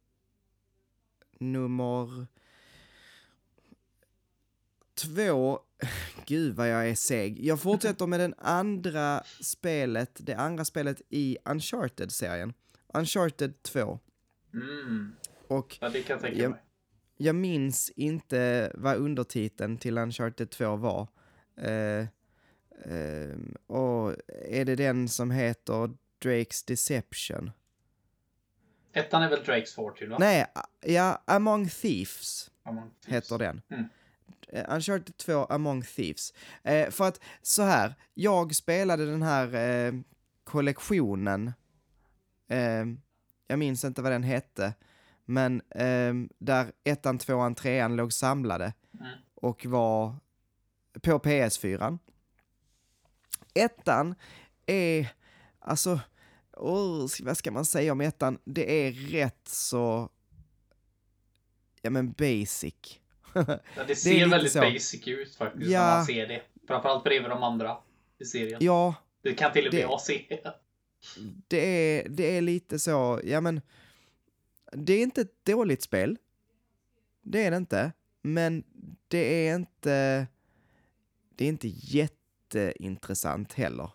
nummer 1.40 2.28
två. 4.96 5.60
Gud 6.26 6.56
vad 6.56 6.70
jag 6.70 6.90
är 6.90 6.96
seg. 6.96 7.46
Jag 7.46 7.62
fortsätter 7.62 8.08
med 8.08 8.20
den 8.20 8.34
andra 8.38 9.24
spelet, 9.42 10.12
det 10.20 10.34
andra 10.34 10.66
spelet 10.66 11.02
i 11.10 11.38
Uncharted-serien. 11.46 12.54
Uncharted 12.94 13.64
2. 13.64 14.00
Mm. 14.54 15.16
Och 15.48 15.78
Ja, 15.82 15.90
det 15.90 16.02
kan 16.02 16.14
jag 16.14 16.22
tänka 16.22 16.42
Ja. 16.44 16.50
mig. 16.50 16.62
jag 17.18 17.36
minns 17.36 17.90
inte 17.90 18.72
vad 18.76 18.96
undertiteln 18.98 19.78
till 19.78 19.98
Uncharted 19.98 20.50
2 20.50 20.76
var. 20.76 21.08
Eh, 21.58 22.06
och 23.68 24.16
är 24.50 24.66
det 24.66 24.76
den 24.76 25.10
som 25.10 25.32
heter 25.32 25.90
Drake's 26.24 26.68
Deception? 26.68 27.52
Ettan 28.94 29.24
är 29.24 29.30
väl 29.30 29.44
Drakes 29.44 29.74
Fortune 29.74 30.12
va? 30.12 30.18
Nej, 30.20 30.46
ja, 30.82 31.22
Among 31.26 31.70
Thieves 31.70 32.52
Among 32.64 32.90
Thieves. 32.90 33.16
heter 33.16 33.38
den. 33.38 33.62
Mm. 33.70 33.86
Eh, 34.48 34.76
Uncharted 34.76 35.18
2 35.18 35.46
Among 35.46 35.82
Thieves. 35.82 36.34
Eh, 36.64 36.90
för 36.90 37.08
att 37.08 37.20
så 37.42 37.64
här, 37.64 37.94
jag 38.14 38.56
spelade 38.56 39.06
den 39.06 39.22
här 39.22 39.56
eh, 39.56 39.94
kollektionen. 40.44 41.54
Eh, 42.48 42.86
jag 43.48 43.60
minns 43.60 43.84
inte 43.86 44.02
vad 44.02 44.12
den 44.12 44.24
hette. 44.24 44.74
Men 45.26 45.62
eh, 45.70 46.14
där 46.38 46.72
ettan, 46.84 47.18
tvåan, 47.18 47.56
trean 47.56 47.96
låg 47.96 48.14
samlade. 48.14 48.74
Mm. 49.00 49.12
Och 49.36 49.66
var 49.66 50.16
på 51.02 51.20
PS4. 51.20 51.98
Ettan 53.56 54.16
är, 54.66 55.08
alltså, 55.60 56.00
oh, 56.54 57.08
vad 57.24 57.38
ska 57.38 57.52
man 57.52 57.66
säga 57.66 57.92
om 57.92 58.02
ettan? 58.02 58.40
Det 58.46 58.88
är 58.88 58.92
rätt 58.92 59.48
så, 59.48 60.10
ja 61.82 61.90
men 61.90 62.12
basic. 62.12 63.00
Ja, 63.34 63.60
det 63.88 63.96
ser 63.96 64.14
lite 64.14 64.26
väldigt 64.30 64.52
så. 64.52 64.60
basic 64.60 65.08
ut 65.08 65.36
faktiskt 65.36 65.70
Ja. 65.72 65.80
när 65.82 65.96
man 65.96 66.06
ser 66.06 66.28
det. 66.28 66.42
Framförallt 66.68 67.04
bredvid 67.04 67.30
de 67.32 67.44
andra 67.44 67.78
i 68.20 68.26
serien. 68.26 68.58
ja, 68.64 68.96
Det 69.22 69.34
kan 69.34 69.54
till 69.54 69.68
och 69.68 69.74
med 69.74 69.82
Det- 69.82 69.88
jag 69.90 70.02
se. 70.02 70.40
det 71.48 71.66
är, 72.00 72.10
det 72.10 72.38
är 72.38 72.42
lite 72.42 72.80
så, 72.80 73.22
ja 73.24 73.42
men, 73.42 73.62
det 74.72 74.94
är 74.94 75.04
inte 75.04 75.22
ett 75.22 75.46
dåligt 75.46 75.82
spel. 75.82 76.18
Det 77.22 77.44
är 77.46 77.52
det 77.52 77.58
inte. 77.58 77.92
Men 78.22 78.64
det 79.08 79.48
är 79.48 79.56
inte, 79.56 80.28
det 81.36 81.46
är 81.46 81.50
inte 81.50 81.68
jätteintressant 82.54 83.54
heller. 83.54 83.90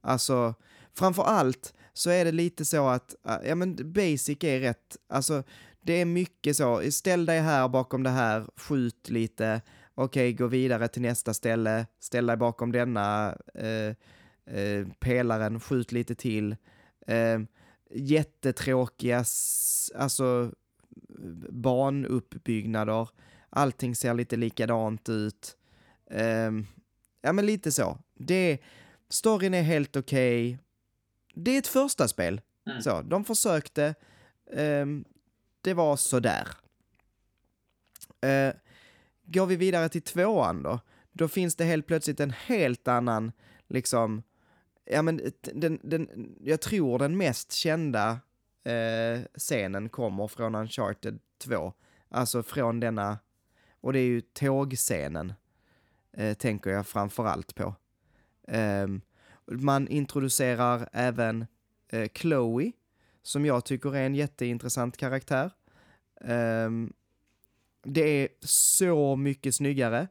Alltså, 0.00 0.54
framför 0.94 1.22
allt 1.22 1.74
så 1.92 2.10
är 2.10 2.24
det 2.24 2.32
lite 2.32 2.64
så 2.64 2.88
att, 2.88 3.14
äh, 3.26 3.48
ja 3.48 3.54
men 3.54 3.92
basic 3.92 4.44
är 4.44 4.60
rätt, 4.60 4.96
alltså 5.08 5.42
det 5.80 5.92
är 5.92 6.04
mycket 6.04 6.56
så, 6.56 6.90
ställ 6.90 7.26
dig 7.26 7.40
här 7.40 7.68
bakom 7.68 8.02
det 8.02 8.10
här, 8.10 8.46
skjut 8.56 9.10
lite, 9.10 9.60
okej 9.94 10.32
gå 10.32 10.46
vidare 10.46 10.88
till 10.88 11.02
nästa 11.02 11.34
ställe, 11.34 11.86
ställ 12.00 12.26
dig 12.26 12.36
bakom 12.36 12.72
denna 12.72 13.36
eh, 13.54 13.94
eh, 14.56 14.86
pelaren, 15.00 15.60
skjut 15.60 15.92
lite 15.92 16.14
till. 16.14 16.56
Eh, 17.06 17.40
jättetråkiga, 17.90 19.24
alltså 19.94 20.52
banuppbyggnader, 21.50 23.08
allting 23.50 23.96
ser 23.96 24.14
lite 24.14 24.36
likadant 24.36 25.08
ut. 25.08 25.56
Ehm, 26.10 26.66
ja 27.22 27.32
men 27.32 27.46
lite 27.46 27.72
så. 27.72 27.98
Det, 28.14 28.58
storyn 29.08 29.54
är 29.54 29.62
helt 29.62 29.96
okej. 29.96 30.58
Det 31.34 31.50
är 31.50 31.58
ett 31.58 31.66
första 31.66 32.08
spel. 32.08 32.40
Mm. 32.66 32.82
Så, 32.82 33.02
de 33.02 33.24
försökte. 33.24 33.94
Ehm, 34.52 35.04
det 35.60 35.74
var 35.74 35.96
sådär. 35.96 36.48
Uh, 38.26 38.52
går 39.24 39.46
vi 39.46 39.56
vidare 39.56 39.88
till 39.88 40.02
tvåan 40.02 40.62
då, 40.62 40.80
då 41.12 41.28
finns 41.28 41.56
det 41.56 41.64
helt 41.64 41.86
plötsligt 41.86 42.20
en 42.20 42.30
helt 42.30 42.88
annan, 42.88 43.32
liksom, 43.68 44.22
ja 44.84 45.02
men 45.02 45.32
den, 45.40 45.78
den, 45.82 46.34
jag 46.40 46.60
tror 46.60 46.98
den 46.98 47.16
mest 47.16 47.52
kända 47.52 48.20
eh, 48.64 49.20
scenen 49.34 49.88
kommer 49.88 50.28
från 50.28 50.54
Uncharted 50.54 51.18
2. 51.38 51.72
Alltså 52.08 52.42
från 52.42 52.80
denna, 52.80 53.18
och 53.80 53.92
det 53.92 53.98
är 53.98 54.06
ju 54.06 54.20
tågscenen, 54.20 55.32
eh, 56.12 56.34
tänker 56.34 56.70
jag 56.70 56.86
framför 56.86 57.24
allt 57.24 57.54
på. 57.54 57.74
Eh, 58.48 58.86
Man 59.46 59.88
introducerar 59.88 60.88
även 60.92 61.46
eh, 61.88 62.08
Chloe, 62.14 62.72
som 63.22 63.46
jag 63.46 63.64
tycker 63.64 63.96
är 63.96 64.06
en 64.06 64.14
jätteintressant 64.14 64.96
karaktär. 64.96 65.50
Ehm, 66.20 66.92
det 67.84 68.00
är 68.02 68.28
så 68.46 69.16
mycket 69.16 69.54
snyggare. 69.54 70.08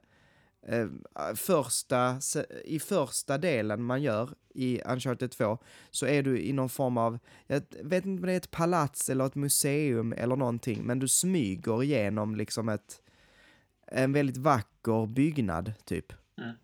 Eh, 0.68 0.88
första, 1.36 2.20
I 2.66 2.80
första 2.80 3.38
delen 3.38 3.84
man 3.84 4.02
gör 4.02 4.30
i 4.54 4.82
Uncharted 4.86 5.32
2 5.32 5.58
så 5.92 6.06
är 6.06 6.24
du 6.24 6.42
i 6.42 6.54
någon 6.54 6.70
form 6.70 6.98
av, 6.98 7.20
jag 7.48 7.62
vet 7.84 8.06
inte 8.06 8.22
om 8.22 8.28
det 8.28 8.34
är 8.34 8.38
ett 8.38 8.52
palats 8.52 9.10
eller 9.10 9.26
ett 9.26 9.36
museum 9.36 10.14
eller 10.14 10.36
någonting, 10.36 10.84
men 10.84 11.00
du 11.00 11.08
smyger 11.08 11.84
igenom 11.84 12.36
liksom 12.36 12.70
ett, 12.70 13.02
en 13.92 14.14
väldigt 14.14 14.38
vacker 14.38 15.06
byggnad 15.06 15.74
typ. 15.86 16.14
Mm. 16.38 16.56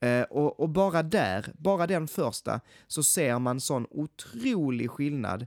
Eh, 0.00 0.26
och, 0.26 0.60
och, 0.60 0.68
bara 0.68 1.02
där, 1.02 1.52
bara 1.58 1.86
den 1.86 2.08
första, 2.08 2.60
så 2.86 3.02
ser 3.02 3.38
man 3.38 3.60
sån 3.60 3.86
otrolig 3.90 4.90
skillnad 4.90 5.46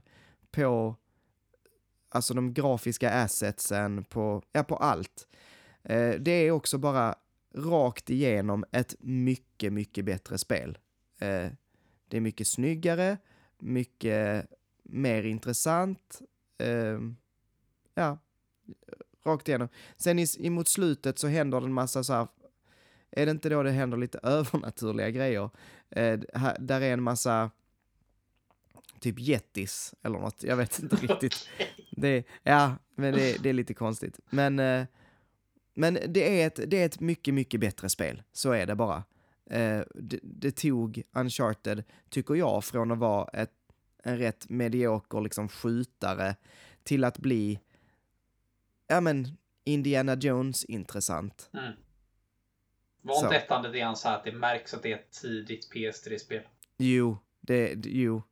på 0.50 0.96
alltså 2.08 2.34
de 2.34 2.54
grafiska 2.54 3.10
assetsen, 3.10 4.04
på, 4.04 4.42
ja, 4.52 4.62
på 4.62 4.76
allt. 4.76 5.28
Eh, 5.82 6.14
det 6.20 6.30
är 6.30 6.50
också 6.50 6.78
bara 6.78 7.14
rakt 7.54 8.10
igenom 8.10 8.64
ett 8.72 8.94
mycket, 9.00 9.72
mycket 9.72 10.04
bättre 10.04 10.38
spel. 10.38 10.78
Eh, 11.18 11.48
det 12.08 12.16
är 12.16 12.20
mycket 12.20 12.46
snyggare, 12.46 13.18
mycket 13.58 14.46
mer 14.82 15.22
intressant. 15.22 16.22
Eh, 16.58 16.98
ja, 17.94 18.18
rakt 19.24 19.48
igenom. 19.48 19.68
Sen 19.96 20.18
i, 20.18 20.50
mot 20.50 20.68
slutet 20.68 21.18
så 21.18 21.28
händer 21.28 21.60
det 21.60 21.66
en 21.66 21.72
massa 21.72 22.04
så 22.04 22.12
här, 22.12 22.28
är 23.10 23.26
det 23.26 23.30
inte 23.30 23.48
då 23.48 23.62
det 23.62 23.70
händer 23.70 23.96
lite 23.98 24.18
övernaturliga 24.22 25.10
grejer? 25.10 25.50
Eh, 25.90 26.20
här, 26.34 26.56
där 26.60 26.80
är 26.80 26.92
en 26.92 27.02
massa 27.02 27.50
typ 29.00 29.18
jettis 29.18 29.94
eller 30.02 30.18
något, 30.18 30.42
jag 30.42 30.56
vet 30.56 30.78
inte 30.78 30.96
riktigt. 31.06 31.48
Det, 31.90 32.24
ja, 32.42 32.76
men 32.94 33.14
det, 33.14 33.42
det 33.42 33.48
är 33.48 33.52
lite 33.52 33.74
konstigt. 33.74 34.20
Men 34.30 34.58
eh, 34.58 34.84
men 35.74 35.98
det 36.08 36.42
är, 36.42 36.46
ett, 36.46 36.60
det 36.66 36.82
är 36.82 36.86
ett 36.86 37.00
mycket, 37.00 37.34
mycket 37.34 37.60
bättre 37.60 37.88
spel. 37.88 38.22
Så 38.32 38.52
är 38.52 38.66
det 38.66 38.74
bara. 38.74 39.04
Eh, 39.50 39.80
det, 39.94 40.20
det, 40.22 40.50
tog 40.50 41.02
Uncharted, 41.12 41.84
tycker 42.08 42.34
jag, 42.34 42.64
från 42.64 42.90
att 42.90 42.98
vara 42.98 43.28
ett, 43.28 43.52
en 44.02 44.18
rätt 44.18 44.48
medioker 44.48 45.20
liksom 45.20 45.48
skjutare 45.48 46.36
till 46.82 47.04
att 47.04 47.18
bli, 47.18 47.60
ja 48.86 49.00
men, 49.00 49.28
Indiana 49.64 50.14
Jones 50.14 50.64
intressant. 50.64 51.50
Mm. 51.52 51.72
Var 53.02 53.24
inte 53.24 53.36
ettan 53.36 53.62
lite 53.62 53.78
grann 53.78 53.96
så 53.96 54.08
här 54.08 54.16
att 54.16 54.24
det 54.24 54.32
märks 54.32 54.74
att 54.74 54.82
det 54.82 54.92
är 54.92 54.96
ett 54.96 55.12
tidigt 55.12 55.70
PS3-spel? 55.74 56.42
Jo, 56.76 57.18
det, 57.40 57.74
jo. 57.84 58.22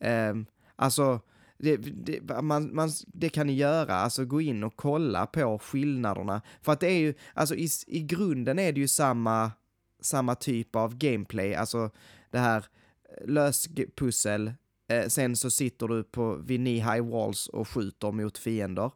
Um, 0.00 0.46
alltså, 0.76 1.20
det, 1.58 1.76
det, 1.76 2.42
man, 2.42 2.74
man, 2.74 2.90
det 3.06 3.28
kan 3.28 3.46
ni 3.46 3.52
göra, 3.52 3.94
alltså 3.94 4.24
gå 4.24 4.40
in 4.40 4.64
och 4.64 4.76
kolla 4.76 5.26
på 5.26 5.58
skillnaderna. 5.58 6.42
För 6.62 6.72
att 6.72 6.80
det 6.80 6.90
är 6.90 6.98
ju, 6.98 7.14
alltså 7.34 7.54
i, 7.54 7.68
i 7.86 8.00
grunden 8.00 8.58
är 8.58 8.72
det 8.72 8.80
ju 8.80 8.88
samma, 8.88 9.52
samma 10.00 10.34
typ 10.34 10.76
av 10.76 10.96
gameplay, 10.96 11.54
alltså 11.54 11.90
det 12.30 12.38
här 12.38 12.66
eh, 13.08 13.28
löspussel, 13.28 14.52
eh, 14.88 15.06
sen 15.08 15.36
så 15.36 15.50
sitter 15.50 15.88
du 15.88 16.04
på 16.04 16.34
vid 16.34 16.60
knee 16.60 16.94
high 16.94 17.10
walls 17.10 17.48
och 17.48 17.68
skjuter 17.68 18.12
mot 18.12 18.38
fiender. 18.38 18.90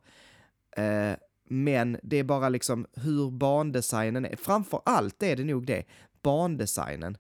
Eh, 0.77 1.17
men 1.45 1.99
det 2.03 2.17
är 2.17 2.25
bara 2.25 2.49
liksom 2.49 2.87
hur 2.93 3.31
bandesignen 3.31 4.25
är, 4.25 4.37
framför 4.37 4.83
allt 4.85 5.23
är 5.23 5.37
det 5.37 5.45
nog 5.45 5.67
det, 5.67 5.85
bandesignen. 6.23 7.17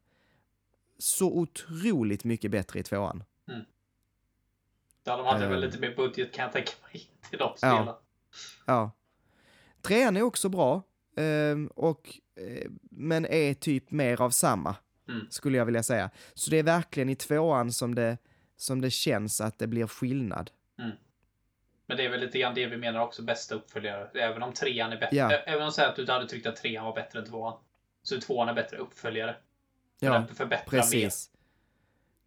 Så 0.98 1.38
otroligt 1.38 2.24
mycket 2.24 2.50
bättre 2.50 2.78
i 2.78 2.82
tvåan. 2.82 3.24
Ja, 5.04 5.16
de 5.16 5.26
hade 5.26 5.44
uh, 5.44 5.50
väl 5.50 5.60
lite 5.60 5.78
mer 5.78 5.96
budget 5.96 6.32
kan 6.32 6.42
jag 6.42 6.52
tänka 6.52 6.70
mig 6.92 7.10
till 7.30 7.38
de 7.38 7.56
spelen. 7.56 7.86
Ja. 7.86 8.00
ja. 8.66 8.90
Trean 9.82 10.16
är 10.16 10.22
också 10.22 10.48
bra, 10.48 10.82
uh, 11.20 11.66
och, 11.74 12.18
uh, 12.40 12.70
men 12.90 13.26
är 13.26 13.54
typ 13.54 13.90
mer 13.90 14.22
av 14.22 14.30
samma, 14.30 14.76
mm. 15.08 15.26
skulle 15.30 15.58
jag 15.58 15.64
vilja 15.64 15.82
säga. 15.82 16.10
Så 16.34 16.50
det 16.50 16.58
är 16.58 16.62
verkligen 16.62 17.08
i 17.08 17.16
tvåan 17.16 17.72
som 17.72 17.94
det, 17.94 18.18
som 18.56 18.80
det 18.80 18.90
känns 18.90 19.40
att 19.40 19.58
det 19.58 19.66
blir 19.66 19.86
skillnad. 19.86 20.50
Mm. 20.78 20.96
Men 21.90 21.96
det 21.96 22.04
är 22.04 22.08
väl 22.10 22.20
lite 22.20 22.38
grann 22.38 22.54
det 22.54 22.66
vi 22.66 22.76
menar 22.76 23.00
också, 23.00 23.22
bästa 23.22 23.54
uppföljare. 23.54 24.08
Även 24.14 24.42
om 24.42 24.52
trean 24.52 24.92
är 24.92 25.00
bättre. 25.00 25.16
Ja. 25.16 25.30
Även 25.30 25.62
om 25.62 25.72
säger 25.72 25.88
att 25.88 25.96
du 25.96 26.06
hade 26.06 26.28
tyckt 26.28 26.46
att 26.46 26.56
trean 26.56 26.84
var 26.84 26.94
bättre 26.94 27.18
än 27.18 27.26
tvåan. 27.26 27.58
Så 28.02 28.14
är 28.14 28.20
tvåan 28.20 28.48
är 28.48 28.54
bättre 28.54 28.76
uppföljare. 28.76 29.36
Ja, 30.00 30.26
precis. 30.66 31.30
Mer 31.32 31.40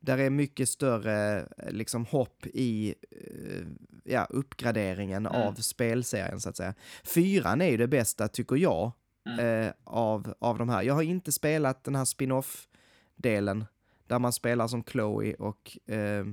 där 0.04 0.18
är 0.18 0.30
mycket 0.30 0.70
större 0.70 1.48
liksom 1.70 2.06
hopp 2.06 2.46
i 2.46 2.96
eh, 3.12 3.68
ja, 4.04 4.28
uppgraderingen 4.30 5.26
mm. 5.26 5.42
av 5.42 5.54
spelserien 5.54 6.40
så 6.40 6.50
att 6.50 6.58
säga. 6.58 6.74
Fyran 7.04 7.62
är 7.62 7.70
ju 7.70 7.78
det 7.78 7.88
bästa 7.88 8.28
tycker 8.28 8.56
jag 8.56 8.92
mm. 9.26 9.66
eh, 9.66 9.74
av, 9.84 10.34
av 10.40 10.58
de 10.58 10.70
här. 10.70 10.84
Jag 10.84 10.94
har 10.94 11.02
inte 11.02 11.32
spelat 11.32 11.84
den 11.84 11.96
här 11.96 12.06
spin-off-delen 12.06 13.66
där 14.08 14.20
man 14.20 14.34
spelar 14.34 14.68
som 14.68 14.84
Chloe 14.84 15.34
och, 15.34 15.78
eh, 15.94 16.26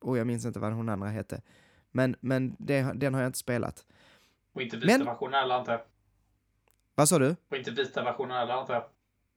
och 0.00 0.18
jag 0.18 0.26
minns 0.26 0.44
inte 0.44 0.58
vad 0.58 0.72
hon 0.72 0.88
andra 0.88 1.08
hette. 1.08 1.42
Men, 1.96 2.16
men 2.20 2.56
det, 2.58 2.92
den 2.94 3.14
har 3.14 3.20
jag 3.20 3.28
inte 3.28 3.38
spelat. 3.38 3.86
Och 4.52 4.62
inte 4.62 4.76
vita 4.76 4.98
men, 4.98 5.06
versionen 5.06 5.34
heller 5.34 5.64
jag. 5.66 5.80
Vad 6.94 7.08
sa 7.08 7.18
du? 7.18 7.36
Och 7.48 7.56
inte 7.56 7.70
vita 7.70 8.04
versionen 8.04 8.36
heller 8.36 8.64
jag. 8.68 8.84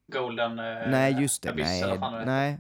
Golden... 0.08 0.60
Eh, 0.60 0.90
nej, 0.90 1.22
just 1.22 1.44
det. 1.44 1.54
Nej, 1.56 2.00
nej, 2.26 2.60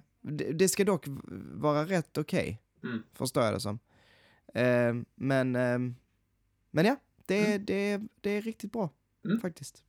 det, 0.53 0.69
ska 0.69 0.83
dock 0.83 1.05
vara 1.53 1.85
rätt 1.85 2.17
okej, 2.17 2.61
okay, 2.79 2.91
mm. 2.91 3.03
förstår 3.13 3.43
jag 3.43 3.53
det 3.53 3.59
som. 3.59 3.79
Eh, 4.53 4.93
men, 5.15 5.55
eh, 5.55 5.79
men 6.71 6.85
ja, 6.85 6.95
det, 7.25 7.45
mm. 7.45 7.65
det, 7.65 8.01
det 8.21 8.29
är 8.29 8.41
riktigt 8.41 8.71
bra 8.71 8.89
mm. 9.25 9.39
faktiskt. 9.39 9.83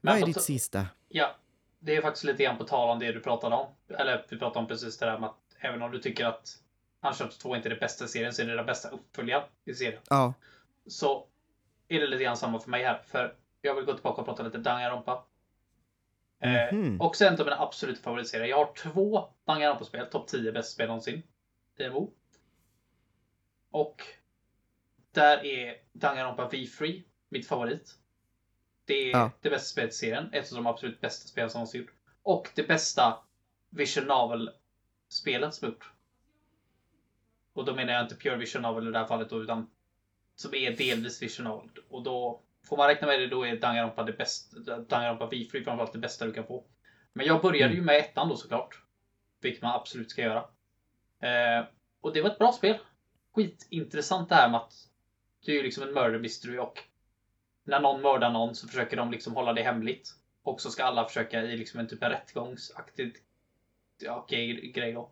Men 0.00 0.14
Vad 0.14 0.22
är 0.22 0.26
ditt 0.26 0.42
sista? 0.42 0.86
Ja, 1.08 1.36
det 1.78 1.96
är 1.96 2.02
faktiskt 2.02 2.24
lite 2.24 2.42
grann 2.42 2.58
på 2.58 2.64
tal 2.64 2.90
om 2.90 2.98
det 2.98 3.12
du 3.12 3.20
pratade 3.20 3.56
om. 3.56 3.66
Eller 3.88 4.26
vi 4.28 4.38
pratade 4.38 4.58
om 4.60 4.68
precis 4.68 4.98
det 4.98 5.06
där 5.06 5.18
med 5.18 5.28
att 5.28 5.56
även 5.58 5.82
om 5.82 5.90
du 5.90 5.98
tycker 5.98 6.26
att 6.26 6.62
Uncharted 7.00 7.38
2 7.38 7.56
inte 7.56 7.68
är 7.68 7.70
det 7.70 7.80
bästa 7.80 8.04
i 8.04 8.08
serien 8.08 8.32
så 8.32 8.42
är 8.42 8.46
det 8.46 8.56
den 8.56 8.66
bästa 8.66 8.88
uppföljaren 8.88 9.48
i 9.64 9.74
serien. 9.74 10.02
Ja. 10.10 10.34
Så 10.86 11.26
är 11.88 12.00
det 12.00 12.06
lite 12.06 12.24
grann 12.24 12.36
samma 12.36 12.60
för 12.60 12.70
mig 12.70 12.84
här. 12.84 13.02
För 13.06 13.36
jag 13.62 13.74
vill 13.74 13.84
gå 13.84 13.94
tillbaka 13.94 14.20
och 14.20 14.26
prata 14.26 14.42
lite 14.42 14.58
Danganronpa. 14.58 15.24
Mm. 16.40 17.00
och 17.00 17.16
sen 17.16 17.36
till 17.36 17.44
mina 17.44 17.60
absoluta 17.60 18.02
favoritserier. 18.02 18.46
Jag 18.46 18.56
har 18.56 18.74
två 18.74 19.28
Danganronpa-spel, 19.44 20.06
topp 20.10 20.28
10 20.28 20.52
bästa 20.52 20.74
spel 20.74 20.86
någonsin. 20.86 21.22
DMO. 21.76 22.12
Och 23.70 24.02
där 25.10 25.44
är 25.44 25.76
Danganronpa 25.92 26.48
V-Free 26.48 27.04
mitt 27.28 27.48
favorit. 27.48 27.94
Det 28.84 28.94
är 28.94 29.10
ja. 29.10 29.30
det 29.40 29.50
bästa 29.50 29.72
spelet 29.72 29.90
i 29.90 29.96
serien, 29.96 30.32
ett 30.32 30.52
av 30.52 30.56
de 30.56 30.66
absolut 30.66 31.00
bästa 31.00 31.28
spelen 31.28 31.50
som 31.50 31.58
någonsin 31.58 31.80
gjort. 31.80 31.92
Och 32.22 32.48
det 32.54 32.68
bästa 32.68 33.18
Vision 33.70 34.04
Novel-spelet 34.04 35.54
som 35.54 35.68
gjort. 35.68 35.92
Och 37.58 37.64
då 37.64 37.74
menar 37.74 37.92
jag 37.92 38.02
inte 38.02 38.16
Pure 38.16 38.36
Vision 38.36 38.62
Novel 38.62 38.88
i 38.88 38.90
det 38.90 38.98
här 38.98 39.06
fallet 39.06 39.30
då, 39.30 39.42
utan 39.42 39.70
som 40.34 40.54
är 40.54 40.76
delvis 40.76 41.22
Vision 41.22 41.44
Novel. 41.44 41.70
Och 41.88 42.02
då 42.02 42.42
Får 42.68 42.76
man 42.76 42.86
räkna 42.86 43.06
med 43.06 43.20
det 43.20 43.26
då 43.26 43.46
är 43.46 43.56
Danganronpa 43.56 44.02
det 44.02 44.12
bästa, 44.12 44.78
Danganronpa 44.78 45.26
V-Free 45.26 45.64
framförallt 45.64 45.92
det 45.92 45.98
bästa 45.98 46.26
du 46.26 46.32
kan 46.32 46.46
få. 46.46 46.64
Men 47.12 47.26
jag 47.26 47.42
började 47.42 47.72
mm. 47.72 47.76
ju 47.76 47.82
med 47.82 47.98
ettan 47.98 48.28
då 48.28 48.36
såklart. 48.36 48.82
Vilket 49.40 49.62
man 49.62 49.74
absolut 49.74 50.10
ska 50.10 50.22
göra. 50.22 50.44
Eh, 51.20 51.66
och 52.00 52.12
det 52.12 52.22
var 52.22 52.30
ett 52.30 52.38
bra 52.38 52.52
spel. 52.52 52.78
Skitintressant 53.34 54.28
det 54.28 54.34
här 54.34 54.48
med 54.48 54.60
att 54.60 54.74
det 55.46 55.52
är 55.52 55.56
ju 55.56 55.62
liksom 55.62 55.82
en 55.82 55.94
murder 55.94 56.18
mystery 56.18 56.58
och 56.58 56.78
när 57.64 57.80
någon 57.80 58.02
mördar 58.02 58.30
någon 58.30 58.54
så 58.54 58.68
försöker 58.68 58.96
de 58.96 59.10
liksom 59.10 59.34
hålla 59.34 59.52
det 59.52 59.62
hemligt. 59.62 60.14
Och 60.42 60.60
så 60.60 60.70
ska 60.70 60.84
alla 60.84 61.04
försöka 61.04 61.42
i 61.42 61.56
liksom 61.56 61.80
en 61.80 61.88
typ 61.88 62.02
av 62.02 62.10
rättegångsaktig 62.10 63.16
ja, 63.98 64.26
grej, 64.28 64.72
grej 64.74 64.92
då. 64.92 65.10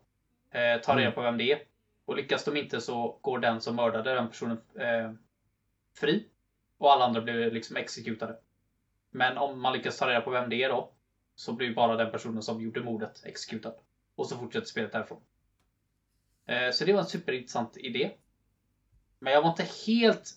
Eh, 0.51 0.81
ta 0.81 0.91
reda 0.91 1.01
mm. 1.01 1.13
på 1.13 1.21
vem 1.21 1.37
det 1.37 1.51
är. 1.51 1.59
Och 2.07 2.15
lyckas 2.15 2.43
de 2.43 2.57
inte 2.57 2.81
så 2.81 3.19
går 3.21 3.39
den 3.39 3.61
som 3.61 3.75
mördade 3.75 4.13
den 4.13 4.27
personen 4.27 4.61
eh, 4.75 5.11
fri. 5.93 6.27
Och 6.77 6.91
alla 6.91 7.05
andra 7.05 7.21
blir 7.21 7.51
liksom 7.51 7.75
exekutade. 7.75 8.37
Men 9.11 9.37
om 9.37 9.61
man 9.61 9.73
lyckas 9.73 9.97
ta 9.97 10.09
reda 10.09 10.21
på 10.21 10.29
vem 10.29 10.49
det 10.49 10.63
är 10.63 10.69
då, 10.69 10.93
så 11.35 11.53
blir 11.53 11.75
bara 11.75 11.95
den 11.95 12.11
personen 12.11 12.43
som 12.43 12.61
gjorde 12.61 12.83
mordet 12.83 13.25
exekutad. 13.25 13.73
Och 14.15 14.27
så 14.27 14.37
fortsätter 14.37 14.67
spelet 14.67 14.91
därifrån. 14.91 15.21
Eh, 16.45 16.71
så 16.71 16.85
det 16.85 16.93
var 16.93 16.99
en 16.99 17.05
superintressant 17.05 17.77
idé. 17.77 18.11
Men 19.19 19.33
jag 19.33 19.41
var 19.41 19.49
inte 19.49 19.67
helt 19.87 20.33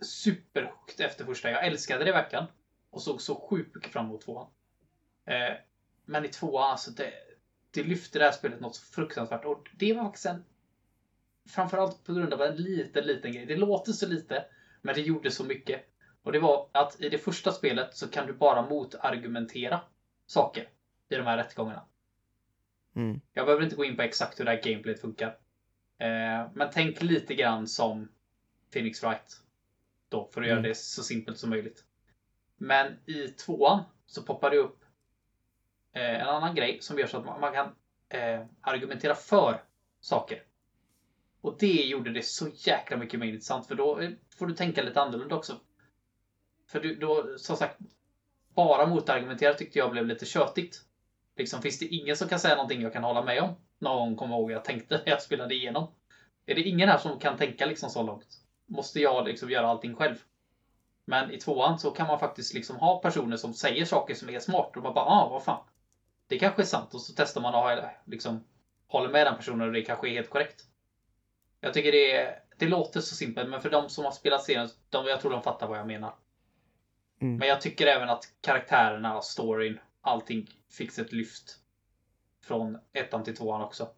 superhooked 0.00 1.06
efter 1.06 1.24
första. 1.24 1.50
Jag 1.50 1.66
älskade 1.66 2.04
det 2.04 2.12
verkligen. 2.12 2.44
Och 2.90 3.02
såg 3.02 3.22
så 3.22 3.34
sjukt 3.34 3.74
mycket 3.74 3.92
fram 3.92 4.06
emot 4.06 4.20
tvåan. 4.20 4.50
Eh, 5.24 5.54
men 6.04 6.24
i 6.24 6.28
tvåan, 6.28 6.70
alltså 6.70 6.90
det, 6.90 7.12
det 7.70 7.82
lyfte 7.82 8.18
det 8.18 8.24
här 8.24 8.32
spelet 8.32 8.60
något 8.60 8.76
så 8.76 8.82
fruktansvärt. 8.82 9.44
Och 9.44 9.68
det 9.72 9.92
var 9.92 10.04
faktiskt 10.04 10.26
en... 10.26 10.44
Framförallt 11.48 12.04
på 12.04 12.12
grund 12.12 12.32
av 12.32 12.42
en 12.42 12.56
liten, 12.56 13.06
liten 13.06 13.32
grej. 13.32 13.46
Det 13.46 13.56
låter 13.56 13.92
så 13.92 14.06
lite, 14.06 14.44
men 14.82 14.94
det 14.94 15.00
gjorde 15.00 15.30
så 15.30 15.44
mycket. 15.44 15.86
Och 16.22 16.32
det 16.32 16.38
var 16.38 16.68
att 16.72 17.00
i 17.00 17.08
det 17.08 17.18
första 17.18 17.52
spelet 17.52 17.96
så 17.96 18.08
kan 18.08 18.26
du 18.26 18.32
bara 18.32 18.62
motargumentera 18.68 19.80
saker 20.26 20.68
i 21.08 21.16
de 21.16 21.22
här 21.22 21.36
rättegångarna. 21.36 21.84
Mm. 22.96 23.20
Jag 23.32 23.46
behöver 23.46 23.64
inte 23.64 23.76
gå 23.76 23.84
in 23.84 23.96
på 23.96 24.02
exakt 24.02 24.40
hur 24.40 24.44
det 24.44 24.50
här 24.50 24.62
gameplayet 24.62 25.00
funkar. 25.00 25.28
Eh, 25.98 26.50
men 26.54 26.68
tänk 26.72 27.02
lite 27.02 27.34
grann 27.34 27.66
som 27.66 28.08
Phoenix 28.72 29.02
Wright. 29.02 29.40
Då, 30.08 30.28
för 30.32 30.40
att 30.40 30.46
göra 30.46 30.58
Mm. 30.58 30.68
det 30.68 30.74
så 30.74 31.02
simpelt 31.02 31.38
som 31.38 31.50
möjligt. 31.50 31.84
Men 32.56 32.96
i 33.06 33.28
tvåan 33.28 33.82
så 34.06 34.22
poppar 34.22 34.50
det 34.50 34.56
upp 34.56 34.84
eh, 35.92 36.20
en 36.20 36.28
annan 36.28 36.54
grej 36.54 36.78
som 36.80 36.98
gör 36.98 37.06
så 37.06 37.18
att 37.18 37.24
man, 37.24 37.40
man 37.40 37.52
kan 37.52 37.74
eh, 38.08 38.46
argumentera 38.60 39.14
för 39.14 39.62
saker. 40.00 40.42
Och 41.40 41.56
det 41.58 41.86
gjorde 41.86 42.12
det 42.12 42.22
så 42.22 42.48
jäkla 42.54 42.96
mycket 42.96 43.20
mer 43.20 43.26
intressant 43.26 43.66
för 43.66 43.74
då 43.74 44.00
eh, 44.00 44.10
får 44.38 44.46
du 44.46 44.54
tänka 44.54 44.82
lite 44.82 45.00
annorlunda 45.00 45.34
också. 45.34 45.60
För 46.66 46.80
du, 46.80 46.94
då, 46.94 47.38
som 47.38 47.56
sagt, 47.56 47.78
bara 48.54 48.86
motargumentera 48.86 49.54
tyckte 49.54 49.78
jag 49.78 49.90
blev 49.90 50.06
lite 50.06 50.26
tjötigt. 50.26 50.76
Liksom, 51.36 51.62
finns 51.62 51.78
det 51.78 51.86
ingen 51.86 52.16
som 52.16 52.28
kan 52.28 52.38
säga 52.38 52.54
någonting 52.54 52.82
jag 52.82 52.92
kan 52.92 53.04
hålla 53.04 53.22
med 53.22 53.42
om? 53.42 53.54
Någon 53.78 54.16
kommer 54.16 54.36
ihåg 54.36 54.50
jag 54.52 54.64
tänkte 54.64 54.96
när 55.04 55.12
jag 55.12 55.22
spelade 55.22 55.54
igenom. 55.54 55.94
Är 56.46 56.54
det 56.54 56.62
ingen 56.62 56.88
här 56.88 56.98
som 56.98 57.18
kan 57.18 57.36
tänka 57.36 57.66
liksom 57.66 57.90
så 57.90 58.02
långt? 58.02 58.26
Måste 58.66 59.00
jag 59.00 59.26
liksom 59.26 59.50
göra 59.50 59.68
allting 59.68 59.94
själv? 59.94 60.16
Men 61.04 61.30
i 61.30 61.38
tvåan 61.38 61.78
så 61.78 61.90
kan 61.90 62.06
man 62.06 62.18
faktiskt 62.18 62.54
liksom 62.54 62.76
ha 62.76 63.00
personer 63.00 63.36
som 63.36 63.54
säger 63.54 63.84
saker 63.84 64.14
som 64.14 64.28
är 64.30 64.38
smart 64.38 64.76
och 64.76 64.82
man 64.82 64.94
bara 64.94 65.04
ah, 65.04 65.28
vad 65.28 65.44
fan. 65.44 65.64
Det 66.26 66.38
kanske 66.38 66.62
är 66.62 66.66
sant 66.66 66.94
och 66.94 67.00
så 67.00 67.12
testar 67.16 67.40
man 67.40 67.54
och 67.54 67.88
liksom 68.04 68.44
håller 68.86 69.08
med 69.08 69.26
den 69.26 69.36
personen 69.36 69.66
och 69.66 69.72
det 69.72 69.82
kanske 69.82 70.08
är 70.08 70.12
helt 70.12 70.30
korrekt. 70.30 70.64
Jag 71.60 71.74
tycker 71.74 71.92
det, 71.92 72.16
är, 72.16 72.42
det 72.56 72.68
låter 72.68 73.00
så 73.00 73.14
simpelt 73.14 73.50
men 73.50 73.60
för 73.60 73.70
de 73.70 73.88
som 73.88 74.04
har 74.04 74.12
spelat 74.12 74.44
serien, 74.44 74.68
de, 74.90 75.06
jag 75.06 75.20
tror 75.20 75.30
de 75.30 75.42
fattar 75.42 75.66
vad 75.68 75.78
jag 75.78 75.86
menar. 75.86 76.14
Mm. 77.20 77.36
Men 77.36 77.48
jag 77.48 77.60
tycker 77.60 77.86
även 77.86 78.08
att 78.08 78.32
karaktärerna, 78.40 79.22
storyn, 79.22 79.78
allting 80.00 80.50
fick 80.68 80.98
ett 80.98 81.12
lyft. 81.12 81.56
Från 82.42 82.78
ettan 82.92 83.24
till 83.24 83.36
tvåan 83.36 83.62
också. 83.62 83.88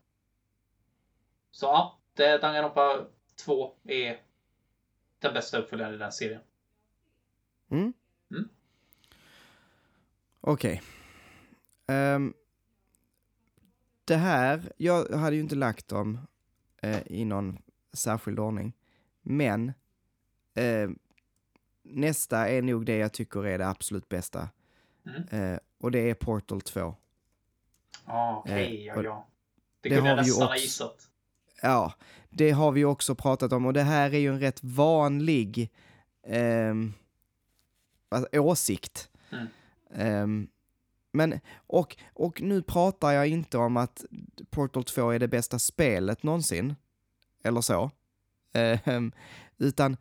Så 1.50 1.66
ja, 1.66 1.98
Danganronpa 2.14 3.06
2 3.44 3.74
är 3.84 4.20
den 5.18 5.34
bästa 5.34 5.58
uppföljaren 5.58 5.94
i 5.94 5.98
den 5.98 6.12
serien. 6.12 6.40
Mm. 7.70 7.92
Mm. 8.30 8.48
Okej. 10.40 10.82
Ehm, 11.86 12.34
det 14.04 14.16
här, 14.16 14.72
jag 14.76 15.08
hade 15.10 15.36
ju 15.36 15.42
inte 15.42 15.54
lagt 15.54 15.88
dem 15.88 16.26
eh, 16.82 17.00
i 17.06 17.24
någon 17.24 17.58
särskild 17.92 18.38
ordning. 18.38 18.72
Men 19.22 19.72
eh, 20.54 20.90
nästa 21.82 22.48
är 22.48 22.62
nog 22.62 22.86
det 22.86 22.96
jag 22.96 23.12
tycker 23.12 23.46
är 23.46 23.58
det 23.58 23.68
absolut 23.68 24.08
bästa. 24.08 24.48
Mm. 25.06 25.52
Eh, 25.52 25.58
och 25.78 25.90
det 25.90 26.10
är 26.10 26.14
Portal 26.14 26.60
2. 26.60 26.94
Ja, 28.06 28.42
okej, 28.44 28.78
Eh, 28.78 28.84
ja, 28.84 29.02
ja. 29.02 29.26
Det, 29.80 29.88
det 29.88 29.94
kunde 29.94 30.10
jag 30.10 30.16
nästan 30.16 30.48
ha 30.48 30.56
gissat. 30.56 31.08
Ja, 31.62 31.92
det 32.30 32.50
har 32.50 32.72
vi 32.72 32.84
också 32.84 33.14
pratat 33.14 33.52
om 33.52 33.66
och 33.66 33.72
det 33.72 33.82
här 33.82 34.14
är 34.14 34.18
ju 34.18 34.28
en 34.28 34.40
rätt 34.40 34.64
vanlig 34.64 35.70
ehm, 36.26 36.92
alltså, 38.08 38.38
åsikt. 38.38 39.10
Mm. 39.92 40.48
Men, 41.12 41.40
och, 41.54 41.96
och 42.14 42.42
nu 42.42 42.62
pratar 42.62 43.12
jag 43.12 43.28
inte 43.28 43.58
om 43.58 43.76
att 43.76 44.04
Portal 44.50 44.84
2 44.84 45.10
är 45.10 45.18
det 45.18 45.28
bästa 45.28 45.58
spelet 45.58 46.22
någonsin, 46.22 46.74
eller 47.44 47.60
så, 47.60 47.90
Ehm, 48.52 49.12
utan 49.58 49.96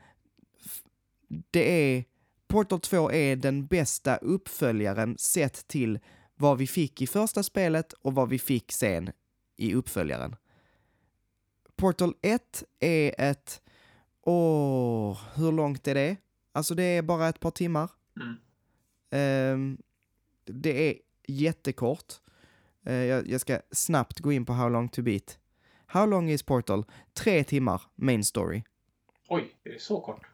det 1.52 1.96
är, 1.96 2.06
Portal 2.48 2.80
2 2.80 3.12
är 3.12 3.36
den 3.36 3.66
bästa 3.66 4.16
uppföljaren 4.16 5.18
sett 5.18 5.68
till 5.68 6.00
vad 6.36 6.58
vi 6.58 6.68
fick 6.68 7.02
i 7.02 7.08
första 7.08 7.44
spelet 7.44 7.94
och 7.94 8.14
vad 8.14 8.30
vi 8.30 8.40
fick 8.40 8.72
sen 8.72 9.12
i 9.58 9.74
uppföljaren. 9.74 10.36
Portal 11.76 12.14
1 12.22 12.64
är 12.80 13.16
ett... 13.18 13.62
Åh, 14.24 15.20
hur 15.36 15.52
långt 15.52 15.88
är 15.88 15.96
det? 15.96 16.18
Alltså 16.52 16.76
det 16.76 16.84
är 16.84 17.02
bara 17.02 17.30
ett 17.30 17.40
par 17.40 17.52
timmar. 17.52 17.90
Mm. 18.16 18.38
Ehm, 19.12 19.78
det 20.46 20.90
är 20.90 20.98
jättekort. 21.28 22.14
Eh, 22.86 22.94
jag, 22.94 23.42
ska 23.42 23.60
snabbt 23.72 24.20
gå 24.20 24.32
in 24.32 24.46
på 24.46 24.54
How 24.54 24.70
long 24.70 24.90
to 24.90 25.02
beat. 25.02 25.40
How 25.86 26.06
long 26.06 26.30
is 26.30 26.44
Portal? 26.44 26.86
Tre 27.14 27.44
timmar, 27.44 27.82
main 27.96 28.24
story. 28.24 28.64
Oj, 29.28 29.56
är 29.64 29.70
det 29.70 29.82
så 29.82 30.02
kort? 30.02 30.28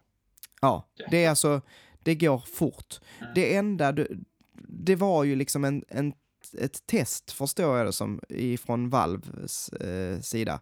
Ja, 0.61 0.87
det 1.09 1.25
är 1.25 1.29
alltså, 1.29 1.61
det 2.03 2.15
går 2.15 2.39
fort. 2.39 2.99
Mm. 3.19 3.31
Det 3.35 3.55
enda, 3.55 3.91
du, 3.91 4.23
det 4.67 4.95
var 4.95 5.23
ju 5.23 5.35
liksom 5.35 5.63
en, 5.63 5.83
en, 5.87 6.13
ett 6.59 6.87
test, 6.87 7.31
förstår 7.31 7.77
jag 7.77 7.85
det 7.87 7.93
som, 7.93 8.21
ifrån 8.29 8.89
Valves 8.89 9.69
eh, 9.69 10.19
sida. 10.19 10.61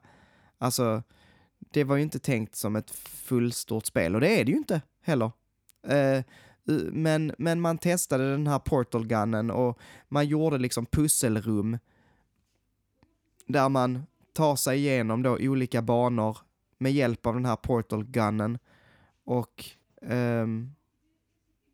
Alltså, 0.57 1.03
det 1.59 1.83
var 1.83 1.95
ju 1.95 2.03
inte 2.03 2.19
tänkt 2.19 2.55
som 2.55 2.75
ett 2.75 2.91
fullstort 2.91 3.85
spel 3.85 4.15
och 4.15 4.21
det 4.21 4.39
är 4.39 4.45
det 4.45 4.51
ju 4.51 4.57
inte 4.57 4.81
heller. 5.01 5.31
Eh, 5.87 6.23
men, 6.91 7.31
men 7.37 7.61
man 7.61 7.77
testade 7.77 8.31
den 8.31 8.47
här 8.47 8.59
portal 8.59 9.07
gunnen 9.07 9.51
och 9.51 9.79
man 10.07 10.27
gjorde 10.27 10.57
liksom 10.57 10.85
pusselrum 10.85 11.77
där 13.47 13.69
man 13.69 14.03
tar 14.33 14.55
sig 14.55 14.77
igenom 14.77 15.23
då 15.23 15.37
olika 15.39 15.81
banor 15.81 16.37
med 16.77 16.93
hjälp 16.93 17.25
av 17.25 17.33
den 17.33 17.45
här 17.45 17.55
portal 17.55 18.03
gunnen 18.03 18.57
och 19.23 19.65
ehm, 20.01 20.71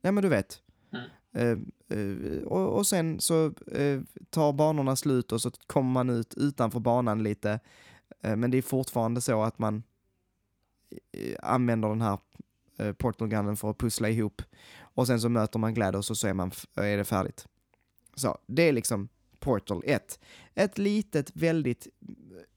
ja 0.02 0.12
men 0.12 0.24
du 0.24 0.30
vet. 0.30 0.62
Mm. 0.94 1.10
Eh, 1.34 1.98
eh, 1.98 2.44
och, 2.44 2.78
och 2.78 2.88
sen 2.88 3.20
så 3.20 3.46
eh, 3.72 4.02
tar 4.30 4.54
banorna 4.54 4.96
slut 4.96 5.32
och 5.32 5.42
så 5.42 5.52
kommer 5.52 5.92
man 5.92 6.10
ut 6.10 6.34
utanför 6.38 6.80
banan 6.80 7.24
lite. 7.24 7.60
Eh, 8.22 8.36
men 8.36 8.52
det 8.52 8.58
är 8.58 8.62
fortfarande 8.62 9.22
så 9.22 9.44
att 9.44 9.60
man 9.60 9.84
eh, 11.12 11.36
använder 11.44 11.90
den 11.90 12.02
här 12.02 12.20
eh, 12.78 12.94
portal 12.94 13.28
gunnen 13.28 13.58
för 13.58 13.70
att 13.70 13.78
pussla 13.78 14.10
ihop. 14.10 14.42
Och 14.94 15.08
sen 15.08 15.22
så 15.22 15.30
möter 15.30 15.60
man 15.60 15.74
GLaDOS 15.74 16.10
och 16.10 16.18
så 16.18 16.28
är, 16.28 16.34
man 16.34 16.52
är 16.76 16.98
det 16.98 17.06
färdigt. 17.06 17.48
Så 18.16 18.38
det 18.48 18.64
är 18.64 18.74
liksom 18.74 19.10
Portal 19.40 19.82
1. 19.86 20.20
Ett 20.56 20.78
litet, 20.78 21.32
väldigt 21.34 21.88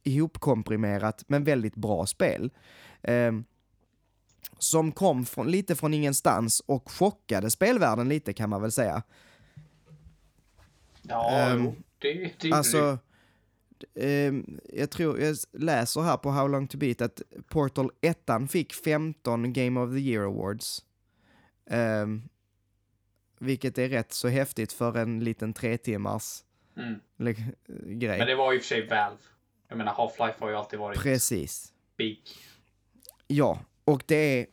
ihopkomprimerat 0.02 1.24
men 1.26 1.44
väldigt 1.44 1.74
bra 1.74 2.06
spel. 2.06 2.50
Ehm, 3.02 3.44
som 4.58 4.92
kom 4.92 5.26
från, 5.26 5.50
lite 5.50 5.76
från 5.76 5.94
ingenstans 5.94 6.60
och 6.66 6.90
chockade 6.90 7.50
spelvärlden 7.50 8.08
lite 8.08 8.32
kan 8.32 8.50
man 8.50 8.62
väl 8.62 8.72
säga. 8.72 9.02
Ja, 11.02 11.54
jo, 11.54 11.74
det, 11.98 12.32
det. 12.40 12.52
Alltså, 12.52 12.98
ehm, 13.94 14.60
jag 14.72 14.90
tror, 14.90 15.20
jag 15.20 15.36
läser 15.52 16.00
här 16.00 16.16
på 16.16 16.30
How 16.30 16.48
long 16.48 16.68
to 16.68 16.78
beat 16.78 17.00
att 17.00 17.22
Portal 17.48 17.90
1 18.00 18.18
fick 18.50 18.72
15 18.72 19.52
Game 19.52 19.80
of 19.80 19.90
the 19.90 20.00
Year 20.00 20.24
Awards. 20.24 20.84
Ehm, 21.66 22.22
vilket 23.38 23.78
är 23.78 23.88
rätt 23.88 24.12
så 24.12 24.28
häftigt 24.28 24.72
för 24.72 24.96
en 24.96 25.24
liten 25.24 25.52
tre 25.52 25.78
timmars 25.78 26.44
Mm. 26.76 27.00
le- 27.16 27.34
grej. 27.86 28.18
Men 28.18 28.26
det 28.26 28.34
var 28.34 28.52
ju 28.52 28.58
för 28.58 28.66
sig 28.66 28.80
Valve. 28.88 29.16
Jag 29.68 29.78
menar, 29.78 29.92
Half-Life 29.92 30.34
har 30.40 30.48
ju 30.50 30.56
alltid 30.56 30.78
varit 30.78 30.98
Precis. 30.98 31.72
big. 31.96 32.20
Ja, 33.26 33.60
och 33.84 34.02
det 34.06 34.16
är... 34.40 34.46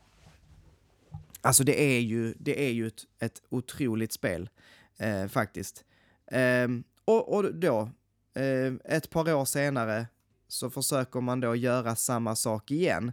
Alltså 1.41 1.63
det 1.63 1.81
är 1.81 1.99
ju, 1.99 2.33
det 2.39 2.65
är 2.67 2.71
ju 2.71 2.87
ett, 2.87 3.01
ett 3.19 3.41
otroligt 3.49 4.11
spel, 4.13 4.49
eh, 4.97 5.27
faktiskt. 5.27 5.85
Ehm, 6.31 6.83
och, 7.05 7.33
och 7.35 7.55
då, 7.55 7.89
eh, 8.33 8.73
ett 8.85 9.09
par 9.09 9.33
år 9.33 9.45
senare, 9.45 10.07
så 10.47 10.69
försöker 10.69 11.21
man 11.21 11.39
då 11.39 11.55
göra 11.55 11.95
samma 11.95 12.35
sak 12.35 12.71
igen. 12.71 13.11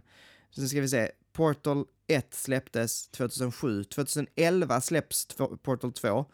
Så 0.49 0.67
ska 0.67 0.81
vi 0.81 0.89
se, 0.89 1.11
Portal 1.33 1.85
1 2.09 2.33
släpptes 2.33 3.07
2007, 3.07 3.83
2011 3.83 4.81
släpps 4.81 5.27
Portal 5.61 5.91
2. 5.91 6.25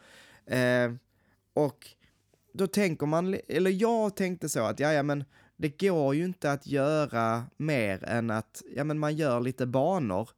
Eh, 0.46 0.92
och 1.54 1.88
då 2.52 2.66
tänker 2.66 3.06
man, 3.06 3.36
eller 3.48 3.70
jag 3.70 4.16
tänkte 4.16 4.48
så 4.48 4.60
att 4.60 4.80
ja, 4.80 4.92
ja 4.92 5.02
men 5.02 5.24
det 5.56 5.80
går 5.80 6.14
ju 6.14 6.24
inte 6.24 6.52
att 6.52 6.66
göra 6.66 7.44
mer 7.56 8.04
än 8.04 8.30
att, 8.30 8.62
ja 8.76 8.84
men 8.84 8.98
man 8.98 9.16
gör 9.16 9.40
lite 9.40 9.66
banor 9.66 10.28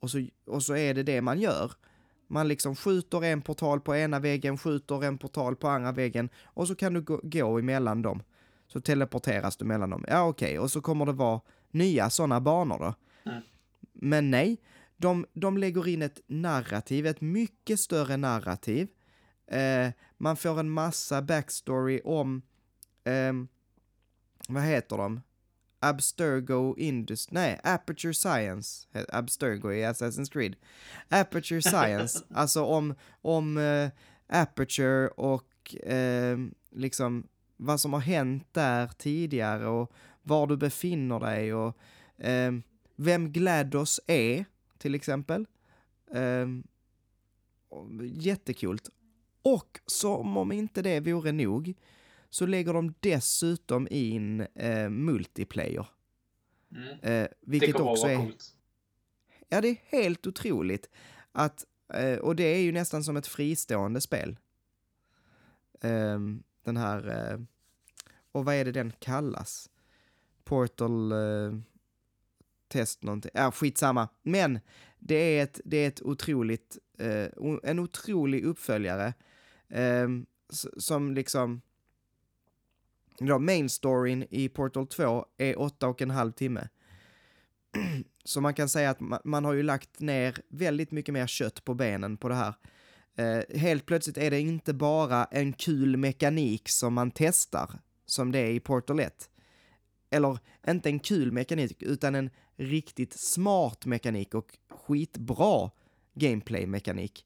och 0.00 0.10
så, 0.10 0.26
och 0.46 0.62
så 0.62 0.76
är 0.76 0.94
det 0.94 1.02
det 1.02 1.20
man 1.20 1.40
gör. 1.40 1.72
Man 2.28 2.48
liksom 2.48 2.76
skjuter 2.76 3.24
en 3.24 3.42
portal 3.42 3.80
på 3.80 3.96
ena 3.96 4.18
väggen, 4.18 4.58
skjuter 4.58 5.04
en 5.04 5.18
portal 5.18 5.56
på 5.56 5.68
andra 5.68 5.92
väggen 5.92 6.28
och 6.44 6.68
så 6.68 6.74
kan 6.74 6.94
du 6.94 7.00
gå, 7.00 7.20
gå 7.22 7.58
emellan 7.58 8.02
dem. 8.02 8.22
Så 8.66 8.80
teleporteras 8.80 9.56
du 9.56 9.64
mellan 9.64 9.90
dem. 9.90 10.04
Ja 10.08 10.28
okej, 10.28 10.58
och 10.58 10.70
så 10.70 10.80
kommer 10.80 11.06
det 11.06 11.12
vara 11.12 11.40
nya 11.70 12.10
sådana 12.10 12.40
banor 12.40 12.78
då. 12.78 12.94
Mm. 13.30 13.42
Men 13.92 14.30
nej, 14.30 14.56
de, 14.96 15.26
de 15.32 15.58
lägger 15.58 15.88
in 15.88 16.02
ett 16.02 16.20
narrativ, 16.26 17.06
ett 17.06 17.20
mycket 17.20 17.80
större 17.80 18.16
narrativ. 18.16 18.88
Eh, 19.46 19.90
man 20.18 20.36
får 20.36 20.60
en 20.60 20.70
massa 20.70 21.22
backstory 21.22 22.00
om, 22.04 22.42
ehm, 23.04 23.48
vad 24.48 24.62
heter 24.62 24.96
de? 24.96 25.20
Abstergo 25.80 26.74
Indus... 26.78 27.30
Nej, 27.30 27.60
Aperture 27.64 28.14
Science. 28.14 28.86
Abstergo 29.08 29.72
i 29.72 29.84
Assassin's 29.84 30.32
Creed. 30.32 30.56
Aperture 31.08 31.62
Science, 31.70 32.24
alltså 32.34 32.64
om, 32.64 32.94
om 33.22 33.58
eh, 33.58 33.88
Aperture 34.26 35.08
och 35.08 35.76
eh, 35.76 36.38
liksom 36.70 37.28
vad 37.56 37.80
som 37.80 37.92
har 37.92 38.00
hänt 38.00 38.48
där 38.52 38.90
tidigare 38.98 39.66
och 39.66 39.92
var 40.22 40.46
du 40.46 40.56
befinner 40.56 41.20
dig 41.20 41.54
och 41.54 41.76
eh, 42.18 42.52
vem 42.96 43.32
GLaDOS 43.32 44.00
är, 44.06 44.44
till 44.78 44.94
exempel. 44.94 45.46
Eh, 46.10 46.48
jättekult. 48.02 48.90
Och 49.42 49.80
som 49.86 50.36
om 50.36 50.52
inte 50.52 50.82
det 50.82 51.00
vore 51.00 51.32
nog 51.32 51.74
så 52.30 52.46
lägger 52.46 52.72
de 52.72 52.94
dessutom 53.00 53.88
in 53.90 54.40
eh, 54.40 54.88
multiplayer. 54.88 55.88
Mm. 56.70 56.98
Eh, 57.02 57.28
vilket 57.40 57.76
det 57.76 57.82
också 57.82 58.06
är... 58.06 58.16
coolt. 58.16 58.54
Ja, 59.48 59.60
det 59.60 59.68
är 59.68 59.78
helt 59.88 60.26
otroligt. 60.26 60.90
Att, 61.32 61.64
eh, 61.94 62.18
och 62.18 62.36
det 62.36 62.44
är 62.44 62.60
ju 62.60 62.72
nästan 62.72 63.04
som 63.04 63.16
ett 63.16 63.26
fristående 63.26 64.00
spel. 64.00 64.36
Ehm, 65.80 66.42
den 66.64 66.76
här... 66.76 67.32
Eh, 67.32 67.40
och 68.32 68.44
vad 68.44 68.54
är 68.54 68.64
det 68.64 68.72
den 68.72 68.92
kallas? 68.98 69.70
Portal 70.44 71.12
eh, 71.12 71.58
Test 72.76 73.02
någonting. 73.02 73.30
Ja, 73.34 73.52
skitsamma. 73.52 74.08
Men 74.22 74.60
det 74.98 75.14
är 75.14 75.42
ett, 75.42 75.60
det 75.64 75.76
är 75.76 75.88
ett 75.88 76.02
otroligt, 76.02 76.78
eh, 76.98 77.28
en 77.62 77.78
otrolig 77.78 78.44
uppföljare. 78.44 79.14
eh, 79.68 80.08
som 80.76 81.14
liksom... 81.14 81.60
Ja, 83.18 83.38
main 83.38 83.68
storyn 83.68 84.26
i 84.30 84.48
Portal 84.48 84.86
2 84.86 85.26
är 85.36 85.60
åtta 85.60 85.88
och 85.88 86.02
en 86.02 86.10
halv 86.10 86.32
timme. 86.32 86.68
Så 88.24 88.40
man 88.40 88.54
kan 88.54 88.68
säga 88.68 88.90
att 88.90 89.00
man, 89.00 89.20
man 89.24 89.44
har 89.44 89.52
ju 89.52 89.62
lagt 89.62 90.00
ner 90.00 90.38
väldigt 90.48 90.90
mycket 90.90 91.12
mer 91.12 91.26
kött 91.26 91.64
på 91.64 91.74
benen 91.74 92.16
på 92.16 92.28
det 92.28 92.34
här. 92.34 92.54
Eh, 93.16 93.58
helt 93.58 93.86
plötsligt 93.86 94.18
är 94.18 94.30
det 94.30 94.40
inte 94.40 94.74
bara 94.74 95.24
en 95.24 95.52
kul 95.52 95.96
mekanik 95.96 96.68
som 96.68 96.94
man 96.94 97.10
testar, 97.10 97.70
som 98.06 98.32
det 98.32 98.38
är 98.38 98.50
i 98.50 98.60
Portal 98.60 99.00
1. 99.00 99.30
Eller 100.10 100.38
inte 100.68 100.88
en 100.88 100.98
kul 100.98 101.32
mekanik, 101.32 101.82
utan 101.82 102.14
en 102.14 102.30
riktigt 102.56 103.12
smart 103.12 103.86
mekanik 103.86 104.34
och 104.34 104.58
skitbra 104.68 105.70
gameplay-mekanik. 106.14 107.24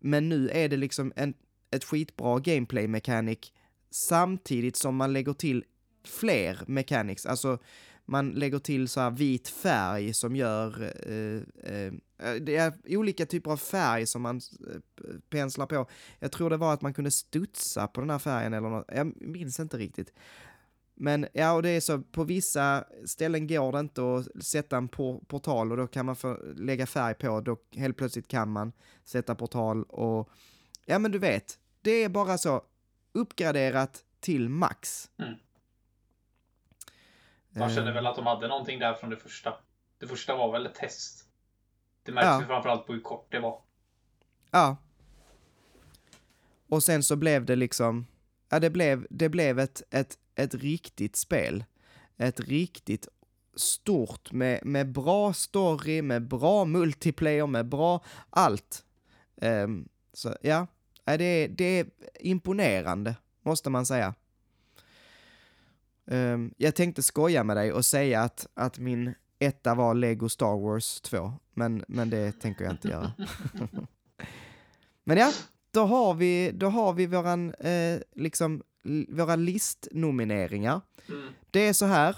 Men 0.00 0.28
nu 0.28 0.48
är 0.48 0.68
det 0.68 0.76
liksom 0.76 1.12
en, 1.16 1.34
ett 1.70 1.84
skitbra 1.84 2.38
gameplay-mekanik 2.38 3.52
samtidigt 3.90 4.76
som 4.76 4.96
man 4.96 5.12
lägger 5.12 5.32
till 5.32 5.64
fler 6.04 6.60
mechanics, 6.66 7.26
alltså 7.26 7.58
man 8.06 8.30
lägger 8.30 8.58
till 8.58 8.88
så 8.88 9.00
här 9.00 9.10
vit 9.10 9.48
färg 9.48 10.14
som 10.14 10.36
gör, 10.36 10.82
eh, 10.82 11.72
eh, 11.72 11.92
eh 12.18 12.34
det 12.40 12.56
är 12.56 12.72
olika 12.86 13.26
typer 13.26 13.50
av 13.50 13.56
färg 13.56 14.06
som 14.06 14.22
man 14.22 14.36
eh, 14.36 14.80
penslar 15.30 15.66
på. 15.66 15.86
Jag 16.18 16.32
tror 16.32 16.50
det 16.50 16.56
var 16.56 16.74
att 16.74 16.82
man 16.82 16.94
kunde 16.94 17.10
studsa 17.10 17.86
på 17.86 18.00
den 18.00 18.10
här 18.10 18.18
färgen 18.18 18.54
eller 18.54 18.68
något, 18.68 18.84
jag 18.94 19.22
minns 19.22 19.60
inte 19.60 19.76
riktigt. 19.76 20.12
Men 20.94 21.26
ja, 21.32 21.52
och 21.52 21.62
det 21.62 21.68
är 21.68 21.80
så, 21.80 21.98
på 22.02 22.24
vissa 22.24 22.84
ställen 23.06 23.46
går 23.46 23.72
det 23.72 23.80
inte 23.80 24.02
att 24.16 24.44
sätta 24.44 24.76
en 24.76 24.88
por- 24.88 25.24
portal 25.24 25.70
och 25.70 25.76
då 25.76 25.86
kan 25.86 26.06
man 26.06 26.16
få 26.16 26.38
lägga 26.56 26.86
färg 26.86 27.14
på, 27.14 27.40
då 27.40 27.56
helt 27.76 27.96
plötsligt 27.96 28.28
kan 28.28 28.48
man 28.50 28.72
sätta 29.04 29.34
portal 29.34 29.82
och 29.84 30.28
ja 30.84 30.98
men 30.98 31.12
du 31.12 31.18
vet, 31.18 31.58
det 31.82 31.90
är 31.90 32.08
bara 32.08 32.38
så 32.38 32.62
uppgraderat 33.12 34.04
till 34.20 34.48
max. 34.48 35.10
Mm. 35.18 35.34
Man 37.50 37.70
kände 37.74 37.90
Eh, 37.90 37.94
väl 37.94 38.06
att 38.06 38.16
de 38.16 38.26
hade 38.26 38.48
någonting 38.48 38.78
där 38.78 38.94
från 38.94 39.10
det 39.10 39.16
första. 39.16 39.54
Det 39.98 40.06
första 40.06 40.36
var 40.36 40.52
väl 40.52 40.66
ett 40.66 40.74
test. 40.74 41.28
Det 42.02 42.12
märks 42.12 42.26
Ja. 42.26 42.40
ju 42.40 42.46
framförallt 42.46 42.86
på 42.86 42.92
hur 42.92 43.00
kort 43.00 43.26
det 43.30 43.40
var. 43.40 43.60
Ja. 44.50 44.76
Och 46.68 46.82
sen 46.82 47.02
så 47.02 47.16
blev 47.16 47.44
det 47.44 47.56
liksom, 47.56 48.06
ja 48.48 48.60
det 48.60 48.70
blev, 48.70 49.06
det 49.10 49.28
blev 49.28 49.58
ett, 49.58 49.82
ett, 49.90 50.18
ett 50.34 50.54
riktigt 50.54 51.16
spel. 51.16 51.64
Ett 52.16 52.40
riktigt 52.40 53.08
stort 53.56 54.32
med, 54.32 54.60
med 54.64 54.92
bra 54.92 55.32
story, 55.32 56.02
med 56.02 56.28
bra 56.28 56.64
multiplayer, 56.64 57.46
med 57.46 57.66
bra 57.66 58.04
allt. 58.30 58.84
Ehm, 59.40 59.88
så 60.12 60.36
ja, 60.42 60.66
ja, 61.04 61.16
det 61.16 61.24
är, 61.24 61.48
det 61.48 61.64
är 61.64 61.86
imponerande, 62.20 63.16
måste 63.42 63.70
man 63.70 63.86
säga. 63.86 64.14
Ehm, 66.06 66.54
jag 66.56 66.74
tänkte 66.74 67.02
skoja 67.02 67.44
med 67.44 67.56
dig 67.56 67.72
och 67.72 67.84
säga 67.84 68.22
att, 68.22 68.46
att 68.54 68.78
min 68.78 69.14
etta 69.38 69.74
var 69.74 69.94
Lego 69.94 70.28
Star 70.28 70.60
Wars 70.60 71.00
2, 71.00 71.32
men, 71.54 71.84
men 71.88 72.10
det 72.10 72.32
tänker 72.32 72.64
jag 72.64 72.72
inte 72.72 72.88
göra. 72.88 73.12
Men 75.06 75.16
ja, 75.16 75.32
då 75.70 75.84
har 75.84 76.14
vi, 76.14 76.50
då 76.54 76.68
har 76.68 76.92
vi 76.92 77.06
våran, 77.06 77.54
eh, 77.54 78.00
liksom, 78.14 78.62
våra 79.08 79.36
listnomineringar. 79.36 80.80
Mm. 81.08 81.28
Det 81.50 81.60
är 81.68 81.72
så 81.72 81.86
här. 81.86 82.16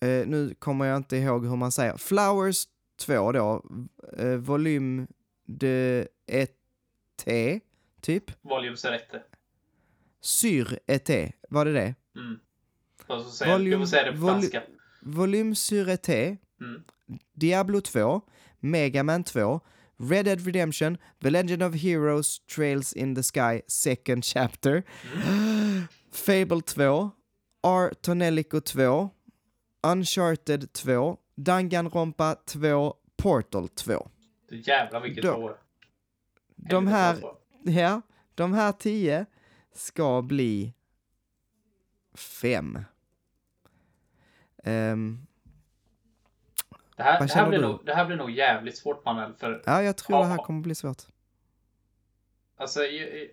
Eh, 0.00 0.26
nu 0.26 0.54
kommer 0.58 0.84
jag 0.84 0.96
inte 0.96 1.16
ihåg 1.16 1.46
hur 1.46 1.56
man 1.56 1.72
säger. 1.72 1.96
Flowers 1.96 2.64
2 2.96 3.32
då, 3.32 3.64
eh, 4.18 4.28
volym 4.36 5.06
de 5.46 6.06
et 6.26 6.56
typ. 8.00 8.24
Volume 8.42 8.76
Serette. 8.76 9.22
Sur 10.20 10.78
et 10.86 11.10
var 11.50 11.64
det 11.64 11.72
det? 11.72 11.94
Mm. 12.16 12.38
Och 13.06 13.20
så 13.22 13.30
säger 13.30 13.52
Volume- 13.58 13.70
du 13.70 13.78
får 13.78 13.86
säga 13.86 14.12
det 14.12 14.18
på 14.18 14.26
franska. 14.26 14.62
Volym 15.02 15.54
sur 15.54 15.88
et 15.88 16.08
Mm. 16.08 16.82
Diablo 17.32 17.80
2, 17.80 18.20
Mega 18.60 19.02
Man 19.02 19.24
2, 19.24 19.60
Red 19.98 20.24
Dead 20.24 20.40
Redemption, 20.46 20.98
The 21.20 21.30
Legend 21.30 21.62
of 21.62 21.74
Heroes 21.74 22.40
Trails 22.46 22.92
in 22.92 23.14
the 23.14 23.22
Sky 23.22 23.62
Second 23.66 24.24
Chapter, 24.24 24.84
Fable 26.10 26.60
2, 26.60 27.12
R. 27.62 27.92
Tonellico 28.02 28.60
2, 28.60 29.10
Uncharted 29.82 30.72
2, 30.72 31.18
Danganronpa 31.36 32.36
2, 32.46 32.94
Portal 33.16 33.68
2. 33.68 34.08
Du 34.48 34.60
jävlar 34.60 35.00
vilket 35.00 35.24
år. 35.24 35.58
De 36.56 36.86
Helvete, 36.86 36.96
här, 36.96 37.10
alltså. 37.10 37.80
ja, 37.80 38.02
de 38.34 38.52
här 38.52 38.72
tio 38.72 39.26
ska 39.72 40.22
bli 40.22 40.74
fem. 42.14 42.78
Ehm, 44.64 45.26
Det 46.96 47.02
här, 47.02 47.18
Vad 47.20 47.28
det, 47.28 47.34
här 47.34 47.48
blir 47.48 47.58
du? 47.58 47.66
nog, 47.68 47.80
det 47.86 47.94
här 47.94 48.04
blir 48.04 48.16
nog 48.16 48.30
jävligt 48.30 48.76
svårt 48.78 49.04
Manuel. 49.04 49.34
För 49.34 49.62
ja, 49.66 49.82
jag 49.82 49.96
tror 49.96 50.18
det 50.18 50.24
här 50.24 50.36
Ja. 50.36 50.44
kommer 50.44 50.60
bli 50.62 50.74
svårt. 50.74 51.02
alltså, 52.56 52.82
jag, 52.84 53.28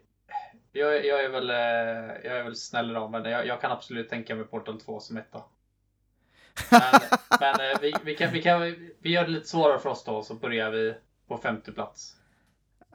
jag, 0.71 1.05
jag, 1.05 1.23
är 1.23 1.29
väl, 1.29 1.49
eh, 1.49 1.55
jag 2.29 2.37
är 2.39 2.43
väl 2.43 2.55
snäll 2.55 2.91
idag, 2.91 3.11
men 3.11 3.25
jag, 3.25 3.47
jag 3.47 3.61
kan 3.61 3.71
absolut 3.71 4.09
tänka 4.09 4.35
mig 4.35 4.45
Portal 4.45 4.81
2 4.81 4.99
som 4.99 5.17
etta. 5.17 5.43
Men, 6.71 6.81
men 7.39 7.71
eh, 7.71 7.77
vi, 7.81 7.93
vi, 8.03 8.15
kan, 8.15 8.31
vi, 8.33 8.41
kan, 8.41 8.61
vi 8.99 9.09
gör 9.11 9.23
det 9.23 9.29
lite 9.31 9.47
svårare 9.47 9.79
för 9.79 9.89
oss 9.89 10.03
då, 10.03 10.23
så 10.23 10.33
börjar 10.35 10.71
vi 10.71 10.95
på 11.27 11.37
femte 11.37 11.71
plats. 11.71 12.15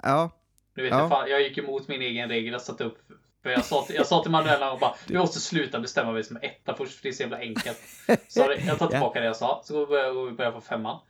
Ja, 0.03 0.31
Nu 0.75 0.83
vet 0.83 0.93
Ja. 0.93 0.99
jag, 1.01 1.09
fan, 1.09 1.31
jag 1.31 1.43
gick 1.43 1.59
emot 1.59 1.89
min 1.89 2.03
egen 2.03 2.29
regel 2.29 2.53
jag 2.53 2.63
satte 2.63 2.85
upp. 2.85 2.99
För 3.47 3.51
jag 3.53 3.65
sa 3.65 3.83
till, 3.83 3.97
jag 3.97 4.07
sa 4.07 4.23
till 4.23 4.31
Manuela 4.31 4.73
och 4.73 4.79
bara, 4.79 4.95
vi 5.07 5.19
måste 5.19 5.41
sluta 5.41 5.81
bestämma 5.81 6.13
vem 6.13 6.23
som 6.23 6.37
är 6.37 6.45
etta 6.45 6.75
först, 6.77 6.95
för 6.97 7.03
det 7.03 7.09
är 7.09 7.13
så 7.13 7.23
jävla 7.23 7.39
enkelt. 7.39 7.79
Så 8.29 8.41
jag 8.67 8.79
tar 8.79 8.87
tillbaka 8.89 9.21
det 9.21 9.27
jag 9.27 9.37
sa, 9.37 9.63
så 9.65 9.87
går 9.87 10.27
vi 10.27 10.33
börjar, 10.33 10.53
på 10.53 10.61
femman. 10.61 11.01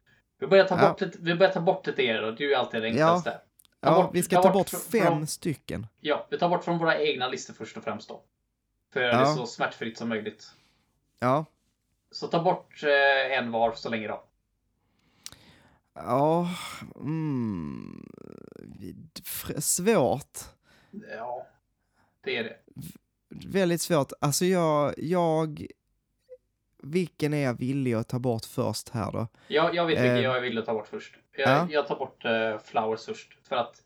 Vi 0.40 0.46
börjar 0.46 0.64
ta 0.64 0.78
Ja. 0.82 0.88
bort 0.88 1.00
lite, 1.00 1.18
vi 1.20 1.34
börjar 1.34 1.52
ta 1.52 1.60
bort 1.60 1.86
lite 1.86 2.02
er 2.02 2.22
då, 2.22 2.30
det 2.30 2.44
är 2.52 2.56
alltid 2.56 2.82
det 2.82 2.88
enklaste. 2.88 3.30
Ta 3.30 3.38
ja 3.80 4.02
bort- 4.02 4.10
vi 4.14 4.22
ska 4.22 4.36
ta 4.36 4.42
ta 4.42 4.52
bort 4.52 4.72
bort 4.72 4.80
fem 4.82 5.02
från- 5.06 5.26
stycken. 5.26 5.86
Ja, 6.00 6.26
vi 6.30 6.38
tar 6.38 6.48
bort 6.48 6.64
från 6.64 6.78
våra 6.78 6.98
egna 7.00 7.28
listor 7.28 7.54
först 7.54 7.76
och 7.76 7.84
främst 7.84 8.08
då. 8.08 8.22
För 8.92 9.02
att 9.02 9.12
Ja. 9.14 9.20
det 9.20 9.26
så 9.26 9.46
smärtfritt 9.46 9.98
som 9.98 10.08
möjligt. 10.08 10.46
Ja, 11.18 11.44
Så 12.10 12.26
ta 12.28 12.42
bort 12.42 12.82
eh, 12.82 13.38
en 13.38 13.50
var 13.52 13.72
så 13.72 13.88
länge 13.88 14.08
då. 14.08 14.24
ja, 15.94 16.48
mm, 16.96 18.06
svårt. 19.58 20.38
Ja, 21.16 21.46
det 22.26 22.36
är 22.36 22.44
det. 22.44 22.56
Väldigt 23.48 23.80
svårt. 23.82 24.12
Alltså 24.20 24.44
jag, 24.44 24.94
jag, 24.96 25.66
vilken 26.82 27.34
är 27.34 27.44
jag 27.44 27.58
villig 27.58 27.94
att 27.94 28.08
ta 28.08 28.18
bort 28.18 28.44
först 28.44 28.88
här 28.88 29.12
då? 29.12 29.28
Jag, 29.48 29.74
jag 29.74 29.86
vet 29.86 29.98
vilken 29.98 30.16
Eh. 30.16 30.22
jag 30.22 30.40
vill 30.40 30.62
ta 30.64 30.72
bort 30.74 30.88
först. 30.88 31.14
Jag, 31.36 31.48
Ja. 31.48 31.68
jag 31.70 31.86
tar 31.86 31.96
bort 31.96 32.24
eh, 32.24 32.58
Flowers 32.58 33.04
först. 33.04 33.38
För 33.48 33.56
att 33.56 33.82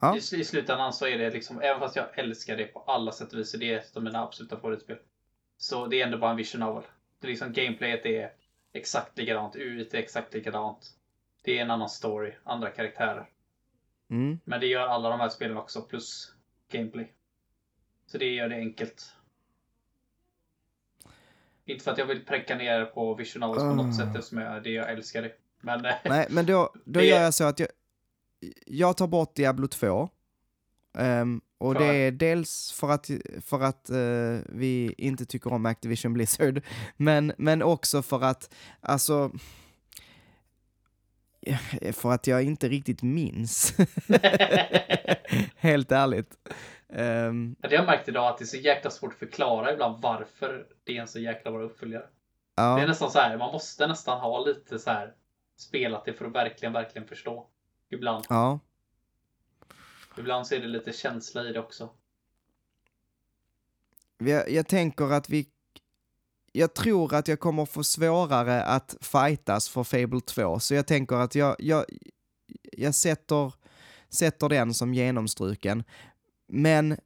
Ja. 0.00 0.14
i, 0.16 0.18
i 0.18 0.44
slutändan 0.44 0.92
så 0.92 1.06
är 1.06 1.18
det 1.18 1.30
liksom, 1.30 1.60
även 1.60 1.80
fast 1.80 1.96
jag 1.96 2.18
älskar 2.18 2.56
det 2.56 2.64
på 2.64 2.80
alla 2.80 3.12
sätt 3.12 3.32
och 3.32 3.38
vis, 3.38 3.52
det 3.52 3.74
är 3.74 3.78
ett 3.78 3.96
av 3.96 4.02
mina 4.02 4.22
absoluta 4.22 4.56
favoritspel. 4.56 4.96
Så 5.58 5.86
det 5.86 6.00
är 6.00 6.04
ändå 6.06 6.18
bara 6.18 6.30
en 6.30 6.36
vision 6.36 6.60
novel. 6.60 6.82
Det 7.20 7.26
är 7.26 7.30
liksom 7.30 7.52
gameplayet 7.52 8.06
är 8.06 8.32
exakt 8.72 9.18
likadant, 9.18 9.56
UIT 9.56 9.94
är 9.94 9.98
exakt 9.98 10.34
likadant. 10.34 10.90
Det 11.44 11.58
är 11.58 11.62
en 11.62 11.70
annan 11.70 11.88
story, 11.88 12.32
andra 12.44 12.70
karaktärer. 12.70 13.28
Mm. 14.10 14.40
Men 14.44 14.60
det 14.60 14.66
gör 14.66 14.86
alla 14.86 15.08
de 15.10 15.20
här 15.20 15.28
spelen 15.28 15.56
också, 15.56 15.82
plus 15.82 16.32
gameplay. 16.72 17.12
Så 18.10 18.18
det 18.18 18.34
gör 18.34 18.48
det 18.48 18.56
enkelt. 18.56 19.12
Inte 21.64 21.84
för 21.84 21.90
att 21.90 21.98
jag 21.98 22.06
vill 22.06 22.24
präcka 22.24 22.56
ner 22.56 22.84
på 22.84 23.14
Vision 23.14 23.40
Novels 23.40 23.62
på 23.62 23.74
något 23.74 23.86
Ah. 23.86 23.92
sätt 23.92 24.16
eftersom 24.16 24.38
jag, 24.38 24.62
det 24.62 24.70
jag 24.70 24.90
älskar 24.92 25.22
det. 25.22 25.32
Men 25.60 25.84
eh, 25.84 25.94
Nej, 26.04 26.26
men 26.30 26.46
då, 26.46 26.74
då 26.84 27.00
gör 27.02 27.22
jag 27.22 27.34
så 27.34 27.44
att 27.44 27.58
jag, 27.60 27.68
jag 28.66 28.96
tar 28.96 29.06
bort 29.06 29.34
Diablo 29.34 29.66
2 29.68 30.08
Ehm, 30.98 31.40
och 31.58 31.72
För? 31.76 31.80
det 31.80 31.94
är 31.94 32.12
dels 32.12 32.72
för 32.72 32.90
att, 32.90 33.10
för 33.40 33.60
att 33.60 33.90
eh, 33.90 34.38
vi 34.48 34.94
inte 34.98 35.26
tycker 35.26 35.52
om 35.52 35.66
Activision 35.66 36.12
Blizzard, 36.12 36.62
men, 36.96 37.32
men 37.38 37.62
också 37.62 38.02
för 38.02 38.22
att, 38.24 38.54
alltså, 38.80 39.32
för 41.92 42.12
att 42.12 42.26
jag 42.26 42.42
inte 42.42 42.68
riktigt 42.68 43.02
minns. 43.02 43.74
Helt 45.56 45.92
ärligt. 45.92 46.34
Ehm, 46.92 47.56
Det 47.58 47.74
jag 47.74 47.86
märkt 47.86 48.08
idag 48.08 48.28
att 48.28 48.38
det 48.38 48.44
är 48.44 48.46
så 48.46 48.56
jäkla 48.56 48.90
svårt 48.90 49.12
att 49.12 49.18
förklara 49.18 49.72
ibland 49.72 50.02
varför 50.02 50.66
det 50.84 50.96
är 50.96 51.00
en 51.00 51.08
så 51.08 51.18
jäkla 51.20 51.50
bra 51.50 51.62
uppföljare. 51.62 52.06
Det 52.54 52.62
är 52.62 52.78
ja, 52.78 52.86
nästan 52.86 53.10
så 53.10 53.18
här, 53.18 53.36
man 53.36 53.52
måste 53.52 53.86
nästan 53.86 54.20
ha 54.20 54.44
lite 54.44 54.78
så 54.78 54.90
här 54.90 55.14
spelat 55.56 56.04
det 56.04 56.12
för 56.12 56.24
att 56.24 56.32
verkligen, 56.32 56.72
verkligen 56.72 57.08
förstå. 57.08 57.46
Ibland. 57.90 58.24
ja, 58.28 58.60
Ibland 60.18 60.46
så 60.46 60.54
är 60.54 60.60
det 60.60 60.66
lite 60.66 60.92
känsla 60.92 61.44
i 61.44 61.52
det 61.52 61.60
också. 61.60 61.90
jag, 64.18 64.50
jag 64.50 64.68
tänker 64.68 65.12
att 65.12 65.30
vi, 65.30 65.46
jag 66.52 66.74
tror 66.74 67.14
att 67.14 67.28
jag 67.28 67.40
kommer 67.40 67.64
få 67.64 67.84
svårare 67.84 68.62
att 68.62 68.96
fightas 69.00 69.68
för 69.68 69.84
Fable 69.84 70.20
2, 70.20 70.58
så 70.60 70.74
jag 70.74 70.86
tänker 70.86 71.16
att 71.16 71.34
jag, 71.34 71.56
jag, 71.58 71.84
jag 72.72 72.94
sätter, 72.94 73.54
sätter 74.08 74.48
den 74.48 74.74
som 74.74 74.94
genomstruken. 74.94 75.84
Men 76.52 76.96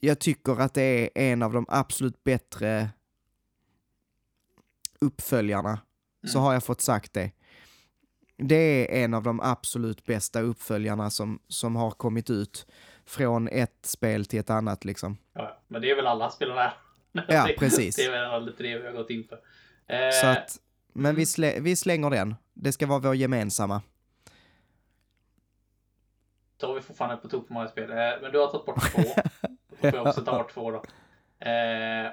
jag 0.00 0.18
tycker 0.18 0.60
att 0.60 0.74
det 0.74 0.82
är 0.82 1.10
en 1.32 1.42
av 1.42 1.52
de 1.52 1.66
absolut 1.68 2.24
bättre 2.24 2.88
uppföljarna, 5.00 5.78
så 6.26 6.38
Mm. 6.38 6.44
har 6.44 6.52
jag 6.52 6.64
fått 6.64 6.80
sagt 6.80 7.12
det. 7.12 7.30
Det 8.36 8.54
är 9.00 9.04
en 9.04 9.14
av 9.14 9.22
de 9.22 9.40
absolut 9.40 10.04
bästa 10.04 10.40
uppföljarna 10.40 11.10
som, 11.10 11.38
som 11.48 11.76
har 11.76 11.90
kommit 11.90 12.30
ut 12.30 12.66
från 13.06 13.48
ett 13.48 13.78
spel 13.82 14.26
till 14.26 14.38
ett 14.40 14.50
annat 14.50 14.84
liksom. 14.84 15.16
Ja, 15.32 15.60
men 15.68 15.82
det 15.82 15.90
är 15.90 15.96
väl 15.96 16.06
alla 16.06 16.30
spelare 16.30 16.58
här. 16.58 16.72
Ja, 17.12 17.46
det, 17.46 17.56
precis. 17.58 17.96
Det 17.96 18.04
är 18.04 18.10
väl 18.30 18.44
lite 18.46 18.62
det 18.62 18.78
vi 18.78 18.86
har 18.86 18.92
gått 18.92 19.10
in 19.10 19.24
för. 19.28 19.38
Eh, 19.94 20.10
Så 20.20 20.26
att, 20.26 20.58
men 20.92 21.14
vi, 21.14 21.26
slä, 21.26 21.60
vi 21.60 21.76
slänger 21.76 22.10
den. 22.10 22.34
Det 22.54 22.72
ska 22.72 22.86
vara 22.86 22.98
vår 22.98 23.14
gemensamma. 23.14 23.82
Då 26.60 26.66
har 26.66 26.74
vi 26.74 26.80
fortfarande 26.80 27.16
på 27.16 27.28
tok 27.28 27.46
för 27.46 27.54
många 27.54 27.68
spel. 27.68 27.90
Eh, 27.90 27.96
men 27.96 28.32
du 28.32 28.38
har 28.38 28.46
tagit 28.48 28.66
bort 28.66 28.92
två. 28.92 29.02
Då 29.70 29.76
får 29.76 29.94
jag 29.98 30.06
också 30.06 30.22
ta 30.24 30.38
bort 30.38 30.52
två 30.54 30.70
då. 30.70 30.76
Eh, 31.48 32.10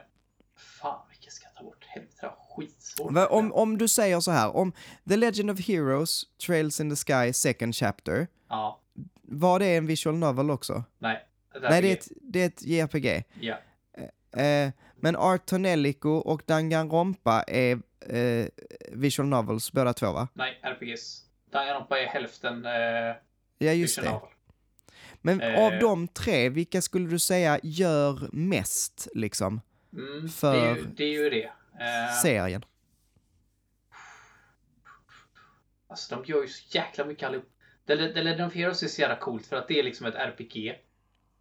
fan, 0.58 1.00
vilka 1.10 1.32
ska 1.32 1.46
jag 1.48 1.56
ta 1.56 1.64
bort? 1.64 1.86
Helvete, 1.88 2.16
det 2.22 2.32
skitsvårt. 2.56 3.12
Va- 3.12 3.28
Om, 3.28 3.54
om 3.54 3.78
du 3.78 3.88
säger 3.88 4.20
så 4.20 4.32
här, 4.32 4.56
om 4.56 4.72
The 5.10 5.18
Legend 5.18 5.52
of 5.52 5.60
Heroes, 5.68 6.24
Trails 6.46 6.80
in 6.80 6.90
the 6.90 6.96
Sky, 6.96 7.34
Second 7.34 7.76
Chapter, 7.76 8.28
Ja, 8.50 8.80
var 9.22 9.60
det 9.60 9.76
en 9.76 9.86
visual 9.88 10.16
novel 10.16 10.52
också? 10.52 10.84
nej. 10.98 11.26
där 11.54 11.70
Nej, 11.70 11.82
det 11.82 11.90
är 11.90 11.94
ett, 11.94 12.08
det 12.22 12.42
är 12.42 12.46
ett 12.48 12.62
JRPG. 12.62 13.24
Ja, 13.40 13.56
Eh, 14.42 14.70
men 14.96 15.16
Art 15.16 15.46
Tonellico 15.46 16.10
och 16.10 16.42
Danganronpa 16.46 17.44
är 17.48 17.80
eh, 18.00 18.46
visual 18.92 19.28
novels 19.28 19.72
båda 19.72 19.94
två 19.94 20.12
va? 20.12 20.28
nej, 20.34 20.60
RPGs. 20.64 21.22
Danganronpa 21.52 22.00
är 22.00 22.06
hälften 22.06 22.66
eh, 22.66 22.72
Ja, 23.58 23.72
just 23.72 23.98
visual 23.98 24.06
det. 24.06 24.12
novel. 24.14 24.30
Men 25.26 25.42
Eh. 25.42 25.60
av 25.60 25.80
de 25.80 26.08
tre, 26.08 26.50
vilka 26.50 26.82
skulle 26.82 27.08
du 27.10 27.20
säga 27.20 27.60
gör 27.64 28.30
mest, 28.32 29.08
liksom, 29.16 29.62
Mm, 29.94 30.30
För- 30.30 30.54
det, 30.54 30.60
är 30.70 30.76
ju, 30.76 30.86
det 30.86 31.04
är 31.04 31.24
ju 31.24 31.30
det. 31.30 31.44
Eh, 31.46 32.14
serien? 32.22 32.66
Alltså 35.88 36.16
de 36.16 36.26
gör 36.26 36.42
ju 36.42 36.48
så 36.48 36.78
jäkla 36.78 37.06
mycket 37.06 37.28
allihop. 37.28 37.50
The, 37.88 37.96
The 38.14 38.22
Legend 38.24 38.48
of 38.48 38.54
Heroes 38.56 38.84
är 38.84 38.88
så 38.88 39.02
jävla 39.02 39.16
coolt 39.16 39.46
för 39.46 39.56
att 39.56 39.68
det 39.68 39.80
är 39.80 39.84
liksom 39.84 40.06
ett 40.08 40.16
RPG. 40.16 40.76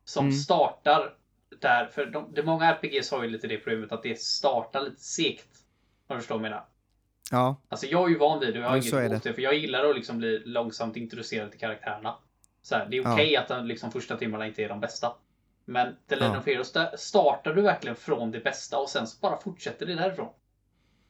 Som 0.04 0.24
Mm. 0.26 0.36
startar 0.38 1.14
där, 1.60 1.86
för 1.86 2.06
de, 2.06 2.32
de 2.34 2.42
många 2.42 2.64
RPGs 2.74 3.10
har 3.10 3.22
ju 3.22 3.30
lite 3.30 3.46
det 3.46 3.56
problemet 3.58 3.92
att 3.92 4.02
det 4.02 4.20
startar 4.20 4.80
lite 4.82 5.00
segt. 5.00 5.48
Om 6.06 6.16
du 6.16 6.20
förstår 6.20 6.34
vad 6.34 6.44
jag 6.44 6.50
menar. 6.50 6.66
Ja, 7.30 7.56
Alltså 7.68 7.86
jag 7.86 8.04
är 8.04 8.08
ju 8.08 8.18
van 8.18 8.40
vid 8.40 8.48
det 8.54 8.58
och 8.58 8.64
jag 8.64 8.68
har 8.68 8.76
Ja, 8.76 8.82
inget 8.82 8.94
emot 8.94 9.22
det. 9.22 9.28
det. 9.30 9.34
För 9.34 9.42
jag 9.42 9.54
gillar 9.54 9.84
att 9.90 9.96
liksom 9.96 10.18
bli 10.18 10.38
långsamt 10.44 10.96
introducerad 10.96 11.50
till 11.50 11.60
karaktärerna. 11.60 12.16
Så 12.64 12.74
här, 12.74 12.86
det 12.86 12.96
är 12.98 13.02
Ja. 13.02 13.12
okej 13.12 13.36
att 13.36 13.48
de 13.48 13.66
liksom 13.66 13.90
första 13.90 14.16
timmarna 14.16 14.46
inte 14.46 14.64
är 14.64 14.68
de 14.68 14.80
bästa. 14.80 15.16
Men 15.64 15.96
The 16.08 16.16
Legend 16.16 16.34
Ja. 16.34 16.38
of 16.40 16.46
Heroes, 16.46 16.72
där 16.72 16.96
startar 16.96 17.54
du 17.54 17.62
verkligen 17.62 17.96
från 17.96 18.30
det 18.30 18.40
bästa 18.40 18.78
och 18.78 18.88
sen 18.90 19.06
så 19.06 19.18
bara 19.20 19.40
fortsätter 19.40 19.86
det 19.86 19.94
därifrån. 19.94 20.32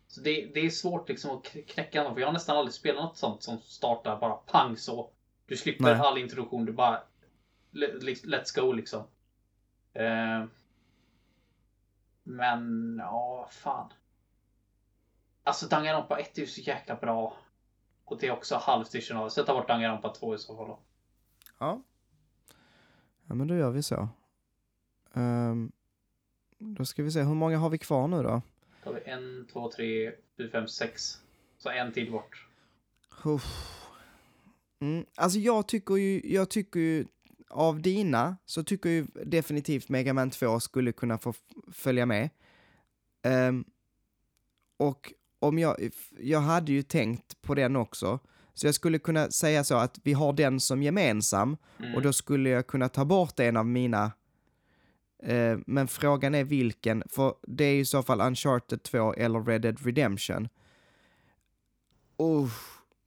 Så 0.06 0.20
det, 0.20 0.46
det 0.54 0.60
är 0.60 0.70
svårt 0.70 1.08
liksom 1.08 1.30
att 1.36 1.44
knäcka 1.44 2.14
för 2.14 2.20
jag 2.20 2.28
har 2.28 2.32
nästan 2.32 2.56
aldrig 2.56 2.74
spelat 2.74 3.02
något 3.04 3.16
sånt 3.16 3.42
som 3.42 3.58
startar 3.58 4.16
bara 4.20 4.34
pang 4.34 4.76
så. 4.76 5.10
Du 5.46 5.56
slipper 5.56 5.84
Nej. 5.84 5.94
all 5.94 6.18
introduktion, 6.18 6.64
du 6.64 6.72
bara 6.72 7.02
le- 7.70 7.92
le- 8.00 8.12
Let's 8.14 8.60
go 8.60 8.72
liksom. 8.72 9.04
Eh, 9.92 10.44
men, 12.22 12.96
ja, 12.98 13.48
fan. 13.50 13.92
Alltså 15.42 15.66
Danganronpa 15.66 16.18
1 16.18 16.36
är 16.38 16.40
ju 16.40 16.46
så 16.46 16.60
jäkla 16.60 16.94
bra. 16.96 17.36
Och 18.04 18.18
det 18.20 18.26
är 18.26 18.30
också 18.32 18.54
Så 19.28 19.40
jag 19.40 19.46
tar 19.46 19.54
bort 19.54 19.68
Danganronpa 19.68 20.14
2 20.14 20.34
i 20.34 20.38
så 20.38 20.56
fall 20.56 20.66
då. 20.66 20.78
Ja. 21.58 21.82
Ja, 23.26 23.34
men 23.34 23.48
då 23.48 23.54
gör 23.54 23.70
vi 23.70 23.82
så. 23.82 24.08
Ehm, 25.12 25.72
då 26.58 26.84
ska 26.84 27.02
vi 27.02 27.10
se, 27.10 27.22
hur 27.22 27.34
många 27.34 27.58
har 27.58 27.70
vi 27.70 27.78
kvar 27.78 28.08
nu 28.08 28.22
då? 28.22 28.42
Då 28.84 28.90
har 28.90 28.94
vi 28.94 29.10
en, 29.10 29.46
två, 29.52 29.70
tre, 29.70 30.12
fyra, 30.36 30.50
fem, 30.50 30.68
sex. 30.68 31.20
Så 31.58 31.70
en 31.70 31.92
till 31.92 32.12
bort. 32.12 32.46
Uff. 33.24 33.80
Mm, 34.80 35.06
alltså 35.14 35.38
jag 35.38 35.68
tycker 35.68 35.96
ju, 35.96 36.20
jag 36.24 36.50
tycker 36.50 36.80
ju, 36.80 37.06
av 37.48 37.82
dina, 37.82 38.36
så 38.44 38.64
tycker 38.64 38.88
jag 38.88 38.96
ju 38.96 39.24
definitivt 39.24 39.88
Mega 39.88 40.12
Man 40.12 40.30
2 40.30 40.60
skulle 40.60 40.92
kunna 40.92 41.18
få 41.18 41.34
följa 41.72 42.06
med. 42.06 42.30
Ehm, 43.22 43.64
och 44.76 45.12
om 45.38 45.58
jag, 45.58 45.90
jag 46.18 46.40
hade 46.40 46.72
ju 46.72 46.82
tänkt 46.82 47.42
på 47.42 47.54
den 47.54 47.76
också, 47.76 48.18
så 48.54 48.66
jag 48.66 48.74
skulle 48.74 48.98
kunna 48.98 49.30
säga 49.30 49.64
så 49.64 49.76
att 49.76 49.98
vi 50.02 50.12
har 50.12 50.32
den 50.32 50.60
som 50.60 50.82
gemensam, 50.82 51.56
Mm. 51.78 51.94
och 51.94 52.02
då 52.02 52.12
skulle 52.12 52.50
jag 52.50 52.66
kunna 52.66 52.88
ta 52.88 53.04
bort 53.04 53.40
en 53.40 53.56
av 53.56 53.66
mina. 53.66 54.12
Eh, 55.22 55.58
men 55.66 55.88
frågan 55.88 56.34
är 56.34 56.44
vilken, 56.44 57.02
för 57.10 57.34
det 57.42 57.64
är 57.64 57.74
i 57.74 57.84
så 57.84 58.02
fall 58.02 58.20
Uncharted 58.20 58.82
2 58.82 59.14
eller 59.14 59.40
Red 59.44 59.60
Dead 59.62 59.86
Redemption. 59.86 60.48
Oh, 62.16 62.50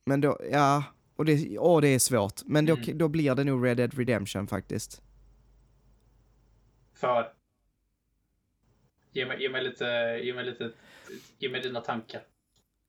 men 0.05 0.21
då, 0.21 0.39
ja, 0.51 0.83
och 1.15 1.25
det, 1.25 1.59
åh, 1.59 1.81
det 1.81 1.87
är 1.87 1.99
svårt. 1.99 2.41
Men 2.45 2.65
då, 2.65 2.75
Mm. 2.75 2.97
då 2.97 3.07
blir 3.07 3.35
det 3.35 3.43
nog 3.43 3.65
Red 3.65 3.77
Dead 3.77 3.93
Redemption 3.97 4.47
faktiskt. 4.47 5.01
För. 6.93 7.33
Ge 9.11 9.25
mig, 9.25 9.41
ge 9.41 9.49
mig 9.49 9.63
lite, 9.63 9.85
ge 10.23 10.33
mig 10.33 10.45
lite, 10.45 10.71
ge 11.37 11.49
mig 11.49 11.61
dina 11.61 11.81
tankar. 11.81 12.21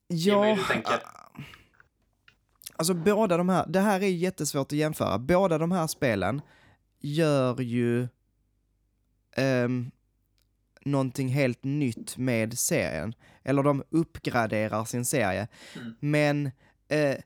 Ge 0.09 0.37
mig 0.37 0.51
hur 0.55 0.57
du 0.63 0.69
tänker. 0.69 1.01
Alltså 2.79 2.95
båda 2.95 3.37
de 3.37 3.49
här, 3.49 3.67
det 3.69 3.81
här 3.81 4.01
är 4.01 4.09
jättesvårt 4.09 4.73
att 4.73 4.79
jämföra. 4.79 5.19
Båda 5.19 5.59
de 5.59 5.73
här 5.73 5.87
spelen 5.87 6.41
gör 7.01 7.61
ju 7.61 8.09
um, 9.37 9.91
någonting 10.85 11.29
helt 11.29 11.65
nytt 11.65 12.17
med 12.17 12.59
serien. 12.59 13.15
Eller 13.43 13.63
de 13.63 13.83
uppgraderar 13.91 14.85
sin 14.85 15.05
serie. 15.05 15.49
Mm. 15.77 15.95
Men 16.01 16.47
eh, 16.89 17.17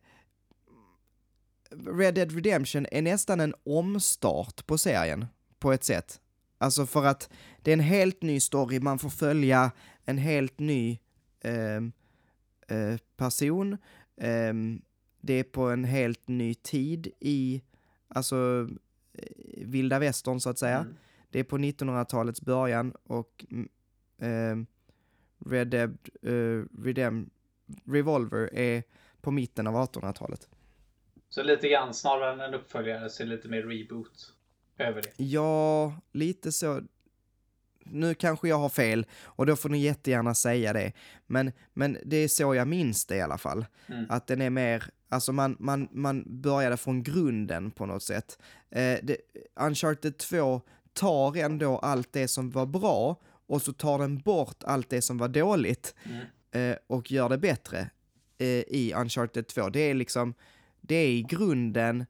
Red 1.71 2.15
Dead 2.15 2.33
Redemption 2.33 2.87
är 2.91 3.03
nästan 3.03 3.41
en 3.41 3.55
omstart 3.65 4.67
på 4.67 4.79
serien 4.79 5.27
på 5.59 5.73
ett 5.73 5.85
sätt. 5.85 6.21
Alltså 6.59 6.87
för 6.87 7.05
att 7.05 7.31
det 7.63 7.71
är 7.71 7.73
en 7.73 7.81
helt 7.81 8.23
ny 8.23 8.41
story, 8.41 8.81
man 8.81 8.99
får 8.99 9.11
följa 9.11 9.71
en 10.05 10.19
helt 10.19 10.59
ny 10.59 10.99
ehm, 11.41 11.93
eh, 12.69 12.97
person. 13.17 13.79
Ehm, 14.21 14.83
det 15.23 15.35
är 15.35 15.45
på 15.45 15.63
en 15.63 15.85
helt 15.85 16.29
ny 16.29 16.55
tid 16.55 17.13
i, 17.21 17.63
alltså, 18.09 18.69
eh, 19.13 19.67
vilda 19.67 19.99
västern 19.99 20.41
så 20.41 20.51
att 20.51 20.59
säga. 20.59 20.79
Mm. 20.79 20.95
Det 21.31 21.39
är 21.39 21.45
på 21.45 21.59
1900-talets 21.59 22.41
början 22.43 22.95
och 23.03 23.45
mm, 23.51 23.69
ehm, 24.19 24.67
Red 25.47 25.69
Dead 25.69 25.99
eh, 26.23 26.83
Redem 26.83 27.31
Revolver 27.85 28.55
är 28.55 28.83
på 29.21 29.31
mitten 29.31 29.67
av 29.67 29.75
1800-talet. 29.75 30.49
Så 31.29 31.43
lite 31.43 31.69
grann 31.69 31.95
snarare 31.95 32.33
än 32.33 32.41
en 32.41 32.55
uppföljare 32.55 33.11
så 33.11 33.25
lite 33.25 33.49
mer 33.49 33.63
reboot 33.63 34.35
över 34.79 35.03
det. 35.03 35.25
Ja, 35.25 35.95
lite 36.13 36.53
så. 36.53 36.83
Nu 37.85 38.15
kanske 38.15 38.49
jag 38.49 38.59
har 38.59 38.69
fel 38.69 39.07
och 39.25 39.47
då 39.47 39.57
får 39.57 39.69
ni 39.69 39.79
jättegärna 39.79 40.35
säga 40.35 40.73
det. 40.73 40.93
Men, 41.27 41.53
men 41.75 41.99
det 42.05 42.17
är 42.17 42.29
så 42.29 42.55
jag 42.55 42.69
minns 42.69 43.07
det 43.07 43.17
i 43.17 43.21
alla 43.21 43.39
fall. 43.39 43.67
Mm. 43.89 44.07
Att 44.09 44.27
den 44.27 44.41
är 44.41 44.51
mer, 44.51 44.85
alltså 45.09 45.33
man, 45.33 45.57
man, 45.61 45.89
man 45.93 46.25
började 46.43 46.77
från 46.77 47.03
grunden 47.03 47.71
på 47.71 47.87
något 47.87 48.03
sätt. 48.03 48.39
Eh, 48.71 48.99
det, 49.03 49.17
Uncharted 49.61 50.19
2 50.19 50.61
tar 50.93 51.37
ändå 51.37 51.79
allt 51.79 52.13
det 52.13 52.29
som 52.29 52.51
var 52.51 52.67
bra 52.67 53.17
och 53.47 53.63
så 53.63 53.73
tar 53.73 53.99
den 53.99 54.19
bort 54.19 54.65
allt 54.65 54.91
det 54.91 55.03
som 55.03 55.19
var 55.19 55.29
dåligt 55.29 55.95
Mm. 56.05 56.71
eh, 56.71 56.77
och 56.87 57.11
gör 57.11 57.29
det 57.29 57.39
bättre 57.39 57.91
eh, 58.39 58.47
i 58.49 58.93
Uncharted 58.97 59.47
2. 59.47 59.69
Det 59.69 59.81
är 59.81 59.95
liksom, 59.95 60.35
det 60.81 60.95
är 60.95 61.09
i 61.09 61.23
grunden 61.23 62.07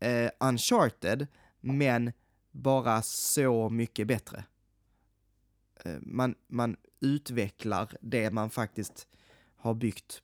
eh, 0.00 0.30
Uncharted, 0.40 1.26
men 1.60 2.12
bara 2.50 3.02
så 3.02 3.68
mycket 3.70 4.06
bättre. 4.06 4.44
Eh, 5.84 5.96
Man, 6.00 6.34
man 6.46 6.76
utvecklar 7.00 7.96
det 8.00 8.30
man 8.30 8.50
faktiskt 8.50 9.08
har 9.56 9.74
byggt 9.74 10.22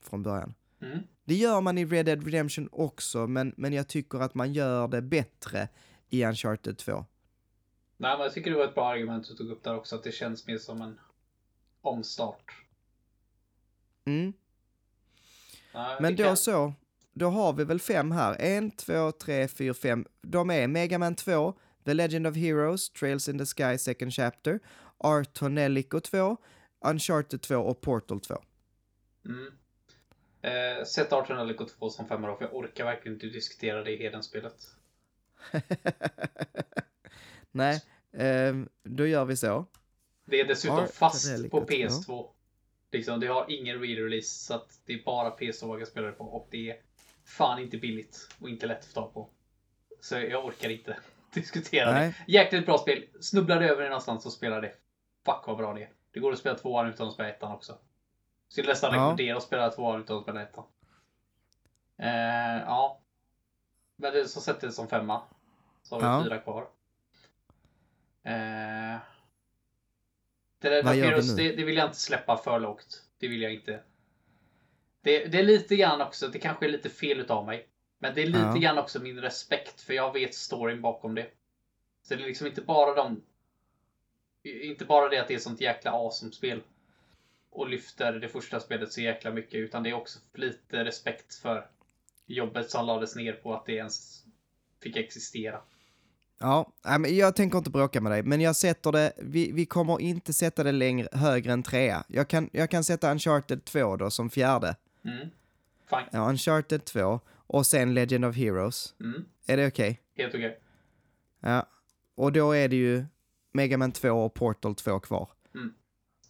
från 0.00 0.22
början. 0.22 0.54
Mm. 0.82 0.98
Det 1.24 1.34
gör 1.34 1.60
man 1.60 1.78
i 1.78 1.84
Red 1.84 2.06
Dead 2.06 2.24
Redemption 2.24 2.68
också, 2.72 3.26
men, 3.26 3.54
men 3.56 3.72
jag 3.72 3.88
tycker 3.88 4.18
att 4.18 4.34
man 4.34 4.52
gör 4.52 4.88
det 4.88 5.02
bättre 5.02 5.68
i 6.08 6.24
Uncharted 6.24 6.78
2. 6.78 6.92
Nej, 7.96 8.16
men 8.16 8.20
jag 8.20 8.32
tycker 8.32 8.50
det 8.50 8.56
var 8.56 8.64
ett 8.64 8.74
bra 8.74 8.88
argument 8.88 9.28
du 9.28 9.34
tog 9.34 9.50
upp 9.50 9.62
där 9.64 9.76
också, 9.76 9.96
att 9.96 10.02
det 10.04 10.12
känns 10.12 10.46
mer 10.46 10.58
som 10.58 10.82
en 10.82 11.00
omstart. 11.80 12.52
Mm. 14.04 14.32
Nej, 15.74 15.96
Men 16.00 16.16
då 16.16 16.24
kan- 16.24 16.36
så, 16.36 16.72
då 17.12 17.28
har 17.28 17.52
vi 17.52 17.64
väl 17.64 17.80
fem 17.80 18.10
här. 18.12 18.36
En, 18.40 18.70
två, 18.70 19.12
tre, 19.12 19.48
fyra, 19.48 19.74
fem. 19.74 20.06
De 20.22 20.50
är 20.50 20.68
Mega 20.68 20.98
Man 20.98 21.14
2, 21.14 21.54
The 21.84 21.94
Legend 21.94 22.26
of 22.26 22.36
Heroes, 22.36 22.90
Trails 22.90 23.28
in 23.28 23.38
the 23.38 23.46
Sky 23.46 23.78
Second 23.78 24.12
Chapter, 24.12 24.60
Art 24.98 25.32
Tonellico 25.32 26.00
2, 26.00 26.36
Uncharted 26.84 27.42
2 27.42 27.56
och 27.56 27.80
Portal 27.80 28.20
2. 28.20 28.34
Mm. 29.24 29.52
Eh, 30.46 30.84
sätt 30.84 31.12
Arton 31.12 31.38
Ellico 31.38 31.66
2 31.66 31.90
som 31.90 32.08
femma 32.08 32.28
då, 32.28 32.36
för 32.36 32.44
jag 32.44 32.54
orkar 32.54 32.84
verkligen 32.84 33.14
inte 33.14 33.26
diskutera 33.26 33.84
det 33.84 33.90
i 33.90 34.02
Heden-spelet. 34.02 34.54
Nej, 37.52 37.82
ehm, 38.12 38.68
då 38.82 39.06
gör 39.06 39.24
vi 39.24 39.36
så. 39.36 39.66
Det 40.24 40.40
är 40.40 40.44
dessutom 40.44 40.76
Arton 40.76 40.88
fast 40.88 41.30
Ellico 41.30 41.60
på 41.60 41.66
2. 41.66 41.72
PS2. 41.72 42.28
Liksom, 42.92 43.20
det 43.20 43.26
har 43.26 43.46
ingen 43.48 43.82
re-release, 43.82 44.46
så 44.46 44.54
att 44.54 44.80
det 44.86 44.92
är 44.92 45.04
bara 45.04 45.36
PS2 45.36 45.66
man 45.66 45.78
kan 45.78 45.86
spela 45.86 46.06
det 46.06 46.12
på. 46.12 46.24
Och 46.24 46.48
det 46.50 46.70
är 46.70 46.76
fan 47.24 47.62
inte 47.62 47.76
billigt 47.76 48.28
och 48.40 48.48
inte 48.48 48.66
lätt 48.66 48.78
att 48.78 48.84
få 48.84 49.00
tag 49.00 49.14
på. 49.14 49.28
Så 50.00 50.14
jag 50.14 50.44
orkar 50.44 50.70
inte 50.70 50.96
diskutera 51.34 51.92
Nej. 51.92 52.14
det. 52.26 52.32
Jäkligt 52.32 52.66
bra 52.66 52.78
spel. 52.78 53.04
Snubblar 53.20 53.60
du 53.60 53.68
över 53.68 53.82
det 53.82 53.88
någonstans 53.88 54.26
och 54.26 54.32
spelar 54.32 54.62
det. 54.62 54.72
Fuck 55.26 55.46
vad 55.46 55.56
bra 55.56 55.74
det 55.74 55.82
är. 55.82 55.90
Det 56.12 56.20
går 56.20 56.32
att 56.32 56.38
spela 56.38 56.58
tvåan 56.58 56.86
utan 56.88 57.08
att 57.08 57.14
spela 57.14 57.28
ettan 57.28 57.52
också. 57.52 57.78
Skulle 58.48 58.68
nästan 58.68 58.94
Ja. 58.94 59.00
rekommendera 59.00 59.36
att 59.36 59.42
spela 59.42 59.70
tvåan 59.70 60.00
utan 60.00 60.16
att 60.16 60.22
spela 60.22 60.42
ettan. 60.42 60.64
Eh, 61.96 62.62
ja. 62.66 63.00
Men 63.96 64.12
det 64.12 64.28
så 64.28 64.40
sätter 64.40 64.66
det 64.66 64.72
som 64.72 64.88
femma. 64.88 65.22
Så 65.82 65.94
har 65.94 66.00
vi 66.00 66.06
Ja. 66.06 66.24
fyra 66.24 66.38
kvar. 66.38 66.62
Eh, 68.22 68.98
det, 70.58 70.68
där, 70.82 70.94
gör 70.94 71.22
vi 71.22 71.34
det, 71.48 71.56
det 71.56 71.64
vill 71.64 71.76
jag 71.76 71.86
inte 71.86 72.00
släppa 72.00 72.36
för 72.36 72.60
lågt. 72.60 73.02
Det 73.18 73.28
vill 73.28 73.42
jag 73.42 73.54
inte. 73.54 73.82
Det, 75.00 75.24
det 75.24 75.38
är 75.38 75.42
lite 75.42 75.76
grann 75.76 76.00
också, 76.00 76.28
det 76.28 76.38
kanske 76.38 76.66
är 76.66 76.68
lite 76.70 76.88
fel 76.88 77.20
utav 77.20 77.46
mig. 77.46 77.68
Men 77.98 78.14
det 78.14 78.22
är 78.22 78.26
lite 78.26 78.38
Ja. 78.38 78.54
grann 78.54 78.78
också 78.78 79.02
min 79.02 79.20
respekt 79.20 79.80
för 79.80 79.94
jag 79.94 80.12
vet 80.12 80.34
storyn 80.34 80.82
bakom 80.82 81.14
det. 81.14 81.30
Så 82.02 82.14
det 82.14 82.22
är 82.22 82.26
liksom 82.26 82.46
inte 82.46 82.60
bara 82.62 82.94
de... 82.94 83.22
Inte 84.46 84.84
bara 84.84 85.08
det 85.08 85.18
att 85.18 85.28
det 85.28 85.34
är 85.34 85.38
sånt 85.38 85.60
jäkla 85.60 85.90
awesome 85.90 86.32
spel. 86.32 86.62
Och 87.50 87.68
lyfter 87.68 88.12
det 88.12 88.28
första 88.28 88.60
spelet 88.60 88.92
så 88.92 89.00
jäkla 89.00 89.30
mycket. 89.30 89.54
Utan 89.54 89.82
det 89.82 89.90
är 89.90 89.94
också 89.94 90.18
lite 90.34 90.84
respekt 90.84 91.34
för 91.34 91.66
jobbet 92.26 92.70
som 92.70 92.86
lades 92.86 93.16
ner 93.16 93.32
på 93.32 93.54
att 93.54 93.66
det 93.66 93.72
ens 93.72 94.24
fick 94.82 94.96
existera. 94.96 95.60
Ja, 96.38 96.72
men 96.82 97.16
jag 97.16 97.36
tänker 97.36 97.58
inte 97.58 97.70
bråka 97.70 98.00
med 98.00 98.12
dig, 98.12 98.22
men 98.22 98.40
jag 98.40 98.56
sätter 98.56 98.92
det, 98.92 99.12
vi, 99.16 99.52
vi 99.52 99.66
kommer 99.66 100.00
inte 100.00 100.32
sätta 100.32 100.62
det 100.62 100.72
längre, 100.72 101.08
högre 101.12 101.52
än 101.52 101.62
trea. 101.62 102.04
Jag 102.08 102.28
kan, 102.28 102.50
jag 102.52 102.70
kan 102.70 102.84
sätta 102.84 103.10
Uncharted 103.10 103.64
2 103.64 103.96
då 103.96 104.10
som 104.10 104.30
fjärde. 104.30 104.76
Mm. 105.04 105.28
Fine. 105.90 106.08
Ja, 106.12 106.28
Uncharted 106.28 106.84
2 106.84 107.20
och 107.28 107.66
sen 107.66 107.94
Legend 107.94 108.24
of 108.24 108.36
Heroes. 108.36 108.94
Mm. 109.00 109.24
Är 109.46 109.56
det 109.56 109.66
okej? 109.66 110.00
Helt 110.16 110.34
okej. 110.34 110.58
Ja. 111.40 111.66
Och 112.14 112.32
då 112.32 112.52
är 112.52 112.68
det 112.68 112.76
ju 112.76 113.04
Mega 113.56 113.76
Man 113.78 113.92
2 113.92 114.10
och 114.10 114.34
Portal 114.34 114.74
2 114.74 115.00
kvar. 115.00 115.28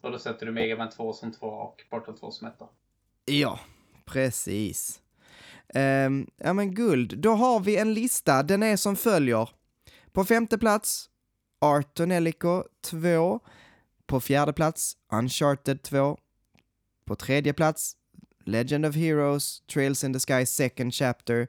Och 0.01 0.13
då 0.13 0.19
sätter 0.19 0.47
du 0.47 0.53
Mega 0.53 0.77
Man 0.77 0.91
2 0.91 1.13
som 1.13 1.33
2 1.33 1.47
och 1.47 1.83
Portal 1.91 2.19
2 2.19 2.31
som 2.31 2.49
1 2.49 2.55
Ja, 3.25 3.61
precis. 4.05 5.01
Ehm, 5.75 6.27
ja 6.37 6.53
men 6.53 6.75
guld, 6.75 7.19
då 7.19 7.31
har 7.31 7.61
vi 7.61 7.77
en 7.77 7.95
lista, 7.95 8.43
den 8.43 8.63
är 8.63 8.77
som 8.77 8.97
följer. 8.97 9.49
På 10.13 10.25
femte 10.25 10.59
plats, 10.59 11.11
Art 11.61 11.95
Tonellico 11.95 12.65
2. 12.81 13.41
På 14.07 14.21
fjärde 14.21 14.53
plats, 14.53 14.97
Uncharted 15.13 15.83
2. 15.83 16.19
På 17.05 17.17
tredje 17.17 17.53
plats, 17.53 17.97
Legend 18.45 18.87
of 18.87 18.95
Heroes, 18.95 19.61
Trails 19.61 20.05
in 20.05 20.13
the 20.13 20.21
Sky 20.21 20.47
Second 20.47 20.95
Chapter. 20.95 21.49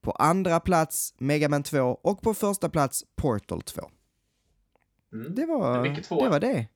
På 0.00 0.12
andra 0.12 0.60
plats, 0.60 1.14
Mega 1.18 1.48
Man 1.48 1.62
2 1.62 1.80
och 2.02 2.22
på 2.22 2.34
första 2.34 2.68
plats, 2.68 3.04
Portal 3.16 3.62
2. 3.62 3.90
Mm. 5.12 5.34
Det 5.34 5.46
var 5.46 5.82
Det. 6.22 6.28
Var 6.28 6.40
det. 6.40 6.66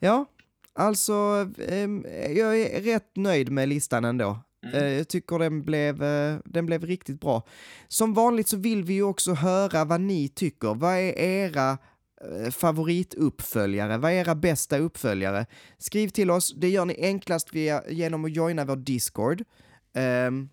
Ja, 0.00 0.24
alltså 0.72 1.48
ehm, 1.68 2.06
jag 2.36 2.60
är 2.60 2.82
rätt 2.82 3.16
nöjd 3.16 3.52
med 3.52 3.68
listan 3.68 4.04
ändå. 4.04 4.38
Mm. 4.62 4.74
Eh, 4.76 4.92
jag 4.92 5.08
tycker 5.08 5.38
den 5.38 5.62
blev, 5.62 6.02
eh, 6.02 6.38
den 6.44 6.66
blev 6.66 6.84
riktigt 6.84 7.20
bra. 7.20 7.42
Som 7.88 8.14
vanligt 8.14 8.48
så 8.48 8.56
vill 8.56 8.84
vi 8.84 8.94
ju 8.94 9.02
också 9.02 9.32
höra 9.32 9.84
vad 9.84 10.00
ni 10.00 10.28
tycker. 10.28 10.74
Vad 10.74 10.94
är 10.94 11.18
era 11.18 11.78
eh, 12.20 12.50
favorituppföljare? 12.50 13.98
Vad 13.98 14.12
är 14.12 14.16
era 14.16 14.34
bästa 14.34 14.78
uppföljare? 14.78 15.46
Skriv 15.78 16.08
till 16.08 16.30
oss. 16.30 16.54
Det 16.56 16.68
gör 16.68 16.84
ni 16.84 16.96
enklast 16.98 17.54
via, 17.54 17.82
genom 17.88 18.24
att 18.24 18.36
joina 18.36 18.64
vår 18.64 18.76
Discord. 18.76 19.44
Ehm, 19.94 20.48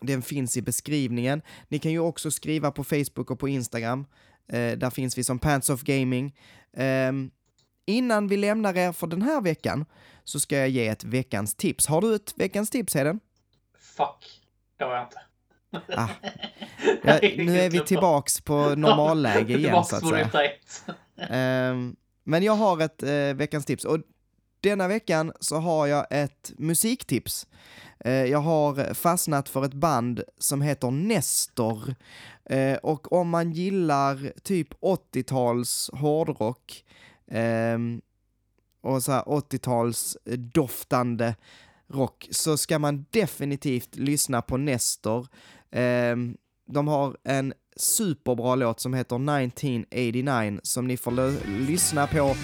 den 0.00 0.22
finns 0.22 0.56
i 0.56 0.62
beskrivningen. 0.62 1.42
Ni 1.68 1.78
kan 1.78 1.92
ju 1.92 1.98
också 1.98 2.30
skriva 2.30 2.70
på 2.70 2.84
Facebook 2.84 3.30
och 3.30 3.38
på 3.38 3.48
Instagram. 3.48 4.06
Eh, 4.48 4.78
där 4.78 4.90
finns 4.90 5.18
vi 5.18 5.24
som 5.24 5.38
Pants 5.38 5.70
of 5.70 5.82
Gaming. 5.82 6.34
Ehm, 6.76 7.30
innan 7.86 8.28
vi 8.28 8.36
lämnar 8.36 8.76
er 8.76 8.92
för 8.92 9.06
den 9.06 9.22
här 9.22 9.40
veckan 9.40 9.84
så 10.24 10.40
ska 10.40 10.56
jag 10.56 10.68
ge 10.68 10.88
ett 10.88 11.04
veckans 11.04 11.54
tips. 11.54 11.86
Har 11.86 12.00
du 12.00 12.14
ett 12.14 12.34
veckans 12.36 12.70
tips, 12.70 12.94
Heden? 12.94 13.20
Fuck. 13.78 14.40
Det 14.78 14.84
har 14.84 14.94
jag 14.94 15.04
inte. 15.04 15.20
Ah. 15.96 16.08
Ja, 17.02 17.18
nu 17.22 17.58
är 17.58 17.70
vi 17.70 17.80
tillbaks 17.80 18.40
på 18.40 18.74
normalläge 18.74 19.58
igen, 19.58 19.84
så 19.84 19.96
att 19.96 20.30
säga. 20.30 20.50
Ehm, 21.16 21.96
men 22.24 22.42
jag 22.42 22.52
har 22.52 22.80
ett 22.80 23.02
eh, 23.02 23.34
veckans 23.34 23.64
tips 23.64 23.84
och 23.84 23.98
denna 24.60 24.88
veckan 24.88 25.32
så 25.40 25.56
har 25.56 25.86
jag 25.86 26.06
ett 26.10 26.52
musiktips. 26.58 27.46
Eh, 28.00 28.12
jag 28.12 28.38
har 28.38 28.94
fastnat 28.94 29.48
för 29.48 29.64
ett 29.64 29.74
band 29.74 30.22
som 30.38 30.62
heter 30.62 30.90
Nestor. 30.90 31.94
Eh, 32.44 32.76
och 32.76 33.12
om 33.12 33.28
man 33.28 33.52
gillar 33.52 34.32
typ 34.42 34.74
80-tals 34.74 35.90
hårdrock 35.92 36.84
ehm, 37.30 38.00
och 38.80 39.02
så 39.02 39.12
här 39.12 39.22
80-tals 39.22 40.16
doftande 40.54 41.34
rock 41.88 42.28
så 42.30 42.56
ska 42.56 42.78
man 42.78 43.06
definitivt 43.10 43.96
lyssna 43.96 44.42
på 44.42 44.56
Nestor. 44.56 45.28
Ehm, 45.70 46.36
de 46.66 46.88
har 46.88 47.16
en 47.24 47.52
superbra 47.76 48.54
låt 48.54 48.80
som 48.80 48.94
heter 48.94 49.16
1989 49.16 50.60
som 50.62 50.86
ni 50.86 50.96
får 50.96 51.56
lyssna 51.66 52.06
på 52.06 52.34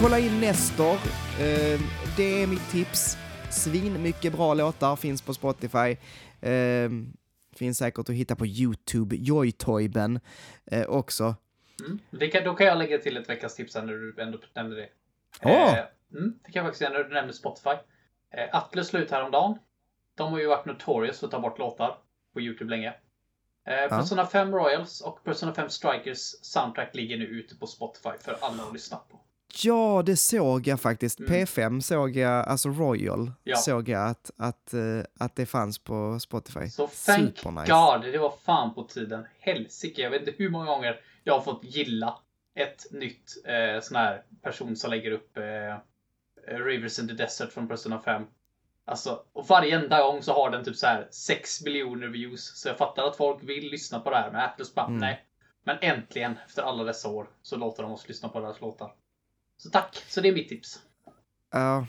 kolla 0.00 0.18
in 0.18 0.40
Nestor, 0.40 0.98
Ehm, 1.40 1.80
det 2.16 2.42
är 2.42 2.46
mitt 2.46 2.70
tips. 2.70 3.16
Svin 3.50 4.02
mycket 4.02 4.32
bra 4.32 4.54
låtar 4.54 4.96
finns 4.96 5.22
på 5.22 5.34
Spotify. 5.34 5.96
Ehm, 6.40 7.12
finns 7.56 7.78
säkert 7.78 8.08
att 8.08 8.14
hitta 8.14 8.36
på 8.36 8.46
YouTube, 8.46 9.16
Joytoyben 9.16 10.20
eh, 10.66 10.88
också. 10.88 11.34
Mm. 11.86 11.98
Det 12.10 12.28
kan, 12.28 12.44
då 12.44 12.54
kan 12.54 12.66
jag 12.66 12.78
lägga 12.78 12.98
till 12.98 13.16
ett 13.16 13.28
veckans 13.28 13.54
tips 13.54 13.74
här 13.74 13.82
när 13.82 13.92
du 13.92 14.14
ändå 14.18 14.38
nämnde 14.54 14.76
det. 14.76 14.88
Eh, 15.40 15.78
mm, 16.14 16.38
det 16.44 16.52
kan 16.52 16.60
jag 16.60 16.64
faktiskt 16.64 16.82
göra 16.82 16.92
när 16.92 17.04
du 17.04 17.14
nämnde 17.14 17.34
Spotify. 17.34 17.76
Eh, 18.34 18.56
Atlus 18.56 18.88
slut 18.88 19.10
häromdagen. 19.10 19.58
De 20.14 20.32
har 20.32 20.40
ju 20.40 20.46
varit 20.46 20.66
notorious 20.66 21.18
för 21.18 21.26
att 21.26 21.32
ta 21.32 21.40
bort 21.40 21.58
låtar 21.58 21.98
på 22.32 22.40
YouTube 22.40 22.70
länge. 22.70 22.94
Eh, 23.66 23.88
Persona 23.88 24.26
5 24.26 24.54
Royals 24.54 25.00
och 25.00 25.24
Persona 25.24 25.54
5 25.54 25.70
Strikers 25.70 26.18
soundtrack 26.42 26.94
ligger 26.94 27.18
nu 27.18 27.24
ute 27.24 27.56
på 27.56 27.66
Spotify 27.66 28.18
för 28.20 28.36
alla 28.40 28.62
att 28.62 28.72
lyssna 28.72 28.96
på. 28.96 29.20
Ja, 29.64 30.02
det 30.06 30.16
såg 30.16 30.66
jag 30.66 30.80
faktiskt. 30.80 31.20
Mm. 31.20 31.32
P5 31.32 31.80
såg 31.80 32.16
jag, 32.16 32.48
alltså 32.48 32.68
Royal, 32.68 33.32
Ja. 33.44 33.56
såg 33.56 33.88
jag 33.88 34.08
att, 34.08 34.30
att, 34.36 34.74
eh, 34.74 34.80
att 35.18 35.36
det 35.36 35.46
fanns 35.46 35.78
på 35.78 36.20
Spotify. 36.20 36.68
Så 36.68 36.86
thank 37.06 37.38
Supernice. 37.38 37.72
God, 37.72 38.12
det 38.12 38.18
var 38.18 38.32
fan 38.44 38.74
på 38.74 38.82
tiden. 38.82 39.26
Helsike, 39.40 40.02
jag 40.02 40.10
vet 40.10 40.20
inte 40.28 40.32
hur 40.42 40.50
många 40.50 40.66
gånger 40.66 41.00
jag 41.24 41.34
har 41.34 41.40
fått 41.40 41.64
gilla 41.64 42.18
ett 42.54 42.86
nytt 42.92 43.32
eh, 43.44 43.80
sån 43.82 43.96
här 43.96 44.22
person 44.42 44.76
som 44.76 44.90
lägger 44.90 45.10
upp 45.10 45.36
eh, 45.36 45.44
Rivers 46.56 46.98
in 46.98 47.08
the 47.08 47.14
Desert 47.14 47.52
från 47.52 47.68
Persona 47.68 48.00
5. 48.00 48.22
Alltså, 48.84 49.22
och 49.32 49.46
varje 49.48 49.78
enda 49.78 50.02
gång 50.02 50.22
så 50.22 50.32
har 50.32 50.50
den 50.50 50.64
typ 50.64 50.76
så 50.76 50.86
här 50.86 51.08
6 51.10 51.64
miljoner 51.64 52.06
views. 52.06 52.60
Så 52.60 52.68
jag 52.68 52.78
fattar 52.78 53.02
att 53.06 53.16
folk 53.16 53.38
vill 53.42 53.70
lyssna 53.70 54.00
på 54.00 54.10
det 54.10 54.16
här. 54.16 54.30
Men 54.32 54.40
Atlas 54.40 54.74
bara, 54.74 54.86
Mm. 54.86 54.98
nej. 54.98 55.24
Men 55.64 55.76
äntligen, 55.80 56.34
efter 56.46 56.62
alla 56.62 56.84
dessa 56.84 57.08
år, 57.08 57.26
så 57.42 57.56
låter 57.56 57.82
de 57.82 57.92
oss 57.92 58.08
lyssna 58.08 58.28
på 58.28 58.40
deras 58.40 58.60
låtar. 58.60 58.92
Så 59.58 59.70
tack, 59.70 60.04
så 60.08 60.20
det 60.20 60.28
är 60.28 60.32
mitt 60.32 60.48
tips. 60.48 60.78
Ja. 61.52 61.86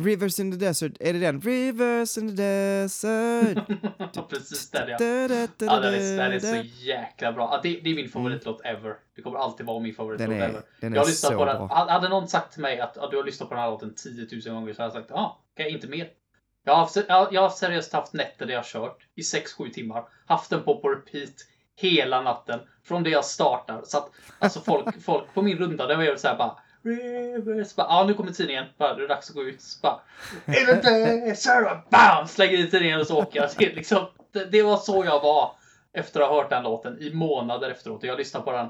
Rivers 0.00 0.38
in 0.40 0.52
the 0.52 0.58
desert, 0.66 0.92
är 1.00 1.12
det 1.12 1.18
den? 1.18 1.40
Rivers 1.40 2.18
in 2.18 2.36
the 2.36 2.42
desert. 2.42 3.58
Precis 4.30 4.70
där 4.70 4.88
ja. 4.88 4.96
Ja, 5.00 5.80
den 5.80 5.94
är, 5.94 6.30
den 6.30 6.40
så 6.40 6.56
jäkla 6.84 7.32
bra. 7.32 7.48
Ja, 7.52 7.60
det, 7.62 7.80
det 7.84 7.90
är 7.90 7.94
min 7.94 8.08
favoritlåt 8.08 8.60
ever. 8.64 8.96
Det 9.16 9.22
kommer 9.22 9.38
alltid 9.38 9.66
vara 9.66 9.80
min 9.80 9.94
favoritlåt 9.94 10.28
Den 10.28 10.40
är, 10.40 10.48
ever. 10.48 10.62
den 10.80 10.92
Jag 10.92 10.92
är 10.92 10.98
har 10.98 11.06
lyssnat 11.06 11.32
på 11.32 11.44
den. 11.44 11.56
bra. 11.56 11.86
Hade 11.88 12.08
någon 12.08 12.28
sagt 12.28 12.52
till 12.52 12.62
mig 12.62 12.80
att 12.80 12.92
ja, 12.96 13.08
du 13.10 13.16
har 13.16 13.24
lyssnat 13.24 13.48
på 13.48 13.54
den 13.54 13.62
här 13.64 13.70
låten 13.70 13.94
10 13.94 14.28
000 14.46 14.54
gånger 14.54 14.72
så 14.74 14.82
hade 14.82 14.94
jag 14.94 15.02
sagt 15.02 15.10
ja, 15.14 15.42
okej, 15.54 15.72
inte 15.72 15.88
mer. 15.88 16.08
Jag 16.64 16.74
har, 16.76 16.88
jag, 17.08 17.32
jag 17.32 17.40
har 17.42 17.50
seriöst 17.50 17.92
haft 17.92 18.12
nätter 18.12 18.46
där 18.46 18.52
jag 18.52 18.60
har 18.60 18.64
kört 18.64 19.06
i 19.14 19.20
6-7 19.20 19.70
timmar. 19.70 20.04
Haft 20.26 20.50
den 20.50 20.62
på 20.62 20.80
på 20.80 20.88
repeat 20.88 21.34
hela 21.76 22.22
natten. 22.22 22.60
Från 22.84 23.02
det 23.02 23.10
jag 23.10 23.24
startar. 23.24 23.82
Så 23.84 23.98
att 23.98 24.10
alltså 24.38 24.60
folk, 24.60 25.02
folk 25.02 25.34
på 25.34 25.42
min 25.42 25.58
runda, 25.58 25.86
där 25.86 25.96
var 25.96 26.04
jag 26.04 26.20
så 26.20 26.28
här 26.28 26.36
bara 26.36 26.58
Rivers. 26.82 27.74
Bara, 27.76 27.86
ja, 27.88 28.04
nu 28.06 28.14
kommer 28.14 28.32
tidningen. 28.32 28.64
Bara, 28.78 28.94
det 28.94 29.04
är 29.04 29.08
dags 29.08 29.28
att 29.30 29.36
gå 29.36 29.42
ut. 29.44 29.62
Bara, 29.82 30.00
"In 30.46 30.54
the 30.82 31.20
desert." 31.28 31.90
Bam! 31.90 32.28
Slänger 32.28 32.58
i 32.58 32.70
tidningen 32.70 33.00
och 33.00 33.06
så 33.06 33.22
åker 33.22 33.40
jag. 33.40 33.50
Det, 33.58 33.74
liksom, 33.74 34.06
det, 34.32 34.44
det 34.44 34.62
var 34.62 34.76
så 34.76 35.04
jag 35.04 35.22
var 35.22 35.52
efter 35.92 36.20
att 36.20 36.28
ha 36.28 36.36
hört 36.42 36.50
den 36.50 36.62
låten 36.62 36.98
i 37.00 37.14
månader 37.14 37.70
efteråt. 37.70 38.02
Jag 38.02 38.18
lyssnar 38.18 38.40
på 38.40 38.52
den 38.52 38.68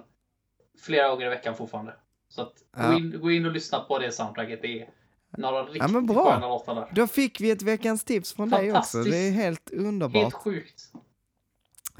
flera 0.80 1.08
gånger 1.08 1.26
i 1.26 1.28
veckan 1.28 1.56
fortfarande. 1.56 1.94
Så 2.28 2.42
att 2.42 2.52
Ja. 2.76 2.86
gå, 2.90 2.92
in, 2.98 3.20
gå 3.20 3.30
in 3.30 3.46
och 3.46 3.52
lyssna 3.52 3.80
på 3.80 3.98
det 3.98 4.12
soundtracket. 4.12 4.62
Det 4.62 4.80
är 4.80 4.88
några 5.38 5.62
riktigt 5.64 5.90
men 5.90 6.06
bra. 6.06 6.32
sköna 6.32 6.48
låtar 6.48 6.74
där. 6.74 6.88
Då 6.92 7.06
fick 7.06 7.40
vi 7.40 7.50
ett 7.50 7.62
veckans 7.62 8.04
tips 8.04 8.32
från 8.32 8.50
dig 8.50 8.72
också. 8.76 8.98
Det 9.02 9.16
är 9.28 9.30
helt 9.30 9.70
underbart. 9.72 10.22
Helt 10.22 10.34
sjukt. 10.34 10.92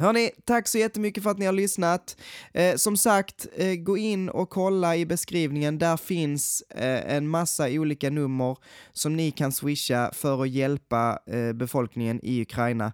Hörni, 0.01 0.31
tack 0.45 0.69
så 0.69 0.79
jättemycket 0.79 1.23
för 1.23 1.31
att 1.31 1.39
ni 1.39 1.47
har 1.47 1.53
lyssnat. 1.53 2.17
Eh, 2.55 2.77
som 2.77 2.97
sagt, 2.97 3.47
eh, 3.57 3.75
gå 3.75 3.99
in 3.99 4.29
och 4.29 4.51
kolla 4.51 4.97
i 4.97 5.07
beskrivningen. 5.07 5.79
Där 5.79 5.97
finns 5.97 6.63
eh, 6.71 7.17
en 7.17 7.29
massa 7.29 7.67
olika 7.71 8.11
nummer 8.11 8.57
som 8.93 9.17
ni 9.17 9.31
kan 9.31 9.53
swisha 9.53 10.11
för 10.13 10.43
att 10.43 10.51
hjälpa 10.51 11.19
eh, 11.27 11.53
befolkningen 11.53 12.21
i 12.23 12.43
Ukraina 12.43 12.93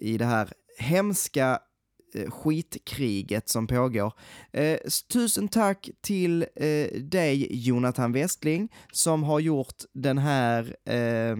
i 0.00 0.18
det 0.18 0.24
här 0.24 0.52
hemska 0.78 1.58
eh, 2.14 2.30
skitkriget 2.30 3.48
som 3.48 3.66
pågår. 3.66 4.12
Eh, 4.52 4.78
tusen 5.12 5.48
tack 5.48 5.90
till 6.02 6.42
eh, 6.56 7.00
dig 7.00 7.48
Jonathan 7.50 8.12
Westling 8.12 8.72
som 8.92 9.22
har 9.22 9.40
gjort 9.40 9.82
den 9.92 10.18
här 10.18 10.76
eh, 10.84 11.36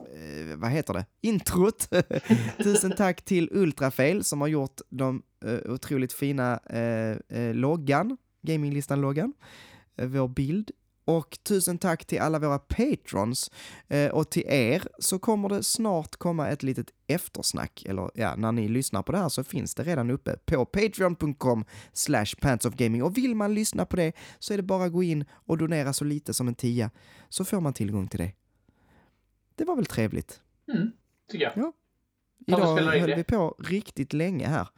eh, 0.00 0.56
vad 0.56 0.70
heter 0.70 0.94
det? 0.94 1.06
Introt. 1.20 1.88
Tusen 2.58 2.92
tack 2.96 3.22
till 3.22 3.48
Ultrafail 3.52 4.24
som 4.24 4.40
har 4.40 4.48
gjort 4.48 4.80
de 4.88 5.22
eh, 5.44 5.72
otroligt 5.72 6.12
fina 6.12 6.60
eh, 6.70 7.38
eh, 7.38 7.54
loggan, 7.54 8.16
gaminglistan-loggan, 8.42 9.32
eh, 9.96 10.06
vår 10.08 10.28
bild. 10.28 10.70
Och 11.04 11.38
tusen 11.42 11.78
tack 11.78 12.04
till 12.04 12.20
alla 12.20 12.38
våra 12.38 12.58
patrons. 12.58 13.50
Eh, 13.88 14.10
och 14.10 14.30
till 14.30 14.44
er 14.46 14.88
så 14.98 15.18
kommer 15.18 15.48
det 15.48 15.62
snart 15.62 16.16
komma 16.16 16.48
ett 16.48 16.62
litet 16.62 16.86
eftersnack. 17.06 17.84
Eller 17.88 18.10
ja, 18.14 18.36
när 18.36 18.52
ni 18.52 18.68
lyssnar 18.68 19.02
på 19.02 19.12
det 19.12 19.18
här 19.18 19.28
så 19.28 19.44
finns 19.44 19.74
det 19.74 19.82
redan 19.82 20.10
uppe 20.10 20.36
på 20.46 20.64
patreon.com 20.64 21.64
slash 21.92 22.26
pantsofgaming. 22.40 23.02
Och 23.02 23.16
vill 23.16 23.34
man 23.34 23.54
lyssna 23.54 23.84
på 23.84 23.96
det 23.96 24.12
så 24.38 24.52
är 24.52 24.56
det 24.56 24.62
bara 24.62 24.84
att 24.84 24.92
gå 24.92 25.02
in 25.02 25.24
och 25.32 25.58
donera 25.58 25.92
så 25.92 26.04
lite 26.04 26.34
som 26.34 26.48
en 26.48 26.54
tia 26.54 26.90
så 27.28 27.44
får 27.44 27.60
man 27.60 27.72
tillgång 27.72 28.08
till 28.08 28.20
det. 28.20 28.32
Det 29.60 29.66
var 29.66 29.76
väl 29.76 29.86
trevligt. 29.86 30.40
Mm, 30.72 30.92
tycker 31.30 31.44
jag. 31.44 31.52
Ja. 31.56 31.72
Idag 32.46 32.76
höll 32.76 33.10
det. 33.10 33.16
vi 33.16 33.24
på 33.24 33.54
riktigt 33.58 34.12
länge 34.12 34.46
här. 34.46 34.68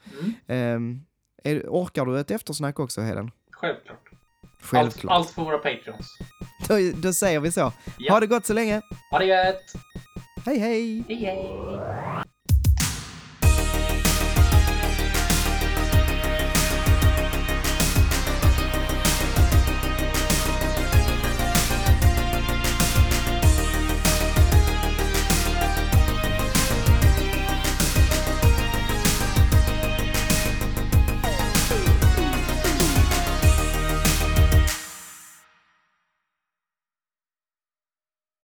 Mm, 0.47 1.01
är, 1.45 1.67
orkar 1.69 2.07
du 2.07 2.21
ett 2.21 2.31
eftersnack 2.31 2.81
också 2.81 3.01
Heden? 3.01 3.31
självklart. 3.51 4.11
Självklart. 4.61 5.13
Allt, 5.13 5.27
allt 5.27 5.31
för 5.31 5.43
våra 5.43 5.59
patrons. 5.59 6.19
Då, 6.69 6.75
då 7.03 7.13
säger 7.13 7.41
vi 7.41 7.53
så. 7.53 7.73
Ja. 7.99 8.13
Ha 8.13 8.21
det 8.21 8.27
gott 8.27 8.47
så 8.47 8.53
länge. 8.53 8.81
Ha 9.11 9.19
det 9.19 9.25
gött! 9.25 9.73
Hej 10.47 10.59
hej! 10.59 11.05
Hej 11.09 11.17
hej! 11.17 12.25